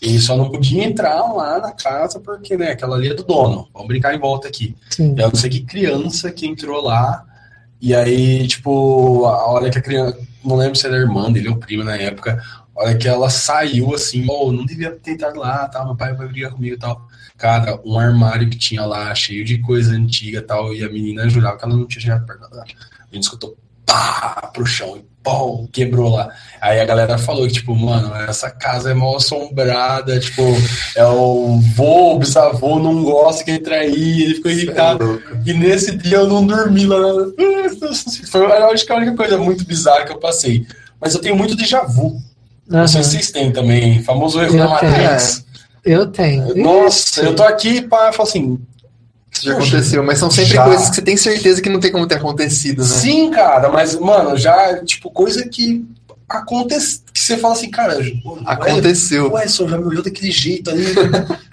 E 0.00 0.18
só 0.18 0.36
não 0.36 0.50
podia 0.50 0.84
entrar 0.84 1.32
lá 1.32 1.58
na 1.58 1.72
casa 1.72 2.20
porque, 2.20 2.56
né, 2.56 2.72
aquela 2.72 2.96
ali 2.96 3.08
é 3.08 3.14
do 3.14 3.24
dono. 3.24 3.68
Vamos 3.72 3.88
brincar 3.88 4.14
em 4.14 4.18
volta 4.18 4.48
aqui. 4.48 4.76
Sim. 4.90 5.14
Eu 5.18 5.28
não 5.28 5.34
sei 5.34 5.50
que 5.50 5.60
criança 5.60 6.30
que 6.30 6.46
entrou 6.46 6.82
lá. 6.82 7.24
E 7.80 7.94
aí, 7.94 8.46
tipo, 8.46 9.24
a 9.24 9.46
hora 9.46 9.70
que 9.70 9.78
a 9.78 9.82
criança. 9.82 10.18
Não 10.44 10.56
lembro 10.56 10.76
se 10.76 10.86
era 10.86 10.96
irmã 10.96 11.30
dele 11.32 11.48
ou 11.48 11.56
prima 11.56 11.82
na 11.82 11.96
época. 11.96 12.40
A 12.76 12.82
hora 12.82 12.94
que 12.94 13.08
ela 13.08 13.28
saiu 13.30 13.94
assim, 13.94 14.24
oh, 14.28 14.52
não 14.52 14.64
devia 14.64 14.90
ter 14.92 15.12
entrado 15.12 15.38
lá, 15.38 15.66
tal, 15.66 15.86
meu 15.86 15.96
pai 15.96 16.14
vai 16.14 16.28
brigar 16.28 16.52
comigo 16.52 16.74
e 16.74 16.78
tal. 16.78 17.08
Cara, 17.36 17.80
um 17.84 17.98
armário 17.98 18.48
que 18.48 18.56
tinha 18.56 18.84
lá, 18.84 19.14
cheio 19.14 19.44
de 19.44 19.58
coisa 19.58 19.92
antiga 19.92 20.38
e 20.38 20.42
tal, 20.42 20.74
e 20.74 20.84
a 20.84 20.88
menina 20.88 21.28
jurava 21.28 21.56
que 21.56 21.64
ela 21.64 21.74
não 21.74 21.86
tinha 21.86 22.00
chegado 22.00 22.26
perto 22.26 22.48
dela. 22.48 22.64
A 22.64 23.14
gente 23.14 23.24
escutou 23.24 23.56
pá 23.84 24.50
pro 24.52 24.66
chão 24.66 25.02
pum, 25.26 25.66
quebrou 25.72 26.10
lá. 26.10 26.30
Aí 26.60 26.80
a 26.80 26.84
galera 26.84 27.18
falou 27.18 27.46
que, 27.48 27.54
tipo, 27.54 27.74
mano, 27.74 28.14
essa 28.28 28.48
casa 28.48 28.92
é 28.92 28.94
mal 28.94 29.16
assombrada, 29.16 30.18
tipo, 30.20 30.42
é 30.94 31.04
o 31.04 31.58
vô, 31.74 32.14
o 32.14 32.18
bisavô 32.20 32.78
não 32.78 33.02
gosta 33.02 33.42
que 33.42 33.50
entra 33.50 33.76
aí, 33.76 34.22
ele 34.22 34.34
ficou 34.36 34.50
irritado. 34.52 35.20
é. 35.32 35.50
E 35.50 35.52
nesse 35.52 35.96
dia 35.96 36.18
eu 36.18 36.28
não 36.28 36.46
dormi 36.46 36.86
lá. 36.86 36.98
Foi, 38.30 38.40
eu 38.40 38.70
acho 38.70 38.86
que 38.86 38.92
a 38.92 38.96
única 38.96 39.16
coisa 39.16 39.36
muito 39.36 39.66
bizarra 39.66 40.04
que 40.04 40.12
eu 40.12 40.18
passei. 40.18 40.64
Mas 41.00 41.12
eu 41.14 41.20
tenho 41.20 41.36
muito 41.36 41.56
déjà 41.56 41.82
vu. 41.82 42.20
Não 42.68 42.86
sei 42.86 43.02
se 43.02 43.10
vocês 43.10 43.30
têm 43.30 43.52
também. 43.52 44.02
Famoso 44.02 44.40
erro 44.40 44.54
Eu 44.54 44.58
da 44.58 44.68
Matrix. 44.68 45.44
Eu 45.84 46.06
tenho. 46.06 46.56
Nossa, 46.56 47.20
eu 47.22 47.34
tô 47.34 47.42
aqui 47.42 47.82
pra 47.82 48.12
falar 48.12 48.28
assim. 48.28 48.58
Isso 49.36 49.46
já 49.46 49.52
aconteceu, 49.52 50.02
mas 50.02 50.18
são 50.18 50.30
sempre 50.30 50.54
Já. 50.54 50.64
coisas 50.64 50.88
que 50.88 50.96
você 50.96 51.02
tem 51.02 51.16
certeza 51.16 51.60
que 51.60 51.68
não 51.68 51.78
tem 51.80 51.92
como 51.92 52.06
ter 52.06 52.16
acontecido, 52.16 52.82
né? 52.82 52.88
Sim, 52.88 53.30
cara, 53.30 53.68
mas, 53.68 53.94
mano, 53.98 54.36
já, 54.36 54.82
tipo, 54.84 55.10
coisa 55.10 55.46
que 55.48 55.84
acontece, 56.28 57.00
que 57.12 57.20
você 57.20 57.36
fala 57.36 57.54
assim, 57.54 57.70
cara, 57.70 57.98
ué, 57.98 58.12
Aconteceu. 58.46 59.30
ué, 59.32 59.46
só 59.46 59.68
já 59.68 59.78
me 59.78 59.84
olhou 59.84 60.02
daquele 60.02 60.30
jeito 60.30 60.70
ali, 60.70 60.84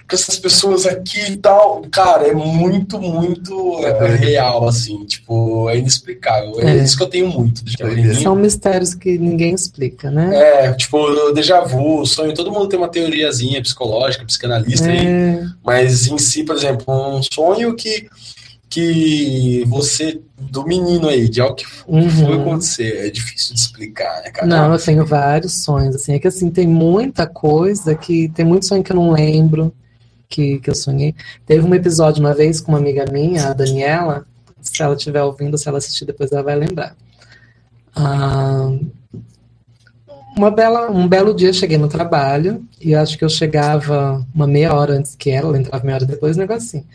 com 0.08 0.14
essas 0.14 0.38
pessoas 0.38 0.86
aqui 0.86 1.32
e 1.32 1.36
tal. 1.36 1.82
Cara, 1.90 2.28
é 2.28 2.34
muito, 2.34 3.00
muito 3.00 3.78
É 3.84 3.90
é, 3.90 4.16
real, 4.16 4.68
assim, 4.68 5.04
tipo, 5.04 5.68
é 5.70 5.78
inexplicável. 5.78 6.60
É, 6.60 6.76
É. 6.76 6.84
isso 6.84 6.96
que 6.96 7.02
eu 7.02 7.08
tenho 7.08 7.28
muito 7.28 7.64
de 7.64 7.76
Doideira. 7.76 7.94
Cavaleirinho. 7.94 8.22
São 8.22 8.36
mistérios 8.36 8.94
que 8.94 9.18
ninguém 9.18 9.54
explica, 9.54 10.10
né? 10.10 10.30
É, 10.34 10.72
tipo, 10.74 10.98
o 10.98 11.32
déjà 11.32 11.60
vu, 11.60 12.04
sonho, 12.06 12.34
todo 12.34 12.52
mundo 12.52 12.68
tem 12.68 12.78
uma 12.78 12.88
teoriazinha 12.88 13.62
psicológica, 13.62 14.24
psicanalista 14.24 14.88
aí, 14.88 15.06
É, 15.06 15.44
mas 15.64 16.06
em 16.06 16.18
si, 16.18 16.44
por 16.44 16.54
exemplo, 16.54 16.84
um 17.16 17.22
sonho 17.22 17.74
que, 17.74 18.06
que 18.68 19.64
você, 19.66 20.20
do 20.38 20.64
menino 20.66 21.08
aí, 21.08 21.28
de 21.28 21.40
algo 21.40 21.54
que 21.54 21.66
foi 21.66 21.94
uhum. 21.94 22.42
acontecer, 22.42 23.06
é 23.06 23.10
difícil 23.10 23.54
de 23.54 23.60
explicar, 23.60 24.22
né, 24.22 24.30
cara? 24.30 24.46
Não, 24.46 24.72
eu 24.72 24.78
tenho 24.78 25.06
vários 25.06 25.64
sonhos, 25.64 25.96
assim, 25.96 26.12
é 26.14 26.18
que 26.18 26.28
assim, 26.28 26.50
tem 26.50 26.66
muita 26.66 27.26
coisa 27.26 27.94
que, 27.94 28.28
tem 28.30 28.44
muito 28.44 28.66
sonho 28.66 28.82
que 28.82 28.92
eu 28.92 28.96
não 28.96 29.12
lembro, 29.12 29.72
que, 30.28 30.58
que 30.58 30.70
eu 30.70 30.74
sonhei. 30.74 31.14
Teve 31.46 31.66
um 31.66 31.74
episódio 31.74 32.20
uma 32.20 32.34
vez 32.34 32.60
com 32.60 32.72
uma 32.72 32.78
amiga 32.78 33.04
minha, 33.10 33.48
a 33.48 33.52
Daniela, 33.52 34.26
se 34.60 34.82
ela 34.82 34.94
estiver 34.94 35.22
ouvindo, 35.22 35.58
se 35.58 35.68
ela 35.68 35.78
assistir 35.78 36.04
depois 36.04 36.32
ela 36.32 36.42
vai 36.42 36.56
lembrar. 36.56 36.96
Ah, 37.94 38.70
uma 40.36 40.50
bela, 40.50 40.90
um 40.90 41.06
belo 41.06 41.32
dia 41.32 41.52
cheguei 41.52 41.78
no 41.78 41.88
trabalho, 41.88 42.66
e 42.80 42.94
acho 42.94 43.16
que 43.16 43.24
eu 43.24 43.28
chegava 43.28 44.26
uma 44.34 44.46
meia 44.46 44.74
hora 44.74 44.94
antes 44.94 45.14
que 45.14 45.30
ela, 45.30 45.48
ela 45.48 45.58
entrava 45.58 45.84
meia 45.84 45.96
hora 45.96 46.06
depois, 46.06 46.36
um 46.36 46.40
negócio 46.40 46.66
assim. 46.66 46.86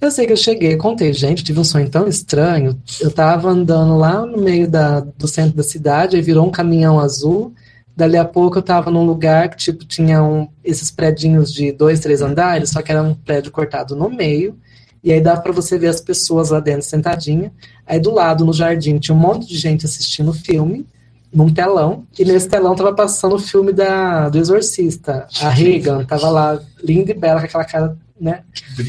Eu 0.00 0.10
sei 0.10 0.26
que 0.26 0.32
eu 0.32 0.36
cheguei, 0.36 0.76
contei, 0.76 1.12
gente, 1.12 1.42
tive 1.42 1.58
um 1.58 1.64
sonho 1.64 1.88
tão 1.88 2.06
estranho. 2.06 2.78
Eu 3.00 3.10
tava 3.10 3.48
andando 3.48 3.96
lá 3.96 4.26
no 4.26 4.38
meio 4.38 4.68
da, 4.68 5.00
do 5.00 5.26
centro 5.26 5.56
da 5.56 5.62
cidade, 5.62 6.16
aí 6.16 6.22
virou 6.22 6.46
um 6.46 6.50
caminhão 6.50 7.00
azul. 7.00 7.54
Dali 7.96 8.18
a 8.18 8.24
pouco 8.26 8.58
eu 8.58 8.62
tava 8.62 8.90
num 8.90 9.06
lugar 9.06 9.48
que, 9.48 9.56
tipo, 9.56 9.84
tinha 9.86 10.22
um, 10.22 10.46
esses 10.62 10.90
predinhos 10.90 11.50
de 11.50 11.72
dois, 11.72 11.98
três 11.98 12.20
andares, 12.20 12.70
só 12.70 12.82
que 12.82 12.92
era 12.92 13.02
um 13.02 13.14
prédio 13.14 13.50
cortado 13.50 13.96
no 13.96 14.10
meio. 14.10 14.58
E 15.02 15.12
aí 15.12 15.20
dava 15.20 15.40
pra 15.40 15.52
você 15.52 15.78
ver 15.78 15.86
as 15.86 16.00
pessoas 16.00 16.50
lá 16.50 16.60
dentro 16.60 16.82
sentadinha. 16.82 17.50
Aí 17.86 17.98
do 17.98 18.10
lado, 18.10 18.44
no 18.44 18.52
jardim, 18.52 18.98
tinha 18.98 19.14
um 19.14 19.18
monte 19.18 19.46
de 19.46 19.56
gente 19.56 19.86
assistindo 19.86 20.30
o 20.30 20.34
filme, 20.34 20.86
num 21.32 21.48
telão. 21.48 22.04
E 22.18 22.24
nesse 22.24 22.48
telão 22.48 22.74
tava 22.74 22.92
passando 22.92 23.36
o 23.36 23.38
filme 23.38 23.72
da, 23.72 24.28
do 24.28 24.36
Exorcista. 24.36 25.26
A 25.40 25.48
Reagan 25.48 26.04
tava 26.04 26.28
lá, 26.28 26.60
linda 26.82 27.12
e 27.12 27.14
bela, 27.14 27.40
com 27.40 27.46
aquela 27.46 27.64
cara, 27.64 27.96
né, 28.20 28.42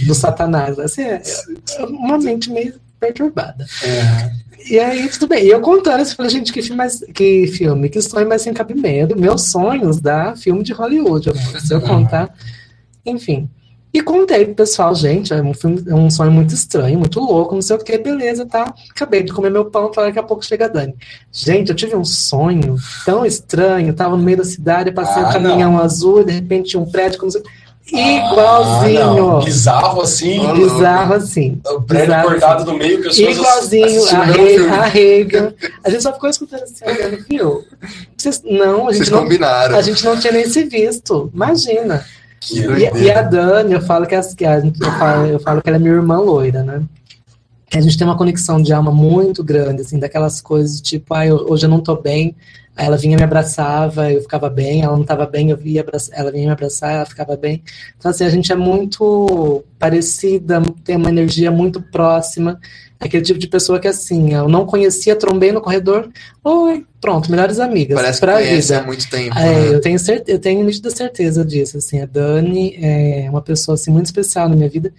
do 0.05 0.13
satanás. 0.13 0.77
Assim, 0.79 1.03
é, 1.03 1.21
é 1.77 1.85
uma 1.85 2.17
mente 2.17 2.49
meio 2.49 2.73
perturbada. 2.99 3.65
É. 3.83 4.46
E 4.69 4.79
aí, 4.79 5.07
tudo 5.09 5.27
bem. 5.27 5.45
E 5.45 5.49
eu 5.49 5.61
contando, 5.61 6.01
assim, 6.01 6.15
falei, 6.15 6.31
gente, 6.31 6.51
que 6.51 6.61
filme, 6.61 6.77
mais, 6.77 6.99
que 7.13 7.47
filme, 7.47 7.89
que 7.89 8.01
sonho 8.01 8.27
mais 8.27 8.41
sem 8.41 8.53
cabimento. 8.53 9.17
Meus 9.17 9.49
sonhos 9.49 9.99
da 9.99 10.35
filme 10.35 10.63
de 10.63 10.73
Hollywood, 10.73 11.29
amor. 11.29 11.61
Se 11.61 11.73
eu 11.73 11.81
contar. 11.81 12.33
Enfim. 13.05 13.49
E 13.93 14.01
contei 14.01 14.45
pro 14.45 14.55
pessoal, 14.55 14.93
gente, 14.93 15.33
é 15.33 15.41
um, 15.41 15.53
filme, 15.53 15.83
é 15.87 15.95
um 15.95 16.09
sonho 16.09 16.31
muito 16.31 16.53
estranho, 16.53 16.99
muito 16.99 17.19
louco, 17.19 17.55
não 17.55 17.61
sei 17.61 17.77
o 17.77 17.79
que, 17.79 17.97
beleza, 17.97 18.45
tá? 18.45 18.71
Acabei 18.91 19.23
de 19.23 19.31
comer 19.33 19.49
meu 19.49 19.65
pão, 19.65 19.89
tá, 19.89 20.03
daqui 20.03 20.19
a 20.19 20.23
pouco 20.23 20.45
chega 20.45 20.65
a 20.65 20.67
Dani. 20.67 20.93
Gente, 21.31 21.69
eu 21.69 21.75
tive 21.75 21.95
um 21.95 22.03
sonho 22.05 22.75
tão 23.05 23.25
estranho, 23.25 23.93
tava 23.93 24.15
no 24.15 24.21
meio 24.21 24.37
da 24.37 24.43
cidade, 24.43 24.91
passei 24.91 25.23
Ah, 25.23 25.29
um 25.29 25.33
caminhão 25.33 25.79
azul, 25.79 26.23
de 26.23 26.33
repente 26.33 26.71
tinha 26.71 26.81
um 26.81 26.85
prédio, 26.85 27.17
como 27.17 27.31
se... 27.31 27.39
Ah, 27.39 27.66
Igualzinho! 27.91 29.15
não. 29.15 29.39
Bizarro 29.43 30.01
assim, 30.01 30.39
Ó, 30.45 30.53
Bizarro 30.53 31.13
assim. 31.13 31.61
o 31.65 31.81
prédio 31.81 32.05
Bizarro, 32.07 32.29
cortado 32.29 32.65
no 32.71 32.77
meio, 32.77 33.01
pessoas 33.01 33.37
Igualzinho 33.37 33.85
assistindo 33.85 34.21
a, 34.21 34.25
Re 34.25 34.57
a 34.67 34.81
Reagan. 34.83 35.53
A 35.83 35.89
gente 35.89 36.03
só 36.03 36.13
ficou 36.13 36.29
escutando 36.29 36.63
assim, 36.63 36.85
olhando, 36.85 37.25
viu? 37.29 37.63
Vocês, 38.17 38.41
não, 38.43 38.81
a 38.81 38.85
Vocês 38.85 38.97
gente 38.99 39.11
não, 39.11 39.23
combinaram. 39.23 39.75
a 39.77 39.81
gente 39.81 40.03
não 40.05 40.19
tinha 40.19 40.33
nem 40.33 40.47
se 40.49 40.63
visto. 40.65 41.31
Imagina. 41.33 42.03
Que 42.39 42.59
E, 42.59 43.03
e 43.03 43.11
a 43.11 43.21
Dani, 43.21 43.73
eu 43.73 43.81
falo 43.81 44.05
que, 44.05 44.15
as- 44.15 44.33
que 44.35 44.45
a, 44.45 44.57
eu, 44.59 44.91
falo, 44.99 45.25
eu 45.27 45.39
falo 45.39 45.61
que 45.61 45.69
ela 45.69 45.77
é 45.77 45.79
minha 45.79 45.93
irmã 45.93 46.19
loira, 46.19 46.63
né? 46.63 46.81
Que 47.69 47.77
a 47.77 47.81
gente 47.81 47.97
tem 47.97 48.07
uma 48.07 48.15
conexão 48.17 48.61
de 48.61 48.71
alma 48.71 48.91
muito 48.91 49.43
grande, 49.43 49.81
assim, 49.81 49.99
daquelas 49.99 50.39
coisas 50.39 50.79
tipo, 50.79 51.13
ah, 51.13 51.25
eu- 51.25 51.45
hoje 51.49 51.65
eu 51.65 51.69
não 51.69 51.79
tô 51.81 51.95
bem. 51.95 52.35
Ela 52.77 52.95
vinha 52.95 53.17
me 53.17 53.23
abraçava, 53.23 54.11
eu 54.11 54.21
ficava 54.21 54.49
bem, 54.49 54.83
ela 54.83 54.93
não 54.93 55.01
estava 55.01 55.25
bem, 55.25 55.49
eu 55.49 55.57
via 55.57 55.83
ela 56.11 56.31
vinha 56.31 56.45
me 56.45 56.51
abraçar, 56.51 56.93
ela 56.93 57.05
ficava 57.05 57.35
bem. 57.35 57.63
Então, 57.97 58.11
assim, 58.11 58.23
a 58.23 58.29
gente 58.29 58.51
é 58.51 58.55
muito 58.55 59.65
parecida, 59.79 60.61
tem 60.83 60.95
uma 60.95 61.09
energia 61.09 61.49
muito 61.49 61.81
próxima. 61.81 62.59
Aquele 62.99 63.23
tipo 63.23 63.39
de 63.39 63.47
pessoa 63.47 63.79
que, 63.79 63.87
assim, 63.87 64.33
eu 64.33 64.47
não 64.47 64.65
conhecia, 64.65 65.15
trombei 65.15 65.51
no 65.51 65.61
corredor, 65.61 66.09
oi, 66.43 66.85
pronto, 67.01 67.29
melhores 67.29 67.59
amigas. 67.59 67.95
Parece 67.95 68.19
que 68.19 68.25
pra 68.25 68.33
conhece 68.35 68.67
vida. 68.67 68.79
há 68.79 68.83
muito 68.83 69.09
tempo. 69.09 69.37
É, 69.37 69.53
né? 69.53 69.75
eu 69.75 69.81
tenho 69.81 69.99
certeza, 69.99 70.37
eu 70.37 70.39
tenho 70.39 70.63
nítida 70.63 70.89
certeza 70.89 71.45
disso, 71.45 71.77
assim, 71.77 72.01
a 72.01 72.05
Dani 72.05 72.75
é 72.81 73.27
uma 73.29 73.41
pessoa 73.41 73.75
assim 73.75 73.91
muito 73.91 74.05
especial 74.07 74.49
na 74.49 74.55
minha 74.55 74.69
vida. 74.69 74.93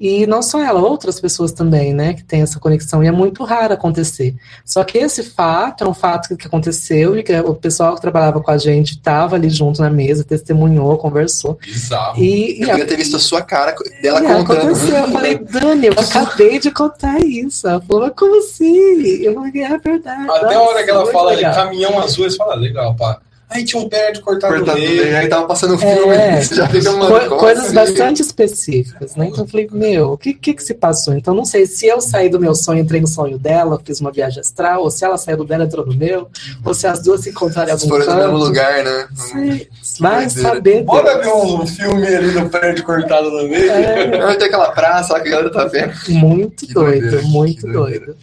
E 0.00 0.26
não 0.26 0.40
só 0.40 0.62
ela, 0.62 0.80
outras 0.80 1.20
pessoas 1.20 1.52
também, 1.52 1.92
né, 1.92 2.14
que 2.14 2.24
tem 2.24 2.40
essa 2.40 2.58
conexão, 2.58 3.04
e 3.04 3.06
é 3.06 3.10
muito 3.12 3.44
raro 3.44 3.74
acontecer. 3.74 4.34
Só 4.64 4.82
que 4.82 4.96
esse 4.96 5.22
fato 5.22 5.84
é 5.84 5.86
um 5.86 5.92
fato 5.92 6.34
que- 6.36 6.46
aconteceu 6.46 7.18
e 7.18 7.22
que 7.22 7.38
o 7.40 7.54
pessoal 7.54 7.94
que 7.94 8.00
trabalhava 8.00 8.40
com 8.40 8.50
a 8.50 8.56
gente 8.56 8.92
estava 8.92 9.36
ali 9.36 9.50
junto 9.50 9.82
na 9.82 9.90
mesa, 9.90 10.24
testemunhou, 10.24 10.96
conversou. 10.96 11.58
bizarro. 11.62 12.16
E, 12.18 12.62
Eu 12.62 12.66
e, 12.68 12.70
queria 12.70 12.86
ter 12.86 12.96
visto 12.96 13.16
a 13.16 13.20
sua 13.20 13.42
cara 13.42 13.74
dela 14.00 14.20
e 14.20 14.22
contando. 14.22 14.60
aconteceu. 14.62 14.96
Eu 14.96 15.08
falei, 15.12 15.38
Dani, 15.38 15.86
eu 15.88 15.92
acabei 15.92 16.58
de 16.58 16.70
contar 16.70 17.20
isso. 17.20 17.68
Ela 17.68 17.80
falou, 17.82 18.02
mas 18.06 18.12
como 18.16 18.38
assim? 18.38 18.76
Eu 19.22 19.34
falei, 19.34 19.62
é 19.62 19.78
verdade. 19.78 20.30
Até 20.30 20.54
a 20.54 20.60
hora 20.62 20.82
que 20.82 20.90
ela 20.90 21.06
fala 21.12 21.32
legal. 21.32 21.54
caminhão 21.54 21.98
azul, 22.00 22.24
eles 22.24 22.36
falam, 22.36 22.54
ah, 22.54 22.56
legal, 22.56 22.96
pá. 22.96 23.20
Aí 23.50 23.64
tinha 23.64 23.82
um 23.82 23.88
prédio 23.88 24.22
cortado, 24.22 24.54
Cortado 24.54 24.78
no 24.78 24.86
meio. 24.86 25.16
aí 25.16 25.28
tava 25.28 25.44
passando 25.46 25.74
o 25.74 25.78
filme, 25.78 26.14
É. 26.14 26.40
já 26.54 26.68
fica, 26.68 26.92
mano, 26.92 27.28
Co- 27.30 27.36
coisas 27.36 27.64
assim? 27.64 27.74
bastante 27.74 28.22
específicas, 28.22 29.16
né? 29.16 29.26
Então 29.26 29.44
eu 29.44 29.48
falei, 29.48 29.68
meu, 29.72 30.12
o 30.12 30.16
que, 30.16 30.32
que 30.34 30.54
que 30.54 30.62
se 30.62 30.72
passou? 30.72 31.14
Então 31.14 31.34
não 31.34 31.44
sei 31.44 31.66
se 31.66 31.84
eu 31.86 32.00
saí 32.00 32.28
do 32.28 32.38
meu 32.38 32.54
sonho, 32.54 32.80
entrei 32.80 33.00
no 33.00 33.08
sonho 33.08 33.38
dela, 33.38 33.80
fiz 33.84 34.00
uma 34.00 34.12
viagem 34.12 34.38
astral, 34.40 34.82
ou 34.82 34.90
se 34.90 35.04
ela 35.04 35.16
saiu 35.18 35.36
do 35.36 35.44
dela, 35.44 35.64
entrou 35.64 35.84
no 35.84 35.94
meu, 35.94 36.28
ou 36.64 36.72
se 36.74 36.86
as 36.86 37.02
duas 37.02 37.22
se 37.22 37.30
encontraram 37.30 37.70
em 37.70 37.72
algum 37.72 37.88
foram 37.88 38.06
no 38.06 38.14
mesmo 38.16 38.38
lugar, 38.38 38.84
né? 38.84 39.08
Sei, 39.16 39.68
Vai 39.98 40.30
saber. 40.30 40.84
Bora 40.84 41.18
ver 41.18 41.28
um 41.32 41.66
filme 41.66 42.06
ali 42.06 42.30
no 42.32 42.48
prédio 42.48 42.84
cortado 42.84 43.30
no 43.30 43.48
meio. 43.48 43.68
É, 43.70 44.16
Vai 44.16 44.36
ter 44.36 44.44
aquela 44.44 44.70
praça 44.70 45.14
lá 45.14 45.20
que 45.20 45.26
a 45.28 45.30
galera 45.32 45.50
tá 45.50 45.64
vendo. 45.64 45.92
muito 46.08 46.66
Que 46.66 46.72
doido, 46.72 47.00
doideira, 47.00 47.22
muito 47.26 47.66
doido. 47.66 48.16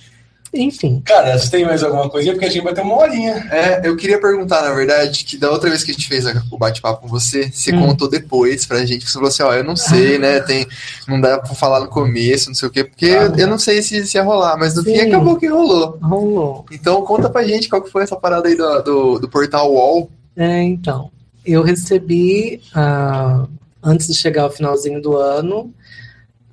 Enfim, 0.54 1.02
Cara, 1.06 1.38
você 1.38 1.50
tem 1.52 1.66
mais 1.66 1.84
alguma 1.84 2.10
coisinha? 2.10 2.34
Porque 2.34 2.46
a 2.46 2.50
gente 2.50 2.64
vai 2.64 2.74
ter 2.74 2.82
uma 2.82 2.96
horinha. 2.98 3.34
É, 3.52 3.82
eu 3.88 3.96
queria 3.98 4.20
perguntar, 4.20 4.62
na 4.64 4.74
verdade, 4.74 5.26
que 5.26 5.38
da 5.38 5.52
outra 5.52 5.70
vez 5.70 5.84
que 5.84 5.92
a 5.92 5.94
gente 5.94 6.08
fez 6.08 6.26
o 6.50 6.58
bate-papo 6.58 7.02
com 7.02 7.08
você, 7.08 7.52
você 7.52 7.74
Hum. 7.76 7.86
contou 7.88 8.10
depois 8.10 8.66
pra 8.66 8.86
gente, 8.86 9.04
que 9.06 9.12
você 9.12 9.14
falou 9.16 9.28
assim, 9.28 9.44
ó, 9.44 9.54
eu 9.54 9.64
não 9.64 9.76
sei, 9.76 10.18
né, 10.18 10.40
tem, 10.40 10.66
não 11.08 11.20
dá 11.20 11.38
pra 11.40 11.54
falar 11.54 11.82
no 11.82 11.88
começo, 11.88 12.48
não 12.48 12.56
sei 12.56 12.68
o 12.68 12.72
quê, 12.72 12.84
porque 12.84 13.08
Ah. 13.08 13.24
eu, 13.24 13.36
eu 13.36 13.48
não 13.48 13.60
sei 13.60 13.82
se, 13.82 14.06
se 14.06 14.18
ia 14.18 14.24
rolar, 14.24 14.58
mas 14.58 14.74
no 14.76 14.84
fim 14.84 14.96
Sim. 14.96 15.08
acabou 15.10 15.36
que 15.38 15.48
rolou. 15.48 15.98
rolou. 16.02 16.66
Então 16.72 17.02
conta 17.04 17.30
pra 17.30 17.44
gente 17.44 17.68
qual 17.70 17.82
que 17.82 17.92
foi 17.92 18.04
essa 18.04 18.16
parada 18.16 18.48
aí 18.48 18.56
do, 18.56 18.82
do, 18.84 19.20
do 19.20 19.30
portal 19.30 19.72
UOL. 19.72 20.10
É, 20.36 20.62
então, 20.64 21.12
eu 21.46 21.62
recebi, 21.62 22.62
ah, 22.74 23.46
antes 23.84 24.08
de 24.08 24.14
chegar 24.14 24.44
ao 24.44 24.52
finalzinho 24.52 25.02
do 25.02 25.18
ano, 25.18 25.74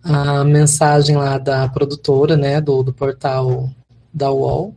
a 0.03 0.45
mensagem 0.45 1.17
lá 1.17 1.39
da 1.39 1.67
produtora, 1.69 2.37
né, 2.37 2.61
do, 2.61 2.83
do 2.83 2.93
portal 2.93 3.71
da 4.15 4.31
UOL, 4.31 4.75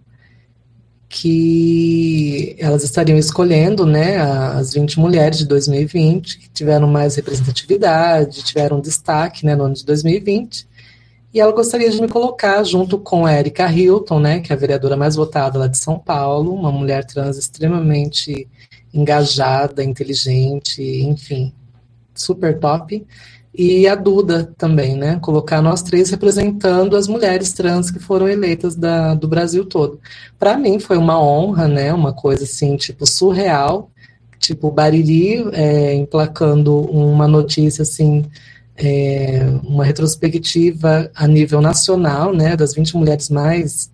que 1.09 2.55
elas 2.59 2.83
estariam 2.83 3.17
escolhendo, 3.17 3.85
né, 3.85 4.17
as 4.17 4.73
20 4.73 4.99
mulheres 4.99 5.37
de 5.37 5.45
2020 5.45 6.39
que 6.39 6.49
tiveram 6.49 6.87
mais 6.87 7.15
representatividade, 7.15 8.43
tiveram 8.43 8.81
destaque, 8.81 9.45
né, 9.45 9.55
no 9.55 9.65
ano 9.65 9.73
de 9.75 9.85
2020. 9.85 10.67
E 11.33 11.39
ela 11.39 11.51
gostaria 11.51 11.89
de 11.89 12.01
me 12.01 12.07
colocar 12.07 12.63
junto 12.63 12.97
com 12.97 13.25
a 13.25 13.33
Erika 13.33 13.71
Hilton, 13.71 14.19
né, 14.19 14.39
que 14.39 14.51
é 14.51 14.55
a 14.55 14.59
vereadora 14.59 14.97
mais 14.97 15.15
votada 15.15 15.59
lá 15.59 15.67
de 15.67 15.77
São 15.77 15.97
Paulo, 15.97 16.53
uma 16.53 16.71
mulher 16.71 17.05
trans 17.05 17.37
extremamente 17.37 18.47
engajada, 18.93 19.83
inteligente, 19.83 20.81
enfim, 20.81 21.53
super 22.13 22.59
top. 22.59 23.05
E 23.57 23.87
a 23.87 23.95
Duda 23.95 24.53
também, 24.55 24.95
né? 24.95 25.17
Colocar 25.19 25.63
nós 25.63 25.81
três 25.81 26.11
representando 26.11 26.95
as 26.95 27.07
mulheres 27.07 27.53
trans 27.53 27.89
que 27.89 27.97
foram 27.99 28.27
eleitas 28.29 28.75
da, 28.75 29.15
do 29.15 29.27
Brasil 29.27 29.65
todo. 29.65 29.99
Para 30.37 30.55
mim 30.55 30.79
foi 30.79 30.95
uma 30.95 31.19
honra, 31.19 31.67
né? 31.67 31.91
Uma 31.91 32.13
coisa 32.13 32.43
assim, 32.43 32.77
tipo, 32.77 33.05
surreal. 33.07 33.89
Tipo, 34.39 34.69
Bariri 34.69 35.43
é, 35.53 35.95
emplacando 35.95 36.81
uma 36.81 37.27
notícia 37.27 37.81
assim, 37.81 38.25
é, 38.75 39.39
uma 39.63 39.83
retrospectiva 39.83 41.09
a 41.15 41.27
nível 41.27 41.59
nacional, 41.59 42.31
né? 42.33 42.55
Das 42.55 42.75
20 42.75 42.95
mulheres 42.95 43.27
mais 43.27 43.89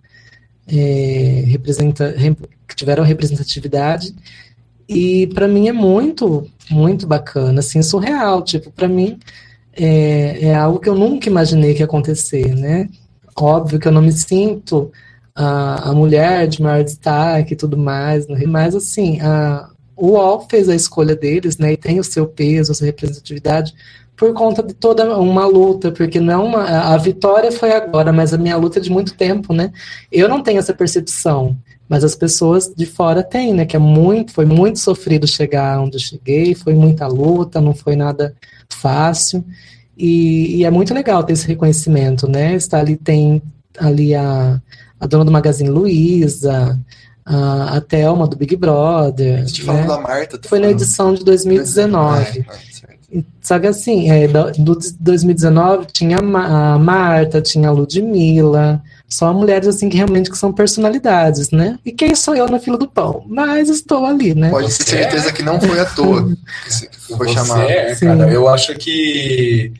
é, 0.68 1.42
representa, 1.46 2.10
rep- 2.14 2.48
que 2.68 2.76
tiveram 2.76 3.02
representatividade. 3.02 4.14
E 4.86 5.26
para 5.28 5.48
mim 5.48 5.68
é 5.68 5.72
muito, 5.72 6.46
muito 6.70 7.06
bacana, 7.06 7.60
assim, 7.60 7.80
surreal. 7.82 8.42
Tipo, 8.42 8.70
para 8.70 8.86
mim 8.88 9.18
é, 9.76 10.46
é 10.46 10.54
algo 10.54 10.78
que 10.78 10.88
eu 10.88 10.94
nunca 10.94 11.28
imaginei 11.28 11.74
que 11.74 11.80
ia 11.80 11.86
acontecer, 11.86 12.54
né? 12.54 12.88
Óbvio 13.36 13.78
que 13.78 13.88
eu 13.88 13.92
não 13.92 14.02
me 14.02 14.12
sinto 14.12 14.92
a, 15.34 15.90
a 15.90 15.92
mulher 15.92 16.46
de 16.46 16.62
maior 16.62 16.84
destaque 16.84 17.54
e 17.54 17.56
tudo 17.56 17.76
mais. 17.76 18.26
Rio. 18.26 18.48
Mas, 18.48 18.74
assim, 18.74 19.20
a, 19.20 19.68
o 19.96 20.12
UOL 20.12 20.46
fez 20.48 20.68
a 20.68 20.74
escolha 20.74 21.16
deles, 21.16 21.58
né? 21.58 21.72
E 21.72 21.76
tem 21.76 21.98
o 21.98 22.04
seu 22.04 22.26
peso, 22.26 22.72
a 22.72 22.74
sua 22.74 22.86
representatividade, 22.86 23.74
por 24.16 24.32
conta 24.32 24.62
de 24.62 24.74
toda 24.74 25.18
uma 25.18 25.46
luta, 25.46 25.90
porque 25.90 26.20
não 26.20 26.32
é 26.32 26.36
uma, 26.36 26.64
a 26.94 26.96
vitória 26.96 27.50
foi 27.50 27.72
agora, 27.72 28.12
mas 28.12 28.32
a 28.32 28.38
minha 28.38 28.56
luta 28.56 28.78
é 28.78 28.82
de 28.82 28.90
muito 28.90 29.14
tempo, 29.14 29.52
né? 29.52 29.72
Eu 30.10 30.28
não 30.28 30.42
tenho 30.42 30.58
essa 30.58 30.72
percepção, 30.72 31.56
mas 31.88 32.02
as 32.02 32.14
pessoas 32.14 32.72
de 32.74 32.86
fora 32.86 33.22
têm, 33.22 33.52
né? 33.52 33.66
Que 33.66 33.76
é 33.76 33.78
muito, 33.78 34.32
foi 34.32 34.46
muito 34.46 34.78
sofrido 34.78 35.26
chegar 35.26 35.80
onde 35.80 35.96
eu 35.96 36.00
cheguei, 36.00 36.54
foi 36.54 36.74
muita 36.74 37.06
luta, 37.06 37.60
não 37.60 37.74
foi 37.74 37.94
nada 37.96 38.34
fácil. 38.68 39.44
E, 39.96 40.56
e 40.56 40.64
é 40.64 40.70
muito 40.70 40.92
legal 40.92 41.22
ter 41.22 41.34
esse 41.34 41.46
reconhecimento, 41.46 42.28
né? 42.28 42.54
Está 42.54 42.80
ali, 42.80 42.96
tem 42.96 43.42
ali 43.78 44.14
a, 44.14 44.60
a 44.98 45.06
dona 45.06 45.24
do 45.24 45.30
Magazine 45.30 45.70
Luiza, 45.70 46.78
a, 47.24 47.76
a 47.76 47.80
Thelma 47.80 48.26
do 48.26 48.36
Big 48.36 48.56
Brother. 48.56 49.42
A 49.42 49.46
gente 49.46 49.66
né? 49.66 49.86
da 49.86 50.00
Marta. 50.00 50.40
Foi 50.48 50.58
na 50.58 50.66
falando- 50.66 50.80
edição 50.80 51.14
de 51.14 51.24
2019. 51.24 52.38
É, 52.38 53.18
é. 53.18 53.22
Só 53.40 53.58
que 53.60 53.66
assim, 53.66 54.10
é, 54.10 54.26
do 54.26 54.50
do 54.52 54.78
2019 54.98 55.86
tinha 55.92 56.18
a 56.18 56.78
Marta, 56.78 57.40
tinha 57.40 57.68
a 57.68 57.72
Ludmilla, 57.72 58.82
só 59.14 59.32
mulheres 59.32 59.68
assim 59.68 59.88
que 59.88 59.96
realmente 59.96 60.30
que 60.30 60.36
são 60.38 60.52
personalidades, 60.52 61.50
né? 61.50 61.78
E 61.84 61.92
quem 61.92 62.14
sou 62.14 62.34
eu 62.34 62.48
na 62.48 62.58
fila 62.58 62.76
do 62.78 62.88
pão? 62.88 63.24
Mas 63.26 63.68
estou 63.68 64.04
ali, 64.04 64.34
né? 64.34 64.50
Pode 64.50 64.66
ter 64.76 64.84
certeza 64.84 65.32
que 65.32 65.42
não 65.42 65.60
foi 65.60 65.78
à 65.80 65.84
toa 65.86 66.28
que 66.28 67.16
foi 67.16 67.28
Você 67.28 67.34
chamado. 67.34 67.62
é, 67.70 67.94
cara, 67.96 68.30
eu 68.32 68.48
acho 68.48 68.74
que 68.76 69.72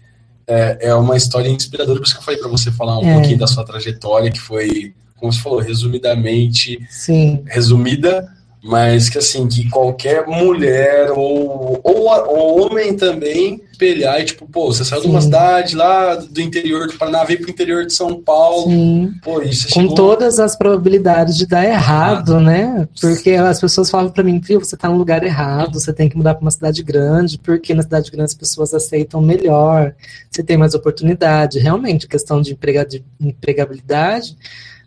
é, 0.47 0.89
é 0.89 0.95
uma 0.95 1.17
história 1.17 1.49
inspiradora, 1.49 1.99
por 1.99 2.05
isso 2.05 2.15
que 2.15 2.21
eu 2.21 2.25
falei 2.25 2.39
pra 2.41 2.49
você 2.49 2.71
falar 2.71 2.99
um 2.99 3.09
É. 3.09 3.15
pouquinho 3.15 3.39
da 3.39 3.47
sua 3.47 3.65
trajetória, 3.65 4.31
que 4.31 4.41
foi, 4.41 4.93
como 5.17 5.33
você 5.33 5.41
falou, 5.41 5.59
resumidamente, 5.61 6.79
Sim, 6.91 7.43
resumida, 7.47 8.29
mas 8.65 9.11
que 9.11 9.19
assim, 9.19 9.47
que 9.47 9.69
qualquer 9.69 10.27
mulher 10.27 11.11
ou, 11.11 11.79
ou, 11.85 12.09
ou 12.09 12.65
homem 12.65 12.97
também 12.97 13.61
espelhar 13.71 14.21
e 14.21 14.25
tipo, 14.25 14.49
pô, 14.49 14.73
você 14.73 14.85
saiu 14.85 15.03
de 15.03 15.09
uma 15.09 15.21
Sim. 15.21 15.27
cidade 15.27 15.77
lá 15.77 16.15
do 16.15 16.41
interior 16.41 16.87
do 16.87 16.95
Paraná, 16.95 17.25
veio 17.25 17.41
pro 17.41 17.51
interior 17.51 17.85
de 17.85 17.93
São 17.93 18.23
Paulo, 18.23 18.71
sim. 18.71 19.13
pô, 19.23 19.43
e 19.43 19.55
você 19.55 19.69
Com 19.69 19.83
chegou... 19.83 19.95
todas 19.95 20.39
as 20.39 20.57
probabilidades 20.57 21.37
de 21.37 21.47
dar 21.47 21.65
errado, 21.65 22.41
né? 22.41 22.89
Porque 22.99 23.33
as 23.33 23.61
pessoas 23.61 23.91
falam 23.91 24.11
pra 24.11 24.23
mim, 24.25 24.41
viu, 24.41 24.61
você 24.61 24.77
tá 24.77 24.89
no 24.89 24.97
lugar 24.97 25.23
errado, 25.25 25.79
você 25.79 25.93
tem 25.93 26.09
que 26.09 26.17
mudar 26.17 26.35
pra 26.35 26.43
uma 26.43 26.51
cidade 26.51 26.83
grande, 26.83 27.37
porque 27.39 27.75
na 27.75 27.83
cidade 27.83 28.11
grande 28.11 28.31
as 28.31 28.35
pessoas 28.35 28.73
aceitam 28.73 29.21
melhor, 29.21 29.95
você 30.31 30.43
tem 30.43 30.57
mais 30.57 30.75
oportunidade. 30.75 31.59
Realmente, 31.59 32.09
questão 32.09 32.41
de 32.41 32.57
empregabilidade, 33.21 34.37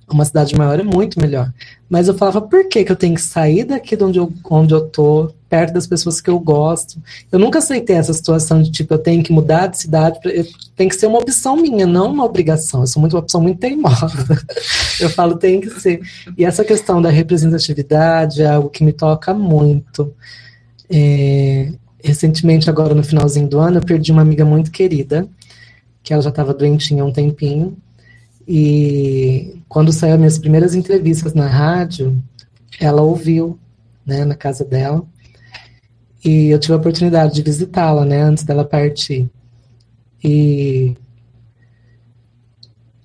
uma 0.10 0.24
cidade 0.24 0.56
maior 0.56 0.80
é 0.80 0.84
muito 0.84 1.20
melhor. 1.20 1.52
Mas 1.90 2.08
eu 2.08 2.14
falava, 2.18 2.42
por 2.42 2.68
que, 2.70 2.84
que 2.84 2.92
eu 2.92 2.96
tenho 2.96 3.16
que 3.16 3.22
sair 3.22 3.66
daqui 3.66 3.96
de 3.96 4.04
onde 4.04 4.20
eu, 4.20 4.32
onde 4.50 4.74
eu 4.74 4.82
tô, 4.88 5.34
perto 5.50 5.74
das 5.74 5.86
pessoas 5.86 6.22
que 6.22 6.30
eu 6.30 6.40
gosto? 6.40 7.02
Eu 7.32 7.38
nunca 7.40 7.60
aceitei 7.60 7.96
essa 7.98 8.14
situação 8.14 8.62
de 8.62 8.72
tipo, 8.72 8.94
eu 8.94 8.98
tenho 9.00 9.22
que 9.22 9.34
mudar 9.34 9.68
de 9.68 9.78
cidade, 9.78 10.20
pra- 10.22 10.32
eu- 10.32 10.46
tem 10.76 10.88
que 10.88 10.96
ser 10.96 11.08
uma 11.08 11.20
opção 11.20 11.58
minha, 11.58 11.86
não 11.86 12.12
uma 12.12 12.24
obrigação. 12.24 12.82
Eu 12.82 12.88
sou 12.88 13.02
muito, 13.02 13.16
uma 13.18 13.22
pessoa 13.24 13.44
muito 13.44 13.60
teimosa. 13.60 14.08
Eu 15.00 15.10
falo, 15.10 15.36
tem 15.38 15.60
que 15.62 15.70
ser. 15.80 16.00
E 16.38 16.44
essa 16.46 16.64
questão 16.66 17.02
da 17.02 17.10
representatividade 17.10 18.42
é 18.42 18.48
algo 18.48 18.70
que 18.70 18.84
me 18.84 18.92
toca 18.94 19.34
muito. 19.34 20.14
É, 20.90 21.72
recentemente, 22.04 22.70
agora 22.70 22.96
no 22.96 23.04
finalzinho 23.04 23.48
do 23.48 23.60
ano, 23.60 23.78
eu 23.78 23.82
perdi 23.84 24.12
uma 24.12 24.22
amiga 24.22 24.46
muito 24.46 24.72
querida, 24.72 25.28
que 26.02 26.14
ela 26.14 26.22
já 26.22 26.30
estava 26.30 26.54
doentinha 26.54 27.04
há 27.04 27.06
um 27.06 27.12
tempinho. 27.12 27.76
E 28.48 29.62
quando 29.68 29.92
saiu 29.92 30.14
as 30.14 30.20
minhas 30.20 30.40
primeiras 30.40 30.74
entrevistas 30.74 31.34
na 31.34 31.48
rádio, 31.48 32.24
ela 32.80 33.02
ouviu, 33.02 33.60
né, 34.06 34.24
na 34.24 34.36
casa 34.36 34.64
dela. 34.64 35.06
E 36.24 36.48
eu 36.48 36.60
tive 36.60 36.74
a 36.74 36.78
oportunidade 36.78 37.34
de 37.34 37.42
visitá-la, 37.42 38.06
né, 38.06 38.22
antes 38.22 38.44
dela 38.44 38.64
partir. 38.64 39.30
E 40.24 40.96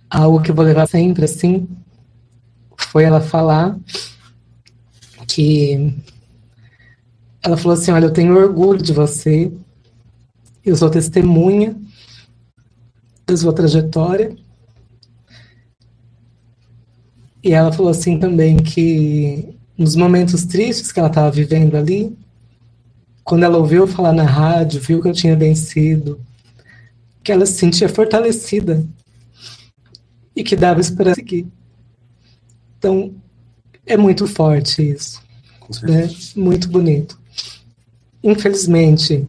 algo 0.09 0.41
que 0.41 0.51
eu 0.51 0.55
vou 0.55 0.65
levar 0.65 0.87
sempre, 0.87 1.25
assim, 1.25 1.69
foi 2.77 3.05
ela 3.05 3.21
falar 3.21 3.77
que 5.27 5.95
ela 7.43 7.57
falou 7.57 7.77
assim, 7.77 7.91
olha, 7.91 8.07
eu 8.07 8.13
tenho 8.13 8.37
orgulho 8.37 8.81
de 8.81 8.93
você, 8.93 9.51
eu 10.65 10.77
sou 10.77 10.89
testemunha 10.89 11.75
da 13.27 13.37
sua 13.37 13.53
trajetória. 13.53 14.37
E 17.43 17.53
ela 17.53 17.73
falou 17.73 17.91
assim 17.91 18.19
também 18.19 18.57
que 18.57 19.57
nos 19.77 19.97
momentos 19.97 20.45
tristes 20.45 20.93
que 20.93 20.99
ela 21.01 21.09
estava 21.09 21.31
vivendo 21.31 21.77
ali, 21.77 22.17
quando 23.25 23.45
ela 23.45 23.59
ouviu 23.59 23.87
falar 23.87 24.13
na 24.13 24.25
rádio, 24.25 24.81
viu 24.81 25.03
que 25.03 25.09
eu 25.09 25.13
tinha 25.13 25.37
vencido, 25.37 26.21
que 27.23 27.33
ela 27.33 27.47
se 27.47 27.55
sentia 27.55 27.89
fortalecida 27.89 28.85
e 30.35 30.43
que 30.43 30.57
dava 30.57 30.81
esperança 30.81 31.17
seguir. 31.17 31.47
Então, 32.79 33.15
é 33.87 33.97
muito 33.97 34.27
forte 34.27 34.83
isso, 34.83 35.23
né? 35.83 36.11
Muito 36.35 36.69
bonito. 36.69 37.21
Infelizmente, 38.23 39.27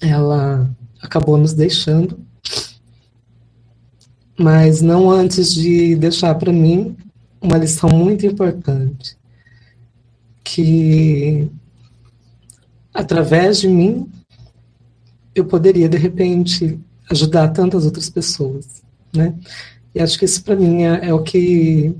ela 0.00 0.70
acabou 1.00 1.36
nos 1.36 1.52
deixando, 1.52 2.18
mas 4.42 4.82
não 4.82 5.08
antes 5.08 5.54
de 5.54 5.94
deixar 5.94 6.34
para 6.34 6.52
mim 6.52 6.96
uma 7.40 7.56
lição 7.56 7.88
muito 7.88 8.26
importante, 8.26 9.16
que 10.42 11.48
através 12.92 13.60
de 13.60 13.68
mim 13.68 14.10
eu 15.32 15.44
poderia 15.44 15.88
de 15.88 15.96
repente 15.96 16.78
ajudar 17.08 17.48
tantas 17.48 17.84
outras 17.84 18.10
pessoas, 18.10 18.82
né? 19.14 19.34
E 19.94 20.00
acho 20.00 20.18
que 20.18 20.24
isso 20.24 20.42
para 20.42 20.56
mim 20.56 20.82
é, 20.82 21.08
é 21.08 21.14
o 21.14 21.22
que 21.22 21.94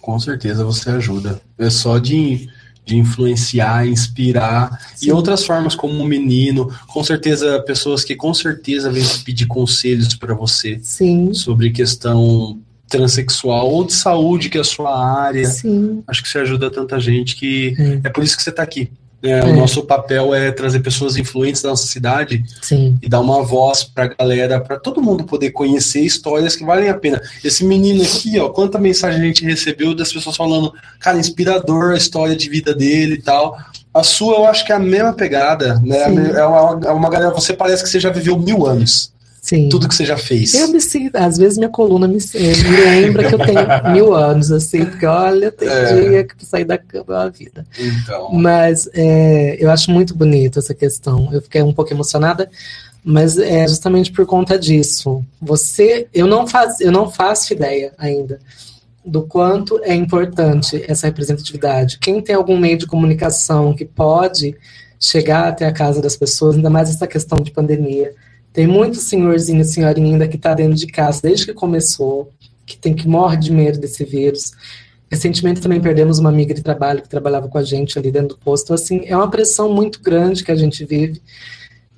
Com 0.00 0.18
certeza 0.18 0.64
você 0.64 0.88
ajuda. 0.90 1.40
É 1.58 1.68
só 1.68 1.98
de, 1.98 2.48
de 2.84 2.96
influenciar, 2.96 3.86
inspirar. 3.86 4.78
Sim. 4.94 5.08
E 5.08 5.12
outras 5.12 5.44
formas, 5.44 5.74
como 5.74 5.94
um 5.94 6.04
menino. 6.04 6.70
Com 6.86 7.02
certeza, 7.02 7.60
pessoas 7.66 8.04
que 8.04 8.14
com 8.14 8.32
certeza 8.34 8.90
vêm 8.90 9.04
pedir 9.24 9.46
conselhos 9.46 10.14
para 10.14 10.34
você 10.34 10.78
sim, 10.82 11.32
sobre 11.32 11.70
questão 11.70 12.58
transexual 12.88 13.70
ou 13.70 13.84
de 13.84 13.92
saúde, 13.94 14.48
que 14.50 14.58
é 14.58 14.60
a 14.60 14.64
sua 14.64 14.94
área. 15.24 15.46
sim, 15.46 16.02
Acho 16.06 16.22
que 16.22 16.28
você 16.28 16.38
ajuda 16.38 16.70
tanta 16.70 17.00
gente 17.00 17.34
que 17.36 17.74
É. 17.78 18.00
é 18.08 18.10
por 18.10 18.22
isso 18.22 18.36
que 18.36 18.42
você 18.42 18.50
está 18.50 18.62
aqui. 18.62 18.90
É, 19.24 19.38
É. 19.38 19.44
O 19.44 19.56
nosso 19.56 19.82
papel 19.84 20.34
é 20.34 20.52
trazer 20.52 20.80
pessoas 20.80 21.16
influentes 21.16 21.62
da 21.62 21.70
nossa 21.70 21.86
cidade 21.86 22.44
sim, 22.60 22.98
e 23.02 23.08
dar 23.08 23.20
uma 23.20 23.42
voz 23.42 23.82
pra 23.82 24.08
galera, 24.08 24.60
pra 24.60 24.78
todo 24.78 25.02
mundo 25.02 25.24
poder 25.24 25.50
conhecer 25.50 26.02
histórias 26.02 26.54
que 26.54 26.64
valem 26.64 26.90
a 26.90 26.94
pena. 26.94 27.20
Esse 27.42 27.64
menino 27.64 28.02
aqui, 28.02 28.38
ó, 28.38 28.50
quanta 28.50 28.78
mensagem 28.78 29.20
a 29.22 29.24
gente 29.24 29.44
recebeu 29.44 29.94
das 29.94 30.12
pessoas 30.12 30.36
falando, 30.36 30.72
cara, 31.00 31.18
inspirador 31.18 31.92
a 31.92 31.96
história 31.96 32.36
de 32.36 32.50
vida 32.50 32.74
dele 32.74 33.14
e 33.14 33.22
tal. 33.22 33.56
A 33.94 34.02
sua, 34.02 34.34
eu 34.34 34.46
acho 34.46 34.64
que 34.66 34.72
é 34.72 34.74
a 34.74 34.80
mesma 34.80 35.12
pegada, 35.12 35.80
né? 35.82 36.02
É 36.36 36.44
uma, 36.44 36.80
é 36.88 36.90
uma 36.90 37.08
galera, 37.08 37.32
você 37.32 37.54
parece 37.54 37.82
que 37.82 37.88
você 37.88 38.00
já 38.00 38.10
viveu 38.10 38.36
mil 38.38 38.66
anos, 38.66 39.12
sim. 39.44 39.68
tudo 39.68 39.88
que 39.88 39.94
você 39.94 40.04
já 40.04 40.16
fez. 40.16 40.54
Eu 40.54 40.68
me 40.68 40.80
sinto, 40.80 41.16
às 41.16 41.36
vezes 41.36 41.58
minha 41.58 41.68
coluna 41.68 42.08
me, 42.08 42.16
me 42.16 42.76
lembra 42.84 43.28
que 43.28 43.34
eu 43.34 43.38
tenho 43.38 43.60
mil 43.92 44.14
anos, 44.14 44.50
assim, 44.50 44.84
porque 44.86 45.04
olha, 45.04 45.52
tem 45.52 45.68
É. 45.68 46.08
dia 46.08 46.24
que 46.24 46.46
sair 46.46 46.64
da 46.64 46.78
cama 46.78 47.04
é 47.08 47.12
uma 47.12 47.30
vida. 47.30 47.66
Então, 47.78 48.32
Mas 48.32 48.88
é, 48.94 49.56
eu 49.60 49.70
acho 49.70 49.90
muito 49.90 50.14
bonito 50.14 50.58
essa 50.58 50.74
questão. 50.74 51.28
Eu 51.32 51.42
fiquei 51.42 51.62
um 51.62 51.72
pouco 51.72 51.92
emocionada, 51.92 52.50
mas 53.04 53.36
é 53.36 53.68
justamente 53.68 54.10
por 54.10 54.24
conta 54.24 54.58
disso. 54.58 55.22
Você, 55.40 56.06
eu 56.14 56.26
não 56.26 56.46
faz, 56.46 56.80
eu 56.80 56.90
não 56.90 57.10
faço 57.10 57.52
ideia 57.52 57.92
ainda 57.98 58.40
do 59.04 59.22
quanto 59.22 59.78
é 59.82 59.94
importante 59.94 60.82
essa 60.88 61.06
representatividade. 61.06 61.98
Quem 61.98 62.22
tem 62.22 62.34
algum 62.34 62.56
meio 62.56 62.78
de 62.78 62.86
comunicação 62.86 63.74
que 63.74 63.84
pode 63.84 64.56
chegar 64.98 65.48
até 65.48 65.66
a 65.66 65.72
casa 65.72 66.00
das 66.00 66.16
pessoas, 66.16 66.56
ainda 66.56 66.70
mais 66.70 66.88
essa 66.88 67.06
questão 67.06 67.38
de 67.38 67.50
pandemia. 67.50 68.14
Tem 68.54 68.68
muito 68.68 68.98
senhorzinho 68.98 69.60
e 69.60 69.64
senhorinha 69.64 70.12
ainda 70.12 70.28
que 70.28 70.36
está 70.36 70.54
dentro 70.54 70.76
de 70.76 70.86
casa 70.86 71.20
desde 71.20 71.44
que 71.44 71.52
começou, 71.52 72.30
que 72.64 72.78
tem 72.78 72.94
que 72.94 73.08
morre 73.08 73.36
de 73.36 73.52
medo 73.52 73.80
desse 73.80 74.04
vírus. 74.04 74.52
Recentemente 75.10 75.60
também 75.60 75.80
perdemos 75.80 76.20
uma 76.20 76.28
amiga 76.28 76.54
de 76.54 76.62
trabalho 76.62 77.02
que 77.02 77.08
trabalhava 77.08 77.48
com 77.48 77.58
a 77.58 77.64
gente 77.64 77.98
ali 77.98 78.12
dentro 78.12 78.28
do 78.28 78.38
posto. 78.38 78.66
Então, 78.66 78.74
assim, 78.74 79.02
é 79.06 79.16
uma 79.16 79.28
pressão 79.28 79.72
muito 79.72 80.00
grande 80.00 80.44
que 80.44 80.52
a 80.52 80.54
gente 80.54 80.84
vive 80.84 81.20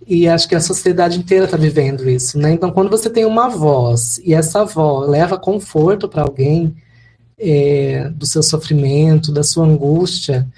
e 0.07 0.27
acho 0.27 0.49
que 0.49 0.55
a 0.55 0.61
sociedade 0.61 1.19
inteira 1.19 1.45
está 1.45 1.59
vivendo 1.59 2.09
isso, 2.09 2.39
né? 2.39 2.53
Então, 2.53 2.70
quando 2.70 2.89
você 2.89 3.11
tem 3.11 3.27
uma 3.27 3.51
voz 3.51 4.19
e 4.24 4.33
essa 4.33 4.65
voz 4.65 5.11
leva 5.11 5.37
conforto 5.37 6.09
para 6.09 6.23
alguém 6.23 6.74
é, 7.39 8.09
do 8.15 8.24
seu 8.24 8.43
sofrimento, 8.43 9.31
da 9.31 9.43
sua 9.43 9.66
angústia, 9.66 10.49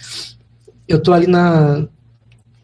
eu 0.87 1.03
tô 1.03 1.13
ali 1.13 1.27
na 1.27 1.89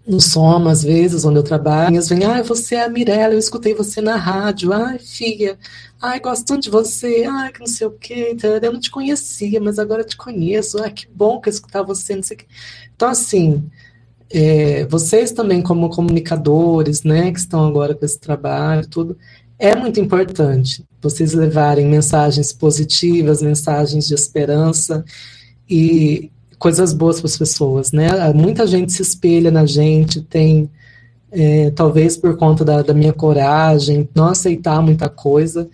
no 0.06 0.20
Soma, 0.20 0.70
às 0.70 0.82
vezes, 0.82 1.24
onde 1.24 1.38
eu 1.38 1.42
trabalho, 1.42 1.96
eles 1.96 2.08
vêm, 2.08 2.24
ah, 2.24 2.42
você 2.42 2.74
é 2.74 2.84
a 2.84 2.88
Mirella, 2.88 3.34
eu 3.34 3.38
escutei 3.38 3.74
você 3.74 4.00
na 4.02 4.16
rádio, 4.16 4.72
ai, 4.72 4.98
filha, 4.98 5.58
ai, 6.00 6.20
gosto 6.20 6.44
tanto 6.44 6.64
de 6.64 6.70
você, 6.70 7.24
ai, 7.28 7.50
que 7.50 7.60
não 7.60 7.66
sei 7.66 7.86
o 7.86 7.90
quê, 7.90 8.36
eu 8.42 8.72
não 8.72 8.80
te 8.80 8.90
conhecia, 8.90 9.60
mas 9.60 9.78
agora 9.78 10.02
eu 10.02 10.06
te 10.06 10.16
conheço, 10.16 10.82
ai, 10.82 10.92
que 10.92 11.08
bom 11.08 11.40
que 11.40 11.48
eu 11.48 11.52
escutar 11.52 11.82
você, 11.82 12.14
não 12.14 12.22
sei 12.22 12.36
o 12.36 12.38
quê. 12.40 12.46
Então, 12.94 13.08
assim, 13.08 13.64
é, 14.30 14.84
vocês 14.86 15.32
também 15.32 15.62
como 15.62 15.88
comunicadores, 15.88 17.02
né, 17.02 17.32
que 17.32 17.38
estão 17.38 17.66
agora 17.66 17.94
com 17.94 18.04
esse 18.04 18.18
trabalho, 18.20 18.86
tudo, 18.86 19.16
é 19.58 19.74
muito 19.74 20.00
importante 20.00 20.84
vocês 21.00 21.32
levarem 21.32 21.86
mensagens 21.86 22.52
positivas, 22.52 23.40
mensagens 23.40 24.06
de 24.06 24.14
esperança 24.14 25.04
e 25.68 26.30
coisas 26.64 26.94
boas 26.94 27.20
para 27.20 27.26
as 27.26 27.36
pessoas, 27.36 27.92
né? 27.92 28.08
Muita 28.34 28.66
gente 28.66 28.90
se 28.90 29.02
espelha 29.02 29.50
na 29.50 29.66
gente, 29.66 30.22
tem 30.22 30.70
é, 31.30 31.70
talvez 31.70 32.16
por 32.16 32.38
conta 32.38 32.64
da, 32.64 32.80
da, 32.80 32.94
minha 32.94 33.12
coragem, 33.12 34.08
não 34.14 34.28
aceitar 34.28 34.80
muita 34.80 35.10
coisa, 35.10 35.68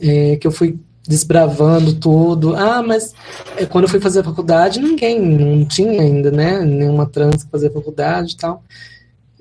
é, 0.00 0.34
que 0.34 0.44
eu 0.44 0.50
fui 0.50 0.80
desbravando 1.06 1.94
tudo. 1.94 2.56
Ah, 2.56 2.82
mas 2.82 3.14
é, 3.56 3.66
quando 3.66 3.84
eu 3.84 3.88
fui 3.88 4.00
fazer 4.00 4.18
a 4.18 4.24
faculdade, 4.24 4.80
ninguém, 4.80 5.20
não 5.20 5.64
tinha 5.64 6.02
ainda, 6.02 6.32
né? 6.32 6.58
Nenhuma 6.64 7.06
trans 7.06 7.44
que 7.44 7.50
fazer 7.50 7.72
faculdade 7.72 8.32
e 8.32 8.36
tal 8.36 8.64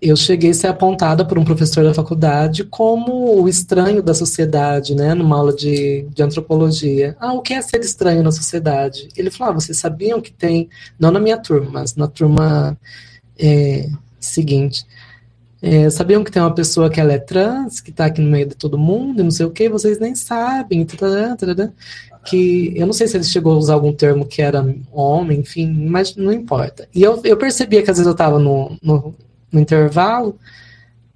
eu 0.02 0.16
cheguei 0.16 0.50
a 0.50 0.54
ser 0.54 0.68
apontada 0.68 1.24
por 1.24 1.38
um 1.38 1.46
professor 1.46 1.84
da 1.84 1.94
faculdade 1.94 2.64
como 2.64 3.40
o 3.40 3.48
estranho 3.48 4.02
da 4.02 4.16
sociedade, 4.16 4.96
né, 4.96 5.14
numa 5.14 5.38
aula 5.38 5.54
de, 5.54 6.08
de 6.10 6.24
antropologia. 6.24 7.16
Ah, 7.20 7.34
o 7.34 7.42
que 7.42 7.54
é 7.54 7.62
ser 7.62 7.82
estranho 7.82 8.24
na 8.24 8.32
sociedade? 8.32 9.10
Ele 9.16 9.30
falou, 9.30 9.52
ah, 9.52 9.60
vocês 9.60 9.78
sabiam 9.78 10.20
que 10.20 10.32
tem, 10.32 10.68
não 11.00 11.12
na 11.12 11.20
minha 11.20 11.38
turma, 11.38 11.70
mas 11.72 11.96
na 11.96 12.08
turma 12.08 12.76
é, 13.38 13.88
seguinte, 14.20 14.88
é, 15.62 15.88
sabiam 15.92 16.24
que 16.24 16.32
tem 16.32 16.42
uma 16.42 16.56
pessoa 16.56 16.90
que 16.90 17.00
ela 17.00 17.14
é 17.14 17.20
trans, 17.20 17.80
que 17.80 17.92
está 17.92 18.06
aqui 18.06 18.22
no 18.22 18.32
meio 18.32 18.48
de 18.48 18.56
todo 18.56 18.80
mundo, 18.80 19.24
não 19.24 19.30
sei 19.30 19.46
o 19.46 19.52
que, 19.52 19.70
vocês 19.70 20.00
nem 20.00 20.16
sabem, 20.16 20.84
tadã, 20.84 21.36
tadã, 21.36 21.72
que 22.26 22.74
eu 22.76 22.88
não 22.88 22.94
sei 22.94 23.08
se 23.08 23.18
ele 23.18 23.24
chegou 23.24 23.54
a 23.54 23.58
usar 23.58 23.76
algum 23.76 23.94
termo 23.94 24.26
que 24.26 24.42
era 24.42 24.66
homem, 24.92 25.42
enfim, 25.42 25.72
mas 25.72 26.16
não 26.16 26.34
importa. 26.34 26.88
E 26.94 27.04
eu, 27.04 27.22
eu 27.24 27.38
percebia 27.38 27.84
que 27.84 27.92
às 27.92 27.98
vezes 27.98 28.08
eu 28.08 28.14
estava 28.14 28.40
no, 28.40 28.76
no 28.82 29.14
no 29.52 29.60
intervalo, 29.60 30.38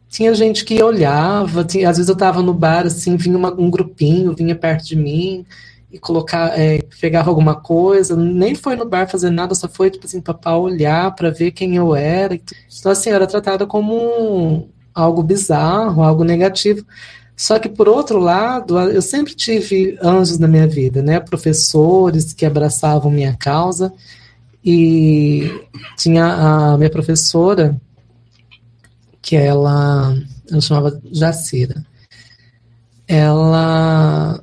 tinha 0.09 0.33
gente 0.33 0.63
que 0.63 0.81
olhava, 0.81 1.63
tinha, 1.63 1.89
às 1.89 1.97
vezes 1.97 2.09
eu 2.09 2.13
estava 2.13 2.41
no 2.41 2.53
bar, 2.53 2.85
assim, 2.85 3.17
vinha 3.17 3.37
uma, 3.37 3.53
um 3.53 3.69
grupinho, 3.69 4.35
vinha 4.35 4.55
perto 4.55 4.85
de 4.85 4.95
mim 4.95 5.45
e 5.91 5.99
colocar, 5.99 6.57
é, 6.59 6.81
pegava 6.99 7.29
alguma 7.29 7.55
coisa, 7.55 8.15
nem 8.15 8.55
foi 8.55 8.75
no 8.75 8.85
bar 8.85 9.09
fazer 9.09 9.29
nada, 9.29 9.53
só 9.55 9.67
foi, 9.67 9.89
tipo 9.89 10.05
assim, 10.05 10.21
para 10.21 10.57
olhar, 10.57 11.13
para 11.15 11.31
ver 11.31 11.51
quem 11.51 11.75
eu 11.75 11.95
era. 11.95 12.33
Então, 12.33 12.91
assim, 12.91 13.09
eu 13.09 13.15
era 13.15 13.27
tratada 13.27 13.65
como 13.65 14.69
algo 14.93 15.21
bizarro, 15.21 16.01
algo 16.01 16.23
negativo. 16.23 16.85
Só 17.35 17.59
que, 17.59 17.67
por 17.67 17.89
outro 17.89 18.17
lado, 18.17 18.79
eu 18.79 19.01
sempre 19.01 19.35
tive 19.35 19.97
anjos 20.01 20.39
na 20.39 20.47
minha 20.47 20.67
vida, 20.67 21.01
né? 21.01 21.19
Professores 21.19 22.31
que 22.33 22.45
abraçavam 22.45 23.11
minha 23.11 23.35
causa. 23.35 23.91
E 24.63 25.51
tinha 25.97 26.25
a 26.25 26.77
minha 26.77 26.89
professora, 26.89 27.79
que 29.25 29.35
ela, 29.35 30.15
ela 30.51 30.61
chamava 30.61 31.01
Jacira. 31.11 31.83
Ela 33.07 34.39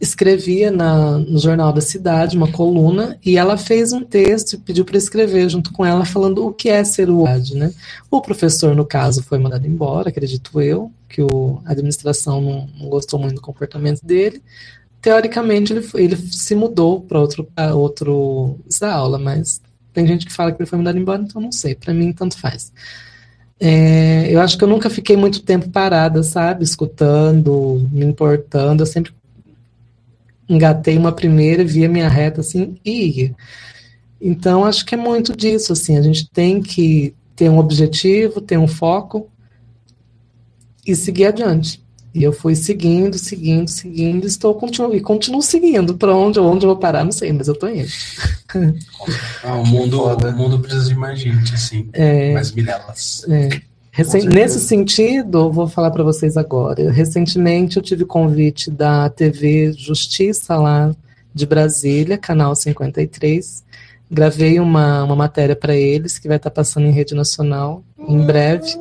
escrevia 0.00 0.70
na, 0.70 1.18
no 1.18 1.38
Jornal 1.38 1.70
da 1.70 1.82
Cidade 1.82 2.34
uma 2.34 2.50
coluna 2.50 3.18
e 3.22 3.36
ela 3.36 3.58
fez 3.58 3.92
um 3.92 4.02
texto 4.02 4.54
e 4.54 4.58
pediu 4.58 4.86
para 4.86 4.96
escrever 4.96 5.50
junto 5.50 5.70
com 5.70 5.84
ela 5.84 6.06
falando 6.06 6.46
o 6.46 6.52
que 6.52 6.70
é 6.70 6.82
ser 6.82 7.10
o 7.10 7.24
né? 7.24 7.74
O 8.10 8.22
professor, 8.22 8.74
no 8.74 8.86
caso, 8.86 9.22
foi 9.22 9.38
mandado 9.38 9.66
embora, 9.66 10.08
acredito 10.08 10.58
eu, 10.62 10.90
que 11.06 11.20
o, 11.20 11.60
a 11.66 11.72
administração 11.72 12.40
não, 12.40 12.68
não 12.80 12.88
gostou 12.88 13.20
muito 13.20 13.34
do 13.34 13.42
comportamento 13.42 14.00
dele. 14.02 14.42
Teoricamente, 15.02 15.74
ele, 15.74 15.86
ele 15.94 16.16
se 16.16 16.54
mudou 16.54 17.02
para 17.02 17.20
outro, 17.20 17.46
outro 17.74 18.58
aula, 18.80 19.18
mas 19.18 19.60
tem 19.92 20.06
gente 20.06 20.24
que 20.24 20.32
fala 20.32 20.52
que 20.52 20.62
ele 20.62 20.68
foi 20.68 20.78
mandado 20.78 20.98
embora, 20.98 21.20
então 21.20 21.40
não 21.40 21.52
sei. 21.52 21.74
Para 21.74 21.92
mim, 21.92 22.14
tanto 22.14 22.38
faz. 22.38 22.72
É, 23.64 24.26
eu 24.28 24.40
acho 24.40 24.58
que 24.58 24.64
eu 24.64 24.68
nunca 24.68 24.90
fiquei 24.90 25.16
muito 25.16 25.40
tempo 25.40 25.70
parada, 25.70 26.24
sabe? 26.24 26.64
Escutando, 26.64 27.88
me 27.92 28.04
importando. 28.04 28.82
Eu 28.82 28.86
sempre 28.86 29.12
engatei 30.48 30.98
uma 30.98 31.12
primeira, 31.12 31.64
via 31.64 31.88
minha 31.88 32.08
reta 32.08 32.40
assim 32.40 32.76
e 32.84 33.22
ia. 33.22 33.36
Então, 34.20 34.64
acho 34.64 34.84
que 34.84 34.96
é 34.96 34.98
muito 34.98 35.36
disso, 35.36 35.72
assim. 35.72 35.96
A 35.96 36.02
gente 36.02 36.28
tem 36.28 36.60
que 36.60 37.14
ter 37.36 37.48
um 37.48 37.58
objetivo, 37.58 38.40
ter 38.40 38.58
um 38.58 38.66
foco 38.66 39.30
e 40.84 40.96
seguir 40.96 41.26
adiante. 41.26 41.80
E 42.14 42.22
eu 42.22 42.32
fui 42.32 42.54
seguindo, 42.54 43.16
seguindo, 43.16 43.68
seguindo, 43.68 44.26
estou 44.26 44.54
continuo, 44.54 44.94
e 44.94 45.00
continuo 45.00 45.40
seguindo. 45.40 45.94
Para 45.94 46.14
onde, 46.14 46.38
onde 46.38 46.66
eu 46.66 46.70
vou 46.70 46.76
parar, 46.76 47.04
não 47.04 47.12
sei, 47.12 47.32
mas 47.32 47.48
eu 47.48 47.54
estou 47.54 47.68
indo. 47.68 47.88
Ah, 49.42 49.56
o, 49.56 49.66
mundo, 49.66 50.04
o 50.04 50.32
mundo 50.32 50.58
precisa 50.58 50.86
de 50.88 50.94
mais 50.94 51.18
gente, 51.18 51.54
assim. 51.54 51.88
É, 51.94 52.34
mais 52.34 52.52
minelas. 52.52 53.24
É. 53.28 53.48
Recent, 53.90 54.24
nesse 54.24 54.60
sentido, 54.60 55.50
vou 55.50 55.66
falar 55.66 55.90
para 55.90 56.04
vocês 56.04 56.36
agora. 56.36 56.90
Recentemente 56.92 57.78
eu 57.78 57.82
tive 57.82 58.04
convite 58.04 58.70
da 58.70 59.08
TV 59.08 59.72
Justiça 59.72 60.56
lá 60.56 60.94
de 61.34 61.46
Brasília, 61.46 62.18
canal 62.18 62.54
53. 62.54 63.64
Gravei 64.10 64.60
uma, 64.60 65.04
uma 65.04 65.16
matéria 65.16 65.56
para 65.56 65.74
eles 65.74 66.18
que 66.18 66.28
vai 66.28 66.36
estar 66.36 66.50
tá 66.50 66.54
passando 66.54 66.86
em 66.86 66.92
rede 66.92 67.14
nacional 67.14 67.82
em 67.98 68.20
breve. 68.24 68.76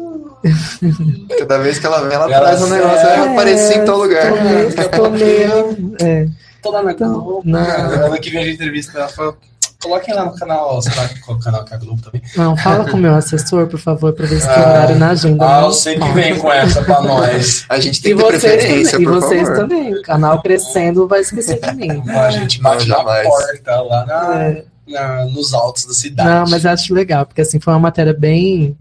Cada 1.40 1.58
vez 1.60 1.80
que 1.80 1.86
ela 1.86 2.02
vem, 2.02 2.14
ela, 2.14 2.32
ela 2.32 2.40
traz 2.40 2.62
um 2.62 2.68
negócio, 2.68 3.08
é, 3.08 3.32
aparecer 3.32 3.78
em 3.78 3.86
tal 3.86 3.98
lugar. 3.98 4.32
Tô 4.96 5.10
mesmo, 5.10 5.96
é. 6.02 6.28
Tô 6.62 6.72
lá 6.72 6.84
na 6.84 6.94
Globo. 6.94 7.44
Ano 7.46 8.20
que 8.20 8.30
vem 8.30 8.44
a 8.44 8.52
entrevista, 8.52 8.98
ela 8.98 9.08
fala, 9.08 9.36
coloquem 9.82 10.14
lá 10.14 10.26
no 10.26 10.36
canal, 10.36 10.82
sei 10.82 10.94
lá 10.96 11.10
qual 11.26 11.40
canal 11.40 11.66
que 11.66 11.74
é 11.74 11.78
a 11.78 11.80
Globo 11.80 12.02
também. 12.02 12.22
Não, 12.36 12.56
fala 12.56 12.90
com 12.90 12.98
o 12.98 13.00
meu 13.00 13.16
assessor, 13.16 13.68
por 13.68 13.80
favor, 13.80 14.14
para 14.14 14.26
ver 14.28 14.40
se 14.40 14.48
tem 14.48 14.56
ah, 14.56 14.70
horário 14.70 14.96
na 14.98 15.10
agenda. 15.10 15.46
Ah, 15.46 15.62
eu 15.64 15.72
sei 15.72 16.00
que 16.00 16.12
vem 16.12 16.38
com 16.38 16.52
essa 16.52 16.84
para 16.84 17.02
nós. 17.02 17.66
A 17.68 17.80
gente 17.80 18.02
tem 18.02 18.16
que 18.16 18.24
ter 18.24 18.28
preferência, 18.28 18.92
também, 18.92 19.08
por 19.08 19.18
E 19.18 19.22
vocês 19.22 19.48
favor. 19.48 19.58
também, 19.58 19.94
o 19.94 20.02
canal 20.04 20.42
crescendo 20.42 21.08
vai 21.08 21.22
esquecer 21.22 21.60
de 21.60 21.74
mim. 21.74 22.04
A 22.10 22.32
gente 22.32 22.62
bate 22.62 22.88
na 22.88 23.04
porta 23.04 23.82
lá 23.82 24.06
na, 24.06 24.44
é. 24.44 24.64
na, 24.88 25.26
nos 25.26 25.54
altos 25.54 25.86
da 25.86 25.94
cidade. 25.94 26.30
Não, 26.30 26.46
mas 26.50 26.66
acho 26.66 26.94
legal, 26.94 27.26
porque 27.26 27.42
assim, 27.42 27.60
foi 27.60 27.74
uma 27.74 27.80
matéria 27.80 28.14
bem 28.14 28.78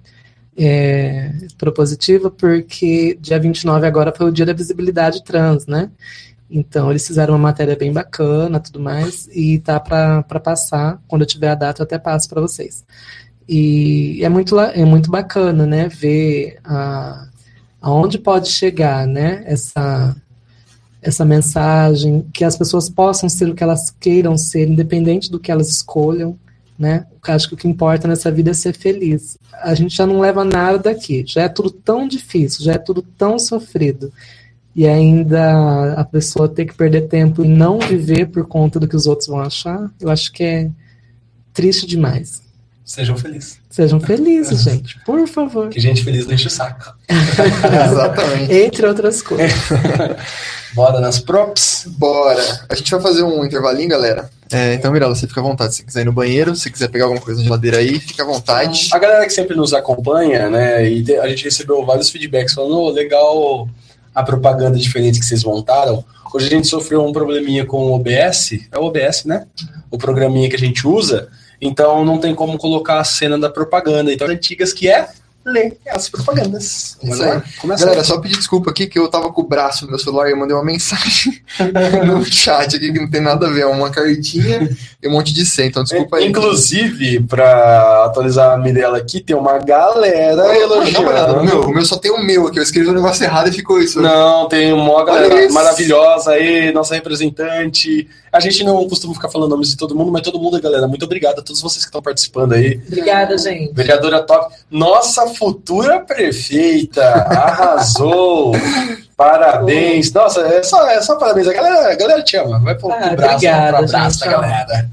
é, 0.56 1.32
propositiva, 1.56 2.30
porque 2.30 3.16
dia 3.20 3.38
29 3.38 3.86
agora 3.86 4.12
foi 4.16 4.26
o 4.26 4.32
dia 4.32 4.46
da 4.46 4.52
visibilidade 4.52 5.24
trans, 5.24 5.66
né? 5.66 5.90
Então, 6.50 6.90
eles 6.90 7.06
fizeram 7.06 7.34
uma 7.34 7.38
matéria 7.38 7.76
bem 7.76 7.92
bacana, 7.92 8.58
tudo 8.58 8.80
mais, 8.80 9.28
e 9.32 9.60
tá 9.60 9.78
para 9.78 10.22
passar, 10.42 11.00
quando 11.06 11.22
eu 11.22 11.26
tiver 11.26 11.48
a 11.48 11.54
data, 11.54 11.80
eu 11.80 11.84
até 11.84 11.96
passo 11.98 12.28
para 12.28 12.40
vocês. 12.40 12.84
E 13.48 14.20
é 14.24 14.28
muito, 14.28 14.58
é 14.58 14.84
muito 14.84 15.10
bacana, 15.10 15.64
né, 15.64 15.88
ver 15.88 16.58
a, 16.64 17.28
aonde 17.80 18.18
pode 18.18 18.48
chegar, 18.48 19.06
né, 19.06 19.44
essa, 19.46 20.16
essa 21.00 21.24
mensagem, 21.24 22.26
que 22.32 22.44
as 22.44 22.56
pessoas 22.56 22.88
possam 22.90 23.28
ser 23.28 23.48
o 23.48 23.54
que 23.54 23.62
elas 23.62 23.90
queiram 24.00 24.36
ser, 24.36 24.68
independente 24.68 25.30
do 25.30 25.38
que 25.38 25.52
elas 25.52 25.68
escolham, 25.68 26.36
né? 26.80 27.06
Acho 27.28 27.48
que 27.48 27.54
o 27.54 27.56
que 27.58 27.68
importa 27.68 28.08
nessa 28.08 28.32
vida 28.32 28.52
é 28.52 28.54
ser 28.54 28.74
feliz. 28.74 29.36
A 29.62 29.74
gente 29.74 29.94
já 29.94 30.06
não 30.06 30.18
leva 30.18 30.42
nada 30.42 30.78
daqui, 30.78 31.22
já 31.26 31.42
é 31.42 31.48
tudo 31.48 31.70
tão 31.70 32.08
difícil, 32.08 32.64
já 32.64 32.72
é 32.72 32.78
tudo 32.78 33.02
tão 33.02 33.38
sofrido. 33.38 34.10
E 34.74 34.86
ainda 34.86 35.92
a 35.92 36.04
pessoa 36.04 36.48
ter 36.48 36.64
que 36.64 36.74
perder 36.74 37.02
tempo 37.02 37.44
e 37.44 37.48
não 37.48 37.78
viver 37.78 38.30
por 38.30 38.46
conta 38.46 38.80
do 38.80 38.88
que 38.88 38.96
os 38.96 39.06
outros 39.06 39.28
vão 39.28 39.40
achar, 39.40 39.90
eu 40.00 40.08
acho 40.08 40.32
que 40.32 40.42
é 40.42 40.70
triste 41.52 41.86
demais. 41.86 42.42
Sejam 42.90 43.16
felizes. 43.16 43.60
Sejam 43.70 44.00
felizes, 44.00 44.62
gente, 44.62 44.98
por 45.06 45.24
favor. 45.28 45.68
Que 45.68 45.78
gente 45.78 46.02
feliz 46.02 46.26
não 46.26 46.34
enche 46.34 46.48
o 46.48 46.50
saco. 46.50 46.92
Exatamente. 47.08 48.52
Entre 48.52 48.84
outras 48.84 49.22
coisas. 49.22 49.52
Bora 50.74 50.98
nas 50.98 51.20
props? 51.20 51.84
Bora. 51.86 52.42
A 52.68 52.74
gente 52.74 52.90
vai 52.90 53.00
fazer 53.00 53.22
um 53.22 53.44
intervalinho, 53.44 53.88
galera. 53.88 54.28
É, 54.50 54.74
então, 54.74 54.90
Mirella, 54.90 55.14
você 55.14 55.28
fica 55.28 55.38
à 55.38 55.42
vontade. 55.44 55.76
Se 55.76 55.84
quiser 55.84 56.00
ir 56.00 56.06
no 56.06 56.12
banheiro, 56.12 56.56
se 56.56 56.68
quiser 56.68 56.88
pegar 56.88 57.04
alguma 57.04 57.20
coisa 57.20 57.38
na 57.38 57.44
geladeira 57.44 57.76
aí, 57.78 58.00
fica 58.00 58.24
à 58.24 58.26
vontade. 58.26 58.88
A 58.92 58.98
galera 58.98 59.24
que 59.24 59.32
sempre 59.32 59.56
nos 59.56 59.72
acompanha, 59.72 60.50
né, 60.50 60.90
e 60.90 61.16
a 61.16 61.28
gente 61.28 61.44
recebeu 61.44 61.86
vários 61.86 62.10
feedbacks 62.10 62.54
falando, 62.54 62.76
oh, 62.76 62.90
legal 62.90 63.68
a 64.12 64.24
propaganda 64.24 64.76
diferente 64.76 65.20
que 65.20 65.26
vocês 65.26 65.44
montaram. 65.44 66.04
Hoje 66.34 66.48
a 66.48 66.50
gente 66.50 66.66
sofreu 66.66 67.06
um 67.06 67.12
probleminha 67.12 67.64
com 67.64 67.86
o 67.86 67.94
OBS, 67.94 68.58
é 68.72 68.78
o 68.80 68.82
OBS, 68.86 69.26
né? 69.26 69.46
O 69.92 69.96
programinha 69.96 70.50
que 70.50 70.56
a 70.56 70.58
gente 70.58 70.88
usa, 70.88 71.28
então 71.60 72.04
não 72.04 72.18
tem 72.18 72.34
como 72.34 72.58
colocar 72.58 73.00
a 73.00 73.04
cena 73.04 73.38
da 73.38 73.50
propaganda. 73.50 74.12
Então, 74.12 74.28
antigas 74.28 74.72
que 74.72 74.88
é 74.88 75.08
ler 75.44 75.78
as 75.88 76.08
propagandas. 76.08 76.98
Começa 77.60 77.84
Galera, 77.84 78.04
só 78.04 78.18
pedir 78.18 78.36
desculpa 78.36 78.70
aqui 78.70 78.86
que 78.86 78.98
eu 78.98 79.08
tava 79.08 79.32
com 79.32 79.40
o 79.40 79.46
braço 79.46 79.84
no 79.84 79.90
meu 79.90 79.98
celular 79.98 80.28
e 80.28 80.32
eu 80.32 80.36
mandei 80.36 80.54
uma 80.54 80.64
mensagem 80.64 81.40
no 82.06 82.24
chat 82.24 82.76
aqui 82.76 82.92
que 82.92 83.00
não 83.00 83.10
tem 83.10 83.22
nada 83.22 83.46
a 83.46 83.50
ver, 83.50 83.62
é 83.62 83.66
uma 83.66 83.90
cartinha 83.90 84.68
e 85.02 85.08
um 85.08 85.12
monte 85.12 85.32
de 85.32 85.46
senha, 85.46 85.68
então 85.68 85.82
desculpa 85.82 86.18
aí. 86.18 86.28
Inclusive, 86.28 87.20
pra 87.20 88.04
atualizar 88.04 88.52
a 88.52 88.58
Mirella 88.58 88.98
aqui, 88.98 89.20
tem 89.20 89.34
uma 89.34 89.58
galera 89.58 90.36
Não, 90.36 90.54
elogiando. 90.54 91.36
no 91.36 91.44
meu, 91.44 91.60
o 91.62 91.72
meu 91.72 91.84
só 91.86 91.96
tem 91.96 92.10
o 92.10 92.22
meu 92.22 92.46
aqui, 92.46 92.58
eu 92.58 92.62
escrevi 92.62 92.88
o 92.88 92.94
negócio 92.94 93.24
errado 93.24 93.48
e 93.48 93.52
ficou 93.52 93.80
isso. 93.80 94.00
Não, 94.00 94.46
tem 94.46 94.72
uma 94.72 95.04
galera 95.04 95.50
maravilhosa 95.50 96.32
aí, 96.32 96.70
nossa 96.72 96.94
representante. 96.94 98.06
A 98.32 98.38
gente 98.38 98.62
não 98.62 98.88
costuma 98.88 99.12
ficar 99.12 99.28
falando 99.28 99.50
nomes 99.50 99.70
de 99.70 99.76
todo 99.76 99.94
mundo, 99.94 100.12
mas 100.12 100.22
todo 100.22 100.38
mundo, 100.38 100.60
galera, 100.60 100.86
muito 100.86 101.04
obrigado 101.04 101.40
a 101.40 101.42
todos 101.42 101.60
vocês 101.60 101.82
que 101.84 101.88
estão 101.88 102.00
participando 102.00 102.52
aí. 102.52 102.80
Obrigada, 102.86 103.36
gente. 103.36 103.72
Vereadora 103.74 104.22
top. 104.22 104.54
Nossa 104.70 105.26
futura 105.28 105.98
prefeita 106.00 107.02
arrasou. 107.04 108.52
Parabéns. 109.16 110.12
Nossa, 110.12 110.40
é 110.42 110.62
só, 110.62 110.88
é 110.88 111.02
só 111.02 111.16
parabéns. 111.16 111.46
A 111.48 111.52
galera, 111.52 111.92
a 111.92 111.94
galera 111.96 112.22
te 112.22 112.36
ama. 112.36 112.58
Vai 112.60 112.74
pro, 112.74 112.90
Ah, 112.90 112.96
pro 113.08 113.16
braço, 113.16 113.34
obrigada, 113.34 113.76
pro 113.78 113.84
abraço 113.86 114.18
gente. 114.18 114.24
da 114.26 114.32
galera. 114.32 114.90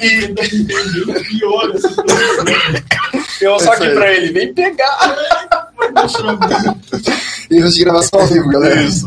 Ele 0.00 0.34
tá 0.34 0.42
coisas. 1.40 1.96
Eu 3.40 3.58
só 3.60 3.72
É 3.74 3.76
aqui 3.76 3.90
pra 3.90 4.12
ele, 4.12 4.32
vem 4.32 4.54
pegar. 4.54 5.16
Erros 7.50 7.74
de 7.74 7.84
gravação 7.84 8.20
ao 8.20 8.26
vivo, 8.26 8.48
galera. 8.48 8.82
Isso. 8.82 9.06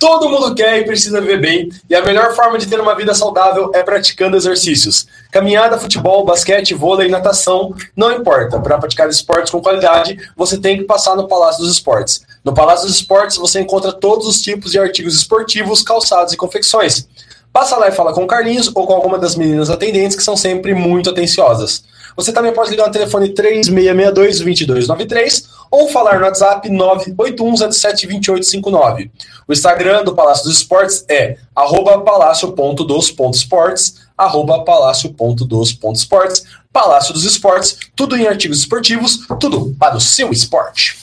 Todo 0.00 0.30
mundo 0.30 0.54
quer 0.54 0.78
e 0.78 0.84
precisa 0.84 1.20
viver 1.20 1.38
bem, 1.38 1.68
e 1.86 1.94
a 1.94 2.02
melhor 2.02 2.34
forma 2.34 2.56
de 2.56 2.66
ter 2.66 2.80
uma 2.80 2.96
vida 2.96 3.12
saudável 3.12 3.70
é 3.74 3.82
praticando 3.82 4.34
exercícios. 4.34 5.06
Caminhada, 5.30 5.76
futebol, 5.76 6.24
basquete, 6.24 6.72
vôlei, 6.72 7.10
natação, 7.10 7.74
não 7.94 8.10
importa. 8.10 8.58
Para 8.58 8.78
praticar 8.78 9.10
esportes 9.10 9.52
com 9.52 9.60
qualidade, 9.60 10.16
você 10.34 10.56
tem 10.56 10.78
que 10.78 10.84
passar 10.84 11.14
no 11.16 11.28
Palácio 11.28 11.62
dos 11.62 11.72
Esportes. 11.72 12.22
No 12.42 12.54
Palácio 12.54 12.86
dos 12.86 12.96
Esportes 12.96 13.36
você 13.36 13.60
encontra 13.60 13.92
todos 13.92 14.26
os 14.26 14.40
tipos 14.40 14.72
de 14.72 14.78
artigos 14.78 15.14
esportivos, 15.14 15.82
calçados 15.82 16.32
e 16.32 16.36
confecções. 16.38 17.06
Passa 17.52 17.76
lá 17.76 17.88
e 17.88 17.92
fala 17.92 18.14
com 18.14 18.24
o 18.24 18.26
Carlinhos 18.26 18.70
ou 18.74 18.86
com 18.86 18.94
alguma 18.94 19.18
das 19.18 19.36
meninas 19.36 19.68
atendentes 19.68 20.16
que 20.16 20.22
são 20.22 20.34
sempre 20.34 20.72
muito 20.72 21.10
atenciosas. 21.10 21.84
Você 22.16 22.32
também 22.32 22.52
pode 22.52 22.70
ligar 22.70 22.86
no 22.86 22.92
telefone 22.92 23.34
3662-2293 23.34 25.44
ou 25.70 25.88
falar 25.88 26.18
no 26.18 26.24
WhatsApp 26.24 26.68
981072859. 26.68 29.10
O 29.46 29.52
Instagram 29.52 30.02
do 30.04 30.14
Palácio 30.14 30.44
dos 30.44 30.56
Esportes 30.56 31.04
é 31.08 31.36
arroba 31.54 32.00
palácio.dos.esportes, 32.00 34.00
arroba 34.16 34.64
palácio.dos.esportes, 34.64 36.46
Palácio 36.72 37.12
dos 37.12 37.24
Esportes, 37.24 37.76
tudo 37.96 38.16
em 38.16 38.28
artigos 38.28 38.60
esportivos, 38.60 39.26
tudo 39.40 39.74
para 39.76 39.96
o 39.96 40.00
seu 40.00 40.30
esporte. 40.30 40.99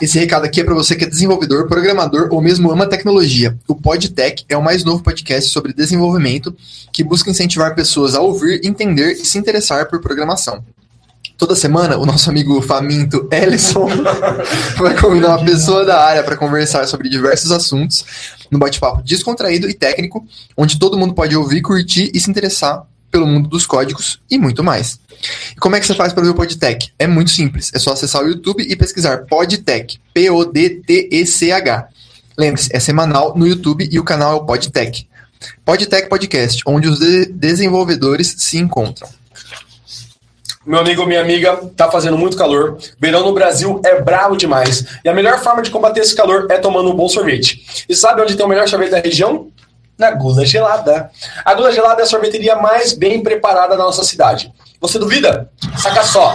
Esse 0.00 0.18
recado 0.18 0.44
aqui 0.44 0.60
é 0.60 0.64
para 0.64 0.74
você 0.74 0.96
que 0.96 1.04
é 1.04 1.08
desenvolvedor, 1.08 1.68
programador 1.68 2.28
ou 2.32 2.42
mesmo 2.42 2.70
ama 2.70 2.86
tecnologia. 2.86 3.56
O 3.68 3.76
PodTech 3.76 4.44
é 4.48 4.56
o 4.56 4.62
mais 4.62 4.82
novo 4.82 5.02
podcast 5.02 5.50
sobre 5.50 5.72
desenvolvimento 5.72 6.54
que 6.92 7.04
busca 7.04 7.30
incentivar 7.30 7.76
pessoas 7.76 8.14
a 8.14 8.20
ouvir, 8.20 8.60
entender 8.64 9.12
e 9.12 9.24
se 9.24 9.38
interessar 9.38 9.88
por 9.88 10.00
programação. 10.00 10.64
Toda 11.38 11.54
semana, 11.54 11.96
o 11.96 12.04
nosso 12.04 12.28
amigo 12.28 12.60
faminto 12.60 13.28
Ellison 13.30 13.88
vai 14.78 14.98
convidar 15.00 15.36
uma 15.36 15.44
pessoa 15.44 15.84
da 15.84 16.00
área 16.00 16.24
para 16.24 16.36
conversar 16.36 16.86
sobre 16.86 17.08
diversos 17.08 17.52
assuntos 17.52 18.04
no 18.50 18.58
bate-papo 18.58 19.02
descontraído 19.02 19.68
e 19.68 19.74
técnico, 19.74 20.26
onde 20.56 20.78
todo 20.78 20.98
mundo 20.98 21.14
pode 21.14 21.36
ouvir, 21.36 21.62
curtir 21.62 22.10
e 22.12 22.20
se 22.20 22.30
interessar 22.30 22.84
pelo 23.14 23.28
mundo 23.28 23.48
dos 23.48 23.64
códigos 23.64 24.18
e 24.28 24.36
muito 24.36 24.64
mais. 24.64 24.98
E 25.52 25.54
como 25.60 25.76
é 25.76 25.80
que 25.80 25.86
você 25.86 25.94
faz 25.94 26.12
para 26.12 26.24
ver 26.24 26.30
o 26.30 26.34
Podtech? 26.34 26.92
É 26.98 27.06
muito 27.06 27.30
simples. 27.30 27.70
É 27.72 27.78
só 27.78 27.92
acessar 27.92 28.24
o 28.24 28.28
YouTube 28.28 28.66
e 28.68 28.74
pesquisar 28.74 29.18
Podtech. 29.26 30.00
P-O-D-T-E-C-H. 30.12 31.88
Lembre-se, 32.36 32.74
é 32.74 32.80
semanal 32.80 33.32
no 33.36 33.46
YouTube 33.46 33.88
e 33.88 34.00
o 34.00 34.04
canal 34.04 34.32
é 34.32 34.34
o 34.34 34.44
Podtech. 34.44 35.06
Podtech 35.64 36.08
Podcast, 36.08 36.60
onde 36.66 36.88
os 36.88 36.98
de- 36.98 37.26
desenvolvedores 37.26 38.34
se 38.38 38.58
encontram. 38.58 39.08
Meu 40.66 40.80
amigo, 40.80 41.06
minha 41.06 41.20
amiga, 41.20 41.56
tá 41.76 41.90
fazendo 41.90 42.18
muito 42.18 42.36
calor. 42.36 42.78
Verão 42.98 43.22
no 43.22 43.32
Brasil 43.34 43.80
é 43.84 44.00
bravo 44.00 44.34
demais. 44.34 44.84
E 45.04 45.08
a 45.08 45.14
melhor 45.14 45.38
forma 45.40 45.62
de 45.62 45.70
combater 45.70 46.00
esse 46.00 46.16
calor 46.16 46.46
é 46.50 46.56
tomando 46.58 46.90
um 46.90 46.96
bom 46.96 47.08
sorvete. 47.08 47.84
E 47.88 47.94
sabe 47.94 48.22
onde 48.22 48.34
tem 48.34 48.44
o 48.44 48.48
melhor 48.48 48.66
sorvete 48.66 48.90
da 48.90 48.98
região? 48.98 49.48
Na 49.98 50.10
Gula 50.10 50.44
Gelada. 50.44 51.10
A 51.44 51.54
Gula 51.54 51.72
Gelada 51.72 52.02
é 52.02 52.04
a 52.04 52.06
sorveteria 52.06 52.56
mais 52.56 52.92
bem 52.92 53.22
preparada 53.22 53.76
da 53.76 53.84
nossa 53.84 54.02
cidade. 54.04 54.52
Você 54.80 54.98
duvida? 54.98 55.50
Saca 55.78 56.02
só. 56.02 56.34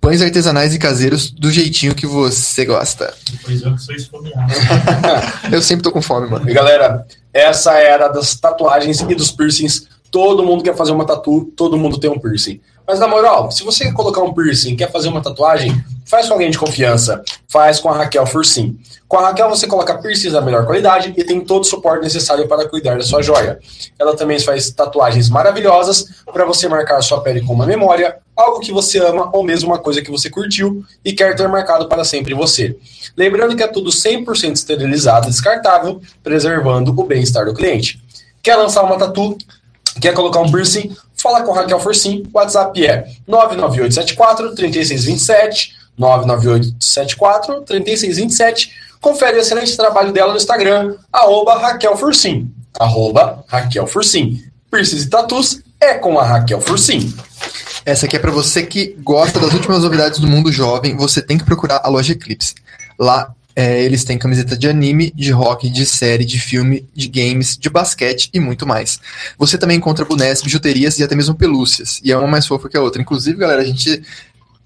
Pães 0.00 0.20
artesanais 0.22 0.74
e 0.74 0.78
caseiros 0.78 1.30
do 1.32 1.50
jeitinho 1.50 1.94
que 1.94 2.06
você 2.06 2.64
gosta. 2.64 3.12
Pois 3.44 3.60
eu 3.60 3.74
que 3.74 3.82
sou 3.82 3.94
esfomeado. 3.94 4.54
Eu 5.50 5.60
sempre 5.60 5.82
tô 5.82 5.90
com 5.90 6.00
fome, 6.00 6.30
mano. 6.30 6.48
E 6.48 6.54
galera, 6.54 7.04
essa 7.32 7.72
era 7.72 8.06
das 8.06 8.36
tatuagens 8.36 9.00
e 9.00 9.14
dos 9.16 9.32
piercings. 9.32 9.88
Todo 10.08 10.44
mundo 10.44 10.62
quer 10.62 10.76
fazer 10.76 10.92
uma 10.92 11.04
tatu, 11.04 11.52
todo 11.56 11.76
mundo 11.76 11.98
tem 11.98 12.08
um 12.08 12.20
piercing. 12.20 12.60
Mas 12.86 13.00
na 13.00 13.08
moral, 13.08 13.50
se 13.50 13.64
você 13.64 13.84
quer 13.84 13.92
colocar 13.92 14.22
um 14.22 14.32
piercing, 14.32 14.76
quer 14.76 14.90
fazer 14.90 15.08
uma 15.08 15.20
tatuagem, 15.20 15.84
faz 16.04 16.28
com 16.28 16.34
alguém 16.34 16.50
de 16.50 16.58
confiança. 16.58 17.22
Faz 17.48 17.80
com 17.80 17.88
a 17.88 17.96
Raquel 17.96 18.24
Fursim. 18.26 18.78
Com 19.08 19.18
a 19.18 19.28
Raquel 19.28 19.48
você 19.48 19.66
coloca 19.66 19.98
piercings 19.98 20.32
da 20.32 20.40
melhor 20.40 20.64
qualidade 20.64 21.12
e 21.16 21.24
tem 21.24 21.40
todo 21.40 21.62
o 21.62 21.66
suporte 21.66 22.02
necessário 22.02 22.46
para 22.46 22.68
cuidar 22.68 22.96
da 22.96 23.04
sua 23.04 23.22
joia. 23.22 23.58
Ela 23.98 24.16
também 24.16 24.38
faz 24.38 24.70
tatuagens 24.70 25.28
maravilhosas 25.28 26.06
para 26.32 26.44
você 26.44 26.68
marcar 26.68 27.00
sua 27.02 27.20
pele 27.20 27.40
com 27.40 27.52
uma 27.52 27.66
memória, 27.66 28.18
algo 28.36 28.60
que 28.60 28.72
você 28.72 28.98
ama 28.98 29.30
ou 29.32 29.42
mesmo 29.42 29.70
uma 29.70 29.78
coisa 29.78 30.00
que 30.00 30.10
você 30.10 30.30
curtiu 30.30 30.84
e 31.04 31.12
quer 31.12 31.34
ter 31.34 31.48
marcado 31.48 31.88
para 31.88 32.04
sempre 32.04 32.34
em 32.34 32.36
você. 32.36 32.76
Lembrando 33.16 33.56
que 33.56 33.62
é 33.62 33.66
tudo 33.68 33.90
100% 33.90 34.54
esterilizado 34.54 35.26
e 35.26 35.30
descartável, 35.30 36.00
preservando 36.22 36.92
o 36.96 37.04
bem-estar 37.04 37.46
do 37.46 37.54
cliente. 37.54 38.00
Quer 38.42 38.56
lançar 38.56 38.84
uma 38.84 38.96
tatu? 38.96 39.36
Quer 40.00 40.14
colocar 40.14 40.40
um 40.40 40.50
piercing? 40.50 40.94
Fala 41.16 41.42
com 41.42 41.52
Raquel 41.52 41.80
Forsim. 41.80 42.24
O 42.32 42.38
WhatsApp 42.38 42.86
é 42.86 43.06
99874 43.26 44.54
3627 44.54 45.76
99874 45.98 47.62
3627. 47.62 48.72
Confere 49.00 49.36
o 49.36 49.40
excelente 49.40 49.76
trabalho 49.76 50.12
dela 50.12 50.32
no 50.32 50.36
Instagram, 50.36 50.96
arroba 51.12 51.58
Raquel 51.58 51.96
Fursim. 51.96 52.50
Arroba 52.78 53.44
Raquel 53.46 53.86
Fursim. 53.86 54.42
Piercings 54.70 55.04
e 55.04 55.08
tatus 55.08 55.60
é 55.80 55.94
com 55.94 56.18
a 56.18 56.24
Raquel 56.24 56.60
Fursim. 56.60 57.14
Essa 57.84 58.06
aqui 58.06 58.16
é 58.16 58.18
para 58.18 58.32
você 58.32 58.64
que 58.64 58.96
gosta 59.00 59.38
das 59.38 59.52
últimas 59.54 59.82
novidades 59.82 60.18
do 60.18 60.26
mundo 60.26 60.50
jovem. 60.50 60.96
Você 60.96 61.22
tem 61.22 61.38
que 61.38 61.44
procurar 61.44 61.80
a 61.84 61.88
loja 61.88 62.12
Eclipse. 62.12 62.54
Lá 62.98 63.32
é, 63.56 63.82
eles 63.82 64.04
têm 64.04 64.18
camiseta 64.18 64.54
de 64.54 64.68
anime, 64.68 65.10
de 65.16 65.32
rock, 65.32 65.70
de 65.70 65.86
série, 65.86 66.26
de 66.26 66.38
filme, 66.38 66.86
de 66.94 67.08
games, 67.08 67.56
de 67.56 67.70
basquete 67.70 68.28
e 68.34 68.38
muito 68.38 68.66
mais. 68.66 69.00
Você 69.38 69.56
também 69.56 69.78
encontra 69.78 70.04
bonés, 70.04 70.42
bijuterias 70.42 70.98
e 70.98 71.02
até 71.02 71.16
mesmo 71.16 71.34
pelúcias. 71.34 71.98
E 72.04 72.12
é 72.12 72.18
uma 72.18 72.28
mais 72.28 72.46
fofa 72.46 72.68
que 72.68 72.76
a 72.76 72.82
outra. 72.82 73.00
Inclusive, 73.00 73.38
galera, 73.38 73.62
a 73.62 73.64
gente. 73.64 74.02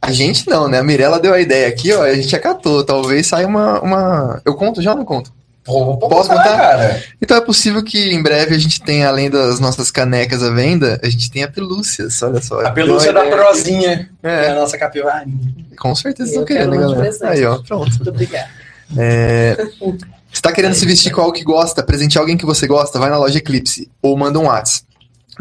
A 0.03 0.11
gente 0.11 0.49
não, 0.49 0.67
né? 0.67 0.79
A 0.79 0.83
Mirella 0.83 1.21
deu 1.21 1.33
a 1.33 1.41
ideia 1.41 1.69
aqui, 1.69 1.93
ó. 1.93 2.03
A 2.03 2.15
gente 2.15 2.35
acatou. 2.35 2.83
Talvez 2.83 3.29
saia 3.29 3.47
uma. 3.47 3.81
uma... 3.81 4.43
Eu 4.45 4.55
conto 4.55 4.83
já 4.83 4.91
ou 4.91 4.97
não 4.97 5.05
conto? 5.05 5.31
Pô, 5.63 5.97
Posso 5.99 6.31
contar, 6.31 6.57
cara? 6.57 7.05
Então 7.23 7.37
é 7.37 7.41
possível 7.41 7.85
que 7.85 8.13
em 8.13 8.21
breve 8.21 8.55
a 8.57 8.59
gente 8.59 8.81
tenha, 8.81 9.09
além 9.09 9.31
das 9.31 9.61
nossas 9.61 9.91
canecas 9.91 10.43
à 10.43 10.51
venda, 10.51 10.99
a 11.01 11.09
gente 11.09 11.31
tenha 11.31 11.47
pelúcias. 11.47 12.21
Olha 12.23 12.41
só. 12.41 12.61
A 12.63 12.71
pelúcia 12.71 13.13
da 13.13 13.27
prozinha. 13.27 14.11
É. 14.23 14.47
É 14.47 14.51
a 14.51 14.55
nossa 14.55 14.77
capivarinha. 14.77 15.39
Com 15.79 15.95
certeza 15.95 16.31
Eu 16.31 16.43
estão 16.43 16.45
querendo, 16.45 16.71
né, 16.73 16.79
galera? 16.79 17.31
Aí, 17.31 17.45
ó, 17.45 17.59
pronto. 17.59 17.91
Muito 17.91 18.11
obrigada. 18.11 18.60
Você 20.33 20.43
tá 20.43 20.53
querendo 20.53 20.75
se 20.75 20.87
vestir 20.87 21.11
com 21.11 21.21
algo 21.21 21.33
que 21.33 21.43
gosta, 21.43 21.83
presentear 21.83 22.23
alguém 22.23 22.37
que 22.37 22.47
você 22.47 22.65
gosta, 22.65 23.01
vai 23.01 23.11
na 23.11 23.19
loja 23.19 23.39
Eclipse 23.39 23.91
ou 24.01 24.17
manda 24.17 24.39
um 24.39 24.45
WhatsApp 24.45 24.87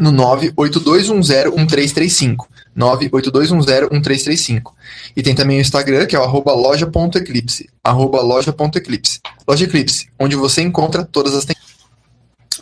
no 0.00 0.10
982101335. 0.12 2.46
982101335. 2.76 4.72
E 5.14 5.22
tem 5.22 5.32
também 5.34 5.58
o 5.58 5.60
Instagram, 5.60 6.06
que 6.06 6.16
é 6.16 6.18
o 6.18 6.22
arroba 6.22 6.52
loja.eclipse. 6.52 7.68
Arroba 7.84 8.22
loja.eclipse. 8.22 9.20
Loja 9.46 9.64
Eclipse, 9.64 10.08
onde 10.18 10.34
você 10.34 10.62
encontra 10.62 11.04
todas 11.04 11.34
as 11.34 11.44
tendências. 11.44 11.60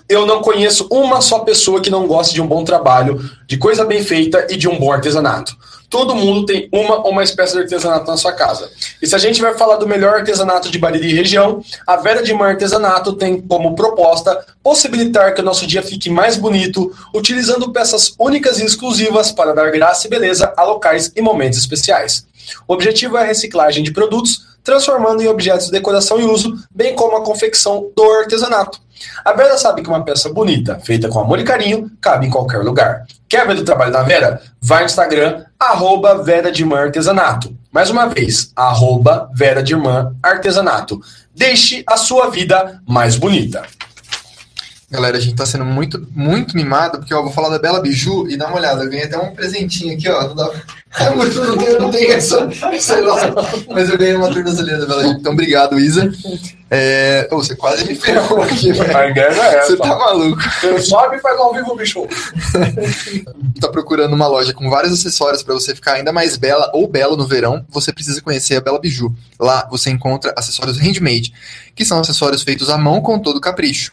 Eu 0.08 0.26
não 0.26 0.42
conheço 0.42 0.88
uma 0.90 1.20
só 1.20 1.38
pessoa 1.40 1.80
que 1.80 1.90
não 1.90 2.06
goste 2.06 2.32
de 2.34 2.40
um 2.40 2.46
bom 2.46 2.62
trabalho, 2.64 3.20
de 3.46 3.58
coisa 3.58 3.84
bem 3.84 4.02
feita 4.02 4.46
e 4.50 4.56
de 4.56 4.66
um 4.66 4.78
bom 4.78 4.90
artesanato. 4.90 5.54
Todo 5.90 6.14
mundo 6.14 6.44
tem 6.44 6.68
uma 6.70 7.06
ou 7.06 7.12
mais 7.12 7.30
peças 7.30 7.54
de 7.54 7.60
artesanato 7.60 8.06
na 8.06 8.16
sua 8.16 8.32
casa. 8.32 8.70
E 9.00 9.06
se 9.06 9.14
a 9.14 9.18
gente 9.18 9.40
vai 9.40 9.56
falar 9.56 9.76
do 9.76 9.88
melhor 9.88 10.18
artesanato 10.18 10.70
de 10.70 10.78
Bariri 10.78 11.08
e 11.08 11.14
região, 11.14 11.62
a 11.86 11.96
Vera 11.96 12.22
de 12.22 12.32
Mar 12.34 12.50
Artesanato 12.50 13.14
tem 13.14 13.40
como 13.40 13.74
proposta 13.74 14.44
possibilitar 14.62 15.34
que 15.34 15.40
o 15.40 15.44
nosso 15.44 15.66
dia 15.66 15.82
fique 15.82 16.10
mais 16.10 16.36
bonito, 16.36 16.94
utilizando 17.14 17.72
peças 17.72 18.14
únicas 18.18 18.60
e 18.60 18.64
exclusivas 18.64 19.32
para 19.32 19.54
dar 19.54 19.70
graça 19.70 20.06
e 20.06 20.10
beleza 20.10 20.52
a 20.56 20.62
locais 20.62 21.10
e 21.16 21.22
momentos 21.22 21.58
especiais. 21.58 22.26
O 22.66 22.74
objetivo 22.74 23.16
é 23.16 23.22
a 23.22 23.26
reciclagem 23.26 23.82
de 23.82 23.90
produtos, 23.90 24.46
transformando 24.68 25.22
em 25.22 25.28
objetos 25.28 25.64
de 25.64 25.72
decoração 25.72 26.20
e 26.20 26.24
uso, 26.24 26.54
bem 26.70 26.94
como 26.94 27.16
a 27.16 27.24
confecção 27.24 27.90
do 27.96 28.02
artesanato. 28.12 28.78
A 29.24 29.32
Vera 29.32 29.56
sabe 29.56 29.80
que 29.80 29.88
uma 29.88 30.04
peça 30.04 30.30
bonita, 30.30 30.78
feita 30.84 31.08
com 31.08 31.18
amor 31.18 31.38
e 31.38 31.44
carinho, 31.44 31.90
cabe 32.02 32.26
em 32.26 32.30
qualquer 32.30 32.58
lugar. 32.58 33.06
Quer 33.26 33.46
ver 33.46 33.56
o 33.56 33.64
trabalho 33.64 33.90
da 33.90 34.02
Vera? 34.02 34.42
Vai 34.60 34.80
no 34.80 34.84
Instagram, 34.84 35.42
arroba 35.58 36.22
Vera 36.22 36.52
de 36.52 36.62
Artesanato. 36.70 37.56
Mais 37.72 37.88
uma 37.88 38.08
vez, 38.08 38.52
arroba 38.54 39.30
Vera 39.34 39.62
de 39.62 39.72
Irmã 39.72 40.14
Artesanato. 40.22 41.00
Deixe 41.34 41.82
a 41.86 41.96
sua 41.96 42.28
vida 42.28 42.82
mais 42.86 43.16
bonita. 43.16 43.62
Galera, 44.90 45.16
a 45.16 45.20
gente 45.20 45.36
tá 45.36 45.46
sendo 45.46 45.64
muito, 45.64 46.06
muito 46.10 46.54
mimado, 46.54 46.98
porque 46.98 47.14
ó, 47.14 47.18
eu 47.18 47.24
vou 47.24 47.32
falar 47.32 47.48
da 47.48 47.58
Bela 47.58 47.80
Biju 47.80 48.28
e 48.28 48.36
dá 48.36 48.48
uma 48.48 48.56
olhada. 48.56 48.84
Eu 48.84 48.90
ganhei 48.90 49.06
até 49.06 49.16
um 49.16 49.34
presentinho 49.34 49.94
aqui, 49.94 50.08
ó. 50.10 50.28
Dá... 50.34 50.50
É 50.98 51.10
muito, 51.10 51.38
não 51.44 51.56
tem, 51.56 51.78
não 51.78 51.90
tem 51.90 52.10
essa, 52.10 52.48
sei 52.80 53.02
lá, 53.02 53.16
mas 53.68 53.90
eu 53.90 53.98
ganhei 53.98 54.16
uma 54.16 54.32
tornozeleira 54.32 54.80
da 54.80 54.86
Bela 54.86 55.02
Biju. 55.02 55.18
Então, 55.18 55.32
obrigado, 55.32 55.78
Isa. 55.78 56.10
É... 56.70 57.28
ô, 57.30 57.36
você 57.36 57.54
quase 57.54 57.84
me 57.86 57.94
ferrou 57.94 58.42
aqui, 58.42 58.72
velho. 58.72 58.96
A 58.96 59.10
guerra 59.10 59.42
é 59.44 59.62
Você 59.62 59.76
tá 59.76 59.86
maluco. 59.86 60.40
Sobe 60.80 61.16
e 61.16 61.20
faz 61.20 61.38
ao 61.38 61.52
vivo, 61.52 61.76
bicho. 61.76 62.06
tá 63.60 63.68
procurando 63.68 64.14
uma 64.14 64.26
loja 64.26 64.52
com 64.52 64.68
vários 64.70 64.92
acessórios 64.92 65.42
para 65.42 65.54
você 65.54 65.74
ficar 65.74 65.94
ainda 65.94 66.12
mais 66.12 66.36
bela 66.36 66.70
ou 66.74 66.88
belo 66.88 67.16
no 67.16 67.26
verão, 67.26 67.64
você 67.68 67.92
precisa 67.92 68.20
conhecer 68.22 68.56
a 68.56 68.60
Bela 68.60 68.80
Biju. 68.80 69.14
Lá 69.38 69.68
você 69.70 69.90
encontra 69.90 70.32
acessórios 70.36 70.78
handmade, 70.78 71.32
que 71.74 71.84
são 71.84 72.00
acessórios 72.00 72.42
feitos 72.42 72.70
à 72.70 72.78
mão 72.78 73.00
com 73.00 73.18
todo 73.18 73.40
capricho. 73.40 73.92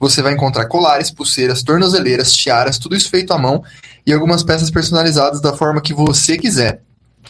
Você 0.00 0.20
vai 0.22 0.32
encontrar 0.32 0.66
colares, 0.66 1.10
pulseiras, 1.10 1.62
tornozeleiras, 1.62 2.32
tiaras, 2.32 2.78
tudo 2.78 2.96
isso 2.96 3.08
feito 3.08 3.32
à 3.32 3.38
mão 3.38 3.62
e 4.04 4.12
algumas 4.12 4.42
peças 4.42 4.70
personalizadas 4.70 5.40
da 5.40 5.52
forma 5.52 5.80
que 5.80 5.94
você 5.94 6.31
quiser, 6.38 6.82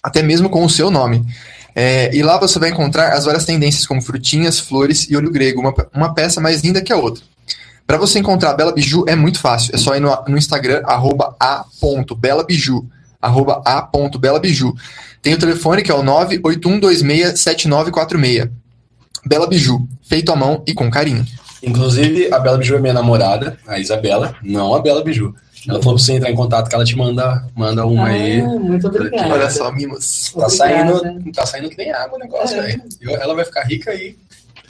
até 0.03 0.23
mesmo 0.23 0.49
com 0.49 0.65
o 0.65 0.71
seu 0.71 0.91
nome. 0.91 1.25
É, 1.75 2.15
e 2.15 2.23
lá 2.23 2.39
você 2.39 2.59
vai 2.59 2.69
encontrar 2.71 3.13
as 3.13 3.25
várias 3.25 3.45
tendências 3.45 3.87
como 3.87 4.03
frutinhas, 4.03 4.59
flores 4.59 5.09
e 5.09 5.17
olho 5.17 5.31
grego, 5.31 5.61
uma, 5.61 5.73
uma 5.95 6.13
peça 6.15 6.41
mais 6.41 6.63
linda 6.63 6.83
que 6.83 6.93
a 6.93 6.97
outra. 6.97 7.23
Para 7.87 7.99
você 7.99 8.19
encontrar 8.19 8.51
a 8.51 8.55
Bela 8.55 8.73
Biju 8.73 9.05
é 9.07 9.15
muito 9.15 9.39
fácil. 9.39 9.73
É 9.75 9.79
só 9.79 9.95
ir 9.97 10.01
no, 10.01 10.11
no 10.29 10.39
Instagram, 10.39 10.83
arroba 10.85 11.37
a.belabiju. 11.39 12.87
Arroba 13.21 13.61
a.belabiju. 13.65 14.75
Tem 15.21 15.35
o 15.35 15.39
telefone 15.39 15.83
que 15.83 15.91
é 15.91 15.95
o 15.95 16.03
981267946. 16.03 18.51
Bela 19.25 19.47
Biju, 19.47 19.89
feito 20.03 20.33
à 20.33 20.37
mão 20.37 20.65
e 20.67 20.75
com 20.75 20.91
carinho. 20.91 21.25
Inclusive, 21.63 22.33
a 22.33 22.41
Bela 22.41 22.59
Biju 22.59 22.77
é 22.77 22.81
minha 22.81 22.95
namorada, 22.95 23.57
a 23.67 23.79
Isabela, 23.79 24.35
não 24.43 24.75
a 24.75 24.81
Bela 24.81 25.05
Biju. 25.05 25.35
Ela 25.69 25.81
falou 25.81 25.97
pra 25.97 26.05
você 26.05 26.13
entrar 26.15 26.31
em 26.31 26.35
contato 26.35 26.69
que 26.69 26.75
ela 26.75 26.85
te 26.85 26.97
manda, 26.97 27.47
manda 27.55 27.87
uma 27.87 28.09
aí. 28.09 28.41
Ah, 28.41 28.47
muito 28.49 28.87
obrigada. 28.89 29.33
Olha 29.33 29.51
só, 29.51 29.71
mimos. 29.71 30.33
Tá 30.35 30.47
Obrigada. 30.47 30.99
saindo, 30.99 31.33
tá 31.33 31.47
saindo 31.47 31.69
que 31.71 31.77
nem 31.77 31.93
água 31.93 32.17
o 32.17 32.21
negócio, 32.21 32.59
É. 32.59 32.63
velho. 32.63 32.83
Ela 33.21 33.35
vai 33.35 33.45
ficar 33.45 33.63
rica 33.65 33.95
e 33.95 34.17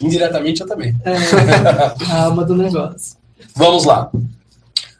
indiretamente 0.00 0.60
eu 0.60 0.66
também. 0.66 0.94
É, 1.04 1.14
a 2.12 2.24
alma 2.26 2.44
do 2.44 2.54
negócio. 2.56 3.16
Vamos 3.56 3.84
lá. 3.84 4.10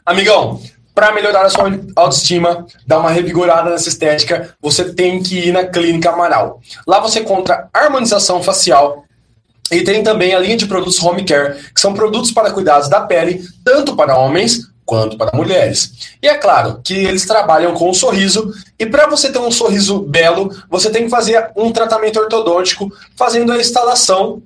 Amigão, 0.05 0.59
para 0.95 1.11
melhorar 1.13 1.45
a 1.45 1.49
sua 1.49 1.71
autoestima, 1.95 2.65
dar 2.85 2.99
uma 2.99 3.09
revigorada 3.11 3.69
nessa 3.69 3.89
estética, 3.89 4.55
você 4.61 4.93
tem 4.93 5.21
que 5.21 5.47
ir 5.47 5.51
na 5.51 5.63
Clínica 5.65 6.09
Amaral. 6.11 6.59
Lá 6.87 6.99
você 6.99 7.19
encontra 7.19 7.67
harmonização 7.73 8.41
facial 8.43 9.03
e 9.71 9.81
tem 9.81 10.03
também 10.03 10.33
a 10.35 10.39
linha 10.39 10.57
de 10.57 10.65
produtos 10.67 11.01
Home 11.01 11.23
Care, 11.23 11.55
que 11.73 11.79
são 11.79 11.93
produtos 11.93 12.31
para 12.31 12.51
cuidados 12.51 12.89
da 12.89 13.01
pele, 13.01 13.43
tanto 13.63 13.95
para 13.95 14.17
homens 14.17 14.71
quanto 14.85 15.17
para 15.17 15.35
mulheres. 15.35 15.93
E 16.21 16.27
é 16.27 16.35
claro 16.35 16.79
que 16.83 16.93
eles 16.93 17.25
trabalham 17.25 17.73
com 17.73 17.89
o 17.89 17.93
sorriso, 17.93 18.53
e 18.77 18.85
para 18.85 19.07
você 19.07 19.31
ter 19.31 19.39
um 19.39 19.51
sorriso 19.51 19.99
belo, 19.99 20.55
você 20.69 20.89
tem 20.89 21.05
que 21.05 21.09
fazer 21.09 21.51
um 21.55 21.71
tratamento 21.71 22.19
ortodôntico, 22.19 22.91
fazendo 23.15 23.51
a 23.51 23.57
instalação 23.57 24.41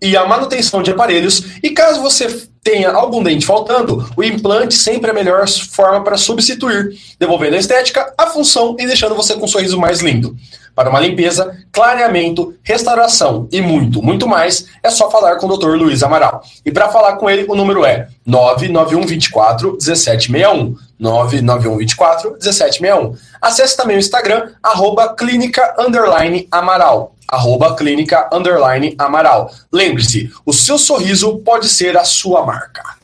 e 0.00 0.16
a 0.16 0.24
manutenção 0.26 0.82
de 0.82 0.90
aparelhos. 0.90 1.42
E 1.62 1.70
caso 1.70 2.00
você 2.00 2.48
tenha 2.62 2.90
algum 2.90 3.22
dente 3.22 3.46
faltando, 3.46 4.06
o 4.16 4.22
implante 4.22 4.74
sempre 4.74 5.08
é 5.08 5.10
a 5.12 5.14
melhor 5.14 5.48
forma 5.48 6.04
para 6.04 6.18
substituir, 6.18 6.98
devolvendo 7.18 7.56
a 7.56 7.58
estética, 7.58 8.12
a 8.16 8.26
função 8.26 8.76
e 8.78 8.86
deixando 8.86 9.14
você 9.14 9.34
com 9.34 9.46
um 9.46 9.48
sorriso 9.48 9.78
mais 9.78 10.00
lindo. 10.00 10.36
Para 10.74 10.90
uma 10.90 11.00
limpeza, 11.00 11.56
clareamento, 11.72 12.54
restauração 12.62 13.48
e 13.52 13.60
muito, 13.60 14.02
muito 14.02 14.26
mais, 14.28 14.66
é 14.82 14.90
só 14.90 15.10
falar 15.10 15.36
com 15.36 15.46
o 15.46 15.56
Dr. 15.56 15.76
Luiz 15.76 16.02
Amaral. 16.02 16.42
E 16.64 16.70
para 16.70 16.88
falar 16.88 17.16
com 17.16 17.28
ele, 17.28 17.46
o 17.48 17.54
número 17.54 17.84
é 17.84 18.08
99124 18.26 19.72
1761. 19.72 20.76
99124 20.98 22.32
1761. 22.32 23.16
Acesse 23.40 23.76
também 23.76 23.96
o 23.96 24.00
Instagram, 24.00 24.50
arroba 24.62 25.14
clínica 25.14 25.74
underline 25.78 26.46
amaral. 26.50 27.14
Arroba 27.26 27.74
clínica 27.74 28.28
underline 28.32 28.94
amaral. 28.98 29.50
Lembre-se, 29.72 30.30
o 30.44 30.52
seu 30.52 30.76
sorriso 30.76 31.38
pode 31.38 31.68
ser 31.68 31.96
a 31.96 32.04
sua 32.04 32.44
marca. 32.44 32.99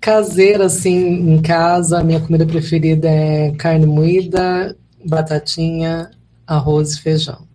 Caseira, 0.00 0.66
assim, 0.66 1.32
em 1.32 1.42
casa, 1.42 1.98
a 2.00 2.04
minha 2.04 2.20
comida 2.20 2.46
preferida 2.46 3.08
é 3.08 3.52
carne 3.52 3.86
moída, 3.86 4.76
batatinha, 5.04 6.10
arroz 6.46 6.94
e 6.94 7.00
feijão. 7.02 7.46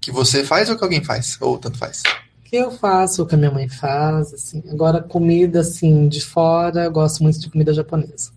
Que 0.00 0.10
você 0.12 0.44
faz 0.44 0.68
ou 0.70 0.76
que 0.76 0.84
alguém 0.84 1.02
faz? 1.02 1.36
Ou 1.40 1.58
tanto 1.58 1.78
faz? 1.78 2.02
Eu 2.56 2.70
faço, 2.70 3.22
o 3.22 3.26
que 3.26 3.34
a 3.34 3.38
minha 3.38 3.50
mãe 3.50 3.68
faz, 3.68 4.32
assim. 4.34 4.62
Agora, 4.70 5.02
comida, 5.02 5.60
assim, 5.60 6.08
de 6.08 6.20
fora, 6.20 6.84
eu 6.84 6.90
gosto 6.92 7.22
muito 7.22 7.38
de 7.40 7.50
comida 7.50 7.72
japonesa. 7.74 8.30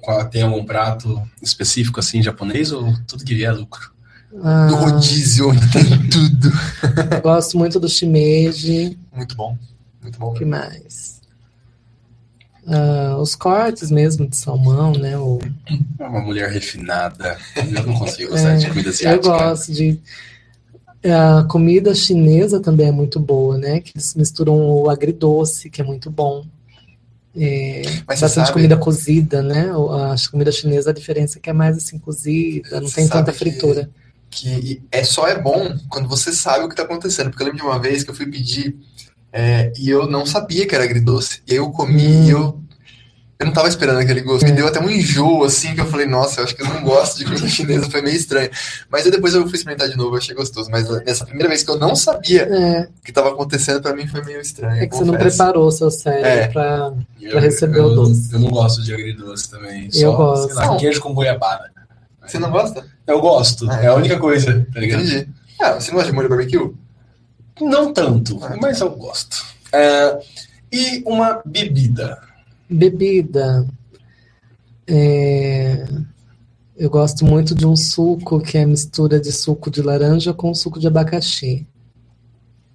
Qual- 0.00 0.28
Tem 0.28 0.42
algum 0.42 0.64
prato 0.64 1.22
específico 1.40 2.00
assim 2.00 2.22
japonês 2.22 2.72
ou 2.72 2.92
tudo 3.06 3.24
que 3.24 3.34
vier 3.34 3.50
é 3.50 3.52
lucro? 3.56 3.92
Ah, 4.42 4.66
Do 4.66 4.74
rodízio, 4.76 5.50
tem 5.72 5.84
tudo. 6.08 6.50
gosto 7.22 7.56
muito 7.58 7.78
do 7.78 7.88
shimeji, 7.88 8.98
Muito 9.14 9.36
bom. 9.36 9.56
Muito 10.02 10.18
bom. 10.18 10.30
o 10.30 10.34
que 10.34 10.44
mais? 10.44 11.20
Ah, 12.66 13.16
os 13.20 13.34
cortes 13.34 13.90
mesmo 13.90 14.26
de 14.28 14.36
salmão, 14.36 14.92
né? 14.92 15.18
O, 15.18 15.38
É 15.98 16.04
uma 16.06 16.20
mulher 16.20 16.48
refinada. 16.50 17.36
Eu 17.56 17.84
não 17.86 17.94
consigo 17.98 18.30
gostar 18.32 18.56
de 18.56 18.68
comida 18.68 18.88
É, 18.88 18.92
eu 18.92 18.94
asiática. 18.94 19.28
gosto 19.28 19.72
de. 19.72 20.00
A 21.04 21.44
comida 21.44 21.94
chinesa 21.94 22.60
também 22.60 22.88
é 22.88 22.92
muito 22.92 23.18
boa, 23.18 23.58
né? 23.58 23.80
Que 23.80 23.92
eles 23.96 24.14
misturam 24.14 24.54
o 24.70 24.88
agridoce, 24.88 25.68
que 25.68 25.80
é 25.80 25.84
muito 25.84 26.10
bom. 26.10 26.44
É, 27.34 27.82
Mas 28.06 28.20
bastante 28.20 28.46
sabe- 28.46 28.52
comida 28.52 28.76
cozida, 28.76 29.42
né? 29.42 29.70
A 29.70 30.14
comida 30.30 30.52
chinesa, 30.52 30.90
a 30.90 30.92
diferença 30.92 31.38
é 31.38 31.40
que 31.40 31.50
é 31.50 31.52
mais 31.52 31.76
assim 31.78 31.98
cozida, 31.98 32.80
não 32.80 32.90
tem 32.90 33.08
tanta 33.08 33.32
que- 33.32 33.38
fritura. 33.38 33.90
que 34.30 34.82
é 34.90 35.02
só 35.04 35.26
é 35.28 35.38
bom 35.38 35.76
quando 35.90 36.08
você 36.08 36.32
sabe 36.32 36.64
o 36.64 36.68
que 36.68 36.74
tá 36.76 36.82
acontecendo. 36.84 37.30
Porque 37.30 37.42
eu 37.42 37.46
lembro 37.46 37.60
de 37.62 37.66
uma 37.66 37.78
vez 37.78 38.02
que 38.04 38.10
eu 38.10 38.14
fui 38.14 38.26
pedir 38.26 38.76
é, 39.32 39.72
e 39.78 39.88
eu 39.90 40.06
não 40.06 40.24
sabia 40.26 40.66
que 40.66 40.74
era 40.74 40.84
agridoce. 40.84 41.40
E 41.48 41.54
eu 41.54 41.70
comi 41.70 42.06
Hum. 42.06 42.24
e 42.26 42.30
eu, 42.30 42.60
eu 43.42 43.46
não 43.46 43.52
tava 43.52 43.68
esperando 43.68 43.98
aquele 43.98 44.20
gosto. 44.22 44.44
Me 44.44 44.52
deu 44.52 44.66
até 44.66 44.80
um 44.80 44.88
enjoo, 44.90 45.44
assim, 45.44 45.74
que 45.74 45.80
eu 45.80 45.86
falei, 45.86 46.06
nossa, 46.06 46.40
eu 46.40 46.44
acho 46.44 46.54
que 46.56 46.62
eu 46.62 46.66
não 46.66 46.82
gosto 46.82 47.18
de 47.18 47.24
comida 47.24 47.46
chinesa, 47.48 47.90
foi 47.90 48.00
meio 48.02 48.16
estranho. 48.16 48.50
Mas 48.90 49.04
aí 49.04 49.10
depois 49.10 49.34
eu 49.34 49.46
fui 49.46 49.56
experimentar 49.56 49.88
de 49.88 49.96
novo, 49.96 50.14
eu 50.14 50.18
achei 50.18 50.34
gostoso. 50.34 50.70
Mas 50.70 50.88
nessa 51.04 51.24
primeira 51.24 51.48
vez 51.48 51.62
que 51.62 51.70
eu 51.70 51.78
não 51.78 51.94
sabia 51.94 52.42
É, 52.42 52.82
o 52.82 53.02
que 53.04 53.12
tava 53.12 53.30
acontecendo, 53.30 53.82
pra 53.82 53.94
mim 53.94 54.06
foi 54.06 54.22
meio 54.24 54.40
estranho. 54.40 54.82
é 54.82 54.86
que 54.86 54.96
você 54.96 55.04
não 55.04 55.14
preparou 55.14 55.66
o 55.66 55.72
seu 55.72 55.90
cérebro 55.90 56.26
É. 56.28 56.48
pra. 56.48 56.92
Eu- 57.20 57.30
pra 57.32 57.40
receber 57.40 57.78
eu, 57.78 57.84
o 57.86 57.94
doce. 57.94 58.30
Eu 58.32 58.40
não 58.40 58.50
gosto 58.50 58.82
de 58.82 58.92
agridoce 58.94 59.48
também. 59.50 59.84
Eu 59.94 60.10
Só, 60.10 60.16
gosto. 60.16 60.46
Sei 60.46 60.54
lá, 60.56 60.66
Não. 60.66 60.76
queijo 60.76 61.00
com 61.00 61.14
goiabada. 61.14 61.70
Você 62.26 62.38
não 62.38 62.50
gosta? 62.50 62.84
Eu 63.06 63.20
gosto. 63.20 63.68
Ah, 63.70 63.82
é 63.82 63.86
a 63.88 63.94
única 63.94 64.18
coisa, 64.18 64.66
tá 64.72 64.80
ligado? 64.80 65.02
Entendi. 65.02 65.28
Ah, 65.60 65.72
você 65.74 65.90
não 65.90 65.96
gosta 65.98 66.10
de 66.10 66.16
molho 66.16 66.28
barbecue? 66.28 66.72
Não 67.60 67.92
tanto, 67.92 68.38
Ah. 68.42 68.56
mas 68.60 68.80
eu 68.80 68.90
gosto. 68.90 69.44
É, 69.72 70.18
e 70.72 71.02
uma 71.06 71.40
bebida. 71.44 72.18
Bebida. 72.72 73.66
É, 74.86 75.86
Eu 76.76 76.90
gosto 76.90 77.24
muito 77.24 77.54
de 77.54 77.66
um 77.66 77.76
suco 77.76 78.40
que 78.40 78.58
é 78.58 78.66
mistura 78.66 79.20
de 79.20 79.30
suco 79.30 79.70
de 79.70 79.80
laranja 79.82 80.32
com 80.32 80.52
suco 80.54 80.80
de 80.80 80.86
abacaxi. 80.86 81.66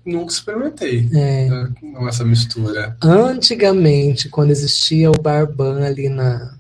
Nunca 0.06 0.32
experimentei 0.32 1.10
É. 1.14 1.48
é, 1.48 2.08
essa 2.08 2.24
mistura. 2.24 2.96
Antigamente, 3.02 4.30
quando 4.30 4.52
existia 4.52 5.12
o 5.12 5.22
Barban 5.22 5.84
ali 5.84 6.08
na, 6.08 6.56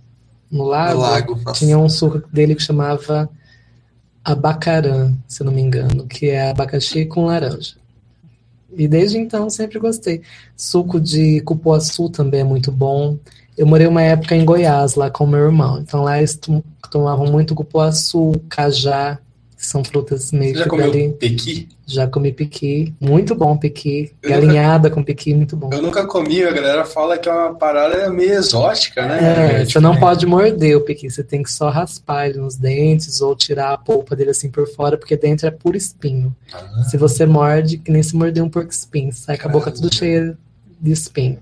no 0.51 0.65
lago, 0.65 0.99
lago. 0.99 1.53
Tinha 1.53 1.77
um 1.77 1.87
suco 1.87 2.21
dele 2.31 2.55
que 2.55 2.61
chamava 2.63 3.29
abacarã, 4.23 5.13
se 5.27 5.41
não 5.43 5.53
me 5.53 5.61
engano, 5.61 6.05
que 6.05 6.27
é 6.29 6.49
abacaxi 6.49 7.05
com 7.05 7.25
laranja. 7.27 7.75
E 8.75 8.87
desde 8.87 9.17
então 9.17 9.49
sempre 9.49 9.79
gostei. 9.79 10.21
Suco 10.55 10.99
de 10.99 11.41
cupuaçu 11.41 12.09
também 12.09 12.41
é 12.41 12.43
muito 12.43 12.71
bom. 12.71 13.17
Eu 13.57 13.65
morei 13.65 13.87
uma 13.87 14.01
época 14.03 14.35
em 14.35 14.45
Goiás, 14.45 14.95
lá 14.95 15.09
com 15.09 15.25
meu 15.25 15.39
irmão. 15.39 15.79
Então 15.79 16.03
lá 16.03 16.17
eles 16.17 16.35
tom- 16.35 16.63
tomavam 16.91 17.27
muito 17.27 17.55
cupuaçu, 17.55 18.33
cajá, 18.49 19.19
são 19.57 19.83
frutas 19.83 20.31
meio 20.31 20.53
Você 20.53 20.59
já 20.59 20.69
comeu 20.69 20.91
dali. 20.91 21.09
pequi? 21.19 21.67
Já 21.85 22.05
comi 22.05 22.31
piqui, 22.31 22.93
muito 22.99 23.33
bom 23.33 23.57
piqui. 23.57 24.11
Eu 24.21 24.29
Galinhada 24.29 24.89
com 24.89 25.03
piqui, 25.03 25.33
muito 25.33 25.55
bom. 25.55 25.69
Eu 25.73 25.81
nunca 25.81 26.05
comi, 26.05 26.43
a 26.43 26.51
galera 26.51 26.85
fala 26.85 27.17
que 27.17 27.27
é 27.27 27.31
uma 27.31 27.55
parada 27.55 28.09
meio 28.11 28.33
exótica, 28.33 29.07
né? 29.07 29.61
É, 29.61 29.65
você 29.65 29.79
não 29.79 29.97
pode 29.97 30.25
morder 30.25 30.77
o 30.77 30.81
piqui, 30.81 31.09
você 31.09 31.23
tem 31.23 31.41
que 31.41 31.51
só 31.51 31.69
raspar 31.69 32.27
ele 32.27 32.37
nos 32.37 32.55
dentes 32.55 33.19
ou 33.19 33.35
tirar 33.35 33.73
a 33.73 33.77
polpa 33.77 34.15
dele 34.15 34.29
assim 34.29 34.49
por 34.51 34.67
fora, 34.67 34.97
porque 34.97 35.17
dentro 35.17 35.47
é 35.47 35.51
puro 35.51 35.75
espinho. 35.75 36.35
Ah. 36.53 36.83
Se 36.83 36.97
você 36.97 37.25
morde, 37.25 37.77
que 37.77 37.91
nem 37.91 38.03
se 38.03 38.15
morder 38.15 38.43
um 38.43 38.49
porco 38.49 38.71
espinho, 38.71 39.11
sai 39.11 39.37
com 39.37 39.47
a 39.47 39.51
boca 39.51 39.71
tudo 39.71 39.93
cheia 39.93 40.37
de 40.79 40.91
espinho. 40.91 41.39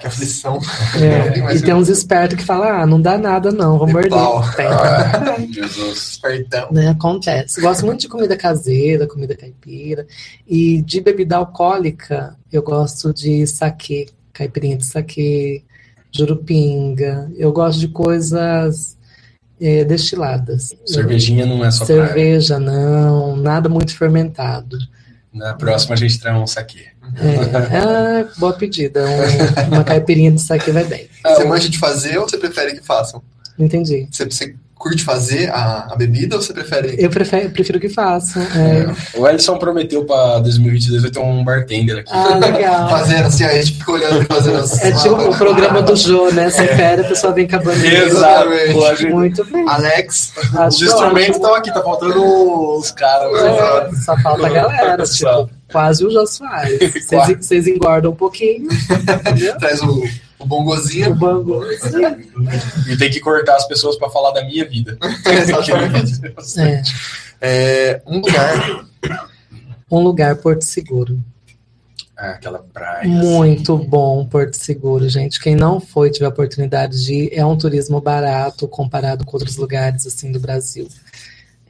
Que 0.00 0.06
aflição. 0.06 0.58
É, 1.00 1.54
e 1.56 1.62
tem 1.62 1.74
uns 1.74 1.88
espertos 1.88 2.36
que 2.36 2.44
falam, 2.44 2.68
ah, 2.68 2.86
não 2.86 3.00
dá 3.00 3.16
nada 3.16 3.50
não, 3.50 3.78
vou 3.78 3.86
De 3.86 3.92
morder. 3.92 4.10
Tem. 4.56 5.52
Jesus. 5.52 6.12
Espertão. 6.12 6.68
Né, 6.70 6.88
acontece. 6.88 7.60
Gosto 7.60 7.86
muito 7.86 8.00
de 8.00 8.08
comida 8.08 8.36
caseira, 8.36 9.06
comida 9.06 9.36
caipira. 9.36 10.06
E 10.46 10.82
de 10.82 11.00
bebida 11.00 11.36
alcoólica, 11.36 12.36
eu 12.52 12.62
gosto 12.62 13.12
de 13.12 13.46
saquê, 13.46 14.06
caipirinha 14.32 14.76
de 14.76 14.84
saquê, 14.84 15.62
jurupinga. 16.10 17.30
Eu 17.36 17.52
gosto 17.52 17.80
de 17.80 17.88
coisas 17.88 18.96
eh, 19.60 19.84
destiladas. 19.84 20.74
Cervejinha 20.86 21.46
não 21.46 21.64
é 21.64 21.70
só. 21.70 21.84
Cerveja, 21.84 22.58
não. 22.58 23.36
Nada 23.36 23.68
muito 23.68 23.96
fermentado. 23.96 24.78
Na 25.32 25.54
próxima 25.54 25.94
a 25.94 25.98
gente 25.98 26.18
traz 26.18 26.36
um 26.36 26.46
saque. 26.46 26.86
É, 27.16 27.76
ah, 27.78 28.24
boa 28.38 28.52
pedida. 28.52 29.04
Um- 29.04 29.74
uma 29.74 29.84
caipirinha 29.84 30.30
de 30.32 30.40
saquê 30.40 30.70
vai 30.70 30.84
bem. 30.84 31.08
Você 31.24 31.44
manja 31.44 31.68
de 31.68 31.78
fazer 31.78 32.18
ou 32.18 32.28
você 32.28 32.36
prefere 32.38 32.74
que 32.78 32.84
façam? 32.84 33.22
Entendi. 33.58 34.06
Você, 34.10 34.24
você 34.24 34.54
curte 34.76 35.02
fazer 35.02 35.50
a, 35.50 35.88
a 35.90 35.96
bebida 35.96 36.36
ou 36.36 36.40
você 36.42 36.52
prefere. 36.52 36.94
Eu 37.00 37.10
prefiro, 37.10 37.50
prefiro 37.50 37.80
que 37.80 37.88
façam. 37.88 38.40
É. 38.42 39.18
O 39.18 39.26
Ellison 39.26 39.58
prometeu 39.58 40.04
pra 40.04 40.38
2022 40.38 41.02
vai 41.02 41.10
ter 41.10 41.18
um 41.18 41.42
bartender 41.42 41.98
aqui. 41.98 42.10
Ah, 42.12 42.36
legal. 42.36 42.88
Fazendo 42.88 43.26
assim, 43.26 43.42
a 43.42 43.52
gente 43.60 43.72
fica 43.78 43.90
olhando 43.90 44.22
e 44.22 44.24
fazendo 44.26 44.58
assim. 44.58 44.86
É 44.86 44.92
tipo 44.92 45.16
o 45.16 45.36
programa 45.36 45.82
do 45.82 45.96
Jô, 45.96 46.30
né? 46.30 46.48
Você 46.48 46.64
pera, 46.68 47.02
a 47.02 47.08
pessoa 47.08 47.32
vem 47.32 47.48
com 47.48 47.56
a 47.56 47.58
bandeira. 47.58 48.04
Exato. 48.06 48.52
Exatamente. 48.52 49.06
Muito 49.12 49.44
bem. 49.46 49.68
Alex, 49.68 50.32
Os 50.36 50.54
Acho 50.56 50.84
instrumentos 50.84 51.30
ótimo. 51.30 51.34
estão 51.46 51.54
aqui, 51.56 51.74
tá 51.74 51.82
faltando 51.82 52.76
os 52.78 52.90
caras. 52.92 53.32
É, 53.42 53.90
só 54.04 54.16
falta 54.18 54.46
a 54.46 54.50
galera, 54.50 55.02
tipo, 55.02 55.50
quase 55.70 56.04
o 56.04 56.10
Jô 56.10 56.26
Soares. 56.26 56.78
Vocês, 57.38 57.66
engordam 57.66 58.12
um 58.12 58.16
pouquinho, 58.16 58.68
traz 59.58 59.80
o, 59.82 60.04
o 60.38 60.46
O 61.10 61.14
bongozinho. 61.14 62.16
E 62.88 62.96
tem 62.96 63.10
que 63.10 63.20
cortar 63.20 63.56
as 63.56 63.66
pessoas 63.66 63.96
pra 63.96 64.10
falar 64.10 64.32
da 64.32 64.44
minha 64.44 64.68
vida. 64.68 64.98
É, 65.26 65.44
É, 67.40 68.02
um 68.06 68.20
lugar. 68.20 68.86
um 69.90 70.00
lugar, 70.00 70.36
Porto 70.36 70.62
Seguro. 70.62 71.18
Ah, 72.16 72.30
aquela 72.30 72.58
praia. 72.58 73.06
Muito 73.06 73.76
bom 73.76 74.26
Porto 74.26 74.54
Seguro, 74.54 75.08
gente. 75.08 75.38
Quem 75.40 75.54
não 75.54 75.78
foi, 75.78 76.10
tiver 76.10 76.26
a 76.26 76.30
oportunidade 76.30 77.04
de 77.04 77.14
ir, 77.14 77.30
é 77.32 77.46
um 77.46 77.56
turismo 77.56 78.00
barato 78.00 78.66
comparado 78.66 79.24
com 79.24 79.36
outros 79.36 79.56
lugares 79.56 80.04
assim 80.04 80.32
do 80.32 80.40
Brasil. 80.40 80.88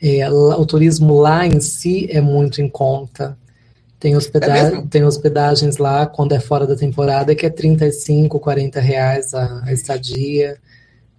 É, 0.00 0.30
o 0.30 0.64
turismo 0.64 1.20
lá 1.20 1.46
em 1.46 1.60
si 1.60 2.08
é 2.10 2.20
muito 2.20 2.62
em 2.62 2.68
conta. 2.68 3.36
Tem, 3.98 4.16
hospeda 4.16 4.46
É 4.46 4.80
tem 4.82 5.04
hospedagens 5.04 5.76
lá, 5.76 6.06
quando 6.06 6.32
é 6.32 6.40
fora 6.40 6.66
da 6.66 6.76
temporada, 6.76 7.34
que 7.34 7.44
é 7.44 7.50
35, 7.50 8.38
40 8.38 8.80
reais 8.80 9.34
a, 9.34 9.64
a 9.64 9.72
estadia. 9.72 10.56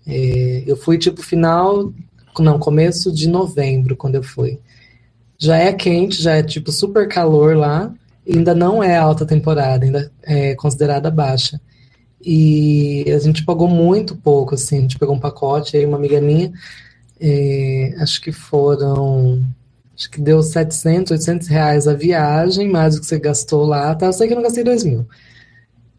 É, 0.08 0.64
eu 0.66 0.78
fui 0.78 0.98
tipo 0.98 1.22
final, 1.22 1.92
não, 2.40 2.58
começo 2.58 3.12
de 3.12 3.28
novembro, 3.28 3.98
quando 3.98 4.16
eu 4.16 4.24
fui. 4.24 4.60
Já 5.38 5.58
é 5.58 5.74
quente, 5.74 6.22
já 6.22 6.36
é 6.36 6.44
tipo 6.44 6.72
super 6.72 7.08
calor 7.08 7.56
lá, 7.56 7.94
ainda 8.28 8.56
não 8.56 8.84
é 8.84 8.98
alta 8.98 9.26
temporada, 9.26 9.86
ainda 9.86 10.12
é 10.24 10.56
considerada 10.56 11.12
baixa. 11.12 11.60
E 12.22 13.06
a 13.14 13.20
gente 13.20 13.46
pagou 13.46 13.68
muito 13.68 14.16
pouco, 14.16 14.56
assim, 14.56 14.80
a 14.80 14.82
gente 14.82 15.00
pegou 15.00 15.16
um 15.16 15.20
pacote, 15.20 15.78
aí 15.78 15.86
uma 15.86 15.98
amiga 15.98 16.20
minha, 16.20 16.52
é, 17.20 17.96
acho 18.00 18.22
que 18.22 18.32
foram, 18.32 19.44
acho 20.00 20.10
que 20.10 20.22
deu 20.22 20.42
700, 20.42 21.12
800 21.12 21.48
reais 21.50 21.86
a 21.86 21.94
viagem, 21.94 22.70
mais 22.70 22.96
o 22.96 23.02
que 23.02 23.06
você 23.06 23.20
gastou 23.20 23.66
lá, 23.66 23.94
tá? 23.94 24.06
Eu 24.06 24.14
sei 24.14 24.28
que 24.28 24.34
eu 24.34 24.38
não 24.38 24.44
gastei 24.44 24.64
2 24.64 24.86
mil. 24.86 25.06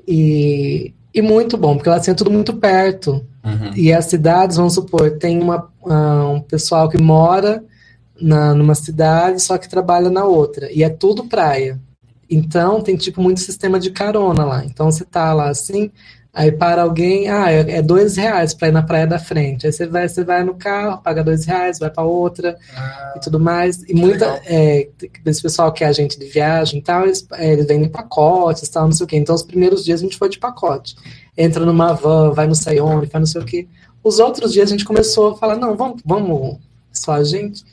E, 0.08 0.94
e 1.12 1.20
muito 1.20 1.58
bom, 1.58 1.76
porque 1.76 1.90
lá 1.90 1.96
assim, 1.96 2.10
é 2.10 2.14
tudo 2.14 2.30
muito 2.30 2.56
perto. 2.56 3.26
Uhum. 3.44 3.74
E 3.76 3.92
as 3.92 4.06
cidades, 4.06 4.56
vamos 4.56 4.72
supor, 4.72 5.18
tem 5.18 5.38
uma, 5.38 5.70
ah, 5.86 6.28
um 6.28 6.40
pessoal 6.40 6.88
que 6.88 6.96
mora 6.96 7.62
na, 8.18 8.54
numa 8.54 8.74
cidade, 8.74 9.42
só 9.42 9.58
que 9.58 9.68
trabalha 9.68 10.08
na 10.08 10.24
outra. 10.24 10.72
E 10.72 10.82
é 10.82 10.88
tudo 10.88 11.26
praia. 11.26 11.78
Então 12.28 12.80
tem 12.80 12.96
tipo 12.96 13.20
muito 13.20 13.40
sistema 13.40 13.78
de 13.78 13.90
carona 13.90 14.46
lá. 14.46 14.64
Então 14.64 14.90
você 14.90 15.04
tá 15.04 15.34
lá 15.34 15.50
assim, 15.50 15.90
aí 16.32 16.52
para 16.52 16.82
alguém, 16.82 17.28
ah, 17.28 17.50
é, 17.50 17.78
é 17.78 17.82
dois 17.82 18.16
reais 18.16 18.54
para 18.54 18.68
ir 18.68 18.72
na 18.72 18.82
praia 18.82 19.06
da 19.06 19.18
frente. 19.18 19.66
Aí 19.66 19.72
você 19.72 19.86
vai, 19.86 20.08
você 20.08 20.24
vai 20.24 20.44
no 20.44 20.54
carro, 20.54 21.02
paga 21.02 21.24
dois 21.24 21.44
reais, 21.44 21.78
vai 21.78 21.90
para 21.90 22.04
outra 22.04 22.56
Ah, 22.76 23.14
e 23.16 23.20
tudo 23.20 23.40
mais. 23.40 23.82
E 23.88 23.94
muita, 23.94 24.40
é, 24.44 24.88
esse 25.26 25.42
pessoal 25.42 25.72
que 25.72 25.82
é 25.82 25.88
agente 25.88 26.18
de 26.18 26.26
viagem 26.26 26.78
e 26.78 26.82
tal, 26.82 27.04
eles, 27.04 27.26
é, 27.32 27.52
eles 27.52 27.66
vendem 27.66 27.88
pacotes 27.88 28.62
e 28.62 28.70
tal, 28.70 28.84
não 28.84 28.92
sei 28.92 29.04
o 29.04 29.08
quê. 29.08 29.16
Então, 29.16 29.34
os 29.34 29.42
primeiros 29.42 29.84
dias 29.84 30.00
a 30.00 30.04
gente 30.04 30.16
foi 30.16 30.28
de 30.28 30.38
pacote. 30.38 30.94
Entra 31.36 31.64
numa 31.64 31.92
van, 31.92 32.32
vai 32.32 32.46
não 32.46 32.54
sei 32.54 32.80
onde, 32.80 33.06
vai 33.06 33.20
não 33.20 33.26
sei 33.26 33.40
o 33.40 33.44
quê. 33.44 33.66
Os 34.02 34.18
outros 34.18 34.52
dias 34.52 34.68
a 34.68 34.72
gente 34.72 34.84
começou 34.84 35.32
a 35.32 35.36
falar, 35.36 35.56
não, 35.56 35.76
vamos, 35.76 36.00
vamos 36.04 36.58
só 36.92 37.12
a 37.12 37.24
gente. 37.24 37.64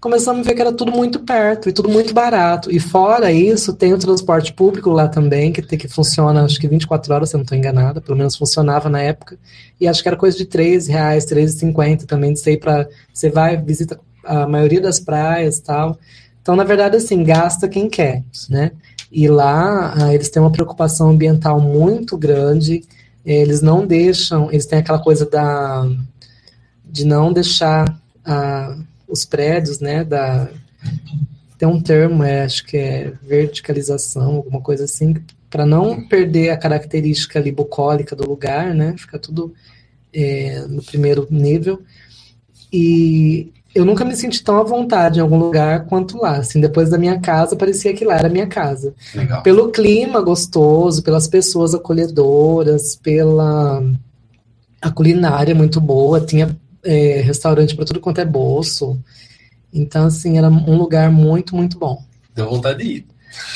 Começamos 0.00 0.46
a 0.46 0.48
ver 0.50 0.54
que 0.54 0.60
era 0.60 0.72
tudo 0.72 0.92
muito 0.92 1.18
perto 1.20 1.68
e 1.68 1.72
tudo 1.72 1.88
muito 1.88 2.14
barato. 2.14 2.70
E 2.70 2.78
fora 2.78 3.32
isso, 3.32 3.74
tem 3.74 3.92
o 3.92 3.98
transporte 3.98 4.52
público 4.52 4.90
lá 4.90 5.08
também, 5.08 5.52
que, 5.52 5.60
tem- 5.60 5.76
que 5.78 5.88
funciona 5.88 6.44
acho 6.44 6.60
que 6.60 6.68
24 6.68 7.12
horas, 7.12 7.30
se 7.30 7.34
eu 7.34 7.38
não 7.38 7.42
estou 7.42 7.58
enganada, 7.58 8.00
pelo 8.00 8.16
menos 8.16 8.36
funcionava 8.36 8.88
na 8.88 9.00
época. 9.02 9.36
E 9.80 9.88
acho 9.88 10.00
que 10.00 10.08
era 10.08 10.16
coisa 10.16 10.36
de 10.38 10.44
3 10.44 10.86
reais, 10.86 11.24
3,50 11.24 12.06
também, 12.06 12.32
de 12.32 12.38
sei 12.38 12.56
para 12.56 12.88
você 13.12 13.28
vai, 13.28 13.56
visita 13.56 13.98
a 14.24 14.46
maioria 14.46 14.80
das 14.80 15.00
praias 15.00 15.58
tal. 15.58 15.98
Então, 16.40 16.54
na 16.54 16.62
verdade, 16.64 16.96
assim, 16.96 17.24
gasta 17.24 17.68
quem 17.68 17.88
quer, 17.90 18.22
né? 18.48 18.70
E 19.10 19.26
lá, 19.26 19.94
ah, 19.96 20.14
eles 20.14 20.28
têm 20.30 20.40
uma 20.40 20.52
preocupação 20.52 21.10
ambiental 21.10 21.60
muito 21.60 22.16
grande, 22.16 22.84
eles 23.26 23.60
não 23.62 23.84
deixam, 23.84 24.48
eles 24.52 24.64
têm 24.66 24.78
aquela 24.78 24.98
coisa 25.02 25.28
da, 25.28 25.88
de 26.84 27.04
não 27.04 27.32
deixar 27.32 27.98
ah, 28.24 28.76
os 29.08 29.24
prédios, 29.24 29.80
né, 29.80 30.04
da, 30.04 30.48
tem 31.58 31.66
um 31.66 31.80
termo, 31.80 32.22
é, 32.22 32.42
acho 32.42 32.64
que 32.64 32.76
é 32.76 33.12
verticalização, 33.22 34.36
alguma 34.36 34.60
coisa 34.60 34.84
assim, 34.84 35.14
para 35.50 35.64
não 35.64 36.06
perder 36.06 36.50
a 36.50 36.56
característica 36.56 37.38
ali 37.38 37.50
bucólica 37.50 38.14
do 38.14 38.28
lugar, 38.28 38.74
né, 38.74 38.94
fica 38.96 39.18
tudo 39.18 39.54
é, 40.12 40.64
no 40.68 40.82
primeiro 40.82 41.26
nível. 41.30 41.82
E 42.72 43.50
eu 43.74 43.84
nunca 43.84 44.04
me 44.04 44.14
senti 44.14 44.42
tão 44.42 44.58
à 44.58 44.62
vontade 44.62 45.18
em 45.18 45.22
algum 45.22 45.38
lugar 45.38 45.86
quanto 45.86 46.18
lá. 46.18 46.36
Assim, 46.36 46.60
depois 46.60 46.90
da 46.90 46.98
minha 46.98 47.18
casa, 47.20 47.56
parecia 47.56 47.94
que 47.94 48.04
lá 48.04 48.16
era 48.16 48.28
minha 48.28 48.46
casa. 48.46 48.94
legal. 49.14 49.42
Pelo 49.42 49.70
clima 49.70 50.20
gostoso, 50.20 51.02
pelas 51.02 51.26
pessoas 51.26 51.74
acolhedoras, 51.74 52.96
pela 52.96 53.82
a 54.80 54.90
culinária 54.90 55.54
muito 55.54 55.80
boa, 55.80 56.20
tinha 56.20 56.56
é, 56.84 57.20
restaurante 57.20 57.74
para 57.74 57.84
tudo 57.84 58.00
quanto 58.00 58.20
é 58.20 58.24
bolso. 58.24 58.98
Então, 59.72 60.06
assim, 60.06 60.38
era 60.38 60.48
um 60.48 60.76
lugar 60.76 61.10
muito, 61.10 61.54
muito 61.54 61.78
bom. 61.78 62.02
Deu 62.34 62.48
vontade 62.48 62.82
de 62.82 62.90
ir. 62.90 63.06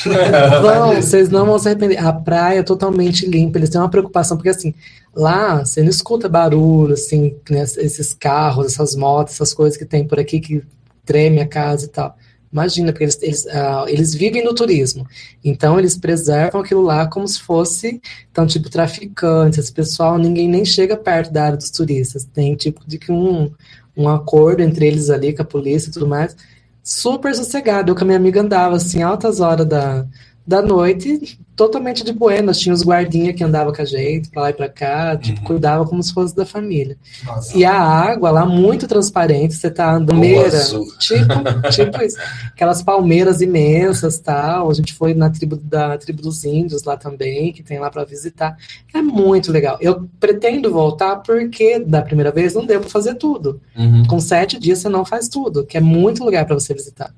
Vão, 0.62 0.94
vocês 0.94 1.31
não 1.31 1.47
vão 1.47 1.59
se 1.59 1.69
arrepender. 1.69 1.99
A 1.99 2.12
praia 2.12 2.61
é 2.61 2.62
totalmente 2.62 3.27
limpa, 3.27 3.59
eles 3.59 3.70
têm 3.70 3.81
uma 3.81 3.89
preocupação, 3.89 4.36
porque 4.36 4.51
assim, 4.51 4.74
lá 5.15 5.65
você 5.65 5.82
não 5.82 5.89
escuta 5.89 6.28
barulho, 6.28 6.93
assim, 6.93 7.35
né, 7.49 7.62
esses 7.62 8.12
carros, 8.12 8.66
essas 8.66 8.94
motos, 8.94 9.35
essas 9.35 9.55
coisas 9.55 9.77
que 9.77 9.85
tem 9.85 10.07
por 10.07 10.20
aqui 10.20 10.40
que 10.40 10.62
treme 11.05 11.40
a 11.40 11.49
casa 11.49 11.86
e 11.86 11.89
tal. 11.89 12.16
Imagina, 12.53 12.93
porque 12.93 13.05
eles, 13.05 13.23
eles, 13.23 13.47
ah, 13.47 13.85
eles 13.89 14.15
vivem 14.15 14.45
no 14.45 14.55
turismo. 14.55 15.07
Então, 15.43 15.79
eles 15.79 15.97
preservam 15.97 16.61
aquilo 16.61 16.83
lá 16.83 17.07
como 17.07 17.27
se 17.27 17.41
fosse, 17.41 18.01
então, 18.31 18.47
tipo, 18.47 18.69
traficantes, 18.69 19.59
esse 19.59 19.73
pessoal, 19.73 20.19
ninguém 20.19 20.49
nem 20.49 20.65
chega 20.65 20.97
perto 20.97 21.33
da 21.33 21.45
área 21.45 21.57
dos 21.57 21.70
turistas. 21.70 22.24
Tem, 22.24 22.55
tipo, 22.55 22.83
de 22.87 22.99
que 22.99 23.11
um, 23.11 23.51
um 23.97 24.09
acordo 24.09 24.61
entre 24.62 24.87
eles 24.87 25.09
ali, 25.09 25.35
com 25.35 25.43
a 25.43 25.47
polícia 25.47 25.89
e 25.89 25.93
tudo 25.93 26.07
mais. 26.07 26.37
Super 26.83 27.35
sossegado. 27.35 27.91
Eu 27.91 27.95
com 27.97 28.03
a 28.03 28.05
minha 28.05 28.19
amiga 28.19 28.43
andava, 28.43 28.77
assim, 28.77 29.03
altas 29.03 29.41
horas 29.41 29.66
da, 29.66 30.07
da 30.44 30.60
noite, 30.60 31.39
totalmente 31.55 32.02
de 32.02 32.12
buenas. 32.12 32.59
Tinha 32.59 32.74
os 32.74 32.82
guardinhas 32.82 33.36
que 33.36 33.44
andavam 33.44 33.73
com 33.73 33.81
a 33.81 33.85
gente, 33.85 34.28
pra 34.31 34.43
lá 34.43 34.51
e 34.51 34.52
pra 34.52 34.69
cá, 34.69 35.16
tipo, 35.16 35.39
Uhum. 35.39 35.44
cuidava 35.47 35.85
como 35.86 36.02
se 36.02 36.12
fosse 36.12 36.35
da 36.35 36.44
família. 36.44 36.97
Nossa. 37.24 37.56
E 37.56 37.64
a 37.64 37.74
água 37.81 38.31
lá, 38.31 38.44
muito 38.44 38.89
transparente, 38.89 39.55
você 39.55 39.70
tá 39.70 39.93
andando, 39.94 40.16
Ou 40.16 40.20
meira, 40.20 40.48
azul. 40.56 40.85
tipo, 40.98 41.27
tipo 41.70 42.02
isso. 42.02 42.16
Aquelas 42.48 42.82
palmeiras 42.82 43.40
imensas 43.40 44.19
tal. 44.19 44.69
A 44.70 44.74
gente 44.74 44.93
foi 44.93 45.14
na 45.14 45.31
tribo 45.31 45.56
da 45.56 45.97
tribo 45.97 46.20
dos 46.20 46.44
índios 46.44 46.82
lá 46.82 46.97
também, 46.97 47.52
que 47.52 47.62
tem 47.62 47.78
lá 47.78 47.89
para 47.90 48.05
visitar. 48.05 48.56
É 48.93 49.01
muito 49.01 49.52
legal. 49.52 49.78
Eu 49.81 50.09
pretendo 50.19 50.73
voltar 50.73 51.16
porque 51.16 51.78
da 51.78 52.02
primeira 52.02 52.32
vez 52.32 52.55
não 52.55 52.66
deu 52.66 52.81
para 52.81 52.90
fazer 52.90 53.14
tudo. 53.14 53.60
Uhum. 53.77 54.05
Com 54.06 54.19
sete 54.19 54.59
dias 54.59 54.81
você 54.81 54.89
não 54.89 55.05
faz 55.05 55.28
tudo, 55.28 55.64
que 55.64 55.77
é 55.77 55.81
muito 55.81 56.24
lugar 56.24 56.44
para 56.47 56.55
você 56.59 56.74
visitar. 56.74 57.14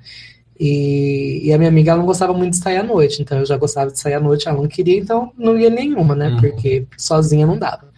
E, 0.59 1.41
e 1.43 1.53
a 1.53 1.59
minha 1.59 1.69
amiga 1.69 1.91
ela 1.91 1.99
não 1.99 2.07
gostava 2.07 2.33
muito 2.33 2.53
de 2.53 2.59
sair 2.59 2.77
à 2.77 2.83
noite, 2.83 3.21
então 3.21 3.39
eu 3.39 3.47
já 3.47 3.57
gostava 3.57 3.91
de 3.91 3.99
sair 3.99 4.15
à 4.15 4.21
noite, 4.21 4.49
ela 4.49 4.61
não 4.61 4.69
queria, 4.69 4.99
então 4.99 5.33
não 5.37 5.59
ia 5.59 5.69
nenhuma, 5.69 6.15
né? 6.15 6.29
Uhum. 6.29 6.41
Porque 6.41 6.87
sozinha 6.97 7.47
não 7.47 7.59
dava. 7.59 7.93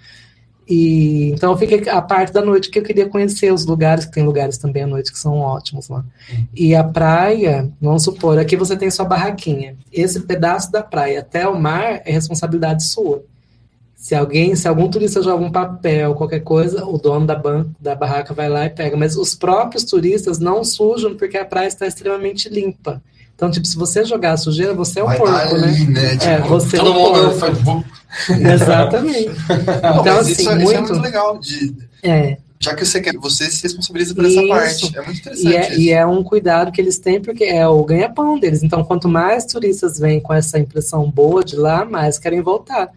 E 0.68 1.30
então 1.30 1.52
eu 1.52 1.58
fiquei 1.58 1.88
a 1.88 2.02
parte 2.02 2.32
da 2.32 2.42
noite 2.44 2.70
que 2.70 2.78
eu 2.78 2.82
queria 2.82 3.08
conhecer 3.08 3.52
os 3.52 3.64
lugares, 3.64 4.04
que 4.04 4.12
tem 4.12 4.24
lugares 4.24 4.58
também 4.58 4.82
à 4.82 4.86
noite 4.86 5.12
que 5.12 5.18
são 5.18 5.38
ótimos 5.38 5.88
lá. 5.88 6.04
E 6.54 6.74
a 6.74 6.82
praia, 6.82 7.70
vamos 7.80 8.02
supor, 8.02 8.38
aqui 8.38 8.56
você 8.56 8.76
tem 8.76 8.90
sua 8.90 9.04
barraquinha. 9.04 9.76
Esse 9.92 10.20
pedaço 10.20 10.72
da 10.72 10.82
praia 10.82 11.20
até 11.20 11.46
o 11.46 11.58
mar 11.60 12.02
é 12.04 12.10
responsabilidade 12.10 12.82
sua. 12.82 13.22
Se 14.06 14.14
alguém, 14.14 14.54
se 14.54 14.68
algum 14.68 14.88
turista 14.88 15.20
joga 15.20 15.42
um 15.44 15.50
papel, 15.50 16.14
qualquer 16.14 16.38
coisa, 16.38 16.84
o 16.84 16.96
dono 16.96 17.26
da, 17.26 17.34
ban 17.34 17.66
da 17.80 17.92
barraca 17.92 18.32
vai 18.32 18.48
lá 18.48 18.64
e 18.64 18.70
pega. 18.70 18.96
Mas 18.96 19.16
os 19.16 19.34
próprios 19.34 19.82
turistas 19.82 20.38
não 20.38 20.62
sujam 20.62 21.16
porque 21.16 21.36
a 21.36 21.44
praia 21.44 21.66
está 21.66 21.88
extremamente 21.88 22.48
limpa. 22.48 23.02
Então, 23.34 23.50
tipo, 23.50 23.66
se 23.66 23.76
você 23.76 24.04
jogar 24.04 24.34
a 24.34 24.36
sujeira, 24.36 24.72
você 24.74 25.00
é 25.00 25.02
o 25.02 25.06
Vai 25.06 25.18
porco, 25.18 25.32
tá 25.34 25.58
né? 25.58 25.66
ali, 25.66 25.86
né? 25.88 26.14
É, 26.14 26.36
Tipo, 26.36 26.48
você 26.50 26.76
é 26.76 26.78
Todo 26.78 26.90
o 26.92 26.94
mundo 26.94 27.36
porco. 27.40 27.84
Exatamente. 28.54 29.26
não, 29.82 30.00
Então, 30.00 30.18
assim, 30.20 30.32
isso, 30.32 30.40
isso 30.42 30.50
é 30.50 30.54
muito- 30.54 30.78
muito 30.92 31.02
legal. 31.02 31.38
De, 31.40 31.74
É. 32.04 32.36
já 32.60 32.76
que 32.76 32.84
você 32.86 33.00
quer, 33.00 33.12
você 33.16 33.50
se 33.50 33.64
responsabiliza 33.64 34.14
por 34.14 34.24
essa 34.24 34.38
Isso. 34.40 34.48
parte. 34.48 34.98
É 34.98 35.02
muito 35.02 35.18
interessante. 35.18 35.48
E 35.48 35.56
é, 35.56 35.78
e 35.80 35.90
é 35.90 36.06
um 36.06 36.22
cuidado 36.22 36.70
que 36.70 36.80
eles 36.80 36.98
têm, 37.00 37.20
porque 37.20 37.42
é 37.42 37.66
o 37.66 37.82
ganha-pão 37.84 38.38
deles. 38.38 38.62
Então, 38.62 38.84
quanto 38.84 39.08
mais 39.08 39.44
turistas 39.46 39.98
vêm 39.98 40.20
com 40.20 40.32
essa 40.32 40.60
impressão 40.60 41.10
boa 41.10 41.42
de 41.42 41.56
lá, 41.56 41.84
mais 41.84 42.18
querem 42.20 42.40
voltar. 42.40 42.88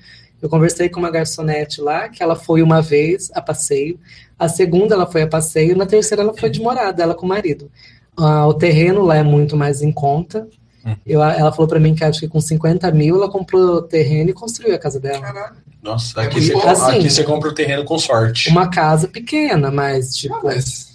Eu 0.42 0.50
conversei 0.50 0.90
com 0.90 1.00
uma 1.00 1.12
garçonete 1.12 1.82
lá, 1.82 2.08
que 2.10 2.24
ela 2.24 2.36
foi 2.36 2.62
uma 2.62 2.82
vez 2.82 3.30
a 3.34 3.42
passeio, 3.42 4.00
a 4.38 4.48
segunda 4.48 4.96
ela 4.96 5.06
foi 5.06 5.24
a 5.24 5.28
passeio, 5.28 5.76
na 5.76 5.86
terceira 5.86 6.24
ela 6.24 6.34
foi 6.34 6.50
de 6.50 6.62
morada, 6.62 7.04
ela 7.04 7.14
com 7.14 7.26
o 7.26 7.30
marido. 7.30 7.70
Ah, 8.18 8.48
o 8.48 8.54
terreno 8.54 9.04
lá 9.04 9.18
é 9.18 9.24
muito 9.24 9.56
mais 9.58 9.82
em 9.82 9.92
conta. 9.92 10.48
Hum. 10.86 10.96
Eu, 11.06 11.22
ela 11.22 11.52
falou 11.52 11.68
para 11.68 11.80
mim 11.80 11.94
que 11.94 12.04
acho 12.04 12.22
que 12.22 12.28
com 12.28 12.40
50 12.40 12.90
mil 12.92 13.16
ela 13.16 13.30
comprou 13.30 13.76
o 13.76 13.82
terreno 13.82 14.30
e 14.30 14.34
construiu 14.34 14.76
a 14.76 14.80
casa 14.80 15.00
dela. 15.00 15.22
Caralho. 15.22 15.56
Nossa, 15.82 16.22
É 16.22 16.26
aqui, 16.26 16.42
muito 16.42 16.54
você, 16.54 16.66
bom. 16.66 16.70
Assim, 16.70 16.98
aqui 17.00 17.10
você 17.10 17.24
compra 17.24 17.50
o 17.50 17.54
terreno 17.54 17.86
com 17.86 17.98
sorte. 17.98 18.50
Uma 18.50 18.70
casa 18.70 19.08
pequena, 19.08 19.72
mas 19.72 20.16
tipo. 20.16 20.36
Ah, 20.36 20.42
mas 20.44 20.90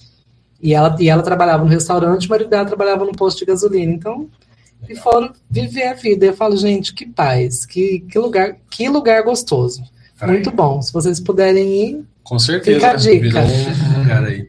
E 0.62 0.74
ela, 0.74 0.96
e 0.98 1.08
ela 1.08 1.22
trabalhava 1.22 1.64
no 1.64 1.70
restaurante, 1.70 2.26
o 2.26 2.30
marido 2.30 2.50
dela 2.50 2.64
trabalhava 2.64 3.04
no 3.04 3.12
posto 3.12 3.38
de 3.38 3.46
gasolina. 3.46 3.92
Então, 3.92 4.28
e 4.88 4.96
foram 4.96 5.32
viver 5.50 5.84
a 5.88 5.94
vida. 5.94 6.26
Eu 6.26 6.34
falo, 6.34 6.56
gente, 6.56 6.92
que 6.94 7.06
paz, 7.06 7.64
que, 7.66 8.00
que 8.00 8.18
lugar, 8.18 8.56
que 8.70 8.88
lugar 8.88 9.22
gostoso. 9.22 9.82
Muito 10.26 10.50
bom. 10.50 10.80
Se 10.80 10.92
vocês 10.92 11.20
puderem 11.20 11.84
ir, 11.90 12.04
Com 12.22 12.38
certeza. 12.38 12.76
Fica 12.78 12.90
a 12.92 12.96
dica. 12.96 13.42
Virou 13.42 13.44
um 13.94 13.98
lugar 14.00 14.24
aí. 14.24 14.48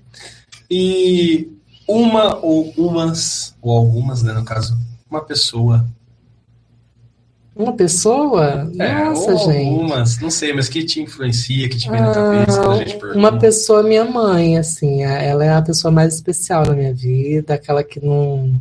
E 0.69 1.49
uma 1.87 2.37
ou 2.37 2.73
umas, 2.77 3.55
ou 3.61 3.77
algumas, 3.77 4.23
né, 4.23 4.33
no 4.33 4.43
caso, 4.45 4.77
uma 5.09 5.21
pessoa. 5.21 5.85
uma 7.55 7.73
pessoa, 7.73 8.69
É, 8.79 9.05
nossa, 9.05 9.31
ou 9.33 9.37
gente. 9.51 9.67
algumas, 9.69 10.19
não 10.19 10.29
sei, 10.29 10.51
mas 10.53 10.67
que 10.67 10.83
te 10.83 11.01
influencia, 11.01 11.69
que 11.69 11.77
te 11.77 11.89
vem 11.89 12.01
na 12.01 12.11
cabeça 12.13 12.61
quando 12.61 12.71
a 12.71 12.77
gente 12.77 12.95
Ah, 12.95 12.99
pergunta. 12.99 13.17
uma 13.19 13.39
pessoa, 13.39 13.83
minha 13.83 14.03
mãe, 14.05 14.57
assim, 14.57 15.03
ela 15.03 15.45
é 15.45 15.53
a 15.53 15.61
pessoa 15.61 15.91
mais 15.91 16.15
especial 16.15 16.65
na 16.65 16.73
minha 16.73 16.93
vida, 16.93 17.53
aquela 17.53 17.83
que 17.83 18.03
não, 18.03 18.53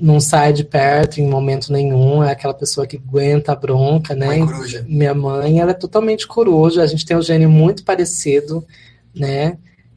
não 0.00 0.18
sai 0.18 0.52
de 0.52 0.64
perto 0.64 1.18
em 1.18 1.26
momento 1.26 1.72
nenhum, 1.72 2.22
é 2.22 2.32
aquela 2.32 2.54
pessoa 2.54 2.86
que 2.86 2.96
aguenta 2.96 3.52
a 3.52 3.56
bronca, 3.56 4.14
né? 4.14 4.26
mãe 4.26 4.46
coruja. 4.46 4.84
Minha 4.88 5.14
mãe, 5.14 5.60
ela 5.60 5.70
é 5.70 5.74
totalmente 5.74 6.26
coruja, 6.26 6.82
a 6.82 6.86
gente 6.86 7.06
tem 7.06 7.16
um 7.16 7.22
gênio 7.22 7.48
muito 7.48 7.84
parecido, 7.84 8.64
né? 9.14 9.56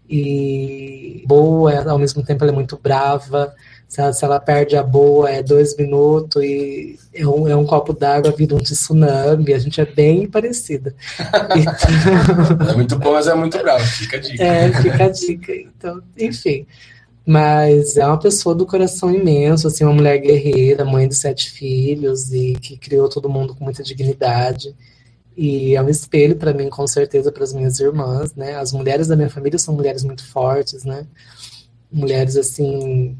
E 0.10 1.24
boa, 1.28 1.74
ela, 1.74 1.92
ao 1.92 2.00
mesmo 2.00 2.24
tempo 2.24 2.44
ela 2.44 2.52
é 2.52 2.56
muito 2.56 2.80
brava. 2.82 3.54
Se 3.88 4.02
ela, 4.02 4.14
se 4.14 4.24
ela 4.24 4.40
perde 4.40 4.76
a 4.76 4.84
boa, 4.84 5.30
é 5.30 5.42
dois 5.42 5.76
minutos 5.76 6.44
e 6.44 6.98
é 7.14 7.26
um, 7.28 7.48
é 7.48 7.56
um 7.56 7.66
copo 7.66 7.94
d'água, 7.94 8.32
vira 8.32 8.56
um 8.56 8.60
tsunami. 8.60 9.54
A 9.54 9.60
gente 9.60 9.82
é 9.82 9.86
bem 9.86 10.28
parecida. 10.28 10.94
Então, 11.58 12.70
É 12.70 12.74
muito 12.74 13.00
bom, 13.00 13.14
mas 13.14 13.28
é 13.28 13.36
muito 13.36 13.58
bravo. 13.58 13.86
Fica 13.86 14.18
a 14.18 14.20
dica. 14.20 14.44
é, 14.44 14.72
fica 14.74 15.06
a 15.06 15.10
dica. 15.10 15.54
Então, 15.54 16.02
enfim. 16.18 16.66
Mas 17.28 17.98
é 17.98 18.08
uma 18.08 18.18
pessoa 18.18 18.56
do 18.56 18.66
coração 18.66 19.14
imenso, 19.14 19.68
assim, 19.68 19.84
uma 19.84 19.92
mulher 19.94 20.18
guerreira, 20.18 20.86
mãe 20.86 21.10
de 21.10 21.16
sete 21.16 21.52
filhos 21.52 22.32
e 22.32 22.54
que 22.54 22.78
criou 22.78 23.10
todo 23.10 23.30
mundo 23.30 23.54
com 23.54 23.66
muita 23.66 23.84
dignidade. 23.84 24.74
E 25.36 25.76
é 25.76 25.82
um 25.82 25.90
espelho 25.90 26.38
para 26.38 26.54
mim, 26.54 26.70
com 26.70 26.88
certeza, 26.88 27.30
para 27.30 27.44
as 27.44 27.52
minhas 27.52 27.82
irmãs, 27.82 28.34
né? 28.34 28.56
As 28.56 28.72
mulheres 28.72 29.08
da 29.08 29.16
minha 29.18 29.30
família 29.30 29.60
são 29.60 29.76
mulheres 29.76 30.06
muito 30.06 30.26
fortes, 30.26 30.86
né? 30.86 31.06
Mulheres, 31.92 32.38
assim, 32.38 33.18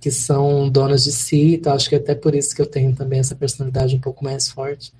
que 0.00 0.10
são 0.10 0.70
donas 0.70 1.04
de 1.04 1.12
si, 1.12 1.56
então 1.56 1.74
acho 1.74 1.90
que 1.90 1.94
é 1.94 1.98
até 1.98 2.14
por 2.14 2.34
isso 2.34 2.56
que 2.56 2.62
eu 2.62 2.66
tenho 2.66 2.94
também 2.94 3.20
essa 3.20 3.36
personalidade 3.36 3.94
um 3.94 4.00
pouco 4.00 4.24
mais 4.24 4.48
forte. 4.48 4.90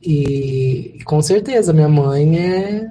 E, 0.00 0.98
com 1.04 1.20
certeza, 1.20 1.74
minha 1.74 1.90
mãe 1.90 2.38
é. 2.38 2.90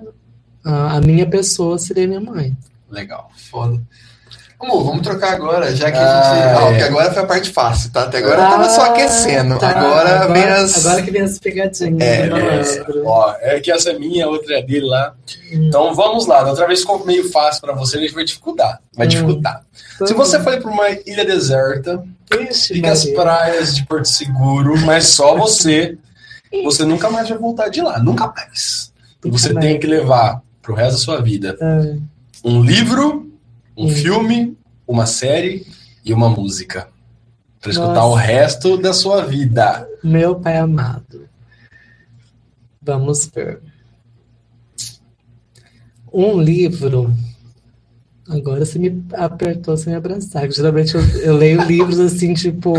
A, 0.64 0.97
a 0.97 1.01
minha 1.01 1.27
pessoa 1.27 1.80
seria 1.80 2.07
minha 2.07 2.22
mãe. 2.22 2.55
Legal. 2.88 3.31
Foda. 3.35 3.81
Amor, 4.60 4.84
vamos 4.86 5.02
trocar 5.04 5.34
agora, 5.34 5.76
já 5.76 5.92
que 5.92 5.98
a 5.98 6.02
Ah, 6.02 6.24
gente. 6.34 6.42
é. 6.44 6.54
Ah, 6.54 6.66
porque 6.68 6.84
agora 6.84 7.14
foi 7.14 7.22
a 7.22 7.26
parte 7.28 7.50
fácil, 7.52 7.92
tá? 7.92 8.04
Até 8.04 8.18
agora 8.18 8.42
eu 8.42 8.50
tava 8.50 8.70
só 8.70 8.82
Ah, 8.82 8.88
aquecendo. 8.88 9.60
tá. 9.60 9.70
Agora, 9.70 10.28
vem 10.34 10.44
as. 10.46 10.84
Agora 10.84 11.04
que 11.04 11.12
vem 11.12 11.22
as 11.22 11.38
pegadinhas. 11.38 12.02
É, 12.02 12.28
do 12.28 12.36
malandro. 12.36 13.04
Ó, 13.06 13.36
é 13.40 13.60
que 13.60 13.72
essa 13.72 13.92
é 13.92 14.00
minha, 14.00 14.26
a 14.26 14.30
outra 14.30 14.58
é 14.58 14.64
dele 14.64 14.88
lá. 14.88 15.14
Então 15.52 15.94
vamos 15.94 16.26
lá. 16.26 16.42
Da 16.42 16.50
outra 16.50 16.66
vez 16.66 16.80
ficou 16.82 17.06
meio 17.06 17.30
fácil 17.32 17.62
pra 17.62 17.74
você, 17.74 17.98
a 17.98 18.02
gente 18.02 18.16
vai 18.16 18.24
dificultar. 18.24 18.80
Vai 18.96 19.06
Hum. 19.06 19.10
dificultar. 19.10 19.62
Se 20.04 20.14
você 20.16 20.40
for 20.40 20.60
para 20.60 20.72
uma 20.72 20.90
ilha 21.06 21.24
deserta, 21.24 22.04
Ixi, 22.50 22.74
fica 22.74 22.92
as 22.92 23.06
praias 23.06 23.76
de 23.76 23.86
Porto 23.86 24.06
Seguro, 24.08 24.76
mas 24.82 25.06
só 25.08 25.36
você, 25.38 25.98
você 26.64 26.84
nunca 26.84 27.12
mais 27.12 27.30
vai 27.30 27.38
voltar 27.38 27.70
de 27.70 27.80
lá. 27.82 28.00
Nunca 28.00 28.26
mais. 28.36 28.92
Nunca 29.24 29.38
Você 29.38 29.54
mais. 29.54 29.66
tem 29.66 29.80
que 29.80 29.86
levar 29.88 30.42
pro 30.64 30.74
resto 30.74 30.94
da 30.94 30.98
sua 30.98 31.22
vida 31.22 31.56
Ah, 31.62 31.96
um 32.44 32.62
livro, 32.62 33.27
um 33.78 33.86
Hum. 33.86 33.90
filme, 33.90 34.58
uma 34.88 35.06
série 35.06 35.66
e 36.04 36.14
uma 36.14 36.30
música. 36.30 36.88
Pra 37.62 37.72
escutar 37.72 37.94
Nossa. 37.94 38.08
o 38.08 38.16
resto 38.16 38.78
da 38.78 38.94
sua 38.94 39.26
vida. 39.26 39.88
meu 40.04 40.36
pai 40.36 40.58
amado. 40.58 41.28
Vamos 42.82 43.26
ver. 43.28 43.60
Um 46.12 46.40
livro. 46.41 47.14
Agora 48.30 48.66
você 48.66 48.80
me 48.80 49.04
apertou 49.14 49.76
sem 49.78 49.91
me 49.91 49.98
abraçar. 49.98 50.49
Geralmente 50.52 50.95
eu, 50.95 51.02
eu 51.20 51.36
leio 51.38 51.62
livros 51.68 51.99
assim, 51.99 52.34
tipo, 52.34 52.74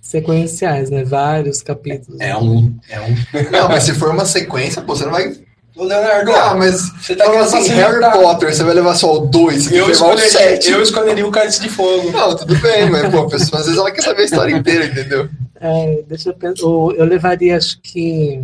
sequenciais, 0.00 0.90
né? 0.90 1.04
Vários 1.04 1.62
capítulos. 1.62 2.20
É 2.20 2.36
um. 2.36 2.74
É 2.88 3.00
um. 3.00 3.14
Não, 3.50 3.68
mas 3.68 3.84
se 3.84 3.94
for 3.94 4.10
uma 4.10 4.24
sequência, 4.26 4.82
pô, 4.82 4.94
você 4.94 5.04
não 5.04 5.12
vai. 5.12 5.36
Ô, 5.78 5.84
Leonardo, 5.84 6.32
Ah, 6.32 6.54
mas. 6.56 6.90
você 7.00 7.14
tá 7.14 7.24
querendo 7.26 7.42
assim, 7.44 7.68
Harry 7.68 7.82
facilitar. 8.00 8.12
Potter, 8.12 8.52
você 8.54 8.64
vai 8.64 8.74
levar 8.74 8.94
só 8.96 9.14
o 9.16 9.26
2, 9.26 9.62
você 9.62 9.68
tem 9.70 9.78
Eu 9.78 9.86
levar 9.86 9.90
o 9.90 9.92
escolheria, 10.14 10.30
7. 10.30 10.70
eu 10.72 10.82
escolheria 10.82 11.26
o 11.26 11.30
Cálice 11.30 11.60
de 11.62 11.68
Fogo. 11.68 12.10
Não, 12.10 12.36
tudo 12.36 12.56
bem, 12.60 12.90
mas, 12.90 13.08
pô, 13.12 13.20
a 13.20 13.28
pessoa 13.28 13.60
às 13.60 13.66
vezes 13.66 13.78
ela 13.80 13.90
quer 13.92 14.02
saber 14.02 14.22
a 14.22 14.24
história 14.24 14.52
inteira, 14.56 14.86
entendeu? 14.86 15.28
É, 15.60 16.02
deixa 16.08 16.30
eu 16.30 16.34
pensar. 16.34 16.62
Eu, 16.64 16.94
eu 16.96 17.04
levaria, 17.04 17.56
acho 17.56 17.80
que, 17.80 18.40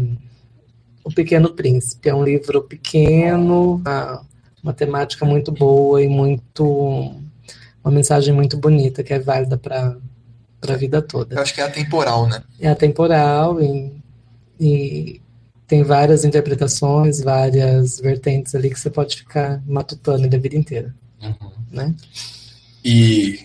O 1.05 1.11
Pequeno 1.13 1.51
Príncipe. 1.51 2.09
É 2.09 2.15
um 2.15 2.23
livro 2.25 2.63
pequeno, 2.63 3.75
uma, 3.85 4.23
uma 4.63 4.73
temática 4.73 5.25
muito 5.27 5.51
boa 5.51 6.01
e 6.01 6.09
muito. 6.09 6.65
Uma 7.85 7.91
mensagem 7.93 8.33
muito 8.33 8.57
bonita 8.57 9.03
que 9.03 9.13
é 9.13 9.19
válida 9.19 9.59
para 9.59 9.97
a 10.67 10.77
vida 10.77 11.03
toda. 11.03 11.35
Eu 11.35 11.43
acho 11.43 11.53
que 11.53 11.61
é 11.61 11.65
atemporal, 11.65 12.27
né? 12.29 12.43
É 12.61 12.69
atemporal 12.71 13.61
e, 13.61 13.93
e 14.59 15.21
tem 15.67 15.83
várias 15.83 16.25
interpretações, 16.25 17.21
várias 17.21 17.99
vertentes 17.99 18.55
ali 18.55 18.71
que 18.71 18.79
você 18.79 18.91
pode 18.91 19.17
ficar 19.17 19.63
matutando 19.67 20.25
a 20.27 20.39
vida 20.39 20.57
inteira. 20.57 20.95
Né? 21.71 21.95
E 22.85 23.41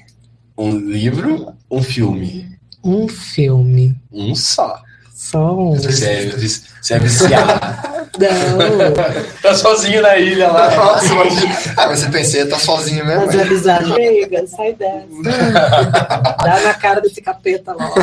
um 0.57 0.77
livro, 0.77 1.53
um 1.71 1.81
filme. 1.81 2.59
Um 2.83 3.07
filme. 3.07 3.95
Um 4.11 4.35
só. 4.35 4.81
Só 5.13 5.57
um. 5.57 5.75
Você 5.75 6.05
é, 6.05 6.29
você 6.29 6.93
é 6.93 6.99
viciado. 6.99 7.87
Não. 8.17 9.39
tá 9.41 9.53
sozinho 9.53 10.01
na 10.01 10.17
ilha 10.17 10.51
lá. 10.51 10.75
Nossa, 10.75 11.13
mas... 11.15 11.67
Ah, 11.77 11.87
mas 11.87 11.99
você 11.99 12.09
pensei, 12.09 12.45
tá 12.45 12.57
sozinho 12.57 13.05
mesmo? 13.05 13.25
Fazer 13.25 13.41
amizade. 13.41 13.91
Amiga, 13.91 14.47
sai 14.47 14.73
dessa. 14.73 15.05
Dá 16.43 16.59
na 16.63 16.73
cara 16.73 17.01
desse 17.01 17.21
capeta 17.21 17.73
logo. 17.73 17.95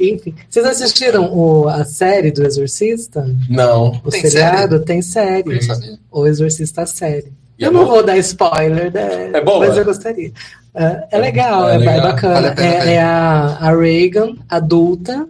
Enfim, 0.00 0.34
vocês 0.48 0.66
assistiram 0.66 1.32
o, 1.32 1.68
a 1.68 1.84
série 1.84 2.30
do 2.30 2.44
Exorcista? 2.44 3.26
Não. 3.48 4.00
O 4.04 4.10
Tem 4.10 4.22
seriado? 4.22 4.80
Tem 4.80 5.00
série. 5.02 5.56
Eu 5.56 5.62
sabia. 5.62 5.98
O 6.10 6.26
Exorcista 6.26 6.86
série. 6.86 7.32
E 7.58 7.62
eu 7.64 7.70
é 7.70 7.72
não 7.72 7.84
bom? 7.84 7.90
vou 7.92 8.02
dar 8.02 8.16
spoiler, 8.18 8.92
né? 8.92 9.30
É 9.32 9.40
boa? 9.40 9.66
Mas 9.66 9.76
eu 9.76 9.84
gostaria. 9.84 10.32
É, 10.74 11.04
é 11.12 11.18
legal, 11.18 11.68
É 11.68 11.74
é, 11.74 11.78
legal. 11.78 12.00
bacana. 12.02 12.34
Vale 12.34 12.48
a 12.60 12.64
é, 12.64 12.94
é 12.94 13.02
a, 13.02 13.58
a 13.60 13.76
Reagan 13.76 14.34
adulta. 14.48 15.26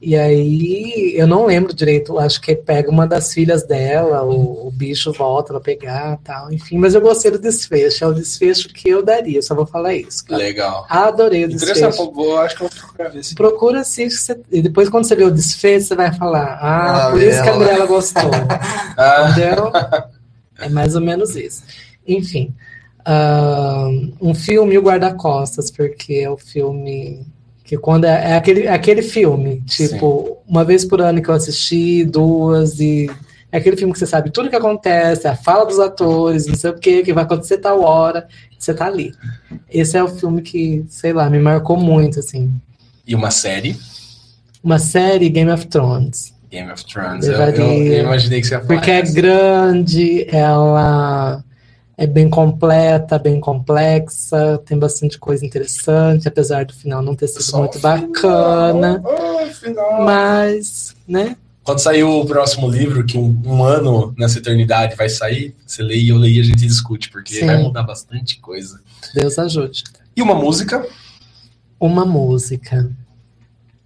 E 0.00 0.14
aí, 0.16 1.12
eu 1.16 1.26
não 1.26 1.44
lembro 1.46 1.74
direito, 1.74 2.16
acho 2.20 2.40
que 2.40 2.54
pega 2.54 2.88
uma 2.88 3.04
das 3.04 3.32
filhas 3.34 3.66
dela, 3.66 4.22
o, 4.24 4.68
o 4.68 4.70
bicho 4.70 5.12
volta 5.12 5.52
pra 5.52 5.60
pegar 5.60 6.16
tal, 6.22 6.52
enfim, 6.52 6.78
mas 6.78 6.94
eu 6.94 7.00
gostei 7.00 7.32
do 7.32 7.38
desfecho, 7.38 8.04
é 8.04 8.06
o 8.06 8.12
desfecho 8.14 8.68
que 8.68 8.88
eu 8.88 9.02
daria, 9.02 9.42
só 9.42 9.56
vou 9.56 9.66
falar 9.66 9.94
isso. 9.94 10.24
cara. 10.24 10.40
Legal. 10.40 10.86
Adorei 10.88 11.44
o 11.46 11.50
Interessante, 11.50 11.88
desfecho. 11.96 12.12
pô, 12.12 12.24
eu 12.26 12.38
acho 12.38 12.56
que 12.56 12.62
eu 12.62 12.68
vou 12.68 12.78
procurar 12.78 13.08
ver 13.08 13.24
se. 13.24 13.34
Procura 13.34 13.82
você- 13.82 14.40
e 14.52 14.62
depois 14.62 14.88
quando 14.88 15.04
você 15.04 15.16
vê 15.16 15.24
o 15.24 15.32
desfecho, 15.32 15.86
você 15.88 15.96
vai 15.96 16.14
falar, 16.14 16.58
ah, 16.62 17.08
Ah, 17.08 17.10
por 17.10 17.20
isso 17.20 17.42
que 17.42 17.48
a 17.48 17.52
ela. 17.52 17.58
Mirella 17.58 17.86
gostou. 17.86 18.30
Ah, 18.96 19.30
Entendeu? 19.32 19.72
É 20.60 20.68
mais 20.68 20.94
ou 20.94 21.00
menos 21.00 21.34
isso. 21.34 21.64
Enfim, 22.06 22.54
ah, 23.04 23.88
um 24.20 24.32
filme, 24.32 24.78
o 24.78 24.82
Guarda-Costas, 24.82 25.72
porque 25.72 26.14
é 26.14 26.30
o 26.30 26.36
filme 26.36 27.26
que 27.68 27.76
quando 27.76 28.06
é, 28.06 28.30
é 28.32 28.34
aquele, 28.36 28.62
é 28.62 28.72
aquele 28.72 29.02
filme, 29.02 29.60
tipo, 29.66 30.38
uma 30.48 30.64
vez 30.64 30.86
por 30.86 31.02
ano 31.02 31.20
que 31.20 31.28
eu 31.28 31.34
assisti, 31.34 32.02
duas, 32.02 32.80
e 32.80 33.10
é 33.52 33.58
aquele 33.58 33.76
filme 33.76 33.92
que 33.92 33.98
você 33.98 34.06
sabe 34.06 34.30
tudo 34.30 34.48
que 34.48 34.56
acontece, 34.56 35.28
a 35.28 35.36
fala 35.36 35.66
dos 35.66 35.78
atores, 35.78 36.46
não 36.46 36.54
sei 36.54 36.70
o 36.70 36.78
que, 36.78 37.02
que 37.02 37.12
vai 37.12 37.24
acontecer 37.24 37.58
tal 37.58 37.82
hora, 37.82 38.26
você 38.58 38.72
tá 38.72 38.86
ali. 38.86 39.12
Esse 39.70 39.98
é 39.98 40.02
o 40.02 40.08
filme 40.08 40.40
que, 40.40 40.82
sei 40.88 41.12
lá, 41.12 41.28
me 41.28 41.38
marcou 41.38 41.76
muito, 41.76 42.18
assim. 42.20 42.50
e 43.06 43.14
uma 43.14 43.30
série, 43.30 43.76
Uma 44.64 44.78
série 44.78 45.28
Game 45.28 45.50
of 45.50 45.66
Thrones. 45.66 46.34
Game 46.50 46.72
of 46.72 46.82
Thrones. 46.86 47.26
Eu, 47.26 47.34
eu- 47.34 47.66
eu 47.92 48.04
imaginei 48.04 48.40
que 48.40 48.46
você 48.46 48.54
ia 48.54 48.60
falar. 48.60 48.74
Porque 48.74 48.90
é 48.90 49.02
grande, 49.02 50.26
ela 50.34 51.44
é 52.00 52.06
bem 52.06 52.30
completa, 52.30 53.18
bem 53.18 53.40
complexa, 53.40 54.56
tem 54.64 54.78
bastante 54.78 55.18
coisa 55.18 55.44
interessante, 55.44 56.28
apesar 56.28 56.64
do 56.64 56.72
final 56.72 57.02
não 57.02 57.16
ter 57.16 57.26
sido 57.26 57.42
Só 57.42 57.58
muito 57.58 57.76
o 57.76 57.80
bacana. 57.80 59.02
final. 59.02 59.38
Ah, 59.40 59.46
final. 59.50 60.04
Mas, 60.04 60.94
né? 61.08 61.36
Quando 61.64 61.80
sair 61.80 62.04
o 62.04 62.24
próximo 62.24 62.70
livro, 62.70 63.04
que 63.04 63.18
um, 63.18 63.36
um 63.44 63.64
ano 63.64 64.14
nessa 64.16 64.38
eternidade 64.38 64.94
vai 64.94 65.08
sair, 65.08 65.56
você 65.66 65.82
lê 65.82 65.96
e 65.96 66.10
eu 66.10 66.16
leio 66.16 66.36
e 66.36 66.40
a 66.40 66.44
gente 66.44 66.64
discute, 66.64 67.10
porque 67.10 67.34
Sim. 67.34 67.46
vai 67.46 67.60
mudar 67.60 67.82
bastante 67.82 68.38
coisa. 68.38 68.80
Deus 69.12 69.36
ajude. 69.36 69.82
E 70.16 70.22
uma 70.22 70.36
música, 70.36 70.78
pra 70.78 70.88
Uma 71.80 72.06
música. 72.06 72.88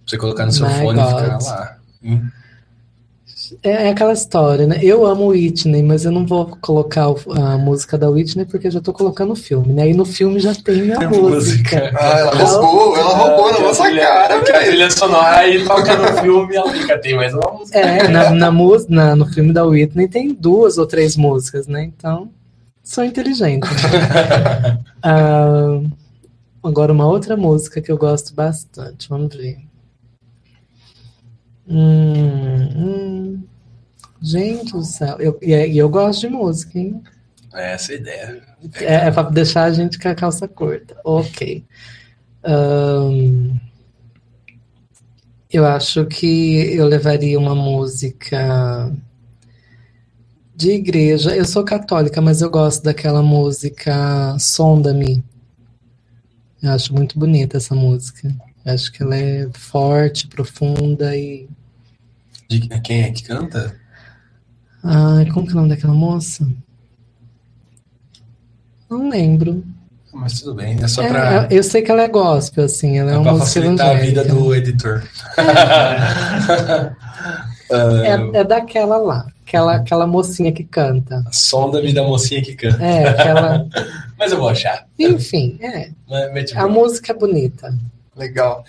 você 0.05 0.17
colocar 0.19 0.45
no 0.45 0.51
seu 0.51 0.67
My 0.67 0.73
fone 0.75 0.99
e 1.01 1.05
ficar 1.07 1.29
God. 1.29 1.41
lá. 1.47 1.77
Hum. 2.03 2.29
É, 3.61 3.87
é 3.87 3.89
aquela 3.89 4.13
história, 4.13 4.65
né? 4.65 4.79
Eu 4.81 5.05
amo 5.05 5.27
Whitney, 5.27 5.83
mas 5.83 6.05
eu 6.05 6.11
não 6.11 6.25
vou 6.25 6.57
colocar 6.61 7.05
a 7.35 7.57
música 7.57 7.97
da 7.97 8.09
Whitney 8.09 8.45
porque 8.45 8.67
eu 8.67 8.71
já 8.71 8.81
tô 8.81 8.91
colocando 8.93 9.31
o 9.33 9.35
filme, 9.35 9.73
né? 9.73 9.89
E 9.89 9.93
no 9.93 10.05
filme 10.05 10.39
já 10.39 10.53
tem 10.55 10.89
Tem 10.95 11.07
música. 11.09 11.91
Ah, 11.99 12.19
ela 12.19 12.43
roubou, 12.45 12.97
ela 12.97 13.13
roubou 13.15 13.51
na 13.51 13.57
a 13.57 13.61
nossa 13.61 13.83
trilha- 13.83 14.01
cara, 14.07 14.41
que 14.41 14.51
a 14.51 14.59
trilha 14.63 14.89
sonora 14.89 15.37
aí 15.37 15.63
toca 15.65 15.95
no 15.95 16.17
filme 16.21 16.53
e 16.53 16.57
ela 16.57 16.71
fica, 16.71 16.97
tem 16.97 17.15
mais 17.15 17.33
uma 17.33 17.51
música. 17.51 17.79
É, 17.79 18.07
na, 18.07 18.29
na, 18.31 18.51
mus- 18.51 18.87
na- 18.87 19.15
no 19.15 19.25
filme 19.27 19.51
da 19.53 19.63
Whitney 19.65 20.07
tem 20.07 20.33
duas 20.33 20.77
ou 20.77 20.85
três 20.85 21.15
músicas, 21.17 21.67
né? 21.67 21.83
Então, 21.83 22.29
sou 22.83 23.03
inteligente. 23.03 23.67
Ah, 25.05 25.81
agora, 26.63 26.93
uma 26.93 27.05
outra 27.07 27.35
música 27.35 27.81
que 27.81 27.91
eu 27.91 27.97
gosto 27.97 28.33
bastante, 28.33 29.09
vamos 29.09 29.35
ver. 29.35 29.57
Hum, 31.67 32.69
hum. 32.75 33.43
gente 34.21 34.71
do 34.71 34.83
céu, 34.83 35.17
eu- 35.19 35.37
e 35.41 35.53
é- 35.53 35.67
e 35.67 35.77
eu, 35.77 35.89
gosto 35.89 36.21
de 36.21 36.29
música, 36.29 36.77
hein? 36.79 37.01
Essa 37.53 37.93
é 37.93 37.95
a 37.95 37.99
ideia. 37.99 38.43
É, 38.81 38.95
é 39.07 39.11
pra 39.11 39.23
deixar 39.23 39.63
a 39.65 39.71
gente 39.71 39.99
com 39.99 40.07
a 40.09 40.15
calça 40.15 40.47
curta. 40.47 40.95
Ok. 41.03 41.63
Ahn, 42.43 43.57
eu 45.51 45.65
acho 45.65 46.05
que 46.05 46.73
eu 46.73 46.87
levaria 46.87 47.37
uma 47.37 47.53
música 47.55 48.91
de 50.55 50.71
igreja. 50.71 51.35
Eu 51.35 51.45
sou 51.45 51.63
católica, 51.63 52.21
mas 52.21 52.41
eu 52.41 52.49
gosto 52.49 52.83
daquela 52.83 53.21
música 53.21 54.37
Sonda-me. 54.39 55.23
Eu 56.61 56.71
acho 56.71 56.93
muito 56.93 57.19
bonita 57.19 57.57
essa 57.57 57.75
música. 57.75 58.33
Acho 58.65 58.91
que 58.91 59.03
ela 59.03 59.15
é 59.15 59.47
forte, 59.53 60.27
profunda 60.27 61.15
e. 61.15 61.47
De 62.49 62.59
quem 62.81 63.03
é 63.03 63.11
que 63.11 63.23
canta? 63.23 63.75
Ai, 64.83 65.25
como 65.31 65.45
que 65.45 65.51
é 65.51 65.55
o 65.55 65.57
nome 65.57 65.69
daquela 65.69 65.93
moça? 65.93 66.47
Não 68.89 69.09
lembro. 69.09 69.63
Mas 70.13 70.39
tudo 70.39 70.53
bem, 70.55 70.77
é 70.79 70.87
só 70.87 71.01
É, 71.01 71.09
pra, 71.09 71.47
eu 71.49 71.63
sei 71.63 71.81
que 71.81 71.89
ela 71.89 72.03
é 72.03 72.07
gospel, 72.07 72.65
assim, 72.65 72.99
ela 72.99 73.11
é, 73.11 73.15
é 73.15 73.17
uma 73.17 73.23
pra 73.23 73.31
música 73.33 73.61
facilitar 73.61 73.89
a 73.89 73.93
vida 73.99 74.21
evangélica. 74.21 74.45
do 74.45 74.55
editor. 74.55 75.03
É, 77.71 78.39
é 78.39 78.43
daquela 78.43 78.97
lá, 78.97 79.25
aquela, 79.41 79.77
aquela 79.77 80.05
mocinha 80.05 80.51
que 80.51 80.63
canta. 80.63 81.23
Sonda-me 81.31 81.91
da 81.91 82.03
mocinha 82.03 82.39
que 82.39 82.53
canta. 82.53 82.83
É, 82.83 83.07
aquela. 83.07 83.67
Mas 84.19 84.31
eu 84.31 84.37
vou 84.37 84.49
achar. 84.49 84.85
Enfim, 84.99 85.57
é. 85.59 85.89
Mas 86.07 86.55
A 86.55 86.67
música 86.67 87.13
é 87.13 87.15
bonita. 87.15 87.75
Legal. 88.15 88.63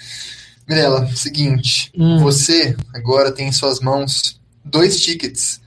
Mirella, 0.68 1.06
seguinte, 1.14 1.92
Hum. 1.96 2.18
você 2.20 2.74
agora 2.94 3.30
tem 3.30 3.48
em 3.48 3.52
suas 3.52 3.80
mãos 3.80 4.40
dois 4.64 4.98
tickets 5.00 5.60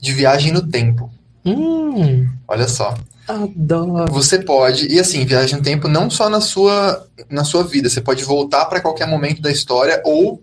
de 0.00 0.12
viagem 0.12 0.52
no 0.52 0.62
tempo. 0.66 1.10
Hum, 1.44 2.28
Olha 2.46 2.68
só. 2.68 2.94
adoro. 3.26 4.12
Você 4.12 4.38
pode, 4.38 4.86
e 4.86 5.00
assim, 5.00 5.24
viagem 5.26 5.56
no 5.56 5.62
tempo 5.62 5.88
não 5.88 6.08
só 6.08 6.28
na 6.30 6.40
sua, 6.40 7.06
na 7.28 7.42
sua 7.42 7.64
vida, 7.64 7.88
você 7.90 8.00
pode 8.00 8.22
voltar 8.22 8.66
para 8.66 8.80
qualquer 8.80 9.08
momento 9.08 9.42
da 9.42 9.50
história 9.50 10.00
ou 10.04 10.40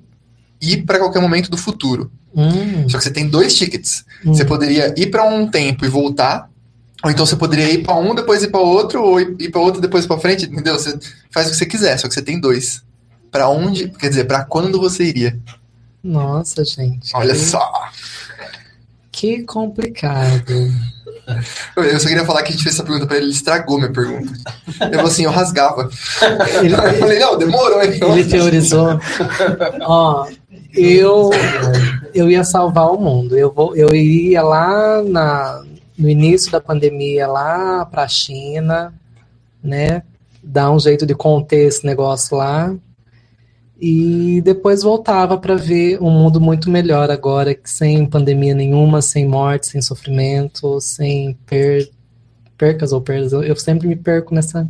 ir 0.61 0.83
para 0.83 0.99
qualquer 0.99 1.21
momento 1.21 1.49
do 1.49 1.57
futuro. 1.57 2.11
Hum, 2.35 2.87
Só 2.89 2.97
que 2.97 3.03
você 3.05 3.11
tem 3.11 3.27
dois 3.29 3.55
tickets. 3.57 4.03
hum. 4.25 4.33
Você 4.33 4.43
poderia 4.43 4.93
ir 4.97 5.07
para 5.09 5.23
um 5.23 5.47
tempo 5.49 5.85
e 5.85 5.89
voltar, 5.89 6.49
ou 7.03 7.09
então 7.09 7.25
você 7.25 7.35
poderia 7.35 7.71
ir 7.71 7.83
para 7.83 7.95
um, 7.95 8.13
depois 8.13 8.43
ir 8.43 8.49
para 8.49 8.59
outro, 8.59 9.01
ou 9.01 9.19
ir 9.19 9.49
para 9.49 9.61
outro, 9.61 9.81
depois 9.81 10.05
para 10.05 10.19
frente, 10.19 10.45
entendeu? 10.45 10.77
Você 10.77 10.97
faz 11.31 11.47
o 11.47 11.51
que 11.51 11.57
você 11.57 11.65
quiser, 11.65 11.97
só 11.97 12.07
que 12.07 12.13
você 12.13 12.21
tem 12.21 12.39
dois. 12.39 12.83
Para 13.31 13.49
onde, 13.49 13.89
quer 13.89 14.09
dizer, 14.09 14.25
para 14.25 14.43
quando 14.43 14.79
você 14.79 15.03
iria? 15.03 15.39
Nossa, 16.03 16.63
gente. 16.63 17.11
Olha 17.15 17.33
que, 17.33 17.39
só. 17.39 17.71
Que 19.11 19.43
complicado. 19.43 20.71
Eu 21.77 21.99
só 21.99 22.07
queria 22.07 22.25
falar 22.25 22.43
que 22.43 22.49
a 22.49 22.51
gente 22.51 22.63
fez 22.63 22.75
essa 22.75 22.83
pergunta 22.83 23.07
para 23.07 23.17
ele, 23.17 23.27
ele 23.27 23.31
estragou 23.31 23.77
minha 23.77 23.91
pergunta. 23.91 24.31
Eu 24.67 24.75
falei 24.75 24.99
assim, 25.01 25.23
eu 25.23 25.31
rasgava. 25.31 25.89
Ele, 26.61 26.73
Eu 26.73 26.99
falei, 26.99 27.19
não, 27.19 27.37
demorou, 27.37 27.81
então. 27.83 28.17
ele 28.17 28.29
teorizou. 28.29 28.99
Ó, 29.81 30.27
eu, 30.73 31.29
eu 32.13 32.29
ia 32.29 32.43
salvar 32.43 32.91
o 32.91 32.99
mundo. 32.99 33.37
Eu, 33.37 33.51
vou, 33.51 33.75
eu 33.75 33.93
iria 33.95 34.41
lá 34.41 35.01
na, 35.03 35.63
no 36.01 36.09
início 36.09 36.51
da 36.51 36.59
pandemia, 36.59 37.27
lá 37.27 37.85
para 37.85 38.03
a 38.03 38.07
China, 38.07 38.93
né? 39.63 40.01
Dar 40.43 40.71
um 40.71 40.79
jeito 40.79 41.05
de 41.05 41.13
conter 41.13 41.67
esse 41.67 41.85
negócio 41.85 42.35
lá. 42.35 42.75
E 43.79 44.41
depois 44.41 44.81
voltava 44.81 45.37
para 45.37 45.55
ver 45.55 46.01
um 46.01 46.09
mundo 46.09 46.41
muito 46.41 46.69
melhor 46.69 47.09
agora, 47.11 47.55
sem 47.63 48.05
pandemia 48.05 48.55
nenhuma, 48.55 49.01
sem 49.01 49.27
morte, 49.27 49.67
sem 49.67 49.81
sofrimento, 49.81 50.79
sem 50.81 51.37
per, 51.45 51.89
percas 52.57 52.91
ou 52.91 53.01
perdas. 53.01 53.31
Eu, 53.31 53.43
eu 53.43 53.55
sempre 53.55 53.87
me 53.87 53.95
perco 53.95 54.33
nessa, 54.33 54.67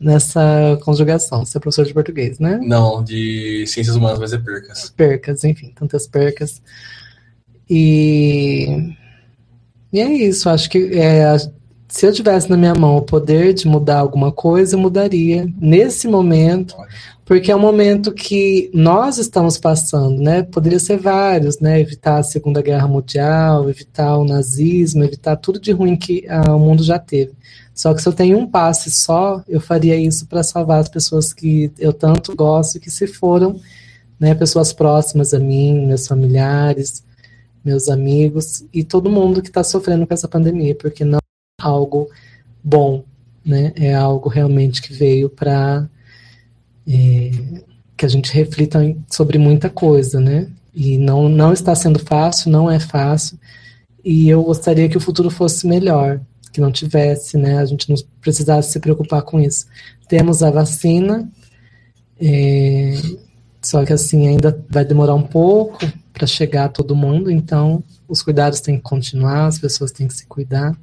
nessa 0.00 0.78
conjugação. 0.82 1.44
Você 1.44 1.58
é 1.58 1.60
professor 1.60 1.84
de 1.84 1.94
português, 1.94 2.38
né? 2.38 2.58
Não, 2.62 3.04
de 3.04 3.66
ciências 3.66 3.96
humanas 3.96 4.18
vai 4.18 4.28
ser 4.28 4.42
percas. 4.42 4.90
percas, 4.90 5.44
enfim, 5.44 5.72
tantas 5.74 6.06
percas. 6.06 6.62
E, 7.68 8.94
e 9.96 10.00
é 10.00 10.12
isso, 10.12 10.50
acho 10.50 10.68
que 10.68 10.90
é, 10.92 11.38
se 11.88 12.06
eu 12.06 12.12
tivesse 12.12 12.50
na 12.50 12.56
minha 12.58 12.74
mão 12.74 12.98
o 12.98 13.02
poder 13.02 13.54
de 13.54 13.66
mudar 13.66 14.00
alguma 14.00 14.30
coisa, 14.30 14.76
eu 14.76 14.78
mudaria 14.78 15.50
nesse 15.58 16.06
momento, 16.06 16.76
porque 17.24 17.50
é 17.50 17.56
um 17.56 17.60
momento 17.60 18.12
que 18.12 18.70
nós 18.74 19.16
estamos 19.16 19.56
passando, 19.56 20.20
né? 20.20 20.42
Poderia 20.42 20.78
ser 20.78 20.98
vários, 20.98 21.60
né? 21.60 21.80
Evitar 21.80 22.18
a 22.18 22.22
Segunda 22.22 22.60
Guerra 22.60 22.86
Mundial, 22.86 23.70
evitar 23.70 24.18
o 24.18 24.26
nazismo, 24.26 25.02
evitar 25.02 25.34
tudo 25.36 25.58
de 25.58 25.72
ruim 25.72 25.96
que 25.96 26.26
ah, 26.28 26.54
o 26.54 26.60
mundo 26.60 26.84
já 26.84 26.98
teve. 26.98 27.32
Só 27.74 27.94
que 27.94 28.02
se 28.02 28.06
eu 28.06 28.12
tenho 28.12 28.36
um 28.36 28.46
passe 28.46 28.90
só, 28.90 29.42
eu 29.48 29.62
faria 29.62 29.96
isso 29.96 30.26
para 30.26 30.42
salvar 30.42 30.80
as 30.80 30.90
pessoas 30.90 31.32
que 31.32 31.72
eu 31.78 31.94
tanto 31.94 32.36
gosto 32.36 32.76
e 32.76 32.80
que 32.80 32.90
se 32.90 33.06
foram 33.06 33.58
né, 34.20 34.34
pessoas 34.34 34.74
próximas 34.74 35.32
a 35.32 35.38
mim, 35.38 35.86
meus 35.86 36.06
familiares, 36.06 37.02
meus 37.66 37.88
amigos 37.88 38.64
e 38.72 38.84
todo 38.84 39.10
mundo 39.10 39.42
que 39.42 39.48
está 39.48 39.64
sofrendo 39.64 40.06
com 40.06 40.14
essa 40.14 40.28
pandemia, 40.28 40.72
porque 40.76 41.04
não 41.04 41.18
é 41.18 41.62
algo 41.62 42.08
bom, 42.62 43.04
né? 43.44 43.72
É 43.74 43.92
algo 43.92 44.28
realmente 44.28 44.80
que 44.80 44.92
veio 44.92 45.28
para 45.28 45.88
que 47.96 48.06
a 48.06 48.08
gente 48.08 48.32
reflita 48.32 48.78
sobre 49.10 49.36
muita 49.36 49.68
coisa, 49.68 50.20
né? 50.20 50.48
E 50.72 50.96
não, 50.96 51.28
não 51.28 51.52
está 51.52 51.74
sendo 51.74 51.98
fácil, 51.98 52.52
não 52.52 52.70
é 52.70 52.78
fácil. 52.78 53.36
E 54.04 54.28
eu 54.28 54.44
gostaria 54.44 54.88
que 54.88 54.96
o 54.96 55.00
futuro 55.00 55.28
fosse 55.28 55.66
melhor, 55.66 56.20
que 56.52 56.60
não 56.60 56.70
tivesse, 56.70 57.36
né? 57.36 57.58
A 57.58 57.64
gente 57.64 57.90
não 57.90 57.96
precisasse 58.20 58.70
se 58.70 58.78
preocupar 58.78 59.22
com 59.22 59.40
isso. 59.40 59.66
Temos 60.08 60.40
a 60.40 60.52
vacina, 60.52 61.28
é, 62.20 62.94
só 63.60 63.84
que 63.84 63.92
assim 63.92 64.28
ainda 64.28 64.56
vai 64.70 64.84
demorar 64.84 65.14
um 65.16 65.26
pouco 65.26 65.78
para 66.16 66.26
chegar 66.26 66.64
a 66.64 66.68
todo 66.70 66.96
mundo, 66.96 67.30
então 67.30 67.84
os 68.08 68.22
cuidados 68.22 68.60
têm 68.60 68.76
que 68.76 68.82
continuar, 68.82 69.44
as 69.44 69.58
pessoas 69.58 69.92
têm 69.92 70.08
que 70.08 70.14
se 70.14 70.26
cuidar. 70.26 70.74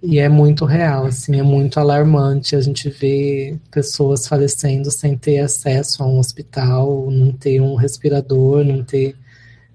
E 0.00 0.20
é 0.20 0.28
muito 0.28 0.64
real, 0.64 1.06
assim, 1.06 1.40
é 1.40 1.42
muito 1.42 1.80
alarmante 1.80 2.54
a 2.54 2.60
gente 2.60 2.88
ver 2.88 3.58
pessoas 3.72 4.28
falecendo 4.28 4.88
sem 4.88 5.16
ter 5.16 5.40
acesso 5.40 6.00
a 6.00 6.06
um 6.06 6.20
hospital, 6.20 7.10
não 7.10 7.32
ter 7.32 7.60
um 7.60 7.74
respirador, 7.74 8.62
não 8.62 8.84
ter 8.84 9.16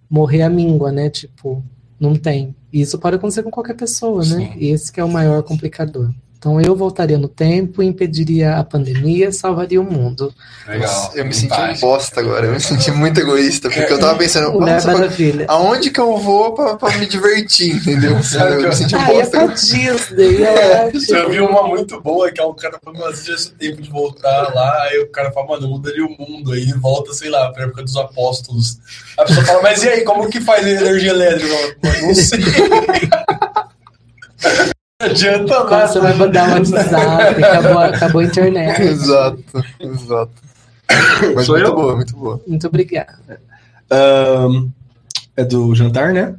morrer 0.10 0.43
a 0.43 0.49
míngua, 0.49 0.89
né? 0.89 1.10
Tipo, 1.10 1.61
não 1.99 2.15
tem. 2.15 2.56
E 2.72 2.80
isso 2.80 2.98
pode 2.98 3.18
acontecer 3.18 3.43
com 3.43 3.52
qualquer 3.52 3.76
pessoa, 3.76 4.23
né? 4.23 4.53
Sim. 4.53 4.53
E 4.56 4.69
esse 4.69 4.89
que 4.89 5.02
é 5.02 5.03
o 5.03 5.10
maior 5.11 5.43
complicador. 5.43 6.14
Então 6.42 6.60
eu 6.60 6.76
voltaria 6.76 7.20
no 7.20 7.28
tempo, 7.28 7.84
impediria 7.84 8.56
a 8.56 8.64
pandemia, 8.64 9.32
salvaria 9.32 9.80
o 9.80 9.84
mundo. 9.84 10.34
Legal. 10.68 11.12
Eu 11.14 11.24
me 11.24 11.34
senti 11.36 11.54
um 11.54 11.76
bosta 11.80 12.20
agora, 12.20 12.48
eu 12.48 12.54
me 12.54 12.60
senti 12.60 12.90
muito 12.90 13.20
egoísta, 13.20 13.70
porque 13.70 13.94
eu 13.94 14.00
tava 14.00 14.18
pensando, 14.18 14.52
nossa, 14.60 14.92
Maravilha. 14.92 15.46
aonde 15.48 15.92
que 15.92 16.00
eu 16.00 16.18
vou 16.18 16.56
pra, 16.56 16.78
pra 16.78 16.98
me 16.98 17.06
divertir, 17.06 17.76
entendeu? 17.76 18.18
Sabe 18.26 18.54
eu 18.56 18.70
me 18.70 18.76
senti 18.76 18.96
um 18.96 19.00
Ah, 19.00 19.14
ia 19.14 19.20
bosta. 19.20 19.30
pra 19.38 19.46
Disney, 19.54 20.42
é, 20.44 20.90
tipo, 20.92 21.14
Eu 21.14 21.30
vi 21.30 21.40
uma 21.42 21.68
muito 21.68 22.02
boa, 22.02 22.32
que 22.32 22.42
é 22.42 22.44
um 22.44 22.56
cara 22.56 22.80
falando, 22.84 23.00
mas 23.02 23.24
já 23.24 23.36
esse 23.36 23.52
tempo 23.52 23.80
de 23.80 23.92
voltar 23.92 24.52
lá, 24.52 24.82
aí 24.90 24.98
o 24.98 25.12
cara 25.12 25.32
fala, 25.32 25.46
mano, 25.46 25.68
mudaria 25.68 26.04
o 26.04 26.10
mundo, 26.10 26.54
aí 26.54 26.62
ele 26.64 26.74
volta, 26.74 27.14
sei 27.14 27.30
lá, 27.30 27.52
pra 27.52 27.66
época 27.66 27.84
dos 27.84 27.96
apóstolos. 27.96 28.80
A 29.16 29.26
pessoa 29.26 29.46
fala, 29.46 29.62
mas 29.62 29.84
e 29.84 29.90
aí, 29.90 30.04
como 30.04 30.28
que 30.28 30.42
faz 30.42 30.66
energia 30.66 31.12
elétrica? 31.12 31.54
Não 32.02 32.16
sei. 32.16 32.40
Não 35.02 35.10
adianta 35.10 35.64
nada. 35.64 35.88
você 35.88 35.99
vai 35.99 36.14
mandar 36.15 36.49
um 36.49 36.53
WhatsApp, 36.53 37.44
acabou, 37.44 37.78
acabou 37.80 38.22
a 38.22 38.26
internet. 38.26 38.82
Exato, 38.82 39.44
exato. 39.80 40.32
Mas 41.36 41.45
Sou 41.45 41.56
muito 41.56 41.69
eu? 41.69 41.76
boa, 41.76 41.95
muito 41.95 42.15
boa. 42.15 42.41
Muito 42.48 42.68
obrigada. 42.68 43.41
Ahn, 43.90 44.69
é 45.36 45.44
do 45.44 45.73
jantar, 45.76 46.14
né? 46.14 46.36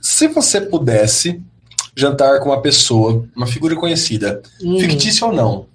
Se 0.00 0.26
você 0.28 0.60
pudesse 0.60 1.40
jantar 1.94 2.40
com 2.40 2.48
uma 2.50 2.62
pessoa, 2.62 3.26
uma 3.36 3.46
figura 3.46 3.74
conhecida, 3.76 4.42
Hum, 4.62 4.78
fictícia 4.78 5.26
ou 5.26 5.32
não, 5.32 5.66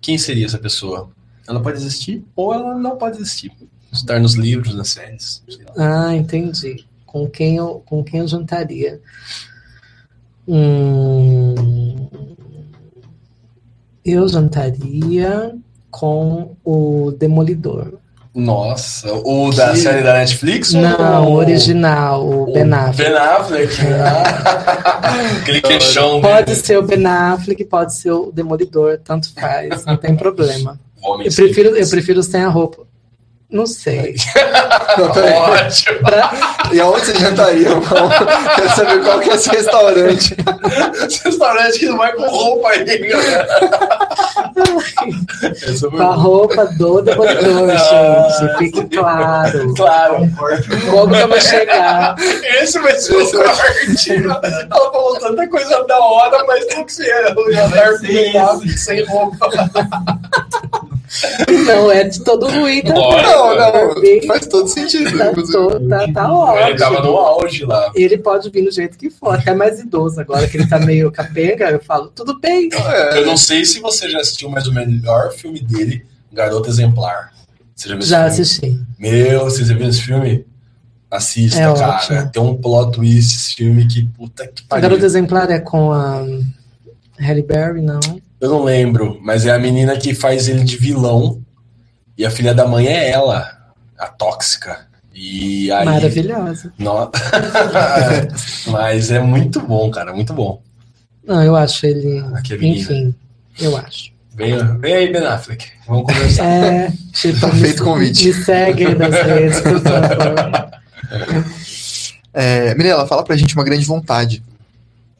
quem 0.00 0.16
seria 0.16 0.46
essa 0.46 0.58
pessoa? 0.58 1.10
Ela 1.48 1.60
pode 1.60 1.76
existir 1.78 2.24
ou 2.34 2.52
ela 2.54 2.74
não 2.76 2.96
pode 2.96 3.16
existir. 3.16 3.52
Estar 3.92 4.18
nos 4.20 4.34
livros, 4.34 4.74
nas 4.74 4.88
séries. 4.88 5.42
Ah, 5.76 6.14
entendi. 6.14 6.84
Com 7.06 7.28
quem 7.28 7.56
eu, 7.56 7.82
com 7.86 8.02
quem 8.04 8.20
eu 8.20 8.28
jantaria? 8.28 9.00
Hum, 10.48 11.54
eu 14.04 14.28
jantaria 14.28 15.52
com 15.90 16.56
o 16.64 17.12
Demolidor. 17.18 17.94
Nossa, 18.34 19.12
o 19.14 19.50
da 19.50 19.70
Que- 19.70 19.78
série 19.78 20.02
da 20.02 20.12
Netflix? 20.12 20.72
Não, 20.74 21.30
o 21.30 21.32
original, 21.36 22.22
o 22.22 22.50
o 22.50 22.52
Ben 22.52 22.70
Affleck. 22.70 23.10
Ben 23.10 23.18
Affleck. 23.18 23.74
Ah, 24.04 25.38
Aquele 25.40 25.62
queixão 25.62 26.20
Pode 26.20 26.44
dele. 26.46 26.56
ser 26.60 26.78
o 26.78 26.82
Ben 26.82 27.06
Affleck, 27.06 27.64
pode 27.64 27.94
ser 27.94 28.10
o 28.10 28.30
Demolidor, 28.30 28.98
tanto 29.02 29.32
faz, 29.32 29.86
não 29.86 29.96
tem 29.96 30.14
problema. 30.14 30.78
Homem 31.02 31.26
Eu 31.28 31.32
prefiro, 31.34 31.70
eu 31.70 31.88
prefiro 31.88 32.22
sem 32.22 32.42
a 32.42 32.48
roupa. 32.48 32.82
Não 33.56 33.64
sei. 33.64 34.14
Não, 34.98 35.10
peraí. 35.12 35.32
Ótimo. 35.64 36.00
E 36.72 36.78
aonde 36.78 37.06
você 37.06 37.14
jantaria? 37.14 37.68
irmão? 37.68 38.10
Quero 38.54 38.76
saber 38.76 39.02
qual 39.02 39.18
que 39.18 39.30
é 39.30 39.34
esse 39.34 39.48
restaurante. 39.48 40.36
Esse 41.08 41.24
restaurante 41.24 41.78
que 41.78 41.86
não 41.86 41.96
vai 41.96 42.12
com 42.12 42.28
roupa 42.28 42.68
aí, 42.68 42.84
galera. 42.98 43.48
Com 45.90 46.02
a 46.02 46.14
roupa 46.14 46.66
do 46.66 47.00
Demolidor, 47.00 47.70
Ah, 47.76 48.28
gente. 48.40 48.58
Fique 48.58 48.84
claro. 48.94 49.74
Claro. 49.74 50.16
Como 50.90 51.14
que 51.14 51.20
eu 51.22 51.28
vou 51.28 51.40
chegar? 51.40 52.14
Esse 52.60 52.78
vai 52.78 52.94
ser 52.94 53.16
o 53.16 53.32
corte. 53.32 54.12
Ela 54.12 54.68
falou 54.70 55.18
tanta 55.18 55.48
coisa 55.48 55.82
da 55.84 55.98
hora, 55.98 56.44
mas 56.46 56.66
tem 56.66 56.84
que 56.84 56.92
ser 56.92 57.34
o 57.38 57.52
jantar 57.52 57.92
com 58.00 58.68
sem 58.76 59.02
roupa. 59.06 59.48
Não 61.66 61.90
é 61.90 62.04
de 62.04 62.22
todo 62.24 62.48
ruim 62.48 62.82
também. 62.82 63.00
Lógico. 63.02 63.30
Não, 63.30 63.94
não, 63.94 64.00
Bem, 64.00 64.26
faz 64.26 64.46
todo 64.46 64.68
sentido. 64.68 65.16
Tá, 65.16 65.26
tá, 65.32 66.12
tá 66.12 66.68
Ele 66.68 66.78
tava 66.78 66.94
ótimo. 66.96 67.10
no 67.10 67.16
auge 67.18 67.64
lá. 67.64 67.90
Ele 67.94 68.18
pode 68.18 68.50
vir 68.50 68.64
do 68.64 68.70
jeito 68.72 68.98
que 68.98 69.08
for, 69.10 69.34
até 69.34 69.54
mais 69.54 69.78
idoso 69.80 70.20
agora, 70.20 70.46
que 70.48 70.56
ele 70.56 70.66
tá 70.66 70.78
meio 70.78 71.10
capenga, 71.12 71.70
eu 71.70 71.80
falo, 71.80 72.08
tudo 72.08 72.38
bem. 72.40 72.68
É, 72.72 73.18
Eu 73.18 73.26
não 73.26 73.36
sei 73.36 73.64
se 73.64 73.80
você 73.80 74.08
já 74.10 74.20
assistiu, 74.20 74.48
mas 74.50 74.66
o 74.66 74.72
melhor 74.72 75.32
filme 75.32 75.60
dele, 75.60 76.04
Garota 76.32 76.68
Exemplar. 76.68 77.32
Você 77.74 77.88
já 77.88 77.94
viu 77.94 78.00
esse 78.00 78.10
Já 78.10 78.16
filme? 78.18 78.30
assisti. 78.32 78.80
Meu, 78.98 79.44
você 79.44 79.64
já 79.64 79.74
viu 79.74 79.88
esse 79.88 80.02
filme? 80.02 80.46
Assista, 81.10 81.60
É 81.60 81.72
cara. 81.74 81.88
ótimo. 81.96 82.30
Tem 82.32 82.42
um 82.42 82.56
plot 82.56 82.92
twist 82.96 83.36
esse 83.36 83.54
filme 83.54 83.86
que 83.86 84.04
puta 84.06 84.46
que 84.46 84.62
A 84.64 84.68
pariu. 84.70 84.82
Garota 84.82 85.06
Exemplar 85.06 85.50
é 85.50 85.60
com 85.60 85.92
a 85.92 86.24
Halle 87.18 87.42
Berry, 87.42 87.80
não? 87.80 88.00
Eu 88.40 88.50
não 88.50 88.64
lembro, 88.64 89.18
mas 89.22 89.46
é 89.46 89.50
a 89.54 89.58
menina 89.58 89.96
que 89.96 90.14
faz 90.14 90.48
ele 90.48 90.62
de 90.64 90.76
vilão. 90.76 91.40
E 92.18 92.24
a 92.24 92.30
filha 92.30 92.54
da 92.54 92.66
mãe 92.66 92.86
é 92.86 93.10
ela, 93.10 93.50
a 93.98 94.06
tóxica. 94.06 94.86
E 95.14 95.70
aí. 95.72 95.84
Maravilhosa. 95.84 96.72
No- 96.78 97.10
mas 98.68 99.10
é 99.10 99.20
muito 99.20 99.60
bom, 99.60 99.90
cara, 99.90 100.12
muito 100.12 100.32
bom. 100.32 100.60
Não, 101.26 101.42
eu 101.42 101.56
acho 101.56 101.86
ele. 101.86 102.18
Aqui 102.34 102.54
é. 102.54 102.56
Enfim, 102.66 103.14
eu 103.60 103.76
acho. 103.76 104.12
Vem, 104.34 104.56
vem 104.78 104.94
aí, 104.94 105.10
Ben 105.12 105.24
Affleck. 105.26 105.66
Vamos 105.86 106.04
conversar. 106.12 106.44
É, 106.44 106.92
tipo, 107.12 107.40
Tá 107.40 107.46
me- 107.48 107.60
feito 107.60 107.82
convite. 107.84 108.26
Me 108.28 108.34
segue 108.34 108.94
nas 108.94 109.14
redes, 109.14 109.60
por 109.60 109.80
favor. 109.80 110.70
É, 112.38 112.74
Mirella, 112.74 113.06
fala 113.06 113.24
pra 113.24 113.34
gente 113.36 113.54
uma 113.54 113.64
grande 113.64 113.86
vontade. 113.86 114.42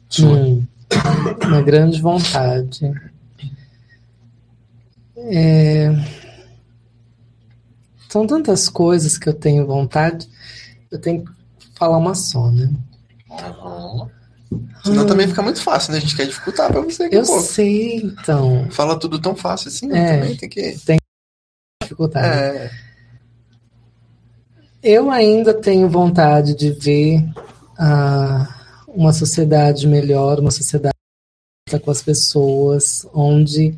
Sua. 0.07 0.33
Hum, 0.37 0.63
uma 1.45 1.61
grande 1.61 2.01
vontade. 2.01 2.91
É, 5.17 5.91
São 8.09 8.25
tantas 8.25 8.69
coisas 8.69 9.17
que 9.17 9.27
eu 9.27 9.33
tenho 9.33 9.65
vontade, 9.65 10.29
eu 10.91 10.99
tenho 10.99 11.25
que 11.25 11.31
falar 11.77 11.97
uma 11.97 12.15
só, 12.15 12.51
né? 12.51 12.69
Uhum. 13.29 14.07
Senão 14.83 15.05
também 15.05 15.27
fica 15.27 15.41
muito 15.41 15.61
fácil, 15.61 15.91
né? 15.91 15.97
A 15.97 16.01
gente 16.01 16.15
quer 16.15 16.25
dificultar 16.25 16.71
pra 16.71 16.79
você. 16.81 17.09
Eu 17.11 17.25
sei, 17.25 17.97
então, 17.97 18.67
Fala 18.71 18.97
tudo 18.97 19.19
tão 19.19 19.35
fácil 19.35 19.67
assim, 19.67 19.87
né? 19.87 20.15
É. 20.15 20.19
Também 20.19 20.37
tem 20.37 20.49
que. 20.49 20.77
dificuldade. 21.83 22.25
É, 22.25 22.71
Eu 24.81 25.11
ainda 25.11 25.53
tenho 25.53 25.89
vontade 25.89 26.55
de 26.55 26.71
ver 26.71 27.25
ah, 27.77 28.56
uma 28.97 29.13
sociedade 29.13 29.87
melhor, 29.87 30.39
uma 30.39 30.49
sociedade 30.49 30.95
com 31.83 31.91
as 31.91 32.01
pessoas, 32.01 33.05
onde 33.13 33.77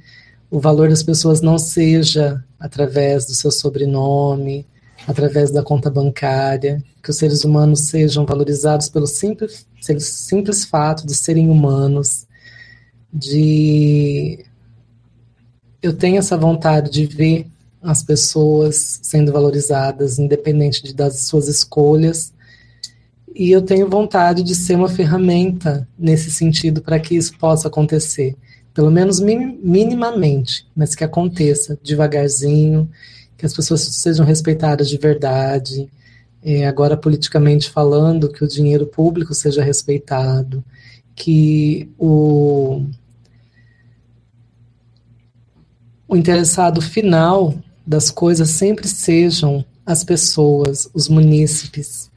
o 0.50 0.62
valor 0.62 0.88
das 0.88 1.04
pessoas 1.04 1.42
não 1.42 1.58
seja 1.58 2.42
através 2.58 3.26
do 3.26 3.34
seu 3.34 3.52
sobrenome, 3.52 4.66
através 5.06 5.52
da 5.52 5.62
conta 5.62 5.90
bancária, 5.90 6.82
que 7.04 7.10
os 7.10 7.18
seres 7.18 7.44
humanos 7.44 7.82
sejam 7.82 8.26
valorizados 8.26 8.88
pelo 8.88 9.06
simples, 9.06 9.68
pelo 9.86 10.00
simples 10.00 10.64
fato 10.64 11.06
de 11.06 11.14
serem 11.14 11.50
humanos, 11.50 12.26
de 13.12 14.46
eu 15.82 15.94
tenho 15.94 16.18
essa 16.18 16.38
vontade 16.38 16.90
de 16.92 17.06
ver 17.06 17.46
as 17.82 18.04
pessoas 18.04 19.00
sendo 19.02 19.34
valorizadas, 19.34 20.18
independente 20.18 20.82
de, 20.82 20.94
das 20.94 21.22
suas 21.22 21.50
escolhas. 21.50 22.34
E 23.36 23.52
eu 23.52 23.62
tenho 23.62 23.90
vontade 23.90 24.44
de 24.44 24.56
ser 24.56 24.76
uma 24.76 24.90
ferramenta 24.90 25.88
nesse 25.98 26.32
sentido 26.32 26.82
para 26.82 27.00
que 27.00 27.16
isso 27.16 27.38
possa 27.38 27.68
acontecer. 27.68 28.36
Pelo 28.74 28.92
menos 28.92 29.20
minim- 29.20 29.60
minimamente, 29.64 30.68
mas 30.76 30.96
que 30.96 31.04
aconteça 31.04 31.78
devagarzinho, 31.84 32.90
que 33.38 33.46
as 33.46 33.54
pessoas 33.54 33.82
sejam 33.82 34.26
respeitadas 34.26 34.90
de 34.90 34.98
verdade. 34.98 35.90
É, 36.42 36.68
agora, 36.68 36.96
politicamente 36.96 37.70
falando, 37.70 38.32
que 38.32 38.44
o 38.44 38.48
dinheiro 38.48 38.86
público 38.86 39.34
seja 39.34 39.64
respeitado, 39.64 40.64
que 41.16 41.90
o, 41.98 42.84
o 46.08 46.16
interessado 46.16 46.82
final 46.82 47.54
das 47.86 48.10
coisas 48.10 48.50
sempre 48.52 48.88
sejam 48.88 49.66
as 49.86 50.04
pessoas, 50.04 50.90
os 50.94 51.10
munícipes, 51.10 52.09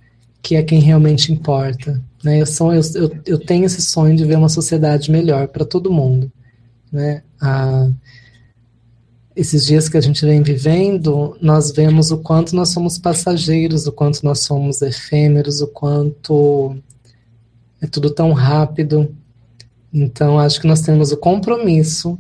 que 0.43 0.57
é 0.57 0.63
quem 0.63 0.81
realmente 0.81 1.33
importa. 1.33 2.03
Né? 2.23 2.43
Eu, 2.43 2.47
sou, 2.47 2.75
eu, 2.75 2.83
eu, 2.95 3.21
eu 3.25 3.39
tenho 3.39 3.65
esse 3.65 3.81
sonho 3.81 4.17
de 4.17 4.25
ver 4.25 4.37
uma 4.37 4.49
sociedade 4.49 5.11
melhor 5.11 5.49
para 5.49 5.65
todo 5.65 5.93
mundo. 5.93 6.31
Né? 6.91 7.23
A, 7.41 7.89
esses 9.35 9.65
dias 9.65 9.89
que 9.89 9.97
a 9.97 10.01
gente 10.01 10.25
vem 10.27 10.43
vivendo, 10.43 11.37
nós 11.41 11.71
vemos 11.71 12.11
o 12.11 12.19
quanto 12.19 12.55
nós 12.55 12.71
somos 12.71 12.99
passageiros, 12.99 13.87
o 13.87 13.93
quanto 13.93 14.23
nós 14.25 14.41
somos 14.41 14.83
efêmeros, 14.83 15.61
o 15.61 15.69
quanto 15.69 16.77
é 17.81 17.87
tudo 17.87 18.11
tão 18.11 18.33
rápido. 18.33 19.15
Então, 19.93 20.39
acho 20.39 20.61
que 20.61 20.67
nós 20.67 20.81
temos 20.81 21.13
o 21.13 21.17
compromisso 21.17 22.19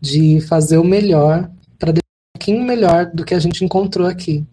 de 0.00 0.40
fazer 0.42 0.78
o 0.78 0.84
melhor 0.84 1.50
para 1.78 1.92
deixar 1.92 2.04
um 2.04 2.38
pouquinho 2.38 2.64
melhor 2.64 3.06
do 3.06 3.24
que 3.24 3.34
a 3.34 3.38
gente 3.38 3.64
encontrou 3.64 4.06
aqui. 4.06 4.44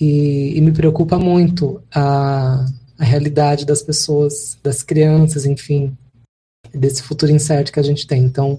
E, 0.00 0.56
e 0.56 0.60
me 0.60 0.72
preocupa 0.72 1.18
muito 1.18 1.82
a, 1.94 2.66
a 2.98 3.04
realidade 3.04 3.64
das 3.64 3.82
pessoas, 3.82 4.58
das 4.62 4.82
crianças, 4.82 5.46
enfim, 5.46 5.96
desse 6.72 7.02
futuro 7.02 7.32
incerto 7.32 7.72
que 7.72 7.80
a 7.80 7.82
gente 7.82 8.06
tem. 8.06 8.22
Então, 8.22 8.58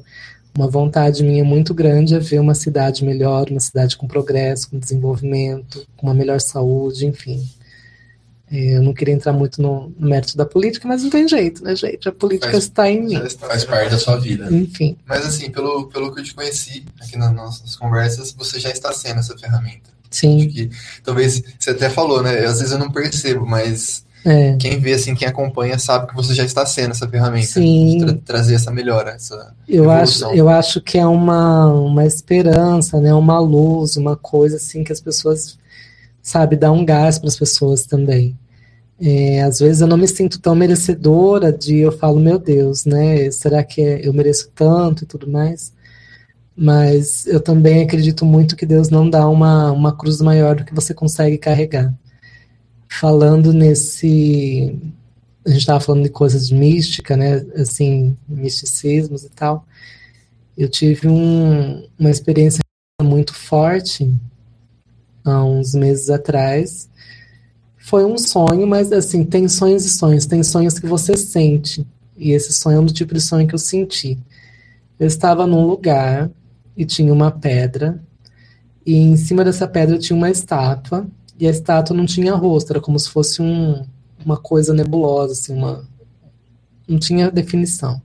uma 0.57 0.67
vontade 0.67 1.23
minha 1.23 1.43
muito 1.43 1.73
grande 1.73 2.15
é 2.15 2.19
ver 2.19 2.39
uma 2.39 2.55
cidade 2.55 3.05
melhor, 3.05 3.47
uma 3.51 3.59
cidade 3.59 3.95
com 3.95 4.07
progresso, 4.07 4.69
com 4.69 4.79
desenvolvimento, 4.79 5.85
com 5.95 6.07
uma 6.07 6.15
melhor 6.15 6.41
saúde, 6.41 7.05
enfim. 7.05 7.47
É, 8.49 8.77
eu 8.77 8.81
não 8.81 8.93
queria 8.93 9.13
entrar 9.13 9.33
muito 9.33 9.61
no, 9.61 9.93
no, 9.97 10.07
mérito 10.07 10.37
da 10.37 10.45
política, 10.45 10.87
mas 10.87 11.03
não 11.03 11.09
tem 11.09 11.27
jeito, 11.27 11.63
né, 11.63 11.75
gente? 11.75 12.07
A 12.07 12.13
política 12.13 12.51
faz, 12.51 12.63
está 12.63 12.89
em 12.89 13.03
mim. 13.03 13.15
Faz 13.15 13.65
parte 13.65 13.91
da 13.91 13.99
sua 13.99 14.17
vida. 14.17 14.47
Enfim. 14.51 14.97
Mas 15.05 15.25
assim, 15.25 15.51
pelo, 15.51 15.87
pelo 15.89 16.13
que 16.13 16.21
eu 16.21 16.23
te 16.23 16.33
conheci 16.33 16.85
aqui 16.99 17.17
nas 17.17 17.33
nossas 17.33 17.75
conversas, 17.75 18.31
você 18.31 18.59
já 18.59 18.69
está 18.69 18.93
sendo 18.93 19.19
essa 19.19 19.37
ferramenta. 19.37 19.96
Sim. 20.09 20.47
Que, 20.47 20.69
talvez 21.03 21.41
você 21.59 21.71
até 21.71 21.89
falou, 21.89 22.21
né? 22.21 22.45
Às 22.45 22.59
vezes 22.59 22.71
eu 22.71 22.79
não 22.79 22.91
percebo, 22.91 23.45
mas 23.45 24.05
é. 24.27 24.57
Quem 24.57 24.77
vê, 24.77 24.93
assim, 24.93 25.15
quem 25.15 25.25
acompanha, 25.25 25.79
sabe 25.79 26.07
que 26.07 26.15
você 26.15 26.33
já 26.33 26.43
está 26.43 26.65
sendo 26.65 26.91
essa 26.91 27.07
ferramenta 27.07 27.47
Sim. 27.47 27.99
de 27.99 28.05
tra 28.05 28.17
trazer 28.25 28.55
essa 28.55 28.69
melhora, 28.69 29.11
essa 29.11 29.53
eu 29.69 29.89
acho 29.89 30.25
Eu 30.33 30.49
acho 30.49 30.81
que 30.81 30.97
é 30.97 31.05
uma, 31.05 31.67
uma 31.67 32.05
esperança, 32.05 32.99
né? 32.99 33.13
Uma 33.13 33.39
luz, 33.39 33.95
uma 33.95 34.17
coisa 34.17 34.57
assim 34.57 34.83
que 34.83 34.91
as 34.91 34.99
pessoas, 34.99 35.57
sabe, 36.21 36.57
dá 36.57 36.69
um 36.69 36.83
gás 36.83 37.17
para 37.17 37.29
as 37.29 37.37
pessoas 37.37 37.85
também. 37.85 38.37
É, 38.99 39.43
às 39.43 39.59
vezes 39.59 39.79
eu 39.79 39.87
não 39.87 39.95
me 39.95 40.07
sinto 40.07 40.39
tão 40.41 40.55
merecedora 40.55 41.53
de 41.53 41.77
eu 41.77 41.91
falo, 41.93 42.19
meu 42.19 42.37
Deus, 42.37 42.83
né? 42.83 43.31
Será 43.31 43.63
que 43.63 43.79
eu 43.81 44.11
mereço 44.11 44.49
tanto 44.53 45.03
e 45.05 45.07
tudo 45.07 45.29
mais? 45.29 45.71
Mas 46.57 47.27
eu 47.27 47.39
também 47.39 47.83
acredito 47.83 48.25
muito 48.25 48.55
que 48.55 48.65
Deus 48.65 48.89
não 48.89 49.07
dá 49.09 49.29
uma, 49.29 49.71
uma 49.71 49.95
cruz 49.95 50.19
maior 50.21 50.55
do 50.55 50.65
que 50.65 50.73
você 50.73 50.93
consegue 50.93 51.37
carregar 51.37 51.93
falando 52.89 53.53
nesse. 53.53 54.77
A 55.45 55.49
gente 55.49 55.59
estava 55.59 55.79
falando 55.79 56.03
de 56.03 56.09
coisas 56.09 56.47
de 56.47 56.55
mística, 56.55 57.15
né? 57.15 57.45
Assim, 57.55 58.17
misticismos 58.27 59.23
e 59.23 59.29
tal. 59.29 59.65
Eu 60.57 60.69
tive 60.69 61.07
um, 61.07 61.87
uma 61.97 62.09
experiência 62.09 62.61
muito 63.01 63.33
forte 63.33 64.11
há 65.23 65.43
uns 65.43 65.73
meses 65.73 66.09
atrás. 66.09 66.89
Foi 67.77 68.03
um 68.03 68.17
sonho, 68.17 68.67
mas 68.67 68.91
assim, 68.91 69.23
tem 69.23 69.47
sonhos 69.47 69.85
e 69.85 69.89
sonhos. 69.89 70.25
Tem 70.25 70.43
sonhos 70.43 70.79
que 70.79 70.87
você 70.87 71.15
sente. 71.15 71.87
E 72.17 72.31
esse 72.31 72.51
sonho 72.51 72.77
é 72.77 72.79
um 72.79 72.85
do 72.85 72.93
tipo 72.93 73.13
de 73.13 73.21
sonho 73.21 73.47
que 73.47 73.55
eu 73.55 73.59
senti. 73.59 74.17
Eu 74.99 75.07
estava 75.07 75.45
num 75.45 75.65
lugar 75.65 76.29
e 76.77 76.85
tinha 76.85 77.11
uma 77.11 77.31
pedra. 77.31 77.99
E 78.85 78.95
em 78.95 79.17
cima 79.17 79.43
dessa 79.43 79.67
pedra 79.67 79.97
tinha 79.97 80.15
uma 80.15 80.29
estátua 80.29 81.07
e 81.39 81.47
a 81.47 81.51
estátua 81.51 81.95
não 81.95 82.05
tinha 82.05 82.35
rosto, 82.35 82.71
era 82.71 82.79
como 82.79 82.97
se 82.97 83.09
fosse 83.09 83.41
um, 83.41 83.85
uma 84.23 84.37
coisa 84.37 84.73
nebulosa, 84.73 85.33
assim, 85.33 85.53
uma, 85.53 85.83
não 86.87 86.97
tinha 86.97 87.29
definição. 87.29 88.01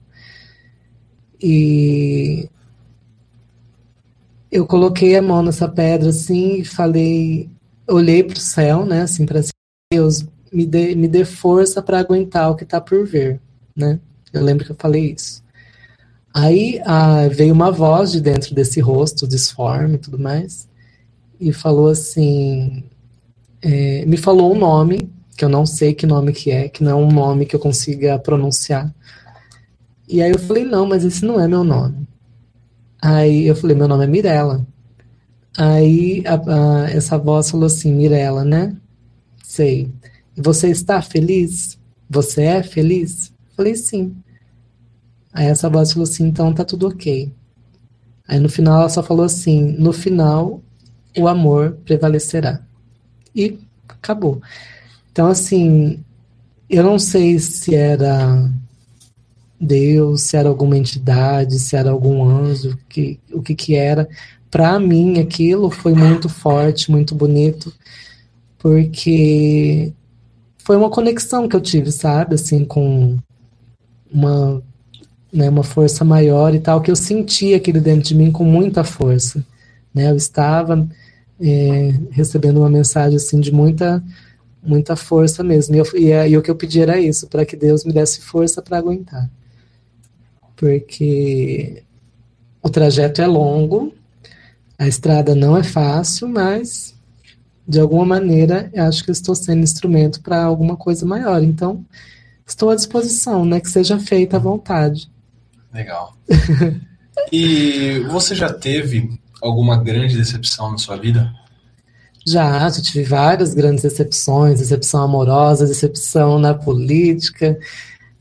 E 1.40 2.48
eu 4.50 4.66
coloquei 4.66 5.16
a 5.16 5.22
mão 5.22 5.42
nessa 5.42 5.68
pedra 5.68 6.10
assim 6.10 6.60
e 6.60 6.64
falei, 6.64 7.50
olhei 7.88 8.22
para 8.22 8.36
o 8.36 8.40
céu, 8.40 8.84
né, 8.84 9.02
assim, 9.02 9.24
para 9.24 9.40
Deus, 9.92 10.26
me 10.52 10.66
dê, 10.66 10.94
me 10.94 11.08
dê 11.08 11.24
força 11.24 11.82
para 11.82 11.98
aguentar 11.98 12.50
o 12.50 12.56
que 12.56 12.64
está 12.64 12.80
por 12.80 13.06
vir, 13.06 13.40
né? 13.74 13.98
Eu 14.32 14.42
lembro 14.42 14.64
que 14.64 14.72
eu 14.72 14.76
falei 14.78 15.12
isso. 15.12 15.41
Aí 16.34 16.80
ah, 16.84 17.28
veio 17.28 17.52
uma 17.52 17.70
voz 17.70 18.12
de 18.12 18.20
dentro 18.20 18.54
desse 18.54 18.80
rosto 18.80 19.28
disforme 19.28 19.96
e 19.96 19.98
tudo 19.98 20.18
mais, 20.18 20.68
e 21.40 21.52
falou 21.52 21.88
assim: 21.88 22.84
é, 23.60 24.04
me 24.06 24.16
falou 24.16 24.54
um 24.54 24.58
nome, 24.58 25.10
que 25.36 25.44
eu 25.44 25.48
não 25.48 25.66
sei 25.66 25.94
que 25.94 26.06
nome 26.06 26.32
que 26.32 26.50
é, 26.50 26.68
que 26.68 26.82
não 26.82 26.90
é 26.92 26.94
um 26.94 27.10
nome 27.10 27.46
que 27.46 27.56
eu 27.56 27.60
consiga 27.60 28.18
pronunciar. 28.18 28.92
E 30.08 30.20
aí 30.20 30.30
eu 30.30 30.38
falei, 30.38 30.64
não, 30.64 30.86
mas 30.86 31.04
esse 31.04 31.24
não 31.24 31.40
é 31.40 31.48
meu 31.48 31.64
nome. 31.64 32.06
Aí 33.00 33.46
eu 33.46 33.56
falei, 33.56 33.76
meu 33.76 33.88
nome 33.88 34.04
é 34.04 34.06
Mirella. 34.06 34.66
Aí 35.56 36.22
a, 36.26 36.34
a, 36.84 36.90
essa 36.90 37.16
voz 37.18 37.50
falou 37.50 37.66
assim, 37.66 37.92
Mirella, 37.92 38.44
né? 38.44 38.76
Sei. 39.42 39.90
Você 40.36 40.68
está 40.68 41.00
feliz? 41.02 41.78
Você 42.08 42.42
é 42.42 42.62
feliz? 42.62 43.32
Falei, 43.56 43.74
sim. 43.74 44.14
Aí 45.32 45.46
essa 45.46 45.68
voz 45.68 45.92
falou 45.92 46.04
assim, 46.04 46.26
então 46.26 46.52
tá 46.52 46.64
tudo 46.64 46.88
ok. 46.88 47.32
Aí 48.28 48.38
no 48.38 48.48
final 48.48 48.80
ela 48.80 48.88
só 48.88 49.02
falou 49.02 49.24
assim, 49.24 49.72
no 49.78 49.92
final 49.92 50.62
o 51.16 51.28
amor 51.28 51.78
prevalecerá 51.84 52.62
e 53.34 53.58
acabou. 53.88 54.40
Então, 55.10 55.28
assim, 55.28 56.02
eu 56.68 56.82
não 56.82 56.98
sei 56.98 57.38
se 57.38 57.74
era 57.74 58.50
Deus, 59.60 60.22
se 60.22 60.36
era 60.36 60.48
alguma 60.48 60.76
entidade, 60.76 61.58
se 61.58 61.76
era 61.76 61.90
algum 61.90 62.24
anjo, 62.24 62.78
que, 62.88 63.20
o 63.32 63.42
que 63.42 63.54
que 63.54 63.74
era. 63.74 64.08
Para 64.50 64.78
mim, 64.78 65.18
aquilo 65.20 65.70
foi 65.70 65.94
muito 65.94 66.28
forte, 66.28 66.90
muito 66.90 67.14
bonito, 67.14 67.72
porque 68.58 69.92
foi 70.58 70.76
uma 70.76 70.90
conexão 70.90 71.48
que 71.48 71.56
eu 71.56 71.60
tive, 71.60 71.92
sabe, 71.92 72.34
assim, 72.34 72.64
com 72.64 73.18
uma, 74.10 74.62
né, 75.32 75.48
uma 75.48 75.62
força 75.62 76.04
maior 76.04 76.54
e 76.54 76.60
tal, 76.60 76.80
que 76.80 76.90
eu 76.90 76.96
senti 76.96 77.54
aquilo 77.54 77.80
dentro 77.80 78.02
de 78.02 78.14
mim 78.14 78.30
com 78.30 78.44
muita 78.44 78.84
força. 78.84 79.44
Né? 79.94 80.10
Eu 80.10 80.16
estava 80.16 80.86
é, 81.40 81.94
recebendo 82.10 82.58
uma 82.58 82.70
mensagem 82.70 83.16
assim 83.16 83.40
de 83.40 83.52
muita 83.52 84.02
muita 84.62 84.94
força 84.94 85.42
mesmo. 85.42 85.74
E, 85.74 85.78
eu, 85.78 85.86
e, 85.94 86.30
e 86.30 86.38
o 86.38 86.42
que 86.42 86.50
eu 86.50 86.54
pedi 86.54 86.80
era 86.80 86.98
isso, 87.00 87.26
para 87.26 87.44
que 87.44 87.56
Deus 87.56 87.84
me 87.84 87.92
desse 87.92 88.20
força 88.20 88.62
para 88.62 88.78
aguentar. 88.78 89.28
Porque 90.54 91.82
o 92.62 92.70
trajeto 92.70 93.20
é 93.20 93.26
longo, 93.26 93.92
a 94.78 94.86
estrada 94.86 95.34
não 95.34 95.56
é 95.56 95.64
fácil, 95.64 96.28
mas 96.28 96.94
de 97.66 97.80
alguma 97.80 98.04
maneira 98.04 98.70
eu 98.72 98.84
acho 98.84 99.04
que 99.04 99.10
estou 99.10 99.34
sendo 99.34 99.62
instrumento 99.62 100.20
para 100.20 100.44
alguma 100.44 100.76
coisa 100.76 101.04
maior. 101.04 101.42
Então, 101.42 101.84
estou 102.46 102.70
à 102.70 102.76
disposição, 102.76 103.44
né? 103.44 103.60
Que 103.60 103.68
seja 103.68 103.98
feita 103.98 104.36
à 104.36 104.40
vontade. 104.40 105.10
Legal. 105.72 106.14
e 107.32 108.00
você 108.10 108.34
já 108.34 108.52
teve 108.52 109.18
alguma 109.40 109.82
grande 109.82 110.16
decepção 110.16 110.70
na 110.70 110.78
sua 110.78 110.96
vida? 110.96 111.32
Já, 112.26 112.68
já 112.68 112.80
tive 112.80 113.02
várias 113.02 113.52
grandes 113.52 113.82
decepções, 113.82 114.60
decepção 114.60 115.02
amorosa, 115.02 115.66
decepção 115.66 116.38
na 116.38 116.54
política. 116.54 117.58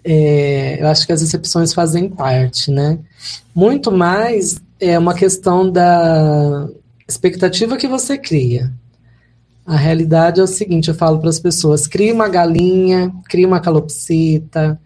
É, 0.03 0.81
eu 0.81 0.87
acho 0.87 1.05
que 1.05 1.13
as 1.13 1.21
decepções 1.21 1.73
fazem 1.73 2.09
parte, 2.09 2.71
né? 2.71 2.97
Muito 3.53 3.91
mais 3.91 4.59
é 4.79 4.97
uma 4.97 5.13
questão 5.13 5.69
da 5.69 6.67
expectativa 7.07 7.77
que 7.77 7.87
você 7.87 8.17
cria. 8.17 8.73
A 9.63 9.75
realidade 9.75 10.39
é 10.39 10.43
o 10.43 10.47
seguinte, 10.47 10.89
eu 10.89 10.95
falo 10.95 11.19
para 11.19 11.29
as 11.29 11.39
pessoas, 11.39 11.85
crie 11.85 12.11
uma 12.11 12.27
galinha, 12.27 13.13
crie 13.29 13.45
uma 13.45 13.59
calopsita, 13.59 14.79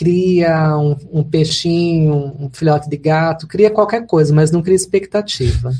cria 0.00 0.78
um, 0.78 0.96
um, 1.12 1.22
peixinho, 1.22 2.34
um 2.40 2.48
filhote 2.50 2.88
de 2.88 2.96
gato, 2.96 3.46
cria 3.46 3.70
qualquer 3.70 4.06
coisa, 4.06 4.34
mas 4.34 4.50
não 4.50 4.62
cria 4.62 4.74
expectativa. 4.74 5.74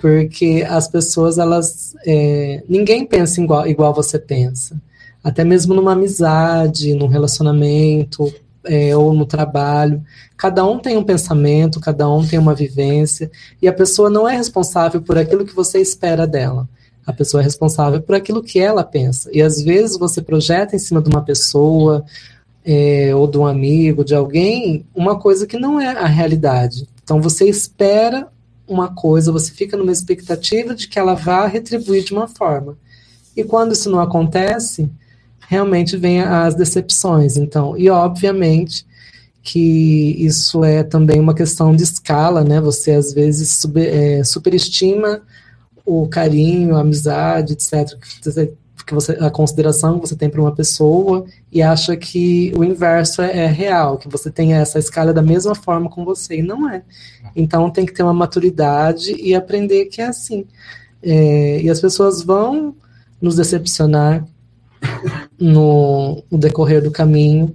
Porque 0.00 0.66
as 0.66 0.88
pessoas, 0.88 1.36
elas. 1.36 1.94
É, 2.06 2.62
ninguém 2.66 3.04
pensa 3.04 3.38
igual, 3.38 3.66
igual 3.66 3.92
você 3.92 4.18
pensa. 4.18 4.80
Até 5.22 5.44
mesmo 5.44 5.74
numa 5.74 5.92
amizade, 5.92 6.94
num 6.94 7.06
relacionamento, 7.06 8.32
é, 8.64 8.96
ou 8.96 9.12
no 9.12 9.26
trabalho. 9.26 10.02
Cada 10.38 10.64
um 10.64 10.78
tem 10.78 10.96
um 10.96 11.04
pensamento, 11.04 11.80
cada 11.80 12.08
um 12.08 12.26
tem 12.26 12.38
uma 12.38 12.54
vivência, 12.54 13.30
e 13.60 13.68
a 13.68 13.74
pessoa 13.74 14.08
não 14.08 14.26
é 14.26 14.34
responsável 14.34 15.02
por 15.02 15.18
aquilo 15.18 15.44
que 15.44 15.54
você 15.54 15.78
espera 15.82 16.26
dela. 16.26 16.66
A 17.06 17.12
pessoa 17.12 17.42
é 17.42 17.44
responsável 17.44 18.00
por 18.00 18.14
aquilo 18.14 18.42
que 18.42 18.58
ela 18.58 18.84
pensa. 18.84 19.28
E 19.34 19.42
às 19.42 19.60
vezes 19.60 19.98
você 19.98 20.22
projeta 20.22 20.74
em 20.74 20.78
cima 20.78 21.02
de 21.02 21.10
uma 21.10 21.22
pessoa, 21.22 22.06
é, 22.64 23.14
ou 23.14 23.26
de 23.26 23.38
um 23.38 23.46
amigo, 23.46 24.04
de 24.04 24.14
alguém, 24.14 24.84
uma 24.94 25.18
coisa 25.18 25.46
que 25.46 25.58
não 25.58 25.80
é 25.80 25.88
a 25.88 26.06
realidade. 26.06 26.88
Então 27.02 27.20
você 27.20 27.48
espera 27.48 28.28
uma 28.66 28.94
coisa, 28.94 29.32
você 29.32 29.50
fica 29.50 29.76
numa 29.76 29.92
expectativa 29.92 30.74
de 30.74 30.88
que 30.88 30.98
ela 30.98 31.14
vá 31.14 31.46
retribuir 31.46 32.04
de 32.04 32.12
uma 32.12 32.28
forma. 32.28 32.76
E 33.36 33.42
quando 33.42 33.72
isso 33.72 33.90
não 33.90 34.00
acontece, 34.00 34.88
realmente 35.48 35.96
vem 35.96 36.20
as 36.20 36.54
decepções. 36.54 37.36
Então, 37.36 37.76
e 37.76 37.90
obviamente 37.90 38.86
que 39.42 40.14
isso 40.18 40.62
é 40.62 40.82
também 40.84 41.18
uma 41.18 41.34
questão 41.34 41.74
de 41.74 41.82
escala, 41.82 42.44
né? 42.44 42.60
Você 42.60 42.92
às 42.92 43.12
vezes 43.12 43.52
sub, 43.52 43.80
é, 43.80 44.22
superestima 44.22 45.22
o 45.84 46.06
carinho, 46.06 46.76
a 46.76 46.80
amizade, 46.80 47.54
etc. 47.54 47.98
Que 48.90 48.94
você, 48.94 49.12
a 49.12 49.30
consideração 49.30 50.00
que 50.00 50.08
você 50.08 50.16
tem 50.16 50.28
para 50.28 50.40
uma 50.40 50.52
pessoa 50.52 51.24
e 51.52 51.62
acha 51.62 51.96
que 51.96 52.52
o 52.56 52.64
inverso 52.64 53.22
é, 53.22 53.44
é, 53.44 53.46
real, 53.46 53.98
que 53.98 54.08
você 54.08 54.32
tem 54.32 54.54
essa 54.54 54.80
escala 54.80 55.12
da 55.12 55.22
mesma 55.22 55.54
forma 55.54 55.88
com 55.88 56.04
você, 56.04 56.38
e 56.38 56.42
não 56.42 56.68
é. 56.68 56.82
Então 57.36 57.70
tem 57.70 57.86
que 57.86 57.92
ter 57.92 58.02
uma 58.02 58.12
maturidade 58.12 59.14
e 59.14 59.32
aprender 59.32 59.84
que 59.84 60.00
é 60.00 60.06
assim. 60.06 60.44
É, 61.00 61.62
e 61.62 61.70
as 61.70 61.80
pessoas 61.80 62.20
vão 62.20 62.74
nos 63.22 63.36
decepcionar 63.36 64.26
no, 65.38 66.24
no 66.28 66.36
decorrer 66.36 66.82
do 66.82 66.90
caminho, 66.90 67.54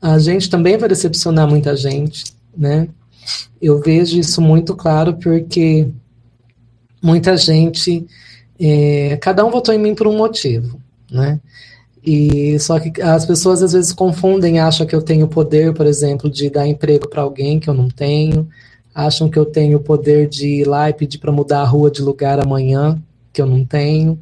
a 0.00 0.20
gente 0.20 0.48
também 0.48 0.78
vai 0.78 0.88
decepcionar 0.88 1.48
muita 1.48 1.76
gente, 1.76 2.26
né? 2.56 2.86
Eu 3.60 3.80
vejo 3.80 4.20
isso 4.20 4.40
muito 4.40 4.76
claro 4.76 5.14
porque 5.14 5.88
muita 7.02 7.36
gente, 7.36 8.06
é, 8.60 9.16
cada 9.16 9.44
um 9.44 9.50
votou 9.50 9.74
em 9.74 9.78
mim 9.78 9.94
por 9.94 10.06
um 10.06 10.16
motivo, 10.16 10.80
né? 11.10 11.40
E 12.04 12.58
só 12.58 12.78
que 12.78 13.00
as 13.02 13.26
pessoas 13.26 13.62
às 13.62 13.72
vezes 13.72 13.92
confundem, 13.92 14.58
acham 14.58 14.86
que 14.86 14.94
eu 14.94 15.02
tenho 15.02 15.28
poder, 15.28 15.74
por 15.74 15.86
exemplo, 15.86 16.30
de 16.30 16.48
dar 16.48 16.66
emprego 16.66 17.08
para 17.08 17.22
alguém 17.22 17.60
que 17.60 17.68
eu 17.68 17.74
não 17.74 17.88
tenho, 17.88 18.48
acham 18.94 19.28
que 19.28 19.38
eu 19.38 19.44
tenho 19.44 19.78
o 19.78 19.82
poder 19.82 20.28
de 20.28 20.46
ir 20.60 20.64
lá 20.66 20.88
e 20.88 20.94
pedir 20.94 21.18
para 21.18 21.32
mudar 21.32 21.60
a 21.60 21.66
rua 21.66 21.90
de 21.90 22.02
lugar 22.02 22.40
amanhã, 22.40 23.00
que 23.32 23.42
eu 23.42 23.46
não 23.46 23.64
tenho, 23.64 24.18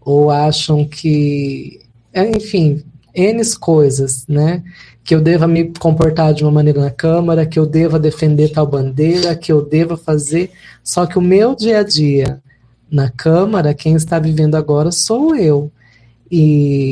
ou 0.00 0.30
acham 0.30 0.84
que, 0.84 1.80
é, 2.12 2.28
enfim, 2.30 2.82
N 3.14 3.42
coisas, 3.58 4.26
né? 4.28 4.62
que 5.04 5.14
eu 5.14 5.20
deva 5.20 5.46
me 5.48 5.72
comportar 5.78 6.32
de 6.32 6.44
uma 6.44 6.52
maneira 6.52 6.80
na 6.80 6.90
Câmara, 6.90 7.46
que 7.46 7.58
eu 7.58 7.66
deva 7.66 7.98
defender 7.98 8.50
tal 8.50 8.66
bandeira, 8.66 9.34
que 9.34 9.50
eu 9.50 9.64
deva 9.64 9.96
fazer. 9.96 10.50
Só 10.82 11.06
que 11.06 11.18
o 11.18 11.22
meu 11.22 11.54
dia 11.56 11.80
a 11.80 11.82
dia 11.82 12.40
na 12.92 13.10
Câmara, 13.10 13.72
quem 13.72 13.94
está 13.94 14.18
vivendo 14.18 14.54
agora 14.54 14.92
sou 14.92 15.34
eu. 15.34 15.72
E, 16.30 16.90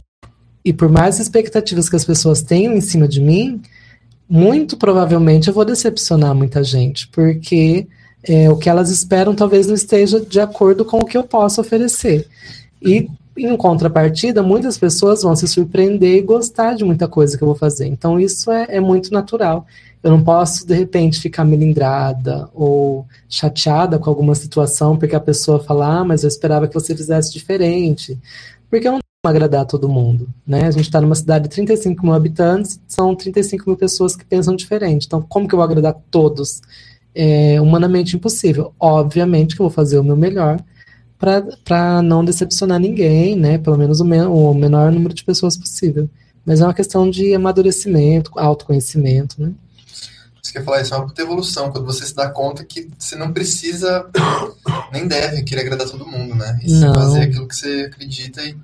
e 0.64 0.72
por 0.72 0.89
mais 0.89 1.20
expectativas 1.20 1.90
que 1.90 1.97
as 1.97 2.05
pessoas 2.06 2.40
tenham 2.40 2.72
em 2.72 2.81
cima 2.81 3.06
de 3.06 3.20
mim, 3.20 3.60
muito 4.28 4.78
provavelmente 4.78 5.48
eu 5.48 5.55
vou 5.55 5.64
decepcionar 5.64 6.35
muita 6.35 6.64
gente, 6.64 7.06
porque 7.09 7.86
é, 8.22 8.48
o 8.51 8.56
que 8.56 8.70
elas 8.70 8.90
esperam 8.90 9.35
talvez 9.35 9.66
não 9.66 9.74
esteja 9.74 10.20
de 10.20 10.40
acordo 10.40 10.85
com 10.86 10.98
o 10.98 11.05
que 11.05 11.18
eu 11.18 11.24
posso 11.24 11.60
oferecer. 11.60 12.27
E 12.81 13.06
em 13.36 13.56
contrapartida, 13.56 14.43
muitas 14.43 14.78
pessoas 14.78 15.22
vão 15.22 15.36
se 15.36 15.47
surpreender 15.47 16.16
e 16.16 16.22
gostar 16.22 16.74
de 16.74 16.85
muita 16.85 17.06
coisa 17.06 17.36
que 17.36 17.43
eu 17.43 17.48
vou 17.48 17.55
fazer. 17.55 17.86
Então, 17.86 18.18
isso 18.18 18.51
é, 18.51 18.66
é 18.68 18.81
muito 18.81 19.12
natural. 19.12 19.66
Eu 20.02 20.10
não 20.10 20.22
posso, 20.22 20.66
de 20.66 20.74
repente, 20.74 21.20
ficar 21.20 21.44
melindrada 21.44 22.48
ou 22.55 23.06
chateada 23.28 23.98
com 23.98 24.09
alguma 24.09 24.35
situação 24.35 24.97
porque 24.97 25.14
a 25.14 25.20
pessoa 25.20 25.60
fala, 25.60 26.01
ah, 26.01 26.05
mas 26.05 26.22
eu 26.22 26.28
esperava 26.28 26.66
que 26.66 26.74
você 26.74 26.97
fizesse 26.97 27.32
diferente. 27.32 28.18
Porque 28.70 28.89
eu 28.89 28.93
não 28.93 29.01
vou 29.22 29.31
agradar 29.31 29.66
todo 29.66 29.89
mundo, 29.89 30.28
né? 30.47 30.66
A 30.66 30.70
gente 30.70 30.85
está 30.85 31.01
numa 31.01 31.14
cidade 31.14 31.44
de 31.44 31.51
35 31.51 32.02
mil 32.02 32.14
habitantes, 32.14 32.81
são 32.89 33.14
35 33.14 33.68
mil 33.68 33.77
pessoas 33.77 34.16
que 34.16 34.24
pensam 34.24 34.56
diferente. 34.56 35.06
Então, 35.06 35.20
como 35.20 35.47
que 35.47 35.55
eu 35.55 35.59
vou 35.59 35.64
agradar 35.64 35.94
todos? 36.10 36.62
É 37.14 37.60
humanamente 37.60 38.16
impossível. 38.16 38.72
Obviamente 38.81 39.55
que 39.55 39.60
eu 39.60 39.64
vou 39.64 39.74
fazer 39.74 39.98
o 39.98 40.05
meu 40.05 40.16
melhor, 40.16 40.59
para 41.18 42.01
não 42.02 42.24
decepcionar 42.24 42.81
ninguém, 42.81 43.36
né? 43.36 43.59
Pelo 43.59 43.77
menos 43.77 44.01
o, 44.01 44.05
o 44.05 44.55
menor 44.55 44.90
número 44.90 45.12
de 45.12 45.24
pessoas 45.24 45.56
possível. 45.56 46.09
Mas 46.47 46.62
é 46.62 46.64
uma 46.64 46.72
questão 46.72 47.10
de 47.10 47.35
amadurecimento, 47.35 48.31
autoconhecimento, 48.36 49.43
né? 49.43 49.52
Você 50.51 50.59
quer 50.59 50.64
falar 50.64 50.81
isso 50.81 50.93
é 50.93 50.97
uma 50.97 51.06
puta 51.06 51.22
evolução, 51.22 51.70
quando 51.70 51.86
você 51.86 52.05
se 52.05 52.12
dá 52.12 52.28
conta 52.28 52.64
que 52.64 52.90
você 52.98 53.14
não 53.14 53.32
precisa, 53.32 54.05
nem 54.93 55.06
deve 55.06 55.44
querer 55.44 55.60
agradar 55.60 55.89
todo 55.89 56.05
mundo, 56.05 56.35
né? 56.35 56.59
E 56.64 56.72
não. 56.72 56.93
fazer 56.93 57.22
aquilo 57.22 57.47
que 57.47 57.55
você 57.55 57.89
acredita 57.89 58.43
e, 58.43 58.56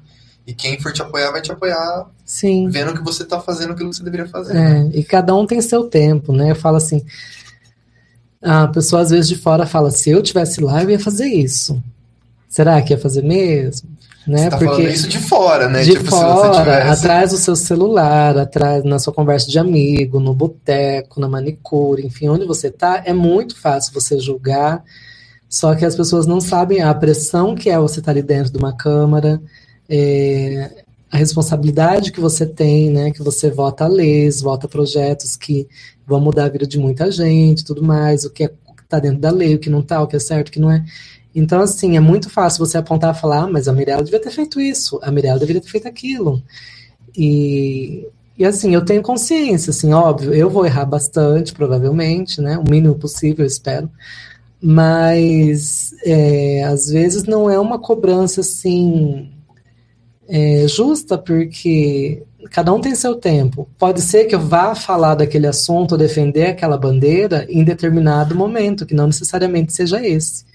e 0.48 0.52
quem 0.52 0.80
for 0.80 0.92
te 0.92 1.00
apoiar 1.00 1.30
vai 1.30 1.40
te 1.40 1.52
apoiar 1.52 2.06
Sim. 2.24 2.68
vendo 2.70 2.92
que 2.92 3.04
você 3.04 3.22
está 3.22 3.38
fazendo 3.38 3.72
aquilo 3.72 3.90
que 3.90 3.96
você 3.96 4.02
deveria 4.02 4.26
fazer. 4.26 4.56
É, 4.56 4.82
né? 4.82 4.90
e 4.94 5.04
cada 5.04 5.32
um 5.36 5.46
tem 5.46 5.60
seu 5.60 5.84
tempo, 5.84 6.32
né? 6.32 6.50
Eu 6.50 6.56
falo 6.56 6.76
assim, 6.76 7.06
a 8.42 8.66
pessoa 8.66 9.02
às 9.02 9.10
vezes 9.10 9.28
de 9.28 9.36
fora 9.36 9.64
fala, 9.64 9.92
se 9.92 10.10
eu 10.10 10.20
tivesse 10.20 10.60
lá, 10.60 10.82
eu 10.82 10.90
ia 10.90 10.98
fazer 10.98 11.26
isso. 11.26 11.80
Será 12.48 12.82
que 12.82 12.94
ia 12.94 12.98
fazer 12.98 13.22
mesmo? 13.22 13.88
Né? 14.26 14.38
Você 14.38 14.50
tá 14.50 14.58
Porque 14.58 14.74
falando 14.74 14.88
isso 14.90 15.08
de 15.08 15.18
fora, 15.18 15.68
né? 15.68 15.82
De 15.84 15.92
tipo, 15.92 16.06
fora, 16.06 16.58
tivesse... 16.58 16.88
atrás 16.88 17.30
do 17.30 17.36
seu 17.36 17.54
celular, 17.54 18.36
atrás 18.36 18.82
na 18.82 18.98
sua 18.98 19.12
conversa 19.12 19.48
de 19.48 19.58
amigo, 19.58 20.18
no 20.18 20.34
boteco, 20.34 21.20
na 21.20 21.28
manicure, 21.28 22.04
enfim, 22.04 22.28
onde 22.28 22.44
você 22.44 22.70
tá, 22.70 23.02
é 23.04 23.12
muito 23.12 23.56
fácil 23.56 23.94
você 23.94 24.18
julgar. 24.18 24.82
Só 25.48 25.74
que 25.76 25.84
as 25.84 25.94
pessoas 25.94 26.26
não 26.26 26.40
sabem 26.40 26.82
a 26.82 26.92
pressão 26.92 27.54
que 27.54 27.70
é 27.70 27.78
você 27.78 28.00
estar 28.00 28.06
tá 28.06 28.18
ali 28.18 28.22
dentro 28.22 28.52
de 28.52 28.58
uma 28.58 28.76
câmara, 28.76 29.40
é, 29.88 30.84
a 31.10 31.16
responsabilidade 31.16 32.10
que 32.10 32.20
você 32.20 32.44
tem, 32.44 32.90
né? 32.90 33.12
Que 33.12 33.22
você 33.22 33.48
vota 33.48 33.86
leis, 33.86 34.40
vota 34.40 34.66
projetos 34.66 35.36
que 35.36 35.68
vão 36.04 36.20
mudar 36.20 36.46
a 36.46 36.48
vida 36.48 36.66
de 36.66 36.78
muita 36.78 37.10
gente, 37.12 37.64
tudo 37.64 37.82
mais, 37.82 38.24
o 38.24 38.30
que 38.30 38.44
é, 38.44 38.50
está 38.82 38.98
dentro 38.98 39.20
da 39.20 39.30
lei, 39.30 39.54
o 39.54 39.58
que 39.58 39.70
não 39.70 39.80
está, 39.80 40.02
o 40.02 40.06
que 40.06 40.16
é 40.16 40.18
certo, 40.18 40.48
o 40.48 40.52
que 40.52 40.60
não 40.60 40.70
é. 40.70 40.84
Então, 41.36 41.60
assim, 41.60 41.98
é 41.98 42.00
muito 42.00 42.30
fácil 42.30 42.64
você 42.64 42.78
apontar 42.78 43.14
e 43.14 43.20
falar, 43.20 43.42
ah, 43.42 43.46
mas 43.46 43.68
a 43.68 43.72
Mirella 43.72 44.02
devia 44.02 44.18
ter 44.18 44.30
feito 44.30 44.58
isso, 44.58 44.98
a 45.02 45.10
Mirella 45.10 45.38
deveria 45.38 45.60
ter 45.60 45.68
feito 45.68 45.86
aquilo. 45.86 46.42
E, 47.14 48.08
e 48.38 48.44
assim, 48.46 48.74
eu 48.74 48.82
tenho 48.82 49.02
consciência, 49.02 49.70
assim, 49.70 49.92
óbvio, 49.92 50.32
eu 50.32 50.48
vou 50.48 50.64
errar 50.64 50.86
bastante, 50.86 51.52
provavelmente, 51.52 52.40
né? 52.40 52.56
O 52.56 52.64
mínimo 52.68 52.94
possível, 52.94 53.44
eu 53.44 53.46
espero. 53.46 53.90
Mas 54.62 55.94
é, 56.04 56.64
às 56.64 56.88
vezes 56.88 57.24
não 57.24 57.50
é 57.50 57.58
uma 57.58 57.78
cobrança 57.78 58.40
assim 58.40 59.30
é, 60.26 60.66
justa, 60.66 61.18
porque 61.18 62.22
cada 62.50 62.72
um 62.72 62.80
tem 62.80 62.94
seu 62.94 63.14
tempo. 63.14 63.68
Pode 63.78 64.00
ser 64.00 64.24
que 64.24 64.34
eu 64.34 64.40
vá 64.40 64.74
falar 64.74 65.14
daquele 65.16 65.46
assunto, 65.46 65.98
defender 65.98 66.46
aquela 66.46 66.78
bandeira 66.78 67.46
em 67.50 67.62
determinado 67.62 68.34
momento, 68.34 68.86
que 68.86 68.94
não 68.94 69.06
necessariamente 69.06 69.74
seja 69.74 70.02
esse. 70.04 70.46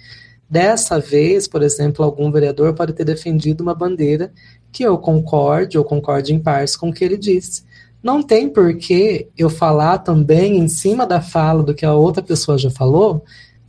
Dessa 0.52 1.00
vez, 1.00 1.48
por 1.48 1.64
exemplo, 1.64 2.04
algum 2.04 2.30
vereador 2.30 2.74
pode 2.74 2.92
ter 2.92 3.06
defendido 3.06 3.62
uma 3.62 3.74
bandeira 3.74 4.34
que 4.70 4.84
eu 4.84 4.98
concorde 4.98 5.78
ou 5.78 5.86
concorde 5.86 6.34
em 6.34 6.40
partes 6.40 6.76
com 6.76 6.90
o 6.90 6.94
que 6.94 7.06
ele 7.06 7.16
disse. 7.16 7.64
Não 8.04 8.22
tem 8.22 8.50
por 8.50 8.76
que 8.76 9.30
eu 9.38 9.50
falar 9.50 10.00
também 10.00 10.58
em 10.58 10.68
cima 10.68 11.08
da 11.08 11.22
fala 11.22 11.64
do 11.64 11.74
que 11.74 11.86
a 11.86 11.94
outra 11.94 12.22
pessoa 12.22 12.58
já 12.58 12.70
falou, 12.70 13.24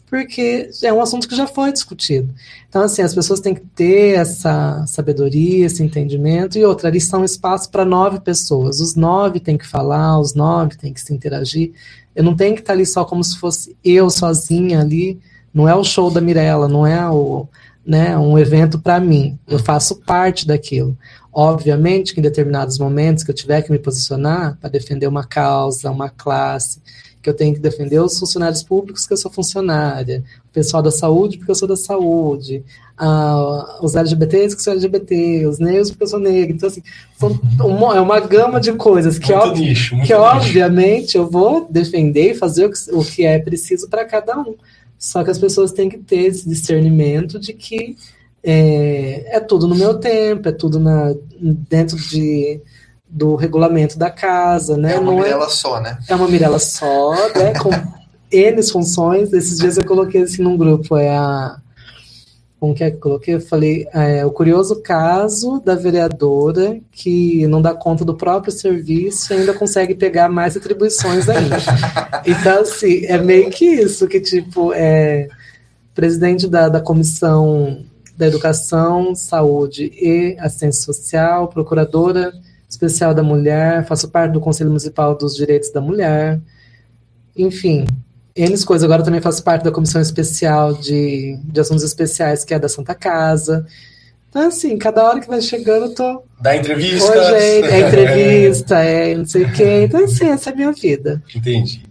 porque 0.07 0.71
é 0.83 0.93
um 0.93 1.01
assunto 1.01 1.29
que 1.29 1.37
já 1.37 1.47
foi 1.47 1.73
discutido. 1.73 2.35
Então, 2.69 2.83
assim, 2.83 3.01
as 3.01 3.15
pessoas 3.15 3.39
têm 3.39 3.55
que 3.55 3.61
ter 3.61 4.19
essa 4.19 4.85
sabedoria, 4.89 5.67
esse 5.67 5.85
entendimento, 5.85 6.59
e 6.59 6.65
outra, 6.65 6.89
ali 6.89 7.01
são 7.01 7.25
espaço 7.25 7.71
para 7.71 7.85
nove 7.85 8.19
pessoas. 8.19 8.81
Os 8.81 8.97
nove 8.97 9.39
têm 9.39 9.57
que 9.57 9.69
falar, 9.69 10.19
os 10.19 10.35
nove 10.35 10.77
têm 10.77 10.93
que 10.93 11.01
se 11.01 11.15
interagir. 11.15 11.75
Eu 12.13 12.25
não 12.25 12.35
tenho 12.35 12.57
que 12.57 12.61
estar 12.61 12.73
ali 12.73 12.85
só 12.85 13.05
como 13.05 13.23
se 13.23 13.39
fosse 13.39 13.77
eu 13.85 14.11
sozinha 14.11 14.81
ali 14.81 15.21
não 15.53 15.69
é 15.69 15.75
o 15.75 15.85
show 15.85 16.11
da 16.11 16.21
Mirella, 16.21 16.69
não 16.69 16.87
é 16.87 17.09
o, 17.09 17.47
né, 17.85 18.17
um 18.17 18.39
evento 18.39 18.79
para 18.79 18.99
mim. 19.01 19.39
Eu 19.47 19.59
faço 19.59 19.97
parte 19.97 20.47
daquilo. 20.47 20.97
Obviamente 21.33 22.13
que 22.13 22.21
em 22.21 22.23
determinados 22.23 22.79
momentos 22.79 23.25
que 23.25 23.31
eu 23.31 23.35
tiver 23.35 23.63
que 23.63 23.73
me 23.73 23.79
posicionar 23.79 24.59
para 24.61 24.71
defender 24.71 25.07
uma 25.07 25.25
causa, 25.25 25.91
uma 25.91 26.11
classe, 26.11 26.81
que 27.23 27.31
eu 27.31 27.35
tenho 27.35 27.55
que 27.55 27.61
defender 27.61 28.01
os 28.01 28.19
funcionários 28.19 28.63
públicos, 28.63 29.07
que 29.07 29.13
eu 29.13 29.17
sou 29.17 29.31
funcionária, 29.31 30.25
o 30.45 30.53
pessoal 30.53 30.83
da 30.83 30.91
saúde, 30.91 31.39
porque 31.39 31.53
eu 31.53 31.55
sou 31.55 31.69
da 31.69 31.77
saúde, 31.77 32.65
ah, 32.99 33.79
os 33.81 33.95
LGBTs, 33.95 34.57
que 34.57 34.61
eu 34.61 34.65
sou 34.65 34.73
LGBT, 34.73 35.47
os 35.47 35.59
negros, 35.59 35.91
porque 35.91 36.03
eu 36.03 36.09
sou 36.09 36.19
negro. 36.19 36.57
Então, 36.57 36.69
assim, 36.69 36.83
uma, 37.63 37.97
é 37.97 38.01
uma 38.01 38.19
gama 38.19 38.61
de 38.61 38.73
coisas 38.73 39.19
que, 39.19 39.33
muito 39.33 40.07
que 40.07 40.13
obviamente, 40.13 41.17
eu 41.17 41.31
vou 41.31 41.69
defender 41.71 42.33
e 42.33 42.35
fazer 42.35 42.67
o 42.67 42.71
que, 42.71 42.79
o 42.93 43.05
que 43.05 43.25
é 43.25 43.39
preciso 43.39 43.89
para 43.89 44.05
cada 44.05 44.37
um. 44.39 44.57
Só 45.03 45.25
que 45.25 45.31
as 45.33 45.39
pessoas 45.39 45.73
têm 45.73 45.89
que 45.89 45.99
ter 45.99 46.27
esse 46.27 46.49
discernimento 46.49 47.37
de 47.37 47.53
que 47.53 47.97
é, 48.41 49.37
é 49.37 49.41
tudo 49.41 49.67
no 49.67 49.75
meu 49.75 49.99
tempo, 49.99 50.49
é 50.49 50.53
tudo 50.53 50.79
na, 50.79 51.13
dentro 51.69 51.97
de, 51.97 52.61
do 53.09 53.35
regulamento 53.35 53.99
da 53.99 54.13
casa, 54.13 54.77
né? 54.77 54.95
É 54.95 55.01
uma 55.01 55.11
Não 55.11 55.19
é 55.19 55.25
mirela 55.25 55.47
é, 55.47 55.49
só, 55.49 55.81
né? 55.81 55.99
É 56.09 56.15
uma 56.15 56.29
mirela 56.29 56.61
só, 56.61 57.11
né? 57.35 57.53
Com 57.59 57.71
N 58.31 58.63
funções. 58.63 59.33
Esses 59.33 59.59
dias 59.59 59.77
eu 59.77 59.85
coloquei 59.85 60.23
assim 60.23 60.41
num 60.41 60.57
grupo, 60.57 60.97
é 60.97 61.11
a 61.11 61.57
como 62.63 62.77
que 62.77 62.85
é 62.85 62.91
que 62.93 62.97
eu 62.97 63.01
coloquei? 63.01 63.35
Eu 63.35 63.41
falei, 63.41 63.89
é, 63.93 64.25
o 64.25 64.31
curioso 64.31 64.81
caso 64.83 65.61
da 65.65 65.75
vereadora 65.75 66.79
que 66.93 67.45
não 67.49 67.61
dá 67.61 67.75
conta 67.75 68.05
do 68.05 68.15
próprio 68.15 68.53
serviço 68.53 69.33
e 69.33 69.37
ainda 69.39 69.53
consegue 69.53 69.97
pegar 69.97 70.29
mais 70.29 70.57
atribuições 70.57 71.29
ainda. 71.29 71.57
então, 72.25 72.61
assim, 72.61 73.05
é 73.07 73.19
meio 73.19 73.51
que 73.51 73.65
isso, 73.65 74.07
que 74.07 74.21
tipo, 74.21 74.73
é 74.75 75.29
presidente 75.93 76.47
da, 76.47 76.69
da 76.69 76.81
comissão 76.81 77.85
da 78.17 78.29
Educação, 78.29 79.13
Saúde 79.13 79.91
e 80.01 80.37
Assistência 80.39 80.85
Social, 80.85 81.49
procuradora 81.49 82.33
especial 82.71 83.13
da 83.13 83.25
mulher, 83.25 83.85
faço 83.89 84.09
parte 84.09 84.35
do 84.35 84.41
Conselho 84.41 84.71
Municipal 84.71 85.17
dos 85.17 85.35
Direitos 85.35 85.73
da 85.73 85.81
Mulher, 85.81 86.41
enfim, 87.37 87.85
N 88.35 88.65
coisas. 88.65 88.85
Agora 88.85 89.03
eu 89.03 89.05
também 89.05 89.21
faço 89.21 89.43
parte 89.43 89.63
da 89.63 89.71
comissão 89.71 90.01
especial 90.01 90.75
de, 90.75 91.39
de 91.45 91.61
assuntos 91.61 91.83
especiais, 91.83 92.45
que 92.45 92.55
é 92.55 92.59
da 92.59 92.69
Santa 92.69 92.95
Casa. 92.95 93.67
Então, 94.29 94.49
assim, 94.49 94.79
cada 94.79 95.05
hora 95.05 95.21
que 95.21 95.29
vai 95.29 95.43
chegando, 95.43 95.87
eu 95.87 95.95
tô. 95.95 96.23
Da 96.41 96.57
entrevista. 96.57 97.13
Oi, 97.13 97.41
gente, 97.41 97.69
é 97.69 97.89
entrevista, 97.89 98.79
é 98.79 99.15
não 99.15 99.27
sei 99.27 99.45
o 99.45 99.53
quê. 99.53 99.83
Então, 99.85 100.05
assim, 100.05 100.27
essa 100.27 100.51
é 100.51 100.53
a 100.53 100.57
minha 100.57 100.73
vida. 100.73 101.23
Entendi. 101.35 101.83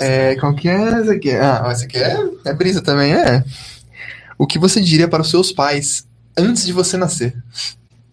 É, 0.00 0.36
qual 0.36 0.54
que 0.54 0.68
é 0.68 0.74
essa 0.74 1.12
aqui? 1.12 1.30
Ah, 1.32 1.68
essa 1.70 1.84
aqui 1.84 1.98
é, 1.98 2.16
é 2.46 2.54
brisa 2.54 2.80
também, 2.80 3.12
é. 3.12 3.44
O 4.38 4.46
que 4.46 4.58
você 4.58 4.80
diria 4.80 5.06
para 5.06 5.20
os 5.20 5.28
seus 5.28 5.52
pais 5.52 6.06
antes 6.36 6.64
de 6.64 6.72
você 6.72 6.96
nascer? 6.96 7.34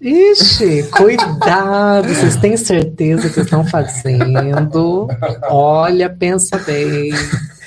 Ixi, 0.01 0.83
cuidado, 0.91 2.07
vocês 2.07 2.37
têm 2.37 2.55
certeza 2.55 3.29
que 3.29 3.41
estão 3.41 3.65
fazendo? 3.67 5.07
Olha, 5.49 6.09
pensa 6.09 6.57
bem. 6.59 7.11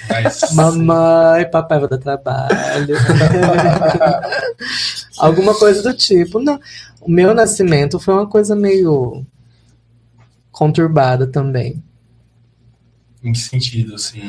Mas- 0.09 0.53
Mamãe, 0.55 1.49
papai 1.51 1.79
vai 1.79 1.89
dar 1.91 1.99
trabalho. 1.99 2.97
Alguma 5.19 5.55
coisa 5.55 5.83
do 5.83 5.95
tipo. 5.95 6.39
Não, 6.41 6.59
o 7.03 7.11
meu 7.11 7.35
nascimento 7.35 8.01
foi 8.01 8.15
uma 8.15 8.27
coisa 8.27 8.57
meio 8.57 9.27
conturbada 10.51 11.27
também. 11.27 11.83
Em 13.23 13.33
que 13.33 13.39
sentido, 13.39 13.95
assim. 13.95 14.23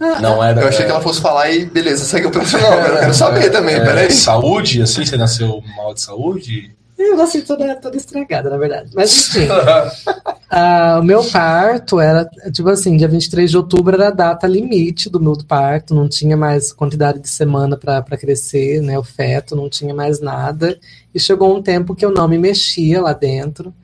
Ah, 0.00 0.20
Não 0.20 0.42
era. 0.42 0.60
Eu 0.62 0.68
achei 0.68 0.84
que 0.86 0.90
ela 0.90 1.00
fosse 1.00 1.20
falar 1.20 1.50
e 1.50 1.66
beleza, 1.66 2.04
segue 2.04 2.26
o. 2.28 2.30
Não, 2.30 2.40
eu 2.40 2.98
quero 3.00 3.14
saber 3.14 3.50
também, 3.50 3.74
é, 3.76 3.84
peraí. 3.84 4.10
Saúde, 4.12 4.80
assim, 4.82 5.04
você 5.04 5.16
nasceu 5.16 5.62
mal 5.76 5.92
de 5.92 6.00
saúde? 6.00 6.74
Eu 6.96 7.16
nasci 7.16 7.42
toda, 7.42 7.74
toda 7.76 7.96
estragada, 7.96 8.48
na 8.50 8.56
verdade. 8.56 8.90
Mas 8.94 9.28
enfim. 9.28 9.48
Ah, 10.56 11.00
o 11.00 11.02
meu 11.02 11.24
parto 11.30 11.98
era, 11.98 12.24
tipo 12.52 12.68
assim, 12.68 12.96
dia 12.96 13.08
23 13.08 13.50
de 13.50 13.56
outubro 13.56 13.96
era 13.96 14.06
a 14.08 14.10
data 14.12 14.46
limite 14.46 15.10
do 15.10 15.18
meu 15.18 15.36
parto, 15.48 15.92
não 15.92 16.08
tinha 16.08 16.36
mais 16.36 16.72
quantidade 16.72 17.18
de 17.18 17.28
semana 17.28 17.76
para 17.76 18.04
crescer, 18.16 18.80
né, 18.80 18.96
o 18.96 19.02
feto, 19.02 19.56
não 19.56 19.68
tinha 19.68 19.92
mais 19.92 20.20
nada. 20.20 20.78
E 21.12 21.18
chegou 21.18 21.56
um 21.56 21.60
tempo 21.60 21.92
que 21.92 22.04
eu 22.04 22.12
não 22.12 22.28
me 22.28 22.38
mexia 22.38 23.02
lá 23.02 23.12
dentro, 23.12 23.74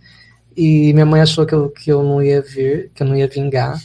e 0.57 0.93
minha 0.93 1.07
mãe 1.07 1.20
achou 1.20 1.45
que 1.45 1.55
eu, 1.55 1.70
que 1.70 1.91
eu 1.91 2.05
não 2.05 2.23
ia 2.23 2.41
vir, 2.41 2.93
que 2.95 3.03
eu 3.03 3.07
não 3.09 3.16
ia 3.16 3.27
vingar. 3.27 3.81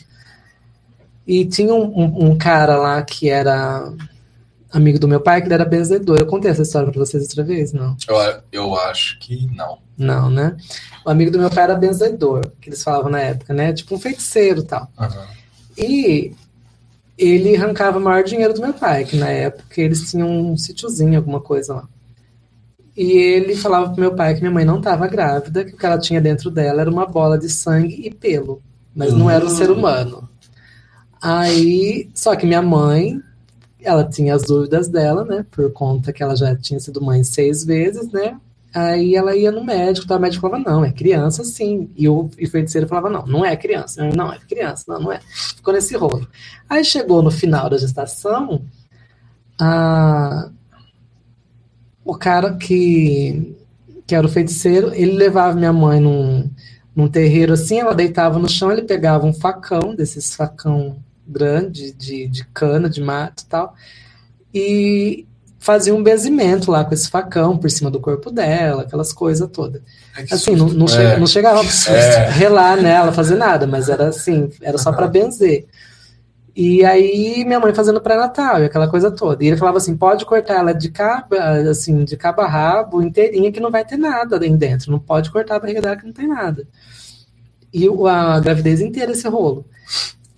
E 1.25 1.43
tinha 1.45 1.73
um, 1.73 1.85
um- 1.85 2.25
um 2.31 2.37
cara 2.37 2.77
lá 2.77 3.01
que 3.01 3.29
era 3.29 3.91
amigo 4.77 4.99
do 4.99 5.07
meu 5.07 5.19
pai, 5.19 5.41
que 5.41 5.47
ele 5.47 5.53
era 5.53 5.65
benzedor. 5.65 6.17
Eu 6.17 6.25
contei 6.25 6.51
essa 6.51 6.61
história 6.61 6.91
para 6.91 6.99
vocês 6.99 7.23
outra 7.23 7.43
vez, 7.43 7.71
não? 7.73 7.95
Eu, 8.07 8.41
eu 8.51 8.75
acho 8.79 9.17
que 9.19 9.47
não. 9.55 9.79
Não, 9.97 10.29
né? 10.29 10.55
O 11.05 11.09
amigo 11.09 11.31
do 11.31 11.39
meu 11.39 11.49
pai 11.49 11.63
era 11.63 11.75
benzedor, 11.75 12.51
que 12.59 12.69
eles 12.69 12.83
falavam 12.83 13.09
na 13.09 13.19
época, 13.19 13.53
né? 13.53 13.73
Tipo 13.73 13.95
um 13.95 13.99
feiticeiro 13.99 14.61
e 14.61 14.65
tal. 14.65 14.89
Aham. 14.97 15.27
E 15.77 16.33
ele 17.17 17.55
arrancava 17.55 17.97
o 17.97 18.01
maior 18.01 18.23
dinheiro 18.23 18.53
do 18.53 18.61
meu 18.61 18.73
pai, 18.73 19.05
que 19.05 19.15
na 19.15 19.29
época 19.29 19.81
eles 19.81 20.09
tinham 20.09 20.29
um 20.29 20.57
sítiozinho, 20.57 21.17
alguma 21.17 21.39
coisa 21.39 21.75
lá. 21.75 21.87
E 22.95 23.11
ele 23.11 23.55
falava 23.55 23.89
pro 23.89 23.99
meu 23.99 24.15
pai 24.15 24.35
que 24.35 24.41
minha 24.41 24.51
mãe 24.51 24.63
não 24.63 24.77
estava 24.77 25.07
grávida, 25.07 25.65
que 25.65 25.73
o 25.73 25.77
que 25.77 25.85
ela 25.85 25.99
tinha 25.99 26.21
dentro 26.21 26.49
dela 26.49 26.81
era 26.81 26.89
uma 26.89 27.05
bola 27.05 27.37
de 27.37 27.49
sangue 27.49 28.01
e 28.05 28.13
pelo, 28.13 28.61
mas 28.95 29.13
não 29.13 29.29
era 29.29 29.45
um 29.45 29.49
ser 29.49 29.69
humano. 29.69 30.29
Aí, 31.21 32.09
só 32.13 32.35
que 32.35 32.45
minha 32.45 32.61
mãe, 32.61 33.21
ela 33.85 34.03
tinha 34.03 34.35
as 34.35 34.43
dúvidas 34.43 34.87
dela, 34.87 35.23
né? 35.23 35.45
Por 35.51 35.71
conta 35.71 36.11
que 36.13 36.21
ela 36.23 36.35
já 36.35 36.55
tinha 36.55 36.79
sido 36.79 37.01
mãe 37.01 37.23
seis 37.23 37.63
vezes, 37.63 38.11
né? 38.11 38.37
Aí 38.73 39.15
ela 39.15 39.35
ia 39.35 39.51
no 39.51 39.63
médico, 39.63 40.05
tá? 40.05 40.17
o 40.17 40.19
médico 40.19 40.41
falava, 40.41 40.69
não, 40.69 40.83
é 40.83 40.91
criança 40.91 41.45
sim. 41.45 41.89
E 41.95 42.09
o, 42.09 42.29
e 42.37 42.45
feiticeiro 42.45 42.87
falava, 42.87 43.09
não, 43.09 43.25
não 43.25 43.45
é 43.45 43.55
criança. 43.55 44.09
Não, 44.13 44.33
é 44.33 44.37
criança, 44.39 44.83
não, 44.89 44.99
não 44.99 45.11
é. 45.13 45.21
Ficou 45.55 45.73
nesse 45.73 45.95
rolo. 45.95 46.27
Aí 46.69 46.83
chegou 46.83 47.21
no 47.23 47.31
final 47.31 47.69
da 47.69 47.77
gestação, 47.77 48.61
a- 49.59 50.49
o 52.03 52.15
cara 52.15 52.55
que, 52.57 53.55
que 54.05 54.13
era 54.15 54.25
o 54.25 54.29
feiticeiro, 54.29 54.93
ele 54.93 55.13
levava 55.13 55.55
minha 55.55 55.73
mãe 55.73 55.99
num, 55.99 56.49
num 56.95 57.07
terreiro 57.07 57.53
assim, 57.53 57.79
ela 57.79 57.95
deitava 57.95 58.37
no 58.37 58.49
chão, 58.49 58.71
ele 58.71 58.83
pegava 58.83 59.25
um 59.25 59.33
facão, 59.33 59.95
desses 59.95 60.35
facão 60.35 60.97
grande, 61.27 61.91
de, 61.93 62.27
de 62.27 62.45
cana, 62.47 62.89
de 62.89 63.01
mato 63.01 63.43
e 63.43 63.45
tal, 63.45 63.73
e 64.53 65.25
fazia 65.59 65.93
um 65.95 66.03
benzimento 66.03 66.69
lá 66.69 66.85
com 66.85 66.93
esse 66.93 67.09
facão 67.09 67.57
por 67.57 67.69
cima 67.71 67.89
do 67.89 67.99
corpo 67.99 68.29
dela, 68.29 68.83
aquelas 68.83 69.11
coisas 69.11 69.49
todas. 69.51 69.81
Assim, 70.31 70.55
não, 70.55 70.67
É. 70.87 71.17
não 71.17 71.25
chegava 71.27 71.61
É. 71.89 72.27
a 72.27 72.29
relar 72.31 72.77
nela, 72.81 73.11
fazer 73.11 73.35
nada, 73.35 73.65
mas 73.65 73.89
era 73.89 74.07
assim, 74.09 74.49
era 74.61 74.77
só 74.77 74.91
para 74.93 75.07
benzer. 75.07 75.65
E 76.55 76.85
aí 76.85 77.43
minha 77.43 77.59
mãe 77.59 77.73
fazendo 77.73 77.99
pré-natal 77.99 78.61
e 78.61 78.65
aquela 78.65 78.87
coisa 78.87 79.11
toda. 79.11 79.43
E 79.43 79.47
ele 79.47 79.57
falava 79.57 79.77
assim, 79.77 79.97
pode 79.97 80.23
cortar 80.25 80.59
ela 80.59 80.71
de 80.73 80.89
cabo, 80.89 81.35
assim, 81.69 82.05
de 82.05 82.15
cabo 82.15 82.41
a 82.41 82.47
rabo, 82.47 83.01
inteirinha, 83.01 83.51
que 83.51 83.59
não 83.59 83.69
vai 83.71 83.83
ter 83.83 83.97
nada 83.97 84.37
ali 84.37 84.49
dentro. 84.55 84.89
Não 84.89 84.99
pode 84.99 85.29
cortar 85.31 85.55
a 85.57 85.59
barriga 85.59 85.81
dela 85.81 85.97
que 85.97 86.05
não 86.05 86.13
tem 86.13 86.27
nada. 86.29 86.65
E 87.73 87.89
o- 87.89 88.07
a 88.07 88.39
gravidez 88.39 88.79
inteira 88.79 89.11
esse 89.11 89.27
rolo. 89.27 89.65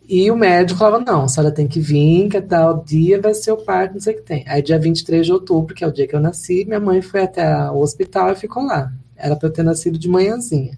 E 0.08 0.32
o 0.32 0.38
médico 0.38 0.80
falava, 0.80 1.04
não, 1.04 1.24
a 1.24 1.28
senhora 1.28 1.54
tem 1.54 1.68
que 1.68 1.82
vir, 1.82 2.30
que 2.30 2.40
tal 2.42 2.82
dia 2.82 3.20
vai 3.22 3.34
ser 3.34 3.52
o 3.52 3.58
parto, 3.58 3.96
não 3.96 4.00
sei 4.00 4.14
o 4.14 4.18
que 4.18 4.24
tem. 4.24 4.46
Aí 4.48 4.62
dia 4.62 4.80
23 4.80 5.26
de 5.26 5.34
outubro, 5.34 5.76
que 5.76 5.84
é 5.84 5.88
o 5.88 5.92
dia 5.92 6.08
que 6.08 6.16
eu 6.16 6.20
nasci, 6.20 6.64
minha 6.66 6.80
mãe 6.80 7.02
foi 7.02 7.24
até 7.24 7.70
o 7.70 7.80
hospital 7.80 8.32
e 8.32 8.36
ficou 8.36 8.64
lá. 8.64 8.92
Era 9.18 9.36
para 9.36 9.50
eu 9.50 9.54
ter 9.54 9.64
nascido 9.64 9.98
de 9.98 10.08
manhãzinha. 10.08 10.78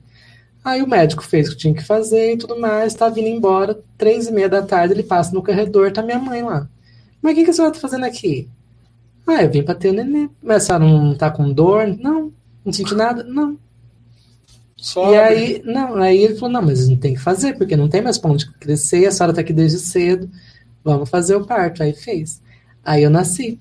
Aí 0.66 0.82
o 0.82 0.90
médico 0.90 1.24
fez 1.24 1.48
o 1.48 1.52
que 1.52 1.58
tinha 1.58 1.74
que 1.74 1.86
fazer 1.86 2.34
e 2.34 2.38
tudo 2.38 2.60
mais, 2.60 2.96
tá 2.96 3.08
vindo 3.08 3.28
embora, 3.28 3.80
três 3.98 4.28
e 4.28 4.32
meia 4.32 4.50
da 4.50 4.64
tarde, 4.64 4.94
ele 4.96 5.04
passa 5.04 5.32
no 5.34 5.44
corredor, 5.44 5.92
tá 5.92 6.02
minha 6.02 6.20
mãe 6.20 6.42
lá. 6.42 6.68
Mas 7.22 7.34
o 7.34 7.36
que, 7.36 7.44
que 7.44 7.52
a 7.52 7.54
senhora 7.54 7.74
tá 7.74 7.80
fazendo 7.80 8.06
aqui? 8.06 8.50
Ah, 9.28 9.44
eu 9.44 9.52
vim 9.52 9.62
pra 9.62 9.76
ter 9.76 9.90
o 9.90 9.94
neném. 9.94 10.30
Mas 10.42 10.64
a 10.64 10.66
senhora 10.66 10.86
não 10.86 11.16
tá 11.16 11.30
com 11.30 11.52
dor? 11.54 11.88
Não. 12.00 12.34
Não 12.66 12.74
senti 12.74 12.96
nada? 12.96 13.24
Não. 13.24 13.58
Só 14.82 15.12
E 15.14 15.18
aí, 15.18 15.62
não, 15.66 15.96
aí 15.98 16.24
ele 16.24 16.36
falou, 16.36 16.54
não, 16.54 16.62
mas 16.62 16.88
não 16.88 16.98
tem 16.98 17.14
que 17.14 17.20
fazer, 17.20 17.58
porque 17.58 17.76
não 17.76 17.88
tem 17.90 18.02
mais 18.02 18.18
pra 18.18 18.32
onde 18.32 18.50
crescer, 18.54 19.06
a 19.06 19.12
senhora 19.12 19.34
tá 19.34 19.42
aqui 19.42 19.52
desde 19.54 19.80
cedo, 19.80 20.30
vamos 20.84 21.10
fazer 21.10 21.36
o 21.36 21.46
parto. 21.46 21.84
Aí 21.84 21.94
fez. 21.94 22.42
Aí 22.84 23.04
eu 23.04 23.10
nasci. 23.10 23.60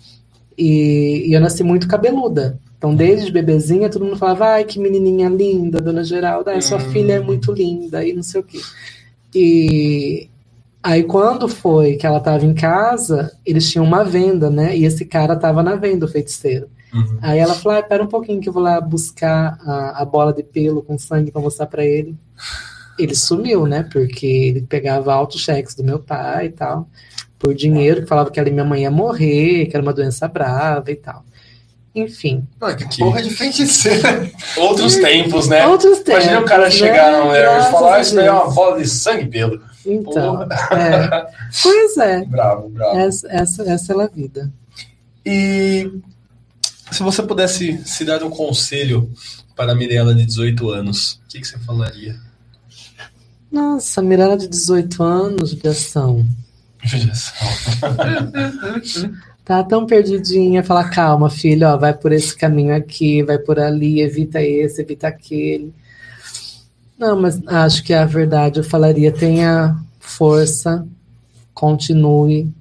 E, 0.57 1.29
e 1.29 1.33
eu 1.33 1.41
nasci 1.41 1.63
muito 1.63 1.87
cabeluda. 1.89 2.59
Então, 2.77 2.95
desde 2.95 3.33
bebezinha, 3.33 3.89
todo 3.91 4.05
mundo 4.05 4.17
falava, 4.17 4.47
ai, 4.51 4.65
que 4.65 4.79
menininha 4.79 5.29
linda, 5.29 5.81
dona 5.81 6.05
Geralda, 6.05 6.53
ai, 6.53 6.63
sua 6.63 6.79
Hum. 6.79 6.91
filha 6.93 7.15
é 7.15 7.21
muito 7.21 7.53
linda, 7.53 8.05
e 8.05 8.13
não 8.13 8.23
sei 8.23 8.41
o 8.41 8.45
quê. 8.45 8.61
E 9.35 10.29
aí, 10.83 11.03
quando 11.03 11.49
foi 11.49 11.97
que 11.97 12.07
ela 12.07 12.21
tava 12.21 12.45
em 12.47 12.55
casa, 12.55 13.33
eles 13.45 13.69
tinham 13.71 13.85
uma 13.85 14.05
venda, 14.05 14.49
né? 14.49 14.77
E 14.77 14.85
esse 14.85 15.05
cara 15.05 15.35
tava 15.37 15.63
na 15.63 15.75
venda, 15.75 16.07
o 16.07 16.09
feiticeiro. 16.09 16.69
Uhum. 16.93 17.19
Aí 17.21 17.39
ela 17.39 17.55
falou: 17.55 17.79
ah, 17.79 17.83
pera 17.83 18.03
um 18.03 18.09
pouquinho 18.09 18.41
que 18.41 18.49
eu 18.49 18.53
vou 18.53 18.63
lá 18.63 18.81
buscar 18.81 19.59
a, 19.65 20.03
a 20.03 20.05
bola 20.05 20.33
de 20.33 20.43
pelo 20.43 20.83
com 20.83 20.99
sangue 20.99 21.31
pra 21.31 21.41
mostrar 21.41 21.67
pra 21.67 21.85
ele. 21.85 22.17
Ele 22.99 23.15
sumiu, 23.15 23.67
né? 23.67 23.89
Porque 23.93 24.27
ele 24.27 24.63
pegava 24.63 25.13
altos 25.13 25.41
cheques 25.41 25.75
do 25.75 25.85
meu 25.85 25.99
pai 25.99 26.47
e 26.47 26.51
tal, 26.51 26.89
por 27.39 27.55
dinheiro, 27.55 28.03
que 28.03 28.09
falava 28.09 28.31
que 28.31 28.41
ela 28.41 28.49
e 28.49 28.53
minha 28.53 28.65
mãe 28.65 28.83
ia 28.83 28.91
morrer, 28.91 29.67
que 29.67 29.77
era 29.77 29.83
uma 29.83 29.93
doença 29.93 30.27
brava 30.27 30.91
e 30.91 30.97
tal. 30.97 31.25
Enfim, 31.95 32.47
Não, 32.61 32.75
que 32.77 32.99
porra 32.99 33.23
de 33.23 33.31
feiticeira. 33.31 34.31
Outros 34.57 34.97
tempos, 34.97 35.49
né? 35.49 35.67
outros 35.67 35.99
tempos. 36.01 36.25
Imagina 36.25 36.41
o 36.41 36.45
cara 36.45 36.65
né? 36.65 36.71
chegar 36.71 37.13
na 37.13 37.25
mulher 37.25 37.61
e 37.61 37.71
falar, 37.73 37.97
ah, 37.97 38.01
isso 38.01 38.15
daí 38.15 38.27
é 38.27 38.33
uma 38.33 38.51
bola 38.51 38.79
de 38.79 38.89
sangue 38.89 39.27
pelo. 39.27 39.61
Então, 39.85 40.43
é. 40.43 41.27
Pois 41.63 41.97
é, 41.97 42.25
Bravo, 42.27 42.69
bravo. 42.69 42.99
essa, 42.99 43.29
essa, 43.29 43.63
essa 43.69 43.93
é 43.93 44.05
a 44.05 44.07
vida. 44.07 44.53
E 45.25 45.91
se 46.91 47.03
você 47.03 47.23
pudesse 47.23 47.83
se 47.85 48.05
dar 48.05 48.23
um 48.23 48.31
conselho 48.31 49.11
para 49.57 49.73
a 49.73 49.75
Mirella 49.75 50.15
de 50.15 50.25
18 50.25 50.71
anos, 50.71 51.21
o 51.25 51.29
que, 51.29 51.41
que 51.41 51.47
você 51.47 51.59
falaria? 51.59 52.17
Nossa, 53.51 54.03
Mirella 54.03 54.37
de 54.37 54.49
18 54.49 55.03
anos 55.03 55.55
de 55.55 55.69
ação. 55.69 56.27
Tá 59.49 59.65
tão 59.65 59.87
perdidinha, 59.87 60.63
fala, 60.63 60.91
calma, 60.91 61.31
filho, 61.31 61.69
ó, 61.69 61.79
vai 61.79 61.95
por 61.95 62.13
esse 62.13 62.37
caminho 62.37 62.77
aqui, 62.77 63.23
vai 63.23 63.39
por 63.39 63.59
ali, 63.59 64.03
evita 64.03 64.43
esse, 64.43 64.83
evita 64.83 65.09
aquele. 65.09 65.73
Não, 66.99 67.19
mas 67.19 67.41
acho 67.47 67.83
que 67.83 67.95
a 67.95 68.05
verdade 68.05 68.61
eu 68.61 68.65
falaria, 68.65 69.11
tenha 69.11 69.75
força, 69.99 70.87
continue, 71.55 72.53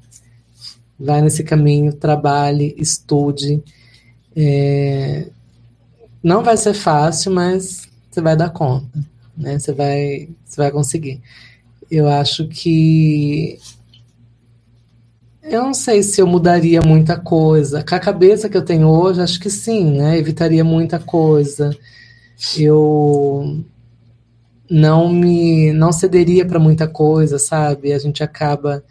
vai 0.97 1.21
nesse 1.21 1.43
caminho, 1.43 1.91
trabalhe, 1.91 2.73
estude. 2.77 3.61
É, 4.37 5.27
Não 6.23 6.43
vai 6.43 6.57
ser 6.57 6.73
fácil, 6.73 7.31
mas 7.31 7.87
você 8.11 8.21
vai 8.21 8.35
dar 8.35 8.49
conta, 8.51 8.99
né? 9.37 9.57
Você 9.59 9.73
vai, 9.73 10.29
você 10.45 10.57
vai 10.57 10.71
conseguir. 10.71 11.21
Eu 11.91 12.07
acho 12.09 12.47
que 12.49 13.59
eu 15.43 15.63
não 15.63 15.73
sei 15.73 16.03
se 16.03 16.21
eu 16.21 16.27
mudaria 16.27 16.81
muita 16.81 17.17
coisa. 17.17 17.83
Com 17.83 17.95
a 17.95 17.99
cabeça 17.99 18.49
que 18.49 18.57
eu 18.57 18.65
tenho 18.65 18.87
hoje, 18.89 19.21
acho 19.21 19.39
que 19.39 19.49
sim, 19.49 19.91
né? 19.97 20.17
Evitaria 20.17 20.63
muita 20.63 20.99
coisa. 20.99 21.75
Eu 22.57 23.63
não 24.69 25.09
me 25.09 25.71
não 25.73 25.91
cederia 25.91 26.45
para 26.45 26.59
muita 26.59 26.87
coisa, 26.87 27.39
sabe? 27.39 27.93
A 27.93 27.99
gente 27.99 28.23
acaba 28.23 28.83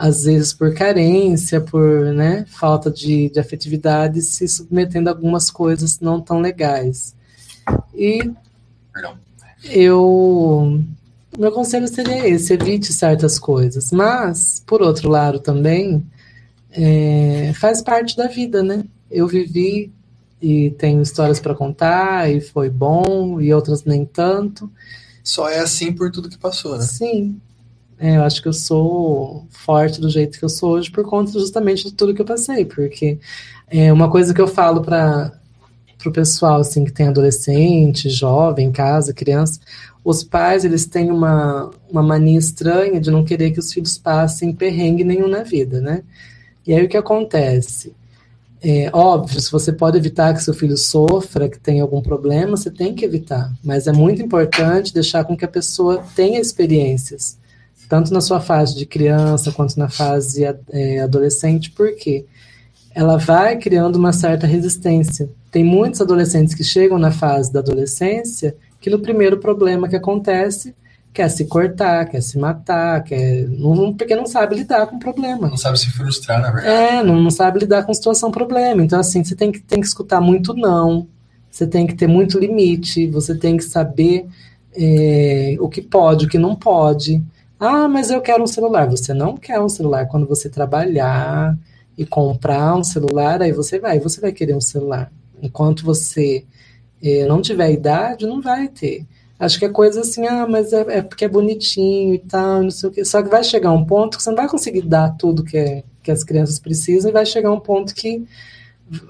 às 0.00 0.24
vezes 0.24 0.54
por 0.54 0.72
carência, 0.72 1.60
por 1.60 2.06
né, 2.14 2.46
falta 2.48 2.90
de, 2.90 3.28
de 3.28 3.38
afetividade, 3.38 4.22
se 4.22 4.48
submetendo 4.48 5.10
a 5.10 5.12
algumas 5.12 5.50
coisas 5.50 6.00
não 6.00 6.22
tão 6.22 6.40
legais. 6.40 7.14
E 7.94 8.32
Perdão. 8.94 9.18
eu 9.64 10.82
meu 11.38 11.52
conselho 11.52 11.86
seria 11.86 12.26
esse, 12.26 12.54
evite 12.54 12.94
certas 12.94 13.38
coisas. 13.38 13.92
Mas, 13.92 14.62
por 14.66 14.80
outro 14.80 15.10
lado 15.10 15.38
também, 15.38 16.02
é, 16.70 17.52
faz 17.54 17.82
parte 17.82 18.16
da 18.16 18.26
vida, 18.26 18.62
né? 18.62 18.84
Eu 19.10 19.28
vivi 19.28 19.92
e 20.40 20.70
tenho 20.70 21.02
histórias 21.02 21.38
para 21.38 21.54
contar, 21.54 22.32
e 22.32 22.40
foi 22.40 22.70
bom, 22.70 23.38
e 23.38 23.52
outras 23.52 23.84
nem 23.84 24.06
tanto. 24.06 24.70
Só 25.22 25.46
é 25.46 25.58
assim 25.58 25.92
por 25.92 26.10
tudo 26.10 26.30
que 26.30 26.38
passou, 26.38 26.78
né? 26.78 26.84
Sim. 26.84 27.38
É, 28.00 28.16
eu 28.16 28.22
acho 28.24 28.40
que 28.40 28.48
eu 28.48 28.52
sou 28.54 29.46
forte 29.50 30.00
do 30.00 30.08
jeito 30.08 30.38
que 30.38 30.44
eu 30.44 30.48
sou 30.48 30.70
hoje 30.70 30.90
por 30.90 31.04
conta 31.04 31.32
justamente 31.32 31.84
de 31.84 31.92
tudo 31.92 32.14
que 32.14 32.22
eu 32.22 32.26
passei, 32.26 32.64
porque 32.64 33.18
é 33.68 33.92
uma 33.92 34.10
coisa 34.10 34.32
que 34.32 34.40
eu 34.40 34.48
falo 34.48 34.80
para 34.80 35.38
o 36.06 36.10
pessoal 36.10 36.60
assim 36.60 36.82
que 36.82 36.92
tem 36.92 37.08
adolescente, 37.08 38.08
jovem, 38.08 38.68
em 38.68 38.72
casa, 38.72 39.12
criança, 39.12 39.60
os 40.02 40.24
pais 40.24 40.64
eles 40.64 40.86
têm 40.86 41.10
uma, 41.10 41.70
uma 41.90 42.02
mania 42.02 42.38
estranha 42.38 42.98
de 42.98 43.10
não 43.10 43.22
querer 43.22 43.50
que 43.50 43.60
os 43.60 43.70
filhos 43.70 43.98
passem 43.98 44.54
perrengue 44.54 45.04
nenhum 45.04 45.28
na 45.28 45.42
vida, 45.42 45.78
né? 45.78 46.02
E 46.66 46.72
aí 46.72 46.82
o 46.82 46.88
que 46.88 46.96
acontece? 46.96 47.92
É, 48.62 48.90
óbvio, 48.94 49.40
se 49.40 49.52
você 49.52 49.72
pode 49.72 49.98
evitar 49.98 50.32
que 50.32 50.42
seu 50.42 50.54
filho 50.54 50.76
sofra, 50.76 51.48
que 51.50 51.58
tenha 51.58 51.82
algum 51.82 52.00
problema, 52.00 52.56
você 52.56 52.70
tem 52.70 52.94
que 52.94 53.04
evitar. 53.04 53.52
Mas 53.62 53.86
é 53.86 53.92
muito 53.92 54.22
importante 54.22 54.92
deixar 54.92 55.24
com 55.24 55.36
que 55.36 55.44
a 55.44 55.48
pessoa 55.48 56.02
tenha 56.14 56.40
experiências, 56.40 57.38
tanto 57.90 58.14
na 58.14 58.20
sua 58.20 58.40
fase 58.40 58.76
de 58.76 58.86
criança 58.86 59.50
quanto 59.50 59.76
na 59.76 59.88
fase 59.88 60.44
é, 60.44 61.00
adolescente, 61.00 61.72
porque 61.72 62.24
ela 62.94 63.16
vai 63.16 63.56
criando 63.56 63.96
uma 63.96 64.12
certa 64.12 64.46
resistência. 64.46 65.28
Tem 65.50 65.64
muitos 65.64 66.00
adolescentes 66.00 66.54
que 66.54 66.62
chegam 66.62 67.00
na 67.00 67.10
fase 67.10 67.52
da 67.52 67.58
adolescência 67.58 68.54
que 68.80 68.88
no 68.88 69.00
primeiro 69.00 69.38
problema 69.38 69.88
que 69.88 69.96
acontece 69.96 70.72
quer 71.12 71.28
se 71.28 71.46
cortar, 71.46 72.06
quer 72.06 72.20
se 72.20 72.38
matar, 72.38 73.02
quer 73.02 73.48
não, 73.48 73.92
porque 73.92 74.14
não 74.14 74.24
sabe 74.24 74.54
lidar 74.54 74.86
com 74.86 74.94
o 74.94 75.00
problema. 75.00 75.48
Não 75.48 75.56
sabe 75.56 75.76
se 75.76 75.90
frustrar, 75.90 76.40
na 76.40 76.52
verdade. 76.52 76.94
É, 76.94 77.02
não, 77.02 77.20
não 77.20 77.30
sabe 77.30 77.58
lidar 77.58 77.82
com 77.82 77.92
situação 77.92 78.30
problema. 78.30 78.84
Então, 78.84 79.00
assim, 79.00 79.24
você 79.24 79.34
tem 79.34 79.50
que, 79.50 79.58
tem 79.58 79.80
que 79.80 79.86
escutar 79.88 80.20
muito 80.20 80.54
não, 80.54 81.08
você 81.50 81.66
tem 81.66 81.88
que 81.88 81.94
ter 81.96 82.06
muito 82.06 82.38
limite, 82.38 83.08
você 83.08 83.34
tem 83.34 83.56
que 83.56 83.64
saber 83.64 84.26
é, 84.76 85.56
o 85.58 85.68
que 85.68 85.82
pode, 85.82 86.26
o 86.26 86.28
que 86.28 86.38
não 86.38 86.54
pode. 86.54 87.20
Ah, 87.60 87.86
mas 87.86 88.10
eu 88.10 88.22
quero 88.22 88.42
um 88.42 88.46
celular. 88.46 88.88
Você 88.88 89.12
não 89.12 89.36
quer 89.36 89.60
um 89.60 89.68
celular. 89.68 90.06
Quando 90.08 90.26
você 90.26 90.48
trabalhar 90.48 91.56
e 91.96 92.06
comprar 92.06 92.74
um 92.74 92.82
celular, 92.82 93.42
aí 93.42 93.52
você 93.52 93.78
vai, 93.78 94.00
você 94.00 94.18
vai 94.18 94.32
querer 94.32 94.56
um 94.56 94.60
celular. 94.62 95.12
Enquanto 95.42 95.84
você 95.84 96.46
é, 97.02 97.26
não 97.26 97.42
tiver 97.42 97.70
idade, 97.72 98.26
não 98.26 98.40
vai 98.40 98.68
ter. 98.68 99.06
Acho 99.38 99.58
que 99.58 99.66
é 99.66 99.68
coisa 99.68 100.00
assim, 100.00 100.26
ah, 100.26 100.46
mas 100.48 100.72
é, 100.72 100.98
é, 100.98 101.02
porque 101.02 101.24
é 101.24 101.28
bonitinho 101.28 102.14
e 102.14 102.18
tal, 102.18 102.62
não 102.62 102.70
sei 102.70 102.88
o 102.88 102.92
quê. 102.92 103.04
Só 103.04 103.22
que 103.22 103.28
vai 103.28 103.44
chegar 103.44 103.72
um 103.72 103.84
ponto 103.84 104.16
que 104.16 104.22
você 104.22 104.30
não 104.30 104.36
vai 104.36 104.48
conseguir 104.48 104.82
dar 104.82 105.16
tudo 105.18 105.44
que, 105.44 105.58
é, 105.58 105.82
que 106.02 106.10
as 106.10 106.24
crianças 106.24 106.58
precisam 106.58 107.10
e 107.10 107.12
vai 107.12 107.26
chegar 107.26 107.52
um 107.52 107.60
ponto 107.60 107.94
que 107.94 108.24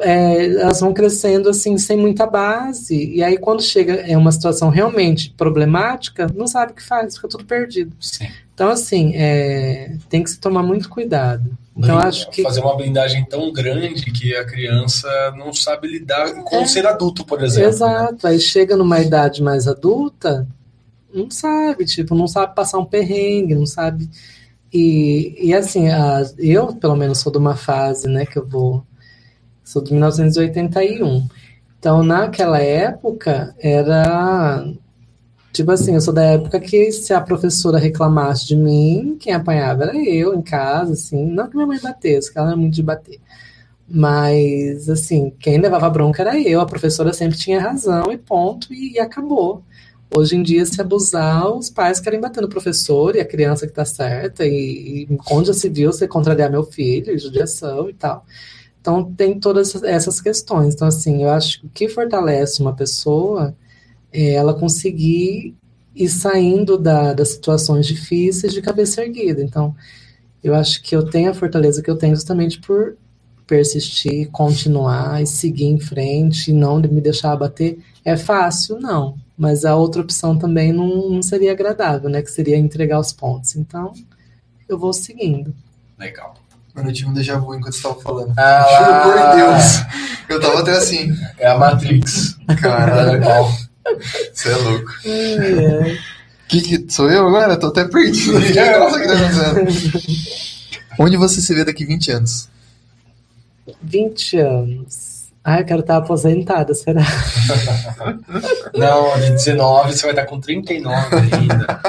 é, 0.00 0.46
elas 0.46 0.80
vão 0.80 0.92
crescendo 0.92 1.48
assim, 1.48 1.78
sem 1.78 1.96
muita 1.96 2.26
base. 2.26 3.12
E 3.14 3.22
aí, 3.22 3.38
quando 3.38 3.62
chega 3.62 3.94
é 3.94 4.16
uma 4.16 4.32
situação 4.32 4.68
realmente 4.68 5.34
problemática, 5.36 6.26
não 6.34 6.46
sabe 6.46 6.72
o 6.72 6.74
que 6.74 6.82
faz, 6.82 7.16
fica 7.16 7.28
tudo 7.28 7.44
perdido. 7.44 7.94
Sim. 8.00 8.28
Então, 8.54 8.68
assim, 8.68 9.12
é, 9.14 9.96
tem 10.08 10.22
que 10.22 10.30
se 10.30 10.38
tomar 10.38 10.62
muito 10.62 10.88
cuidado. 10.88 11.50
Então, 11.74 11.96
Bem, 11.96 12.06
acho 12.06 12.30
que. 12.30 12.42
Fazer 12.42 12.60
uma 12.60 12.76
blindagem 12.76 13.24
tão 13.24 13.50
grande 13.52 14.10
que 14.10 14.36
a 14.36 14.44
criança 14.44 15.08
não 15.36 15.52
sabe 15.52 15.88
lidar 15.88 16.34
com 16.44 16.66
ser 16.66 16.86
adulto, 16.86 17.24
por 17.24 17.42
exemplo. 17.42 17.68
né? 17.68 17.74
Exato. 17.74 18.26
Aí 18.26 18.38
chega 18.38 18.76
numa 18.76 19.00
idade 19.00 19.42
mais 19.42 19.66
adulta, 19.66 20.46
não 21.12 21.30
sabe, 21.30 21.86
tipo, 21.86 22.14
não 22.14 22.28
sabe 22.28 22.54
passar 22.54 22.78
um 22.78 22.84
perrengue, 22.84 23.54
não 23.54 23.66
sabe. 23.66 24.10
E, 24.72 25.34
e 25.40 25.54
assim, 25.54 25.88
a, 25.88 26.22
eu, 26.38 26.74
pelo 26.74 26.96
menos, 26.96 27.18
sou 27.18 27.32
de 27.32 27.38
uma 27.38 27.56
fase, 27.56 28.08
né, 28.08 28.26
que 28.26 28.38
eu 28.38 28.46
vou. 28.46 28.84
Sou 29.70 29.80
de 29.80 29.92
1981. 29.92 31.28
Então, 31.78 32.02
naquela 32.02 32.60
época, 32.60 33.54
era. 33.56 34.64
Tipo 35.52 35.70
assim, 35.70 35.94
eu 35.94 36.00
sou 36.00 36.12
da 36.12 36.24
época 36.24 36.58
que 36.58 36.90
se 36.90 37.12
a 37.14 37.20
professora 37.20 37.78
reclamasse 37.78 38.48
de 38.48 38.56
mim, 38.56 39.16
quem 39.20 39.32
apanhava 39.32 39.84
era 39.84 39.96
eu 39.96 40.34
em 40.34 40.42
casa, 40.42 40.94
assim. 40.94 41.24
Não 41.24 41.48
que 41.48 41.54
minha 41.54 41.68
mãe 41.68 41.78
batesse, 41.80 42.28
porque 42.28 42.40
ela 42.40 42.52
é 42.52 42.56
muito 42.56 42.74
de 42.74 42.82
bater. 42.82 43.20
Mas, 43.88 44.88
assim, 44.90 45.32
quem 45.38 45.58
levava 45.58 45.88
bronca 45.88 46.22
era 46.22 46.40
eu, 46.40 46.60
a 46.60 46.66
professora 46.66 47.12
sempre 47.12 47.38
tinha 47.38 47.60
razão 47.60 48.10
e 48.10 48.18
ponto, 48.18 48.74
e, 48.74 48.94
e 48.94 48.98
acabou. 48.98 49.62
Hoje 50.16 50.34
em 50.34 50.42
dia, 50.42 50.66
se 50.66 50.80
abusar, 50.80 51.48
os 51.48 51.70
pais 51.70 52.00
querem 52.00 52.20
bater 52.20 52.40
no 52.40 52.48
professor 52.48 53.14
e 53.14 53.20
a 53.20 53.24
criança 53.24 53.68
que 53.68 53.72
tá 53.72 53.84
certa, 53.84 54.44
e, 54.44 55.06
e 55.10 55.18
onde 55.30 55.48
já 55.48 55.54
se 55.54 55.68
viu 55.68 55.92
você 55.92 56.08
contrariar 56.08 56.50
meu 56.50 56.64
filho, 56.64 57.16
judiação 57.16 57.88
e 57.88 57.94
tal. 57.94 58.26
Então, 58.80 59.12
tem 59.12 59.38
todas 59.38 59.82
essas 59.82 60.20
questões. 60.20 60.74
Então, 60.74 60.88
assim, 60.88 61.22
eu 61.22 61.30
acho 61.30 61.60
que 61.60 61.66
o 61.66 61.70
que 61.70 61.88
fortalece 61.88 62.60
uma 62.60 62.74
pessoa 62.74 63.54
é 64.12 64.32
ela 64.32 64.54
conseguir 64.54 65.54
ir 65.94 66.08
saindo 66.08 66.78
da, 66.78 67.12
das 67.12 67.30
situações 67.30 67.86
difíceis 67.86 68.52
de 68.52 68.62
cabeça 68.62 69.02
erguida. 69.02 69.42
Então, 69.42 69.74
eu 70.42 70.54
acho 70.54 70.82
que 70.82 70.96
eu 70.96 71.04
tenho 71.04 71.30
a 71.30 71.34
fortaleza 71.34 71.82
que 71.82 71.90
eu 71.90 71.96
tenho 71.96 72.14
justamente 72.14 72.58
por 72.60 72.96
persistir, 73.46 74.30
continuar 74.30 75.20
e 75.22 75.26
seguir 75.26 75.66
em 75.66 75.80
frente 75.80 76.50
e 76.50 76.54
não 76.54 76.80
me 76.80 77.00
deixar 77.00 77.32
abater. 77.32 77.78
É 78.04 78.16
fácil? 78.16 78.78
Não. 78.80 79.16
Mas 79.36 79.64
a 79.64 79.76
outra 79.76 80.00
opção 80.00 80.38
também 80.38 80.72
não, 80.72 81.10
não 81.10 81.22
seria 81.22 81.52
agradável, 81.52 82.08
né? 82.08 82.22
Que 82.22 82.30
seria 82.30 82.56
entregar 82.56 83.00
os 83.00 83.12
pontos. 83.12 83.56
Então, 83.56 83.92
eu 84.68 84.78
vou 84.78 84.92
seguindo. 84.92 85.54
Legal. 85.98 86.34
Mano, 86.80 86.90
eu 86.90 86.94
tive 86.94 87.08
um 87.10 87.12
déjà 87.12 87.36
vu 87.38 87.54
enquanto 87.54 87.74
você 87.74 87.82
tava 87.82 88.00
falando. 88.00 88.32
Ah, 88.38 88.66
Juro 88.78 89.02
por 89.02 89.36
Deus. 89.36 89.64
Eu 90.28 90.40
tava 90.40 90.60
até 90.60 90.72
assim. 90.72 91.14
É 91.38 91.48
a 91.48 91.58
Matrix. 91.58 92.36
Caralho, 92.60 93.12
Legal. 93.12 93.52
você 94.32 94.50
é 94.50 94.56
louco. 94.56 94.90
É. 95.04 95.98
Que, 96.48 96.62
que 96.62 96.92
sou 96.92 97.10
eu 97.10 97.26
agora? 97.28 97.56
Tô 97.58 97.66
até 97.68 97.84
perdido. 97.84 98.32
Nossa, 98.40 98.98
que 98.98 99.06
tá 99.06 99.14
acontecendo? 99.14 100.60
Onde 100.98 101.16
você 101.16 101.40
se 101.40 101.54
vê 101.54 101.64
daqui 101.64 101.84
20 101.84 102.10
anos? 102.12 102.48
20 103.82 104.38
anos. 104.38 105.19
Ai, 105.42 105.62
eu 105.62 105.64
quero 105.64 105.80
estar 105.80 105.96
aposentada, 105.96 106.74
será? 106.74 107.00
Não, 108.76 109.18
de 109.18 109.30
19 109.30 109.92
você 109.92 110.02
vai 110.02 110.10
estar 110.10 110.26
com 110.26 110.38
39 110.38 111.16
ainda. 111.16 111.80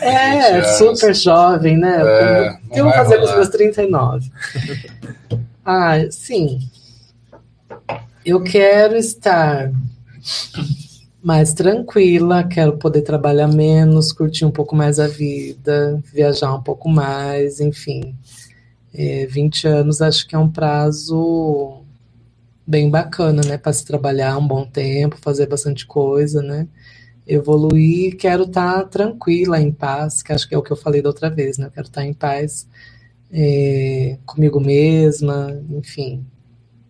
É, 0.00 0.52
20 0.52 0.64
anos. 0.64 0.78
super 0.78 1.14
jovem, 1.14 1.76
né? 1.76 2.00
É, 2.00 2.58
o 2.64 2.70
que 2.70 2.80
eu 2.80 2.84
vou 2.84 2.94
fazer 2.94 3.16
com 3.16 3.24
os 3.24 3.30
rolar. 3.30 3.36
meus 3.36 3.48
39? 3.50 4.30
Ah, 5.64 5.96
sim. 6.10 6.60
Eu 8.24 8.42
quero 8.42 8.96
estar 8.96 9.70
mais 11.22 11.52
tranquila, 11.52 12.44
quero 12.44 12.78
poder 12.78 13.02
trabalhar 13.02 13.48
menos, 13.48 14.12
curtir 14.12 14.46
um 14.46 14.50
pouco 14.50 14.74
mais 14.74 14.98
a 14.98 15.06
vida, 15.06 16.02
viajar 16.12 16.54
um 16.54 16.62
pouco 16.62 16.88
mais, 16.88 17.60
enfim. 17.60 18.14
É, 18.94 19.26
20 19.26 19.68
anos 19.68 20.00
acho 20.00 20.26
que 20.26 20.34
é 20.34 20.38
um 20.38 20.50
prazo 20.50 21.83
bem 22.66 22.90
bacana, 22.90 23.42
né? 23.42 23.58
Para 23.58 23.72
se 23.72 23.84
trabalhar 23.84 24.38
um 24.38 24.46
bom 24.46 24.64
tempo, 24.66 25.16
fazer 25.18 25.46
bastante 25.46 25.86
coisa, 25.86 26.42
né? 26.42 26.68
Evoluir, 27.26 28.16
quero 28.16 28.44
estar 28.44 28.84
tranquila, 28.88 29.60
em 29.60 29.72
paz, 29.72 30.22
que 30.22 30.32
acho 30.32 30.48
que 30.48 30.54
é 30.54 30.58
o 30.58 30.62
que 30.62 30.72
eu 30.72 30.76
falei 30.76 31.02
da 31.02 31.08
outra 31.10 31.30
vez, 31.30 31.58
né? 31.58 31.66
Eu 31.66 31.70
quero 31.70 31.86
estar 31.88 32.04
em 32.04 32.14
paz 32.14 32.68
é, 33.32 34.18
comigo 34.26 34.60
mesma, 34.60 35.60
enfim, 35.70 36.24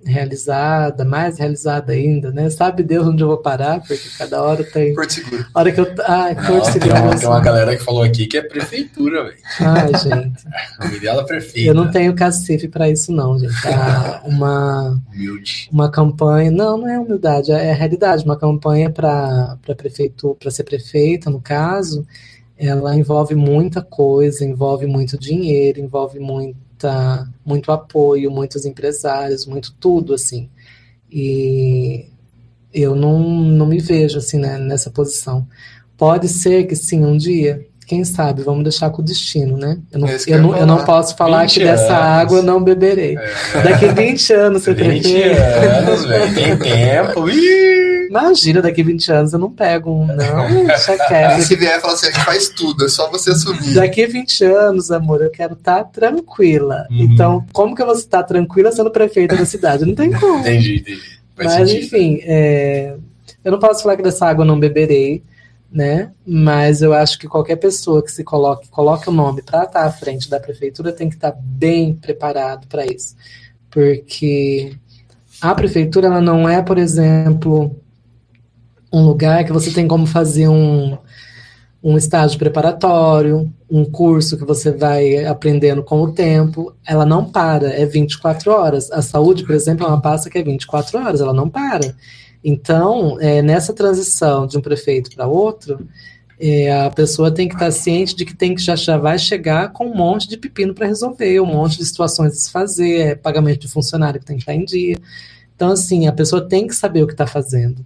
realizada, 0.07 1.05
mais 1.05 1.39
realizada 1.39 1.93
ainda, 1.93 2.31
né? 2.31 2.49
Sabe 2.51 2.83
Deus 2.83 3.07
onde 3.07 3.23
eu 3.23 3.29
vou 3.29 3.39
parar, 3.39 3.81
porque 3.81 4.09
cada 4.19 4.43
hora 4.43 4.65
tem. 4.65 4.95
Porto 4.95 5.13
Seguro. 5.13 5.47
Hora 5.55 5.73
que 5.73 5.81
eu. 5.81 5.85
Não, 5.87 5.95
Porto 5.95 6.79
tem, 6.79 6.91
uma, 6.91 7.01
Seguro. 7.01 7.19
tem 7.19 7.29
uma 7.29 7.41
galera 7.41 7.77
que 7.77 7.83
falou 7.83 8.03
aqui 8.03 8.27
que 8.27 8.37
é 8.37 8.43
prefeitura, 8.43 9.25
velho. 9.25 9.37
Ai, 9.61 9.93
gente. 9.95 11.01
Dela 11.01 11.23
é 11.23 11.27
prefeita. 11.27 11.69
Eu 11.69 11.75
não 11.75 11.91
tenho 11.91 12.15
cacife 12.15 12.69
para 12.69 12.89
isso, 12.89 13.13
não, 13.13 13.39
gente. 13.39 13.55
Há 13.67 14.23
uma. 14.25 15.01
Humilde. 15.15 15.69
uma 15.73 15.91
campanha, 15.91 16.51
não, 16.51 16.79
não 16.79 16.89
é 16.89 16.99
humildade, 16.99 17.53
é 17.53 17.71
a 17.71 17.75
realidade, 17.75 18.25
uma 18.25 18.39
campanha 18.39 18.91
para 18.91 19.57
para 19.63 19.75
prefeitura, 19.75 20.35
para 20.35 20.51
ser 20.51 20.65
prefeita, 20.65 21.31
no 21.31 21.41
caso, 21.41 22.07
ela 22.57 22.95
envolve 22.95 23.35
muita 23.35 23.83
coisa, 23.83 24.45
envolve 24.45 24.87
muito 24.87 25.19
dinheiro, 25.19 25.81
envolve 25.81 26.19
muita 26.75 27.29
muito 27.45 27.73
apoio, 27.73 28.31
muitos 28.31 28.65
empresários, 28.65 29.47
muito 29.47 29.73
tudo 29.79 30.15
assim. 30.15 30.49
E 31.11 32.07
eu 32.73 32.95
não, 32.95 33.21
não 33.21 33.67
me 33.67 33.79
vejo 33.79 34.19
assim 34.19 34.39
né, 34.39 34.59
nessa 34.59 34.91
posição. 34.91 35.47
Pode 35.97 36.29
ser 36.29 36.65
que 36.65 36.75
sim, 36.75 37.05
um 37.05 37.17
dia. 37.17 37.67
Quem 37.87 38.03
sabe, 38.05 38.43
vamos 38.43 38.63
deixar 38.65 38.89
com 38.91 39.03
o 39.03 39.05
destino, 39.05 39.57
né? 39.59 39.77
Eu 39.93 39.99
não, 40.01 40.09
É 40.09 40.17
eu 40.27 40.41
não, 40.43 40.57
eu 40.57 40.67
não 40.67 40.85
posso 40.85 41.15
falar 41.17 41.43
20 41.43 41.53
que 41.59 41.65
dessa 41.65 41.95
anos. 41.95 42.23
água 42.23 42.39
eu 42.39 42.43
não 42.43 42.63
beberei. 42.63 43.17
É. 43.19 43.63
Daqui 43.63 43.89
20 43.89 44.33
anos 44.33 44.63
você 44.63 44.73
20 44.75 45.03
prefere. 45.03 45.35
anos, 45.37 46.05
velho. 46.07 46.35
Tem 46.35 46.57
tempo. 46.57 47.29
Ih! 47.29 48.07
Imagina, 48.09 48.63
daqui 48.63 48.83
20 48.83 49.13
anos 49.13 49.33
eu 49.33 49.39
não 49.39 49.51
pego 49.51 49.91
um, 49.91 50.07
não. 50.07 50.65
Deixa 50.67 50.97
quieto. 51.09 51.43
se 51.43 51.57
vier 51.57 51.77
e 51.79 51.81
falar 51.81 51.95
assim, 51.95 52.07
a 52.07 52.11
gente 52.11 52.25
faz 52.25 52.49
tudo, 52.49 52.85
é 52.85 52.89
só 52.89 53.11
você 53.11 53.31
assumir. 53.31 53.75
Daqui 53.75 54.07
20 54.07 54.45
anos, 54.45 54.91
amor, 54.91 55.21
eu 55.23 55.31
quero 55.31 55.55
estar 55.55 55.85
tranquila. 55.85 56.87
Uhum. 56.91 56.97
Então, 57.01 57.45
como 57.53 57.75
que 57.75 57.83
eu 57.83 57.87
vou 57.87 57.95
estar 57.95 58.23
tranquila 58.23 58.71
sendo 58.73 58.91
prefeita 58.91 59.37
da 59.37 59.45
cidade? 59.45 59.85
Não 59.85 59.95
tem 59.95 60.11
como. 60.13 60.39
Entendi, 60.41 60.77
entendi. 60.77 61.01
Faz 61.37 61.59
Mas, 61.59 61.69
sentido. 61.71 61.85
enfim, 61.87 62.21
é, 62.25 62.95
eu 63.45 63.53
não 63.53 63.59
posso 63.59 63.83
falar 63.83 63.97
que 63.97 64.03
dessa 64.03 64.27
água 64.27 64.43
eu 64.45 64.47
não 64.49 64.59
beberei, 64.61 65.23
né? 65.75 66.13
Mas 66.25 66.83
eu 66.83 66.93
acho 66.95 67.19
que 67.19 67.27
qualquer 67.27 67.57
pessoa 67.57 68.01
que 68.01 68.13
se 68.13 68.23
coloque, 68.23 68.69
coloque 68.69 69.09
o 69.09 69.13
nome 69.13 69.43
para 69.43 69.65
estar 69.65 69.85
à 69.85 69.91
frente 69.91 70.31
da 70.31 70.39
prefeitura 70.39 70.93
tem 70.93 71.09
que 71.09 71.17
estar 71.17 71.33
bem 71.37 71.93
preparado 71.97 72.69
para 72.69 72.87
isso. 72.87 73.17
Porque 73.69 74.77
a 75.41 75.53
prefeitura, 75.53 76.07
ela 76.07 76.21
não 76.21 76.49
é, 76.49 76.63
por 76.63 76.79
exemplo, 76.79 77.75
um 78.93 79.05
lugar 79.05 79.45
que 79.45 79.53
você 79.53 79.73
tem 79.73 79.89
como 79.89 80.07
fazer 80.07 80.47
um, 80.47 80.97
um 81.83 81.97
estágio 81.97 82.39
preparatório, 82.39 83.53
um 83.69 83.85
curso 83.85 84.39
que 84.39 84.45
você 84.45 84.71
vai 84.71 85.27
aprendendo 85.27 85.83
com 85.83 86.01
o 86.03 86.13
tempo. 86.13 86.73
Ela 86.87 87.05
não 87.05 87.25
para, 87.25 87.75
é 87.75 87.85
24 87.85 88.53
horas. 88.53 88.93
A 88.93 89.03
saúde, 89.03 89.43
por 89.43 89.57
exemplo, 89.57 89.85
é 89.85 89.89
uma 89.89 90.01
pasta 90.01 90.31
que 90.31 90.39
é 90.39 90.43
24 90.45 91.01
horas, 91.01 91.21
ela 91.21 91.35
não 91.35 91.49
para. 91.51 91.97
Então, 92.45 93.19
é, 93.21 93.41
nessa 93.41 93.73
transição 93.73 94.47
de 94.47 94.59
um 94.59 94.61
prefeito 94.61 95.11
para 95.17 95.27
outro, 95.27 95.89
é, 96.39 96.71
a 96.85 96.91
pessoa 96.91 97.31
tem 97.31 97.49
que 97.49 97.55
estar 97.55 97.71
ciente 97.71 98.15
de 98.15 98.27
que 98.27 98.37
tem 98.37 98.55
que 98.55 98.61
já, 98.61 98.77
já 98.77 98.99
vai 98.99 99.19
chegar 99.19 99.73
com 99.73 99.87
um 99.87 99.97
monte 99.97 100.29
de 100.29 100.37
pepino 100.37 100.75
para 100.75 100.87
resolver, 100.87 101.41
um 101.41 101.47
monte 101.47 101.79
de 101.79 101.87
situações 101.87 102.33
a 102.33 102.37
se 102.37 102.51
fazer, 102.51 103.01
é, 103.01 103.15
pagamento 103.15 103.61
de 103.61 103.69
funcionário 103.69 104.21
que 104.21 104.27
tem 104.27 104.37
que 104.37 104.43
estar 104.43 104.55
em 104.55 104.65
dia. 104.65 104.99
Então, 105.57 105.71
assim, 105.71 106.07
a 106.07 106.13
pessoa 106.13 106.47
tem 106.47 106.67
que 106.67 106.75
saber 106.75 107.03
o 107.03 107.07
que 107.07 107.15
está 107.15 107.27
fazendo. 107.27 107.85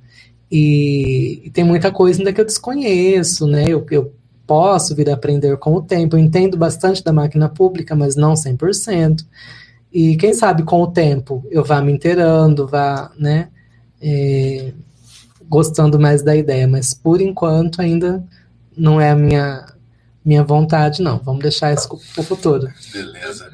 E, 0.51 1.43
e 1.45 1.51
tem 1.51 1.63
muita 1.63 1.93
coisa 1.93 2.19
ainda 2.19 2.33
que 2.33 2.41
eu 2.41 2.45
desconheço, 2.45 3.47
né? 3.47 3.67
Eu, 3.69 3.87
eu 3.91 4.13
posso 4.47 4.95
vir 4.95 5.11
a 5.11 5.15
aprender 5.15 5.57
com 5.59 5.75
o 5.75 5.83
tempo. 5.83 6.17
Eu 6.17 6.21
entendo 6.21 6.57
bastante 6.57 7.05
da 7.05 7.13
máquina 7.13 7.49
pública, 7.49 7.95
mas 7.95 8.17
não 8.17 8.33
100%. 8.33 9.25
E 9.93 10.17
quem 10.17 10.35
sabe 10.35 10.63
com 10.65 10.83
o 10.83 10.87
tempo 10.87 11.45
eu 11.51 11.63
vá 11.63 11.81
me 11.83 11.93
inteirando, 11.93 12.67
vá, 12.67 13.13
né? 13.19 13.51
É, 14.01 14.73
gostando 15.49 15.99
mais 15.99 16.23
da 16.23 16.37
ideia, 16.37 16.67
mas 16.69 16.95
por 16.95 17.21
enquanto 17.21 17.81
ainda 17.81 18.25
não 18.77 19.01
é 19.01 19.11
a 19.11 19.17
minha, 19.17 19.67
minha 20.25 20.45
vontade, 20.45 21.03
não. 21.03 21.19
Vamos 21.19 21.43
deixar 21.43 21.73
isso 21.73 21.89
para 21.89 22.21
o 22.21 22.25
futuro. 22.25 22.69
Beleza. 22.93 23.51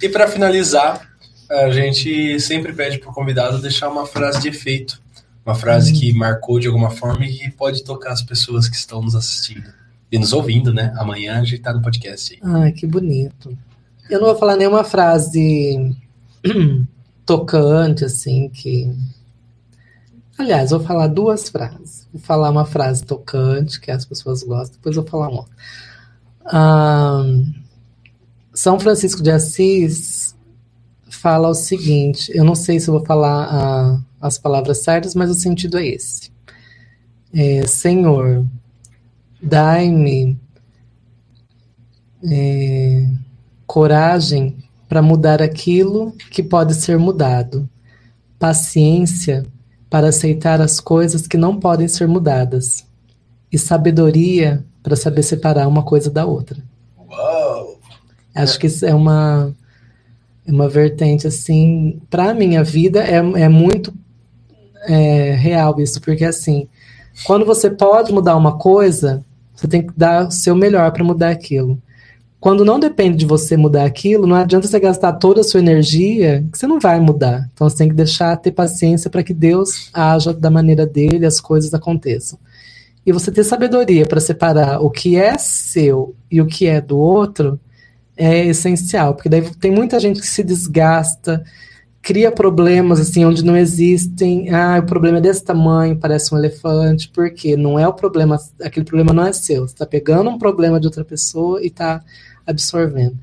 E 0.00 0.08
para 0.08 0.26
finalizar, 0.26 1.08
a 1.50 1.70
gente 1.70 2.40
sempre 2.40 2.72
pede 2.72 2.98
pro 2.98 3.12
convidado 3.12 3.60
deixar 3.60 3.88
uma 3.88 4.06
frase 4.06 4.40
de 4.40 4.48
efeito. 4.48 5.00
Uma 5.44 5.54
frase 5.54 5.92
que 5.92 6.12
marcou 6.12 6.60
de 6.60 6.68
alguma 6.68 6.90
forma 6.90 7.26
e 7.26 7.32
que 7.32 7.50
pode 7.50 7.82
tocar 7.82 8.12
as 8.12 8.22
pessoas 8.22 8.68
que 8.68 8.76
estão 8.76 9.02
nos 9.02 9.14
assistindo. 9.14 9.72
E 10.10 10.18
nos 10.18 10.32
ouvindo, 10.32 10.72
né? 10.72 10.92
Amanhã 10.96 11.40
a 11.40 11.44
gente 11.44 11.60
tá 11.60 11.72
no 11.72 11.82
podcast. 11.82 12.38
Ai, 12.42 12.70
que 12.72 12.86
bonito. 12.86 13.56
Eu 14.08 14.20
não 14.20 14.28
vou 14.28 14.36
falar 14.36 14.56
nenhuma 14.56 14.84
frase 14.84 15.96
tocante, 17.26 18.04
assim, 18.04 18.48
que. 18.48 18.94
Aliás, 20.38 20.70
vou 20.70 20.80
falar 20.80 21.08
duas 21.08 21.48
frases. 21.48 22.08
Vou 22.12 22.20
falar 22.20 22.50
uma 22.50 22.64
frase 22.64 23.04
tocante, 23.04 23.80
que 23.80 23.90
as 23.90 24.04
pessoas 24.04 24.42
gostam, 24.42 24.76
depois 24.76 24.96
vou 24.96 25.04
falar 25.04 25.28
uma 25.28 25.46
São 28.54 28.78
Francisco 28.80 29.22
de 29.22 29.30
Assis 29.30 30.34
fala 31.22 31.48
o 31.48 31.54
seguinte: 31.54 32.32
eu 32.34 32.44
não 32.44 32.54
sei 32.54 32.80
se 32.80 32.90
vou 32.90 33.04
falar 33.04 33.48
ah, 33.50 34.00
as 34.20 34.38
palavras 34.38 34.78
certas, 34.78 35.14
mas 35.14 35.30
o 35.30 35.34
sentido 35.34 35.78
é 35.78 35.86
esse. 35.86 36.32
É, 37.32 37.66
Senhor, 37.66 38.44
dai-me 39.40 40.38
é, 42.24 43.08
coragem 43.66 44.56
para 44.88 45.00
mudar 45.00 45.40
aquilo 45.40 46.12
que 46.30 46.42
pode 46.42 46.74
ser 46.74 46.98
mudado, 46.98 47.68
paciência 48.38 49.46
para 49.92 50.08
aceitar 50.08 50.58
as 50.58 50.80
coisas 50.80 51.26
que 51.26 51.36
não 51.36 51.60
podem 51.60 51.86
ser 51.86 52.08
mudadas, 52.08 52.86
e 53.52 53.58
sabedoria 53.58 54.64
para 54.82 54.96
saber 54.96 55.22
separar 55.22 55.68
uma 55.68 55.82
coisa 55.82 56.08
da 56.08 56.24
outra. 56.24 56.56
Uau! 57.10 57.78
Acho 58.34 58.58
que 58.58 58.68
isso 58.68 58.86
é 58.86 58.94
uma, 58.94 59.54
é 60.46 60.50
uma 60.50 60.66
vertente 60.66 61.26
assim, 61.26 62.00
para 62.08 62.30
a 62.30 62.34
minha 62.34 62.64
vida 62.64 63.04
é, 63.04 63.16
é 63.16 63.48
muito 63.50 63.92
é, 64.86 65.32
real 65.32 65.78
isso, 65.78 66.00
porque 66.00 66.24
assim, 66.24 66.66
quando 67.26 67.44
você 67.44 67.68
pode 67.68 68.14
mudar 68.14 68.34
uma 68.34 68.56
coisa, 68.56 69.22
você 69.54 69.68
tem 69.68 69.86
que 69.86 69.92
dar 69.94 70.28
o 70.28 70.30
seu 70.30 70.54
melhor 70.54 70.90
para 70.90 71.04
mudar 71.04 71.28
aquilo. 71.28 71.78
Quando 72.42 72.64
não 72.64 72.80
depende 72.80 73.18
de 73.18 73.24
você 73.24 73.56
mudar 73.56 73.84
aquilo, 73.84 74.26
não 74.26 74.34
adianta 74.34 74.66
você 74.66 74.80
gastar 74.80 75.12
toda 75.12 75.42
a 75.42 75.44
sua 75.44 75.60
energia, 75.60 76.44
que 76.50 76.58
você 76.58 76.66
não 76.66 76.80
vai 76.80 76.98
mudar. 76.98 77.48
Então 77.54 77.70
você 77.70 77.76
tem 77.76 77.88
que 77.88 77.94
deixar 77.94 78.36
ter 78.36 78.50
paciência 78.50 79.08
para 79.08 79.22
que 79.22 79.32
Deus 79.32 79.88
haja 79.94 80.34
da 80.34 80.50
maneira 80.50 80.84
dele, 80.84 81.24
as 81.24 81.40
coisas 81.40 81.72
aconteçam. 81.72 82.36
E 83.06 83.12
você 83.12 83.30
ter 83.30 83.44
sabedoria 83.44 84.06
para 84.06 84.18
separar 84.18 84.80
o 84.80 84.90
que 84.90 85.14
é 85.14 85.38
seu 85.38 86.16
e 86.28 86.40
o 86.40 86.46
que 86.46 86.66
é 86.66 86.80
do 86.80 86.98
outro 86.98 87.60
é 88.16 88.44
essencial, 88.44 89.14
porque 89.14 89.28
daí 89.28 89.48
tem 89.60 89.70
muita 89.70 90.00
gente 90.00 90.20
que 90.20 90.26
se 90.26 90.42
desgasta, 90.42 91.44
cria 92.02 92.32
problemas 92.32 92.98
assim 92.98 93.24
onde 93.24 93.44
não 93.44 93.56
existem. 93.56 94.52
Ah, 94.52 94.80
o 94.80 94.86
problema 94.86 95.18
é 95.18 95.20
desse 95.20 95.44
tamanho, 95.44 95.96
parece 95.96 96.34
um 96.34 96.38
elefante, 96.38 97.08
porque 97.08 97.56
não 97.56 97.78
é 97.78 97.86
o 97.86 97.92
problema, 97.92 98.36
aquele 98.60 98.84
problema 98.84 99.12
não 99.12 99.28
é 99.28 99.32
seu. 99.32 99.60
Você 99.60 99.74
está 99.74 99.86
pegando 99.86 100.28
um 100.28 100.38
problema 100.38 100.80
de 100.80 100.88
outra 100.88 101.04
pessoa 101.04 101.62
e 101.62 101.68
está 101.68 102.02
absorvendo. 102.46 103.16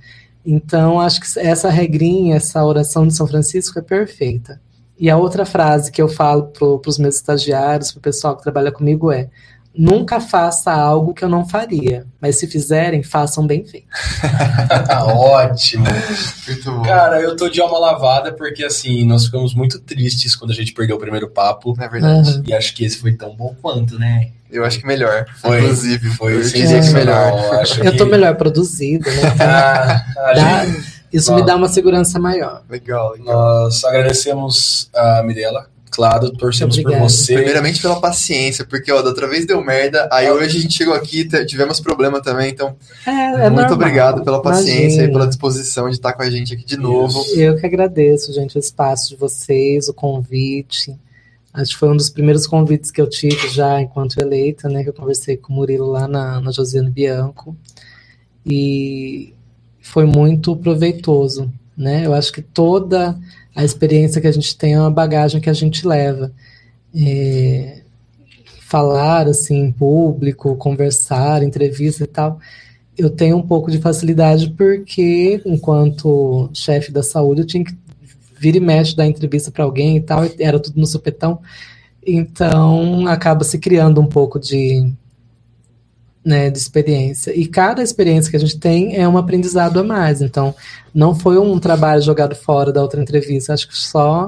Então, 0.45 0.99
acho 0.99 1.21
que 1.21 1.39
essa 1.39 1.69
regrinha, 1.69 2.37
essa 2.37 2.63
oração 2.63 3.07
de 3.07 3.15
São 3.15 3.27
Francisco 3.27 3.77
é 3.77 3.81
perfeita. 3.81 4.59
E 4.97 5.09
a 5.09 5.17
outra 5.17 5.45
frase 5.45 5.91
que 5.91 6.01
eu 6.01 6.09
falo 6.09 6.47
para 6.47 6.89
os 6.89 6.97
meus 6.97 7.15
estagiários, 7.15 7.91
para 7.91 7.99
o 7.99 8.01
pessoal 8.01 8.35
que 8.35 8.43
trabalha 8.43 8.71
comigo 8.71 9.11
é: 9.11 9.29
nunca 9.79 10.19
faça 10.19 10.71
algo 10.73 11.13
que 11.13 11.23
eu 11.23 11.29
não 11.29 11.47
faria, 11.47 12.05
mas 12.19 12.37
se 12.37 12.45
fizerem, 12.47 13.01
façam 13.01 13.47
bem 13.47 13.63
feito. 13.65 13.87
Ótimo! 15.15 15.85
Muito 16.47 16.71
bom. 16.71 16.81
Cara, 16.83 17.21
eu 17.21 17.35
tô 17.35 17.47
de 17.49 17.61
alma 17.61 17.79
lavada 17.79 18.33
porque, 18.33 18.63
assim, 18.63 19.05
nós 19.05 19.25
ficamos 19.25 19.53
muito 19.53 19.79
tristes 19.79 20.35
quando 20.35 20.51
a 20.51 20.53
gente 20.53 20.73
perdeu 20.73 20.97
o 20.97 20.99
primeiro 20.99 21.29
papo. 21.29 21.73
Na 21.77 21.87
verdade, 21.87 22.29
Aham. 22.31 22.43
E 22.47 22.53
acho 22.53 22.75
que 22.75 22.83
esse 22.83 22.97
foi 22.97 23.13
tão 23.13 23.35
bom 23.35 23.55
quanto, 23.61 23.97
né? 23.97 24.31
eu 24.51 24.65
acho 24.65 24.79
que 24.79 24.85
melhor. 24.87 25.25
Foi. 25.41 25.59
Inclusive, 25.61 26.09
Foi 26.15 26.35
eu 26.35 26.43
sensacional. 26.43 27.35
melhor. 27.35 27.59
Acho 27.61 27.83
Eu 27.83 27.95
tô 27.95 28.05
que- 28.05 28.11
melhor 28.11 28.35
produzida, 28.35 29.07
né? 29.09 29.21
Ah, 29.39 30.03
Dá- 30.33 30.65
gente- 30.65 30.83
isso 31.13 31.33
me 31.35 31.45
dá 31.45 31.55
uma 31.55 31.67
segurança 31.69 32.19
maior. 32.19 32.63
Legal, 32.67 33.11
legal. 33.11 33.25
nós 33.63 33.83
agradecemos 33.83 34.89
a 34.95 35.21
Mirella, 35.23 35.67
claro, 35.91 36.31
torcemos 36.31 36.75
por 36.75 36.81
Obrigada. 36.81 37.09
você. 37.09 37.33
Primeiramente 37.35 37.81
pela 37.81 37.99
paciência, 37.99 38.65
porque 38.65 38.91
ó, 38.91 39.01
da 39.01 39.09
outra 39.09 39.27
vez 39.27 39.45
deu 39.45 39.63
merda, 39.63 40.07
aí 40.11 40.29
hoje 40.31 40.57
a 40.57 40.61
gente 40.61 40.73
chegou 40.75 40.93
aqui, 40.93 41.27
tivemos 41.45 41.79
problema 41.79 42.21
também, 42.21 42.49
então 42.51 42.75
É, 43.05 43.11
é 43.11 43.31
muito 43.49 43.55
normal. 43.55 43.73
obrigado 43.73 44.23
pela 44.23 44.41
paciência 44.41 44.77
e 44.79 44.87
Imagina. 45.03 45.11
pela 45.13 45.27
disposição 45.27 45.87
de 45.89 45.95
estar 45.95 46.13
com 46.13 46.21
a 46.23 46.29
gente 46.29 46.53
aqui 46.53 46.63
de 46.65 46.77
novo. 46.77 47.23
Eu 47.35 47.55
que 47.57 47.65
agradeço, 47.65 48.31
gente, 48.33 48.55
o 48.55 48.59
espaço 48.59 49.09
de 49.09 49.15
vocês, 49.15 49.89
o 49.89 49.93
convite. 49.93 50.95
Acho 51.53 51.71
que 51.71 51.77
foi 51.77 51.89
um 51.89 51.97
dos 51.97 52.09
primeiros 52.11 52.45
convites 52.45 52.91
que 52.91 53.01
eu 53.01 53.09
tive 53.09 53.49
já 53.49 53.81
enquanto 53.81 54.19
eleita, 54.19 54.69
né? 54.69 54.83
Que 54.83 54.89
eu 54.89 54.93
conversei 54.93 55.35
com 55.35 55.51
o 55.51 55.55
Murilo 55.55 55.87
lá 55.87 56.07
na, 56.07 56.39
na 56.39 56.51
Josiane 56.51 56.91
Bianco. 56.91 57.57
E 58.45 59.33
foi 59.81 60.05
muito 60.05 60.55
proveitoso, 60.55 61.51
né? 61.75 62.05
Eu 62.05 62.13
acho 62.13 62.31
que 62.31 62.41
toda 62.41 63.17
a 63.55 63.63
experiência 63.63 64.21
que 64.21 64.27
a 64.27 64.31
gente 64.31 64.57
tem 64.57 64.73
é 64.73 64.79
uma 64.79 64.91
bagagem 64.91 65.41
que 65.41 65.49
a 65.49 65.53
gente 65.53 65.87
leva. 65.87 66.31
É, 66.95 67.81
falar 68.69 69.27
assim 69.27 69.63
em 69.63 69.71
público, 69.71 70.55
conversar, 70.55 71.41
entrevista 71.41 72.03
e 72.03 72.07
tal, 72.07 72.39
eu 72.95 73.09
tenho 73.09 73.37
um 73.37 73.41
pouco 73.41 73.71
de 73.71 73.79
facilidade 73.79 74.51
porque, 74.51 75.41
enquanto 75.43 76.49
chefe 76.53 76.91
da 76.91 77.01
saúde, 77.01 77.41
eu 77.41 77.47
tinha 77.47 77.63
que 77.63 77.75
vir 78.37 78.55
e 78.55 78.59
mexe 78.59 78.95
dar 78.95 79.07
entrevista 79.07 79.49
para 79.49 79.63
alguém 79.63 79.97
e 79.97 80.01
tal, 80.01 80.21
era 80.37 80.59
tudo 80.59 80.79
no 80.79 80.85
supetão. 80.85 81.39
Então, 82.05 83.07
acaba 83.07 83.43
se 83.43 83.57
criando 83.57 83.99
um 83.99 84.05
pouco 84.05 84.39
de, 84.39 84.93
né, 86.23 86.49
de 86.49 86.57
experiência. 86.57 87.35
E 87.37 87.47
cada 87.47 87.81
experiência 87.81 88.29
que 88.29 88.37
a 88.37 88.39
gente 88.39 88.57
tem 88.59 88.95
é 88.95 89.07
um 89.07 89.17
aprendizado 89.17 89.79
a 89.79 89.83
mais. 89.83 90.21
Então, 90.21 90.53
não 90.93 91.15
foi 91.15 91.37
um 91.37 91.59
trabalho 91.59 92.01
jogado 92.01 92.35
fora 92.35 92.71
da 92.71 92.81
outra 92.81 93.01
entrevista, 93.01 93.53
acho 93.53 93.67
que 93.67 93.77
só 93.77 94.27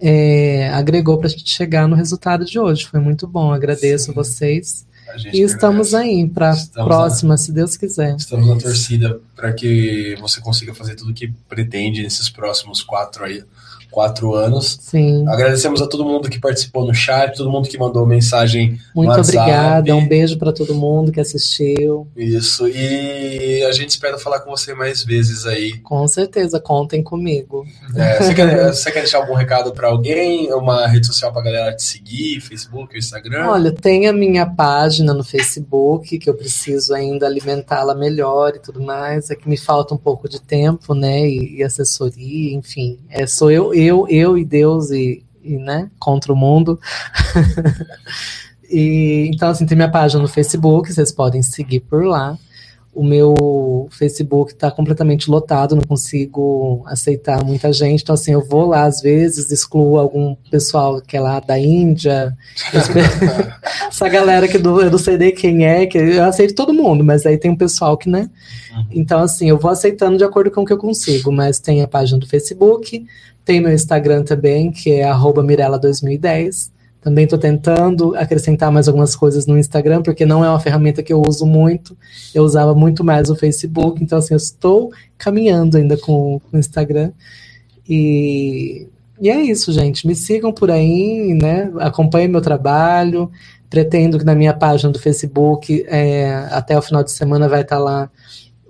é, 0.00 0.68
agregou 0.70 1.18
para 1.18 1.28
a 1.28 1.30
gente 1.30 1.48
chegar 1.48 1.86
no 1.86 1.96
resultado 1.96 2.44
de 2.44 2.58
hoje. 2.58 2.86
Foi 2.86 3.00
muito 3.00 3.26
bom, 3.26 3.52
agradeço 3.52 4.06
Sim. 4.06 4.12
vocês. 4.12 4.86
A 5.08 5.36
E 5.36 5.42
estamos 5.42 5.94
agradece. 5.94 6.20
aí 6.20 6.28
para 6.28 6.50
Estamos 6.52 6.88
próxima, 6.88 7.36
se 7.36 7.52
Deus 7.52 7.76
quiser. 7.76 8.16
Estamos 8.16 8.46
na 8.48 8.56
torcida 8.56 9.20
para 9.36 9.52
que 9.52 10.16
você 10.20 10.40
consiga 10.40 10.74
fazer 10.74 10.94
tudo 10.94 11.10
o 11.10 11.14
que 11.14 11.32
pretende 11.48 12.02
nesses 12.02 12.30
próximos 12.30 12.82
quatro, 12.82 13.24
aí, 13.24 13.44
quatro 13.92 14.34
anos. 14.34 14.78
Sim. 14.80 15.24
Agradecemos 15.28 15.80
a 15.82 15.86
todo 15.86 16.04
mundo 16.04 16.28
que 16.28 16.40
participou 16.40 16.86
no 16.86 16.94
chat, 16.94 17.36
todo 17.36 17.50
mundo 17.50 17.68
que 17.68 17.78
mandou 17.78 18.04
mensagem. 18.06 18.78
Muito 18.96 19.10
WhatsApp. 19.10 19.38
obrigada. 19.38 19.94
Um 19.94 20.08
beijo 20.08 20.38
para 20.38 20.52
todo 20.52 20.74
mundo 20.74 21.12
que 21.12 21.20
assistiu. 21.20 22.08
Isso. 22.16 22.66
E 22.66 23.62
a 23.68 23.72
gente 23.72 23.90
espera 23.90 24.18
falar 24.18 24.40
com 24.40 24.50
você 24.50 24.74
mais 24.74 25.04
vezes 25.04 25.46
aí. 25.46 25.78
Com 25.80 26.08
certeza, 26.08 26.58
contem 26.58 27.02
comigo. 27.02 27.64
É, 27.94 28.18
você, 28.22 28.34
quer, 28.34 28.72
você 28.72 28.90
quer 28.90 29.00
deixar 29.00 29.18
algum 29.18 29.34
recado 29.34 29.72
para 29.72 29.88
alguém? 29.88 30.52
Uma 30.52 30.86
rede 30.86 31.06
social 31.06 31.32
para 31.32 31.42
galera 31.42 31.76
te 31.76 31.82
seguir? 31.82 32.40
Facebook, 32.40 32.96
Instagram? 32.96 33.46
Olha, 33.48 33.72
tem 33.72 34.08
a 34.08 34.12
minha 34.12 34.46
página 34.46 35.12
no 35.12 35.22
Facebook, 35.22 36.18
que 36.18 36.30
eu 36.30 36.34
preciso 36.34 36.94
ainda 36.94 37.26
alimentá-la 37.26 37.94
melhor 37.94 38.54
e 38.56 38.58
tudo 38.58 38.80
mais. 38.82 39.30
É 39.30 39.36
que 39.36 39.48
me 39.48 39.56
falta 39.56 39.94
um 39.94 39.98
pouco 39.98 40.28
de 40.28 40.40
tempo, 40.40 40.94
né? 40.94 41.28
E, 41.28 41.58
e 41.58 41.62
assessoria, 41.62 42.54
enfim. 42.54 42.98
É, 43.10 43.26
sou 43.26 43.50
eu, 43.50 43.74
eu, 43.82 44.06
eu 44.08 44.38
e 44.38 44.44
Deus 44.44 44.90
e, 44.90 45.24
e, 45.42 45.56
né, 45.56 45.90
contra 45.98 46.32
o 46.32 46.36
mundo. 46.36 46.78
e, 48.68 49.30
então, 49.32 49.48
assim, 49.48 49.66
tem 49.66 49.76
minha 49.76 49.90
página 49.90 50.22
no 50.22 50.28
Facebook, 50.28 50.92
vocês 50.92 51.12
podem 51.12 51.42
seguir 51.42 51.80
por 51.80 52.04
lá. 52.04 52.38
O 52.94 53.02
meu 53.02 53.88
Facebook 53.90 54.52
está 54.52 54.70
completamente 54.70 55.30
lotado, 55.30 55.74
não 55.74 55.82
consigo 55.82 56.82
aceitar 56.86 57.42
muita 57.42 57.72
gente. 57.72 58.02
Então, 58.02 58.14
assim, 58.14 58.32
eu 58.32 58.46
vou 58.46 58.66
lá 58.66 58.84
às 58.84 59.00
vezes, 59.00 59.50
excluo 59.50 59.98
algum 59.98 60.34
pessoal 60.50 61.00
que 61.00 61.16
é 61.16 61.20
lá 61.20 61.40
da 61.40 61.58
Índia, 61.58 62.36
essa 63.88 64.08
galera 64.08 64.46
que 64.46 64.58
do, 64.58 64.80
eu 64.82 64.90
não 64.90 64.98
sei 64.98 65.16
nem 65.16 65.34
quem 65.34 65.64
é, 65.64 65.86
que 65.86 65.96
eu 65.96 66.24
aceito 66.24 66.54
todo 66.54 66.74
mundo, 66.74 67.02
mas 67.02 67.24
aí 67.24 67.38
tem 67.38 67.50
um 67.50 67.56
pessoal 67.56 67.96
que, 67.96 68.10
né? 68.10 68.28
Uhum. 68.74 68.86
Então, 68.90 69.20
assim, 69.20 69.48
eu 69.48 69.58
vou 69.58 69.70
aceitando 69.70 70.18
de 70.18 70.24
acordo 70.24 70.50
com 70.50 70.60
o 70.60 70.66
que 70.66 70.72
eu 70.72 70.78
consigo, 70.78 71.32
mas 71.32 71.58
tem 71.58 71.80
a 71.80 71.88
página 71.88 72.18
do 72.18 72.28
Facebook, 72.28 73.06
tem 73.44 73.60
meu 73.60 73.72
Instagram 73.72 74.22
também, 74.22 74.70
que 74.70 74.92
é 74.92 75.04
arroba 75.04 75.42
Mirella2010. 75.42 76.71
Também 77.02 77.24
estou 77.24 77.38
tentando 77.38 78.14
acrescentar 78.14 78.70
mais 78.70 78.86
algumas 78.86 79.16
coisas 79.16 79.44
no 79.44 79.58
Instagram, 79.58 80.02
porque 80.02 80.24
não 80.24 80.44
é 80.44 80.48
uma 80.48 80.60
ferramenta 80.60 81.02
que 81.02 81.12
eu 81.12 81.20
uso 81.20 81.44
muito. 81.44 81.98
Eu 82.32 82.44
usava 82.44 82.76
muito 82.76 83.02
mais 83.02 83.28
o 83.28 83.34
Facebook, 83.34 84.02
então 84.02 84.18
assim, 84.18 84.34
eu 84.34 84.38
estou 84.38 84.92
caminhando 85.18 85.76
ainda 85.76 85.96
com, 85.96 86.40
o 86.52 86.56
Instagram. 86.56 87.10
E, 87.88 88.86
e 89.20 89.28
é 89.28 89.40
isso, 89.42 89.72
gente. 89.72 90.06
Me 90.06 90.14
sigam 90.14 90.52
por 90.52 90.70
aí, 90.70 91.34
né? 91.34 91.72
Acompanhem 91.80 92.28
meu 92.28 92.40
trabalho. 92.40 93.28
Pretendo 93.68 94.16
que 94.18 94.24
na 94.24 94.36
minha 94.36 94.54
página 94.54 94.92
do 94.92 94.98
Facebook, 95.00 95.84
é, 95.88 96.46
até 96.52 96.78
o 96.78 96.82
final 96.82 97.02
de 97.02 97.10
semana, 97.10 97.48
vai 97.48 97.62
estar 97.62 97.78
lá 97.78 98.08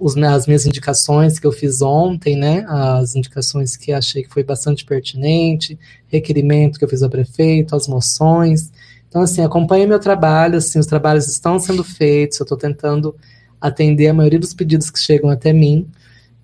os, 0.02 0.16
as 0.16 0.48
minhas 0.48 0.66
indicações 0.66 1.38
que 1.38 1.46
eu 1.46 1.52
fiz 1.52 1.80
ontem, 1.80 2.36
né? 2.36 2.64
As 2.68 3.14
indicações 3.14 3.76
que 3.76 3.92
achei 3.92 4.24
que 4.24 4.32
foi 4.32 4.42
bastante 4.42 4.84
pertinente, 4.84 5.78
requerimento 6.08 6.76
que 6.76 6.84
eu 6.84 6.88
fiz 6.88 7.04
ao 7.04 7.08
prefeito, 7.08 7.76
as 7.76 7.86
moções. 7.86 8.72
Então, 9.08 9.22
assim, 9.22 9.42
acompanhe 9.42 9.86
meu 9.86 10.00
trabalho, 10.00 10.58
assim, 10.58 10.80
os 10.80 10.86
trabalhos 10.86 11.28
estão 11.28 11.60
sendo 11.60 11.84
feitos, 11.84 12.40
eu 12.40 12.44
estou 12.44 12.58
tentando 12.58 13.14
atender 13.60 14.08
a 14.08 14.14
maioria 14.14 14.40
dos 14.40 14.52
pedidos 14.52 14.90
que 14.90 14.98
chegam 14.98 15.30
até 15.30 15.52
mim 15.52 15.86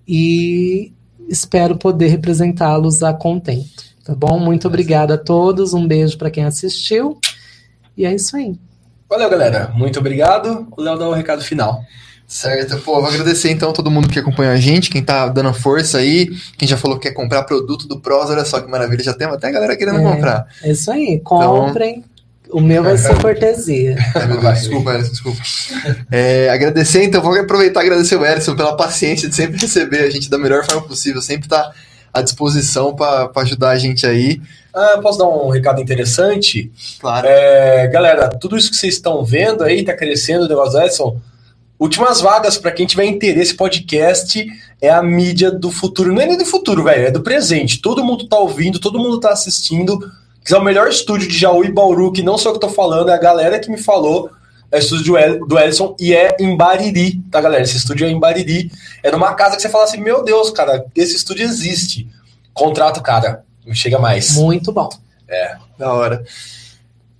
e 0.07 0.93
espero 1.27 1.77
poder 1.77 2.07
representá-los 2.07 3.03
a 3.03 3.13
contento, 3.13 3.83
tá 4.05 4.15
bom? 4.15 4.39
Muito 4.39 4.67
obrigada 4.67 5.15
a 5.15 5.17
todos, 5.17 5.73
um 5.73 5.85
beijo 5.85 6.17
para 6.17 6.31
quem 6.31 6.45
assistiu 6.45 7.19
e 7.97 8.05
é 8.05 8.15
isso 8.15 8.37
aí. 8.37 8.57
Valeu, 9.09 9.29
galera. 9.29 9.71
Muito 9.75 9.99
obrigado. 9.99 10.67
O 10.77 10.81
Léo 10.81 10.97
dá 10.97 11.09
o 11.09 11.13
recado 11.13 11.41
final. 11.41 11.83
Certo, 12.29 12.77
pô, 12.81 13.01
vou 13.01 13.07
agradecer 13.09 13.49
então 13.49 13.71
a 13.71 13.73
todo 13.73 13.89
mundo 13.89 14.07
que 14.07 14.19
acompanhou 14.19 14.53
a 14.53 14.57
gente, 14.57 14.91
quem 14.91 15.01
tá 15.03 15.27
dando 15.27 15.51
força 15.51 15.97
aí, 15.97 16.29
quem 16.59 16.67
já 16.67 16.77
falou 16.77 16.99
que 16.99 17.07
quer 17.09 17.15
comprar 17.15 17.41
produto 17.41 17.87
do 17.87 17.99
Pros, 17.99 18.29
olha 18.29 18.45
só 18.45 18.61
que 18.61 18.69
maravilha, 18.69 19.03
já 19.03 19.13
tem 19.15 19.25
até 19.27 19.47
a 19.47 19.51
galera 19.51 19.75
querendo 19.75 19.97
É. 19.97 20.03
comprar. 20.03 20.45
É 20.63 20.71
isso 20.71 20.91
aí, 20.91 21.19
comprem. 21.21 22.03
O 22.51 22.61
meu 22.61 22.83
vai 22.83 22.97
ser 22.99 23.17
cortesia. 23.21 23.95
Deus, 24.13 24.59
desculpa, 24.59 24.93
Ellison, 24.93 25.11
desculpa. 25.11 25.41
É, 26.11 26.49
agradecer, 26.49 27.03
então, 27.03 27.19
vou 27.19 27.35
aproveitar 27.35 27.81
e 27.81 27.85
agradecer 27.87 28.15
o 28.15 28.23
Ellison 28.23 28.55
pela 28.55 28.77
paciência 28.77 29.27
de 29.27 29.35
sempre 29.35 29.59
receber 29.59 30.03
a 30.03 30.09
gente 30.11 30.29
da 30.29 30.37
melhor 30.37 30.63
forma 30.63 30.83
possível, 30.83 31.21
sempre 31.23 31.49
tá 31.49 31.71
à 32.13 32.21
disposição 32.21 32.95
para 32.95 33.31
ajudar 33.37 33.71
a 33.71 33.77
gente 33.79 34.05
aí. 34.05 34.39
Ah, 34.71 34.99
posso 35.01 35.17
dar 35.17 35.27
um 35.27 35.49
recado 35.49 35.81
interessante? 35.81 36.71
Claro. 36.99 37.27
É, 37.27 37.87
galera, 37.87 38.29
tudo 38.29 38.55
isso 38.55 38.69
que 38.69 38.77
vocês 38.77 38.93
estão 38.95 39.25
vendo 39.25 39.63
aí, 39.63 39.83
tá 39.83 39.95
crescendo 39.95 40.45
o 40.45 40.47
negócio 40.47 40.73
do 40.79 40.85
Edson. 40.85 41.19
Últimas 41.79 42.19
vagas 42.19 42.57
para 42.57 42.71
quem 42.71 42.85
tiver 42.85 43.05
interesse, 43.05 43.53
podcast 43.53 44.45
é 44.81 44.89
a 44.89 45.01
mídia 45.01 45.49
do 45.49 45.71
futuro. 45.71 46.13
Não 46.13 46.21
é 46.21 46.25
nem 46.25 46.37
do 46.37 46.45
futuro, 46.45 46.83
velho, 46.83 47.07
é 47.07 47.11
do 47.11 47.21
presente. 47.21 47.81
Todo 47.81 48.03
mundo 48.03 48.27
tá 48.27 48.37
ouvindo, 48.37 48.79
todo 48.79 48.99
mundo 48.99 49.19
tá 49.19 49.29
assistindo. 49.31 49.97
Que 50.43 50.53
é 50.53 50.57
o 50.57 50.63
melhor 50.63 50.87
estúdio 50.89 51.27
de 51.27 51.37
Jaú 51.37 51.63
e 51.63 51.71
Bauru, 51.71 52.11
que 52.11 52.21
não 52.21 52.37
sou 52.37 52.51
eu 52.51 52.53
que 52.55 52.61
tô 52.65 52.69
falando, 52.69 53.09
é 53.09 53.13
a 53.13 53.17
galera 53.19 53.59
que 53.59 53.69
me 53.71 53.77
falou. 53.77 54.29
É 54.71 54.77
o 54.77 54.79
estúdio 54.79 55.05
do 55.05 55.17
El- 55.17 55.47
do 55.47 55.57
Ellison 55.59 55.95
e 55.99 56.13
é 56.13 56.35
em 56.39 56.55
Bariri, 56.55 57.21
tá, 57.31 57.39
galera? 57.41 57.63
Esse 57.63 57.77
estúdio 57.77 58.05
é 58.05 58.09
em 58.09 58.19
Bariri. 58.19 58.71
É 59.01 59.11
numa 59.11 59.33
casa 59.33 59.55
que 59.55 59.61
você 59.61 59.69
fala 59.69 59.85
assim: 59.85 60.01
meu 60.01 60.23
Deus, 60.23 60.49
cara, 60.51 60.85
esse 60.95 61.15
estúdio 61.15 61.43
existe. 61.45 62.07
Contrato, 62.53 63.01
cara, 63.01 63.43
não 63.65 63.73
chega 63.73 63.97
mais. 63.99 64.35
Muito 64.35 64.71
bom. 64.71 64.89
Da 65.77 65.93
hora. 65.93 66.23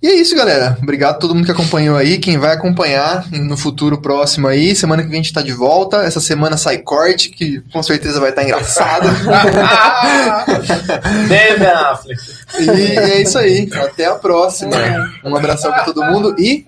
E 0.02 0.08
é 0.08 0.14
isso, 0.14 0.34
galera. 0.34 0.78
Obrigado 0.82 1.16
a 1.16 1.18
todo 1.18 1.34
mundo 1.34 1.44
que 1.44 1.50
acompanhou 1.52 1.94
aí. 1.94 2.16
Quem 2.18 2.38
vai 2.38 2.54
acompanhar 2.54 3.26
no 3.30 3.54
futuro 3.54 4.00
próximo 4.00 4.48
aí. 4.48 4.74
Semana 4.74 5.02
que 5.02 5.10
vem 5.10 5.20
a 5.20 5.22
gente 5.22 5.34
tá 5.34 5.42
de 5.42 5.52
volta. 5.52 5.98
Essa 5.98 6.20
semana 6.20 6.56
sai 6.56 6.78
corte, 6.78 7.28
que 7.28 7.60
com 7.70 7.82
certeza 7.82 8.18
vai 8.18 8.30
estar 8.30 8.42
engraçado. 8.42 9.06
Bem, 11.28 11.58
Ben 11.58 11.68
Affleck. 11.68 12.18
e 12.60 12.70
é 12.98 13.20
isso 13.20 13.38
aí. 13.38 13.68
Até 13.74 14.06
a 14.06 14.14
próxima. 14.14 14.74
Um 15.22 15.36
abração 15.36 15.70
pra 15.70 15.84
todo 15.84 16.02
mundo 16.04 16.34
e 16.38 16.64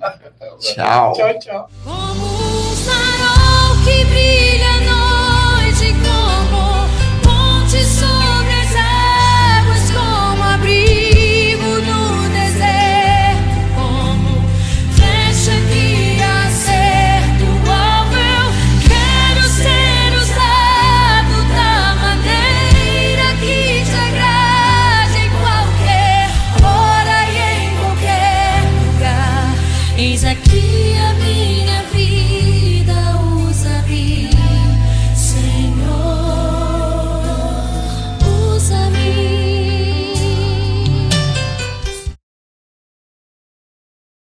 tchau. 0.61 1.15
Tchau, 1.15 1.39
tchau. 1.39 1.71
Como 1.85 2.27
um 2.27 2.77
farol 2.77 3.77
que 3.83 4.05
brilha 4.05 4.82